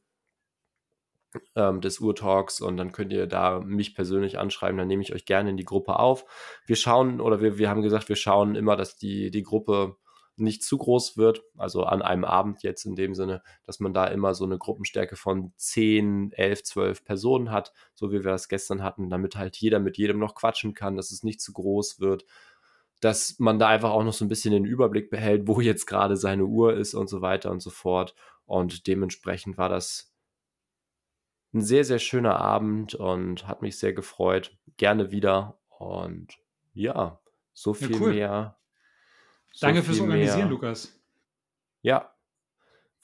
ähm, 1.56 1.80
des 1.80 2.00
Urtalks 2.00 2.60
und 2.60 2.76
dann 2.76 2.92
könnt 2.92 3.12
ihr 3.12 3.26
da 3.26 3.60
mich 3.60 3.94
persönlich 3.94 4.38
anschreiben, 4.38 4.78
dann 4.78 4.88
nehme 4.88 5.02
ich 5.02 5.14
euch 5.14 5.24
gerne 5.24 5.50
in 5.50 5.56
die 5.56 5.64
Gruppe 5.64 5.98
auf. 5.98 6.24
Wir 6.66 6.76
schauen 6.76 7.20
oder 7.20 7.40
wir, 7.40 7.58
wir 7.58 7.68
haben 7.68 7.82
gesagt, 7.82 8.08
wir 8.08 8.16
schauen 8.16 8.54
immer, 8.54 8.76
dass 8.76 8.96
die, 8.96 9.30
die 9.30 9.42
Gruppe 9.42 9.96
nicht 10.36 10.64
zu 10.64 10.78
groß 10.78 11.16
wird, 11.16 11.44
also 11.56 11.84
an 11.84 12.02
einem 12.02 12.24
Abend 12.24 12.62
jetzt 12.62 12.84
in 12.86 12.96
dem 12.96 13.14
Sinne, 13.14 13.42
dass 13.64 13.78
man 13.78 13.94
da 13.94 14.06
immer 14.06 14.34
so 14.34 14.44
eine 14.44 14.58
Gruppenstärke 14.58 15.16
von 15.16 15.52
10, 15.56 16.32
11, 16.32 16.64
12 16.64 17.04
Personen 17.04 17.50
hat, 17.52 17.72
so 17.94 18.10
wie 18.10 18.24
wir 18.24 18.32
das 18.32 18.48
gestern 18.48 18.82
hatten, 18.82 19.10
damit 19.10 19.36
halt 19.36 19.56
jeder 19.56 19.78
mit 19.78 19.96
jedem 19.96 20.18
noch 20.18 20.34
quatschen 20.34 20.74
kann, 20.74 20.96
dass 20.96 21.12
es 21.12 21.22
nicht 21.22 21.40
zu 21.40 21.52
groß 21.52 22.00
wird, 22.00 22.24
dass 23.00 23.38
man 23.38 23.58
da 23.58 23.68
einfach 23.68 23.90
auch 23.90 24.02
noch 24.02 24.12
so 24.12 24.24
ein 24.24 24.28
bisschen 24.28 24.52
den 24.52 24.64
Überblick 24.64 25.10
behält, 25.10 25.46
wo 25.46 25.60
jetzt 25.60 25.86
gerade 25.86 26.16
seine 26.16 26.46
Uhr 26.46 26.74
ist 26.74 26.94
und 26.94 27.08
so 27.08 27.20
weiter 27.20 27.50
und 27.50 27.60
so 27.60 27.70
fort. 27.70 28.14
Und 28.46 28.86
dementsprechend 28.86 29.56
war 29.56 29.68
das 29.68 30.13
ein 31.54 31.62
sehr, 31.62 31.84
sehr 31.84 31.98
schöner 31.98 32.40
Abend 32.40 32.94
und 32.94 33.46
hat 33.46 33.62
mich 33.62 33.78
sehr 33.78 33.92
gefreut. 33.92 34.56
Gerne 34.76 35.10
wieder. 35.10 35.58
Und 35.68 36.38
ja, 36.72 37.20
so 37.52 37.74
viel 37.74 37.92
ja, 37.92 38.00
cool. 38.00 38.12
mehr 38.12 38.58
Danke 39.60 39.82
fürs 39.82 40.00
Organisieren, 40.00 40.38
mehr. 40.40 40.48
Lukas. 40.48 41.00
Ja, 41.82 42.14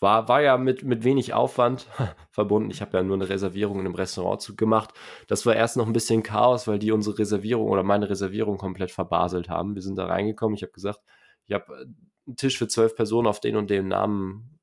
war, 0.01 0.29
war 0.29 0.41
ja 0.41 0.57
mit, 0.57 0.83
mit 0.83 1.05
wenig 1.05 1.35
Aufwand 1.35 1.87
verbunden. 2.31 2.71
Ich 2.71 2.81
habe 2.81 2.97
ja 2.97 3.03
nur 3.03 3.17
eine 3.17 3.29
Reservierung 3.29 3.81
in 3.81 3.87
einem 3.87 3.95
Restaurant 3.95 4.57
gemacht. 4.57 4.95
Das 5.29 5.45
war 5.47 5.55
erst 5.55 5.77
noch 5.77 5.87
ein 5.87 5.93
bisschen 5.93 6.23
Chaos, 6.23 6.67
weil 6.67 6.79
die 6.79 6.91
unsere 6.91 7.19
Reservierung 7.19 7.69
oder 7.69 7.83
meine 7.83 8.09
Reservierung 8.09 8.57
komplett 8.57 8.91
verbaselt 8.91 9.49
haben. 9.49 9.75
Wir 9.75 9.83
sind 9.83 9.97
da 9.97 10.07
reingekommen. 10.07 10.57
Ich 10.57 10.63
habe 10.63 10.73
gesagt, 10.73 11.01
ich 11.47 11.55
habe 11.55 11.73
äh, 11.75 11.87
einen 12.27 12.37
Tisch 12.37 12.59
für 12.59 12.69
zwölf 12.69 12.95
Personen 12.97 13.29
auf 13.29 13.41
den 13.41 13.57
und 13.57 13.71
dem 13.71 13.89
Namen 13.89 14.59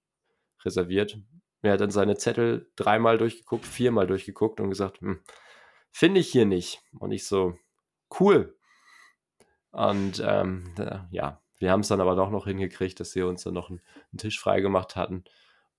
reserviert. 0.66 1.20
Er 1.68 1.74
hat 1.74 1.82
dann 1.82 1.92
seine 1.92 2.18
Zettel 2.18 2.72
dreimal 2.76 3.18
durchgeguckt, 3.18 3.66
viermal 3.66 4.08
durchgeguckt 4.08 4.60
und 4.60 4.70
gesagt, 4.70 5.02
hm, 5.02 5.20
finde 5.92 6.20
ich 6.20 6.30
hier 6.30 6.46
nicht. 6.46 6.82
Und 7.00 7.12
ich 7.12 7.28
so, 7.28 7.58
cool. 8.20 8.58
Und 9.72 10.24
ähm, 10.26 10.74
ja, 11.12 11.42
wir 11.58 11.72
haben 11.72 11.82
es 11.82 11.88
dann 11.88 12.02
aber 12.02 12.16
doch 12.16 12.30
noch 12.30 12.46
hingekriegt, 12.46 13.00
dass 13.00 13.12
sie 13.12 13.22
uns 13.22 13.44
dann 13.44 13.54
noch 13.54 13.70
einen, 13.70 13.82
einen 14.12 14.20
Tisch 14.20 14.40
freigemacht 14.40 14.96
hatten. 14.96 15.24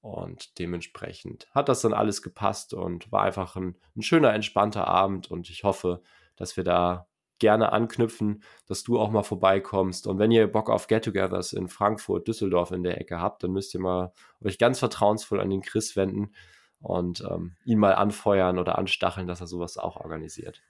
Und 0.01 0.59
dementsprechend 0.59 1.49
hat 1.53 1.69
das 1.69 1.81
dann 1.81 1.93
alles 1.93 2.23
gepasst 2.23 2.73
und 2.73 3.11
war 3.11 3.23
einfach 3.23 3.57
ein, 3.57 3.77
ein, 3.97 4.03
schöner, 4.03 4.33
entspannter 4.33 4.87
Abend. 4.87 5.31
Und 5.31 5.51
ich 5.51 5.65
hoffe, 5.65 6.03
dass 6.37 6.57
wir 6.57 6.65
da 6.65 7.09
gerne 7.39 7.73
anknüpfen, 7.73 8.43
dass 8.67 8.83
du 8.83 8.99
auch 8.99 9.11
mal 9.11 9.23
vorbeikommst. 9.23 10.07
Und 10.07 10.19
wenn 10.19 10.31
ihr 10.31 10.47
Bock 10.47 10.71
auf 10.71 10.87
Get-togethers 10.87 11.53
in 11.53 11.69
Frankfurt, 11.69 12.29
Düsseldorf 12.29 12.71
in 12.71 12.83
der 12.83 13.01
Ecke 13.01 13.21
habt, 13.21 13.43
dann 13.43 13.53
müsst 13.53 13.75
ihr 13.75 13.81
mal 13.81 14.13
euch 14.43 14.59
ganz 14.59 14.79
vertrauensvoll 14.79 15.41
an 15.41 15.51
den 15.51 15.63
Chris 15.63 15.97
wenden 15.97 16.33
und 16.81 17.25
ähm, 17.31 17.57
ihn 17.65 17.79
mal 17.79 17.95
anfeuern 17.95 18.59
oder 18.59 18.79
anstacheln, 18.79 19.27
dass 19.27 19.41
er 19.41 19.47
sowas 19.47 19.79
auch 19.79 19.97
organisiert. 19.97 20.63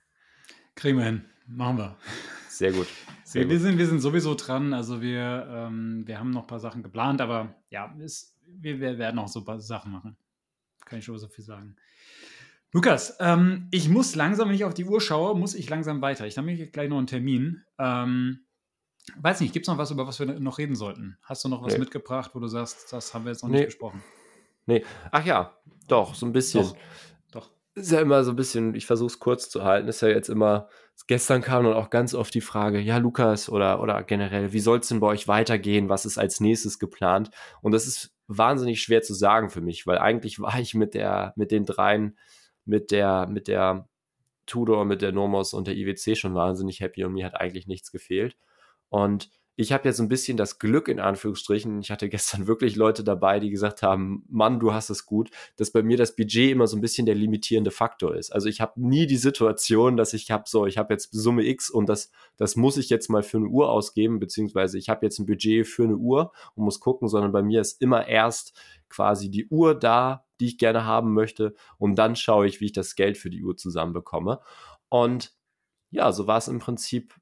Kriegen 0.74 0.98
wir 0.98 1.04
hin. 1.04 1.24
Machen 1.46 1.78
wir. 1.78 1.96
Sehr 2.48 2.72
gut. 2.72 2.86
Sehr 3.24 3.48
wir, 3.48 3.56
gut. 3.56 3.62
Sind, 3.62 3.78
wir 3.78 3.86
sind 3.86 4.00
sowieso 4.00 4.34
dran. 4.34 4.72
Also 4.72 5.00
wir, 5.00 5.46
ähm, 5.50 6.06
wir 6.06 6.18
haben 6.18 6.30
noch 6.30 6.42
ein 6.42 6.46
paar 6.46 6.60
Sachen 6.60 6.82
geplant, 6.82 7.20
aber 7.20 7.54
ja, 7.70 7.94
ist, 7.98 8.36
wir, 8.46 8.80
wir, 8.80 8.98
werden 8.98 9.16
noch 9.16 9.28
so 9.28 9.40
ein 9.40 9.44
paar 9.44 9.60
Sachen 9.60 9.92
machen. 9.92 10.16
Kann 10.84 10.98
ich 10.98 11.04
schon 11.04 11.18
so 11.18 11.28
viel 11.28 11.44
sagen. 11.44 11.76
Lukas, 12.72 13.16
ähm, 13.20 13.68
ich 13.70 13.88
muss 13.88 14.14
langsam, 14.14 14.48
wenn 14.48 14.54
ich 14.54 14.64
auf 14.64 14.74
die 14.74 14.84
Uhr 14.84 15.00
schaue, 15.00 15.36
muss 15.38 15.54
ich 15.54 15.70
langsam 15.70 16.02
weiter. 16.02 16.26
Ich 16.26 16.36
habe 16.36 16.54
gleich 16.68 16.88
noch 16.88 16.98
einen 16.98 17.06
Termin. 17.06 17.62
Ähm, 17.78 18.40
weiß 19.16 19.40
nicht, 19.40 19.52
gibt 19.52 19.64
es 19.64 19.68
noch 19.68 19.78
was, 19.78 19.90
über 19.90 20.06
was 20.06 20.18
wir 20.18 20.26
noch 20.26 20.58
reden 20.58 20.74
sollten? 20.74 21.16
Hast 21.22 21.44
du 21.44 21.48
noch 21.48 21.62
was 21.62 21.74
nee. 21.74 21.78
mitgebracht, 21.78 22.32
wo 22.34 22.40
du 22.40 22.46
sagst, 22.46 22.92
das 22.92 23.14
haben 23.14 23.24
wir 23.24 23.32
jetzt 23.32 23.42
noch 23.42 23.50
nee. 23.50 23.58
nicht 23.58 23.66
besprochen? 23.66 24.02
Nee. 24.66 24.84
Ach 25.10 25.24
ja, 25.24 25.56
doch, 25.88 26.14
so 26.14 26.26
ein 26.26 26.32
bisschen. 26.32 26.62
Doch. 26.62 26.76
doch. 27.32 27.50
Ist 27.74 27.90
ja 27.90 28.00
immer 28.00 28.22
so 28.22 28.32
ein 28.32 28.36
bisschen, 28.36 28.74
ich 28.74 28.84
versuche 28.84 29.06
es 29.06 29.18
kurz 29.18 29.48
zu 29.48 29.64
halten, 29.64 29.88
ist 29.88 30.02
ja 30.02 30.08
jetzt 30.08 30.28
immer 30.28 30.68
gestern 31.06 31.42
kam 31.42 31.64
dann 31.64 31.74
auch 31.74 31.90
ganz 31.90 32.14
oft 32.14 32.34
die 32.34 32.40
Frage, 32.40 32.80
ja, 32.80 32.98
Lukas 32.98 33.48
oder, 33.48 33.80
oder 33.80 34.02
generell, 34.02 34.52
wie 34.52 34.60
soll 34.60 34.80
es 34.80 34.88
denn 34.88 35.00
bei 35.00 35.06
euch 35.06 35.28
weitergehen? 35.28 35.88
Was 35.88 36.04
ist 36.04 36.18
als 36.18 36.40
nächstes 36.40 36.78
geplant? 36.78 37.30
Und 37.62 37.72
das 37.72 37.86
ist 37.86 38.14
wahnsinnig 38.26 38.82
schwer 38.82 39.02
zu 39.02 39.14
sagen 39.14 39.50
für 39.50 39.60
mich, 39.60 39.86
weil 39.86 39.98
eigentlich 39.98 40.40
war 40.40 40.58
ich 40.58 40.74
mit 40.74 40.94
der, 40.94 41.32
mit 41.36 41.50
den 41.50 41.64
dreien, 41.64 42.18
mit 42.68 42.90
der, 42.90 43.26
mit 43.26 43.48
der 43.48 43.88
Tudor, 44.46 44.84
mit 44.84 45.02
der 45.02 45.12
Nomos 45.12 45.54
und 45.54 45.66
der 45.66 45.76
IWC 45.76 46.16
schon 46.16 46.34
wahnsinnig 46.34 46.80
happy 46.80 47.04
und 47.04 47.14
mir 47.14 47.26
hat 47.26 47.40
eigentlich 47.40 47.66
nichts 47.66 47.90
gefehlt. 47.90 48.36
Und 48.90 49.30
ich 49.60 49.72
habe 49.72 49.88
jetzt 49.88 49.98
ein 49.98 50.08
bisschen 50.08 50.36
das 50.36 50.60
Glück 50.60 50.86
in 50.86 51.00
Anführungsstrichen. 51.00 51.80
Ich 51.80 51.90
hatte 51.90 52.08
gestern 52.08 52.46
wirklich 52.46 52.76
Leute 52.76 53.02
dabei, 53.02 53.40
die 53.40 53.50
gesagt 53.50 53.82
haben, 53.82 54.24
Mann, 54.28 54.60
du 54.60 54.72
hast 54.72 54.88
es 54.88 55.04
gut, 55.04 55.30
dass 55.56 55.72
bei 55.72 55.82
mir 55.82 55.96
das 55.96 56.14
Budget 56.14 56.52
immer 56.52 56.68
so 56.68 56.76
ein 56.76 56.80
bisschen 56.80 57.06
der 57.06 57.16
limitierende 57.16 57.72
Faktor 57.72 58.14
ist. 58.14 58.30
Also 58.30 58.48
ich 58.48 58.60
habe 58.60 58.80
nie 58.80 59.08
die 59.08 59.16
Situation, 59.16 59.96
dass 59.96 60.12
ich 60.12 60.30
habe 60.30 60.44
so, 60.46 60.64
ich 60.66 60.78
habe 60.78 60.94
jetzt 60.94 61.08
Summe 61.10 61.44
X 61.44 61.70
und 61.70 61.88
das, 61.88 62.12
das 62.36 62.54
muss 62.54 62.76
ich 62.76 62.88
jetzt 62.88 63.10
mal 63.10 63.24
für 63.24 63.38
eine 63.38 63.48
Uhr 63.48 63.68
ausgeben, 63.68 64.20
beziehungsweise 64.20 64.78
ich 64.78 64.88
habe 64.88 65.04
jetzt 65.04 65.18
ein 65.18 65.26
Budget 65.26 65.66
für 65.66 65.82
eine 65.82 65.96
Uhr 65.96 66.30
und 66.54 66.64
muss 66.64 66.78
gucken, 66.78 67.08
sondern 67.08 67.32
bei 67.32 67.42
mir 67.42 67.60
ist 67.60 67.82
immer 67.82 68.06
erst 68.06 68.56
quasi 68.88 69.28
die 69.28 69.48
Uhr 69.48 69.74
da, 69.74 70.24
die 70.38 70.46
ich 70.46 70.58
gerne 70.58 70.84
haben 70.84 71.14
möchte 71.14 71.54
und 71.78 71.96
dann 71.96 72.14
schaue 72.14 72.46
ich, 72.46 72.60
wie 72.60 72.66
ich 72.66 72.72
das 72.72 72.94
Geld 72.94 73.18
für 73.18 73.28
die 73.28 73.42
Uhr 73.42 73.56
zusammenbekomme. 73.56 74.38
Und 74.88 75.34
ja, 75.90 76.12
so 76.12 76.28
war 76.28 76.38
es 76.38 76.46
im 76.46 76.60
Prinzip 76.60 77.16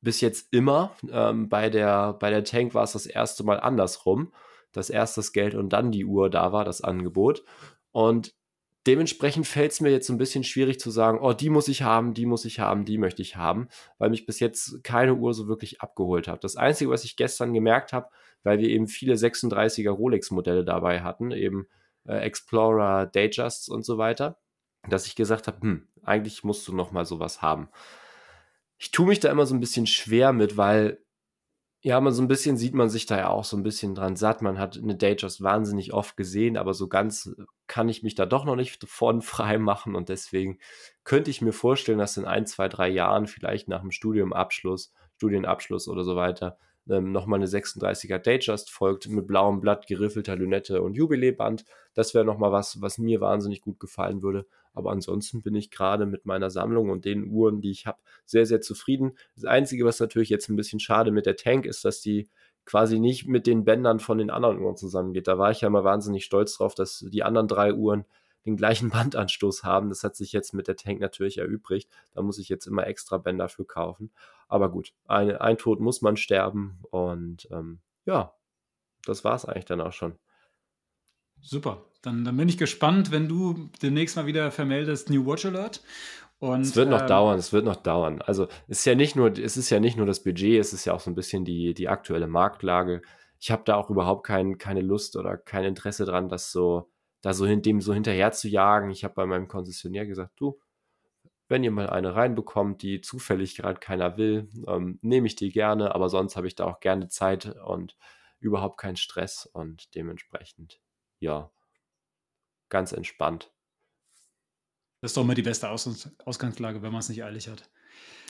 bis 0.00 0.20
jetzt 0.20 0.48
immer. 0.52 0.94
Ähm, 1.10 1.48
bei, 1.48 1.70
der, 1.70 2.14
bei 2.14 2.30
der 2.30 2.44
Tank 2.44 2.74
war 2.74 2.84
es 2.84 2.92
das 2.92 3.06
erste 3.06 3.44
Mal 3.44 3.60
andersrum, 3.60 4.32
dass 4.72 4.90
erst 4.90 5.16
das 5.16 5.32
Geld 5.32 5.54
und 5.54 5.72
dann 5.72 5.92
die 5.92 6.04
Uhr 6.04 6.30
da 6.30 6.52
war, 6.52 6.64
das 6.64 6.82
Angebot. 6.82 7.44
Und 7.90 8.34
dementsprechend 8.86 9.46
fällt 9.46 9.72
es 9.72 9.80
mir 9.80 9.90
jetzt 9.90 10.08
ein 10.08 10.18
bisschen 10.18 10.44
schwierig 10.44 10.78
zu 10.80 10.90
sagen, 10.90 11.18
oh, 11.20 11.32
die 11.32 11.50
muss 11.50 11.68
ich 11.68 11.82
haben, 11.82 12.14
die 12.14 12.26
muss 12.26 12.44
ich 12.44 12.60
haben, 12.60 12.84
die 12.84 12.98
möchte 12.98 13.22
ich 13.22 13.36
haben, 13.36 13.68
weil 13.98 14.10
mich 14.10 14.26
bis 14.26 14.40
jetzt 14.40 14.82
keine 14.84 15.14
Uhr 15.14 15.34
so 15.34 15.48
wirklich 15.48 15.80
abgeholt 15.80 16.28
hat. 16.28 16.44
Das 16.44 16.56
Einzige, 16.56 16.90
was 16.90 17.04
ich 17.04 17.16
gestern 17.16 17.52
gemerkt 17.52 17.92
habe, 17.92 18.08
weil 18.44 18.58
wir 18.58 18.68
eben 18.68 18.86
viele 18.86 19.14
36er 19.14 19.90
Rolex-Modelle 19.90 20.64
dabei 20.64 21.02
hatten, 21.02 21.32
eben 21.32 21.66
äh, 22.06 22.18
Explorer, 22.18 23.06
Datjusts 23.06 23.68
und 23.68 23.84
so 23.84 23.98
weiter, 23.98 24.38
dass 24.88 25.06
ich 25.06 25.16
gesagt 25.16 25.48
habe, 25.48 25.60
hm, 25.60 25.88
eigentlich 26.02 26.44
musst 26.44 26.66
du 26.68 26.74
noch 26.74 26.92
mal 26.92 27.04
sowas 27.04 27.42
haben 27.42 27.68
ich 28.78 28.90
tue 28.90 29.06
mich 29.06 29.20
da 29.20 29.30
immer 29.30 29.46
so 29.46 29.54
ein 29.54 29.60
bisschen 29.60 29.86
schwer 29.86 30.32
mit, 30.32 30.56
weil 30.56 30.98
ja, 31.80 32.00
man 32.00 32.12
so 32.12 32.22
ein 32.22 32.28
bisschen 32.28 32.56
sieht 32.56 32.74
man 32.74 32.88
sich 32.88 33.06
da 33.06 33.16
ja 33.18 33.28
auch 33.28 33.44
so 33.44 33.56
ein 33.56 33.62
bisschen 33.62 33.94
dran 33.94 34.16
satt. 34.16 34.42
Man 34.42 34.58
hat 34.58 34.76
eine 34.76 34.96
Datejust 34.96 35.42
wahnsinnig 35.42 35.92
oft 35.92 36.16
gesehen, 36.16 36.56
aber 36.56 36.74
so 36.74 36.88
ganz 36.88 37.30
kann 37.68 37.88
ich 37.88 38.02
mich 38.02 38.16
da 38.16 38.26
doch 38.26 38.44
noch 38.44 38.56
nicht 38.56 38.84
von 38.88 39.22
frei 39.22 39.58
machen 39.58 39.94
und 39.94 40.08
deswegen 40.08 40.58
könnte 41.04 41.30
ich 41.30 41.40
mir 41.40 41.52
vorstellen, 41.52 41.98
dass 41.98 42.16
in 42.16 42.24
ein, 42.24 42.46
zwei, 42.46 42.68
drei 42.68 42.88
Jahren 42.88 43.26
vielleicht 43.28 43.68
nach 43.68 43.80
dem 43.82 43.92
Studiumabschluss, 43.92 44.92
Studienabschluss 45.16 45.88
oder 45.88 46.02
so 46.04 46.16
weiter 46.16 46.58
ähm, 46.88 47.12
nochmal 47.12 47.38
eine 47.38 47.46
36er 47.46 48.18
Datejust 48.18 48.70
folgt 48.70 49.08
mit 49.08 49.26
blauem 49.26 49.60
Blatt, 49.60 49.86
geriffelter 49.86 50.36
Lünette 50.36 50.82
und 50.82 50.94
Jubiläeband. 50.94 51.64
Das 51.94 52.14
wäre 52.14 52.24
nochmal 52.24 52.52
was, 52.52 52.80
was 52.80 52.98
mir 52.98 53.20
wahnsinnig 53.20 53.60
gut 53.60 53.78
gefallen 53.78 54.22
würde. 54.22 54.46
Aber 54.78 54.92
ansonsten 54.92 55.42
bin 55.42 55.56
ich 55.56 55.72
gerade 55.72 56.06
mit 56.06 56.24
meiner 56.24 56.50
Sammlung 56.50 56.90
und 56.90 57.04
den 57.04 57.28
Uhren, 57.28 57.60
die 57.60 57.72
ich 57.72 57.88
habe, 57.88 57.98
sehr, 58.24 58.46
sehr 58.46 58.60
zufrieden. 58.60 59.18
Das 59.34 59.44
Einzige, 59.44 59.84
was 59.84 59.98
natürlich 59.98 60.28
jetzt 60.28 60.48
ein 60.48 60.54
bisschen 60.54 60.78
schade 60.78 61.10
mit 61.10 61.26
der 61.26 61.34
Tank 61.34 61.66
ist, 61.66 61.84
dass 61.84 62.00
die 62.00 62.28
quasi 62.64 63.00
nicht 63.00 63.26
mit 63.26 63.48
den 63.48 63.64
Bändern 63.64 63.98
von 63.98 64.18
den 64.18 64.30
anderen 64.30 64.60
Uhren 64.60 64.76
zusammengeht. 64.76 65.26
Da 65.26 65.36
war 65.36 65.50
ich 65.50 65.62
ja 65.62 65.68
mal 65.68 65.82
wahnsinnig 65.82 66.24
stolz 66.24 66.56
drauf, 66.56 66.76
dass 66.76 67.04
die 67.08 67.24
anderen 67.24 67.48
drei 67.48 67.74
Uhren 67.74 68.04
den 68.46 68.56
gleichen 68.56 68.90
Bandanstoß 68.90 69.64
haben. 69.64 69.88
Das 69.88 70.04
hat 70.04 70.14
sich 70.14 70.30
jetzt 70.30 70.54
mit 70.54 70.68
der 70.68 70.76
Tank 70.76 71.00
natürlich 71.00 71.38
erübrigt. 71.38 71.90
Da 72.14 72.22
muss 72.22 72.38
ich 72.38 72.48
jetzt 72.48 72.66
immer 72.66 72.86
extra 72.86 73.18
Bänder 73.18 73.48
für 73.48 73.64
kaufen. 73.64 74.12
Aber 74.46 74.70
gut, 74.70 74.94
ein, 75.08 75.34
ein 75.38 75.58
Tod 75.58 75.80
muss 75.80 76.02
man 76.02 76.16
sterben 76.16 76.78
und 76.92 77.48
ähm, 77.50 77.80
ja, 78.06 78.32
das 79.04 79.24
war 79.24 79.34
es 79.34 79.44
eigentlich 79.44 79.64
dann 79.64 79.80
auch 79.80 79.92
schon. 79.92 80.20
Super, 81.40 81.84
dann, 82.02 82.24
dann 82.24 82.36
bin 82.36 82.48
ich 82.48 82.58
gespannt, 82.58 83.10
wenn 83.10 83.28
du 83.28 83.70
demnächst 83.82 84.16
mal 84.16 84.26
wieder 84.26 84.50
vermeldest 84.50 85.10
New 85.10 85.26
Watch 85.26 85.46
Alert. 85.46 85.82
Und, 86.38 86.60
es 86.60 86.76
wird 86.76 86.88
noch 86.88 87.00
ähm, 87.00 87.06
dauern, 87.08 87.38
es 87.38 87.52
wird 87.52 87.64
noch 87.64 87.76
dauern. 87.76 88.22
Also 88.22 88.46
es 88.68 88.80
ist 88.80 88.84
ja 88.84 88.94
nicht 88.94 89.16
nur, 89.16 89.36
es 89.36 89.56
ist 89.56 89.70
ja 89.70 89.80
nicht 89.80 89.96
nur 89.96 90.06
das 90.06 90.22
Budget, 90.22 90.60
es 90.60 90.72
ist 90.72 90.84
ja 90.84 90.94
auch 90.94 91.00
so 91.00 91.10
ein 91.10 91.16
bisschen 91.16 91.44
die, 91.44 91.74
die 91.74 91.88
aktuelle 91.88 92.28
Marktlage. 92.28 93.02
Ich 93.40 93.50
habe 93.50 93.62
da 93.64 93.74
auch 93.74 93.90
überhaupt 93.90 94.24
kein, 94.24 94.56
keine 94.58 94.80
Lust 94.80 95.16
oder 95.16 95.36
kein 95.36 95.64
Interesse 95.64 96.04
dran, 96.04 96.28
das 96.28 96.52
so, 96.52 96.90
da 97.22 97.32
so 97.32 97.46
dem 97.46 97.80
so 97.80 97.92
hinterher 97.92 98.30
zu 98.30 98.48
jagen. 98.48 98.90
Ich 98.90 99.02
habe 99.02 99.14
bei 99.14 99.26
meinem 99.26 99.48
Konzessionär 99.48 100.06
gesagt, 100.06 100.32
du, 100.36 100.60
wenn 101.48 101.64
ihr 101.64 101.72
mal 101.72 101.90
eine 101.90 102.14
reinbekommt, 102.14 102.82
die 102.82 103.00
zufällig 103.00 103.56
gerade 103.56 103.80
keiner 103.80 104.16
will, 104.16 104.48
ähm, 104.68 104.98
nehme 105.02 105.26
ich 105.26 105.34
die 105.34 105.50
gerne, 105.50 105.94
aber 105.94 106.08
sonst 106.08 106.36
habe 106.36 106.46
ich 106.46 106.54
da 106.54 106.66
auch 106.66 106.78
gerne 106.78 107.08
Zeit 107.08 107.56
und 107.64 107.96
überhaupt 108.38 108.78
keinen 108.78 108.96
Stress 108.96 109.46
und 109.46 109.94
dementsprechend, 109.96 110.80
ja, 111.18 111.50
ganz 112.68 112.92
entspannt. 112.92 113.50
Das 115.00 115.12
ist 115.12 115.16
doch 115.16 115.22
immer 115.22 115.34
die 115.34 115.42
beste 115.42 115.68
Aus 115.70 116.08
Ausgangslage, 116.24 116.82
wenn 116.82 116.92
man 116.92 117.00
es 117.00 117.08
nicht 117.08 117.22
eilig 117.22 117.48
hat. 117.48 117.68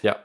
Ja. 0.02 0.16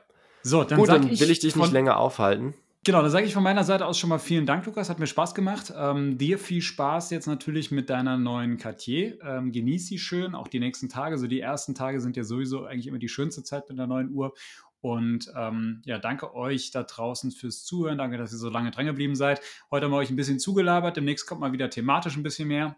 So, 0.41 0.64
dann, 0.64 0.80
Gut, 0.80 0.89
dann 0.89 1.09
will 1.09 1.32
ich 1.32 1.39
dich 1.39 1.55
nicht 1.55 1.72
länger 1.72 1.97
aufhalten. 1.97 2.53
Genau, 2.86 3.01
dann 3.01 3.11
sage 3.11 3.26
ich 3.26 3.34
von 3.34 3.43
meiner 3.43 3.64
Seite 3.64 3.86
aus 3.86 3.97
schon 3.97 4.09
mal 4.09 4.20
vielen 4.20 4.45
Dank, 4.45 4.66
Lukas. 4.66 4.89
Hat 4.89 4.99
mir 4.99 5.07
Spaß 5.07 5.34
gemacht. 5.36 5.74
Ähm, 5.74 6.18
dir 6.18 6.38
viel 6.38 6.61
Spaß 6.61 7.11
jetzt 7.11 7.28
natürlich 7.28 7.72
mit 7.72 7.89
deiner 7.89 8.18
neuen 8.18 8.57
Cartier. 8.57 9.18
Ähm, 9.24 9.53
genieß 9.53 9.88
sie 9.88 9.97
schön, 9.97 10.36
auch 10.36 10.49
die 10.49 10.59
nächsten 10.59 10.89
Tage. 10.89 11.18
So 11.18 11.28
die 11.28 11.39
ersten 11.39 11.76
Tage 11.76 12.01
sind 12.01 12.18
ja 12.18 12.26
sowieso 12.26 12.66
eigentlich 12.66 12.88
immer 12.88 12.99
die 12.99 13.07
schönste 13.07 13.41
Zeit 13.41 13.70
mit 13.70 13.80
der 13.80 13.88
neuen 13.88 14.11
Uhr. 14.11 14.34
Und 14.82 15.32
ähm, 15.34 15.82
ja, 15.86 15.97
danke 15.97 16.36
euch 16.36 16.72
da 16.72 16.84
draußen 16.84 17.32
fürs 17.32 17.64
Zuhören. 17.64 17.99
Danke, 17.99 18.18
dass 18.18 18.34
ihr 18.34 18.38
so 18.38 18.49
lange 18.49 18.72
dran 18.72 18.86
geblieben 18.86 19.16
seid. 19.16 19.39
Heute 19.72 19.86
haben 19.86 19.93
wir 19.93 19.97
euch 19.97 20.09
ein 20.09 20.18
bisschen 20.18 20.39
zugelabert. 20.39 20.97
Demnächst 20.97 21.26
kommt 21.26 21.39
mal 21.39 21.53
wieder 21.53 21.70
thematisch 21.70 22.18
ein 22.18 22.24
bisschen 22.24 22.49
mehr. 22.49 22.76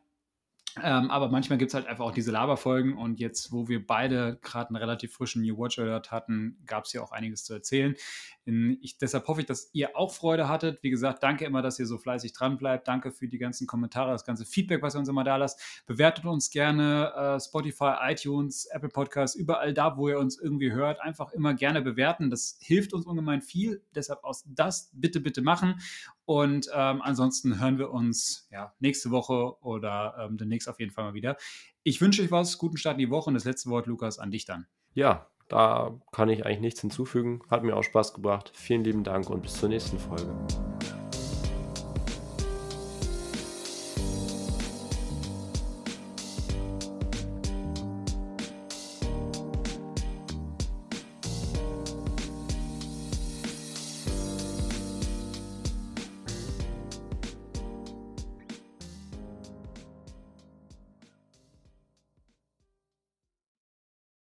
Ähm, 0.84 1.10
aber 1.10 1.30
manchmal 1.30 1.58
gibt 1.58 1.70
es 1.70 1.74
halt 1.76 1.88
einfach 1.88 2.04
auch 2.04 2.12
diese 2.12 2.32
Laberfolgen 2.32 2.98
und 2.98 3.20
jetzt, 3.20 3.54
wo 3.54 3.70
wir 3.70 3.86
beide 3.86 4.38
gerade 4.42 4.70
einen 4.70 4.76
relativ 4.76 5.14
frischen 5.14 5.42
New 5.42 5.58
Watch 5.58 5.80
Alert 5.80 6.12
hatten, 6.12 6.58
gab 6.66 6.84
es 6.84 6.92
hier 6.92 7.02
auch 7.02 7.14
einiges 7.14 7.46
zu 7.46 7.54
erzählen. 7.54 7.96
Ich, 8.82 8.98
deshalb 8.98 9.28
hoffe 9.28 9.42
ich, 9.42 9.48
dass 9.48 9.70
ihr 9.74 9.98
auch 9.98 10.14
Freude 10.14 10.50
hattet. 10.50 10.84
Wie 10.84 10.90
gesagt, 10.90 11.24
danke 11.24 11.46
immer, 11.46 11.62
dass 11.62 11.80
ihr 11.80 11.88
so 11.88 11.98
fleißig 11.98 12.34
dran 12.34 12.58
bleibt. 12.58 12.88
Danke 12.88 13.12
für 13.12 13.28
die 13.28 13.38
ganzen 13.38 13.66
Kommentare, 13.68 14.12
das 14.12 14.26
ganze 14.26 14.46
Feedback, 14.46 14.82
was 14.82 14.96
ihr 14.96 15.00
uns 15.00 15.10
immer 15.10 15.24
da 15.24 15.38
lasst. 15.38 15.84
Bewertet 15.88 16.26
uns 16.26 16.52
gerne 16.52 17.12
äh, 17.16 17.40
Spotify, 17.40 17.94
iTunes, 18.02 18.66
Apple 18.66 18.90
Podcasts, 18.90 19.36
überall 19.36 19.74
da, 19.74 19.98
wo 19.98 20.10
ihr 20.10 20.20
uns 20.20 20.38
irgendwie 20.38 20.74
hört. 20.74 21.00
Einfach 21.00 21.32
immer 21.32 21.54
gerne 21.54 21.82
bewerten. 21.82 22.30
Das 22.30 22.58
hilft 22.62 22.94
uns 22.94 23.06
ungemein 23.06 23.42
viel. 23.42 23.82
Deshalb 23.96 24.24
aus 24.24 24.44
das 24.46 24.92
bitte, 24.94 25.22
bitte 25.22 25.42
machen. 25.42 25.80
Und 26.26 26.70
ähm, 26.74 27.02
ansonsten 27.04 27.60
hören 27.60 27.78
wir 27.78 27.92
uns 27.92 28.48
ja, 28.52 28.74
nächste 28.80 29.12
Woche 29.12 29.62
oder 29.64 30.16
ähm, 30.20 30.38
demnächst 30.66 30.70
auf 30.70 30.80
jeden 30.80 30.92
Fall 30.92 31.06
mal 31.06 31.14
wieder. 31.14 31.38
Ich 31.84 32.02
wünsche 32.02 32.22
euch 32.22 32.32
was, 32.32 32.58
guten 32.58 32.78
Start 32.78 32.96
in 32.96 33.00
die 33.00 33.10
Woche 33.10 33.30
und 33.30 33.36
das 33.36 33.46
letzte 33.46 33.70
Wort, 33.70 33.88
Lukas, 33.88 34.20
an 34.20 34.32
dich 34.32 34.46
dann. 34.46 34.68
Ja, 34.94 35.28
da 35.48 36.00
kann 36.12 36.30
ich 36.30 36.46
eigentlich 36.46 36.62
nichts 36.62 36.82
hinzufügen. 36.82 37.42
Hat 37.50 37.64
mir 37.64 37.76
auch 37.76 37.84
Spaß 37.84 38.14
gebracht. 38.14 38.52
Vielen 38.56 38.84
lieben 38.84 39.04
Dank 39.04 39.30
und 39.30 39.42
bis 39.42 39.54
zur 39.54 39.70
nächsten 39.70 40.00
Folge. 40.00 40.34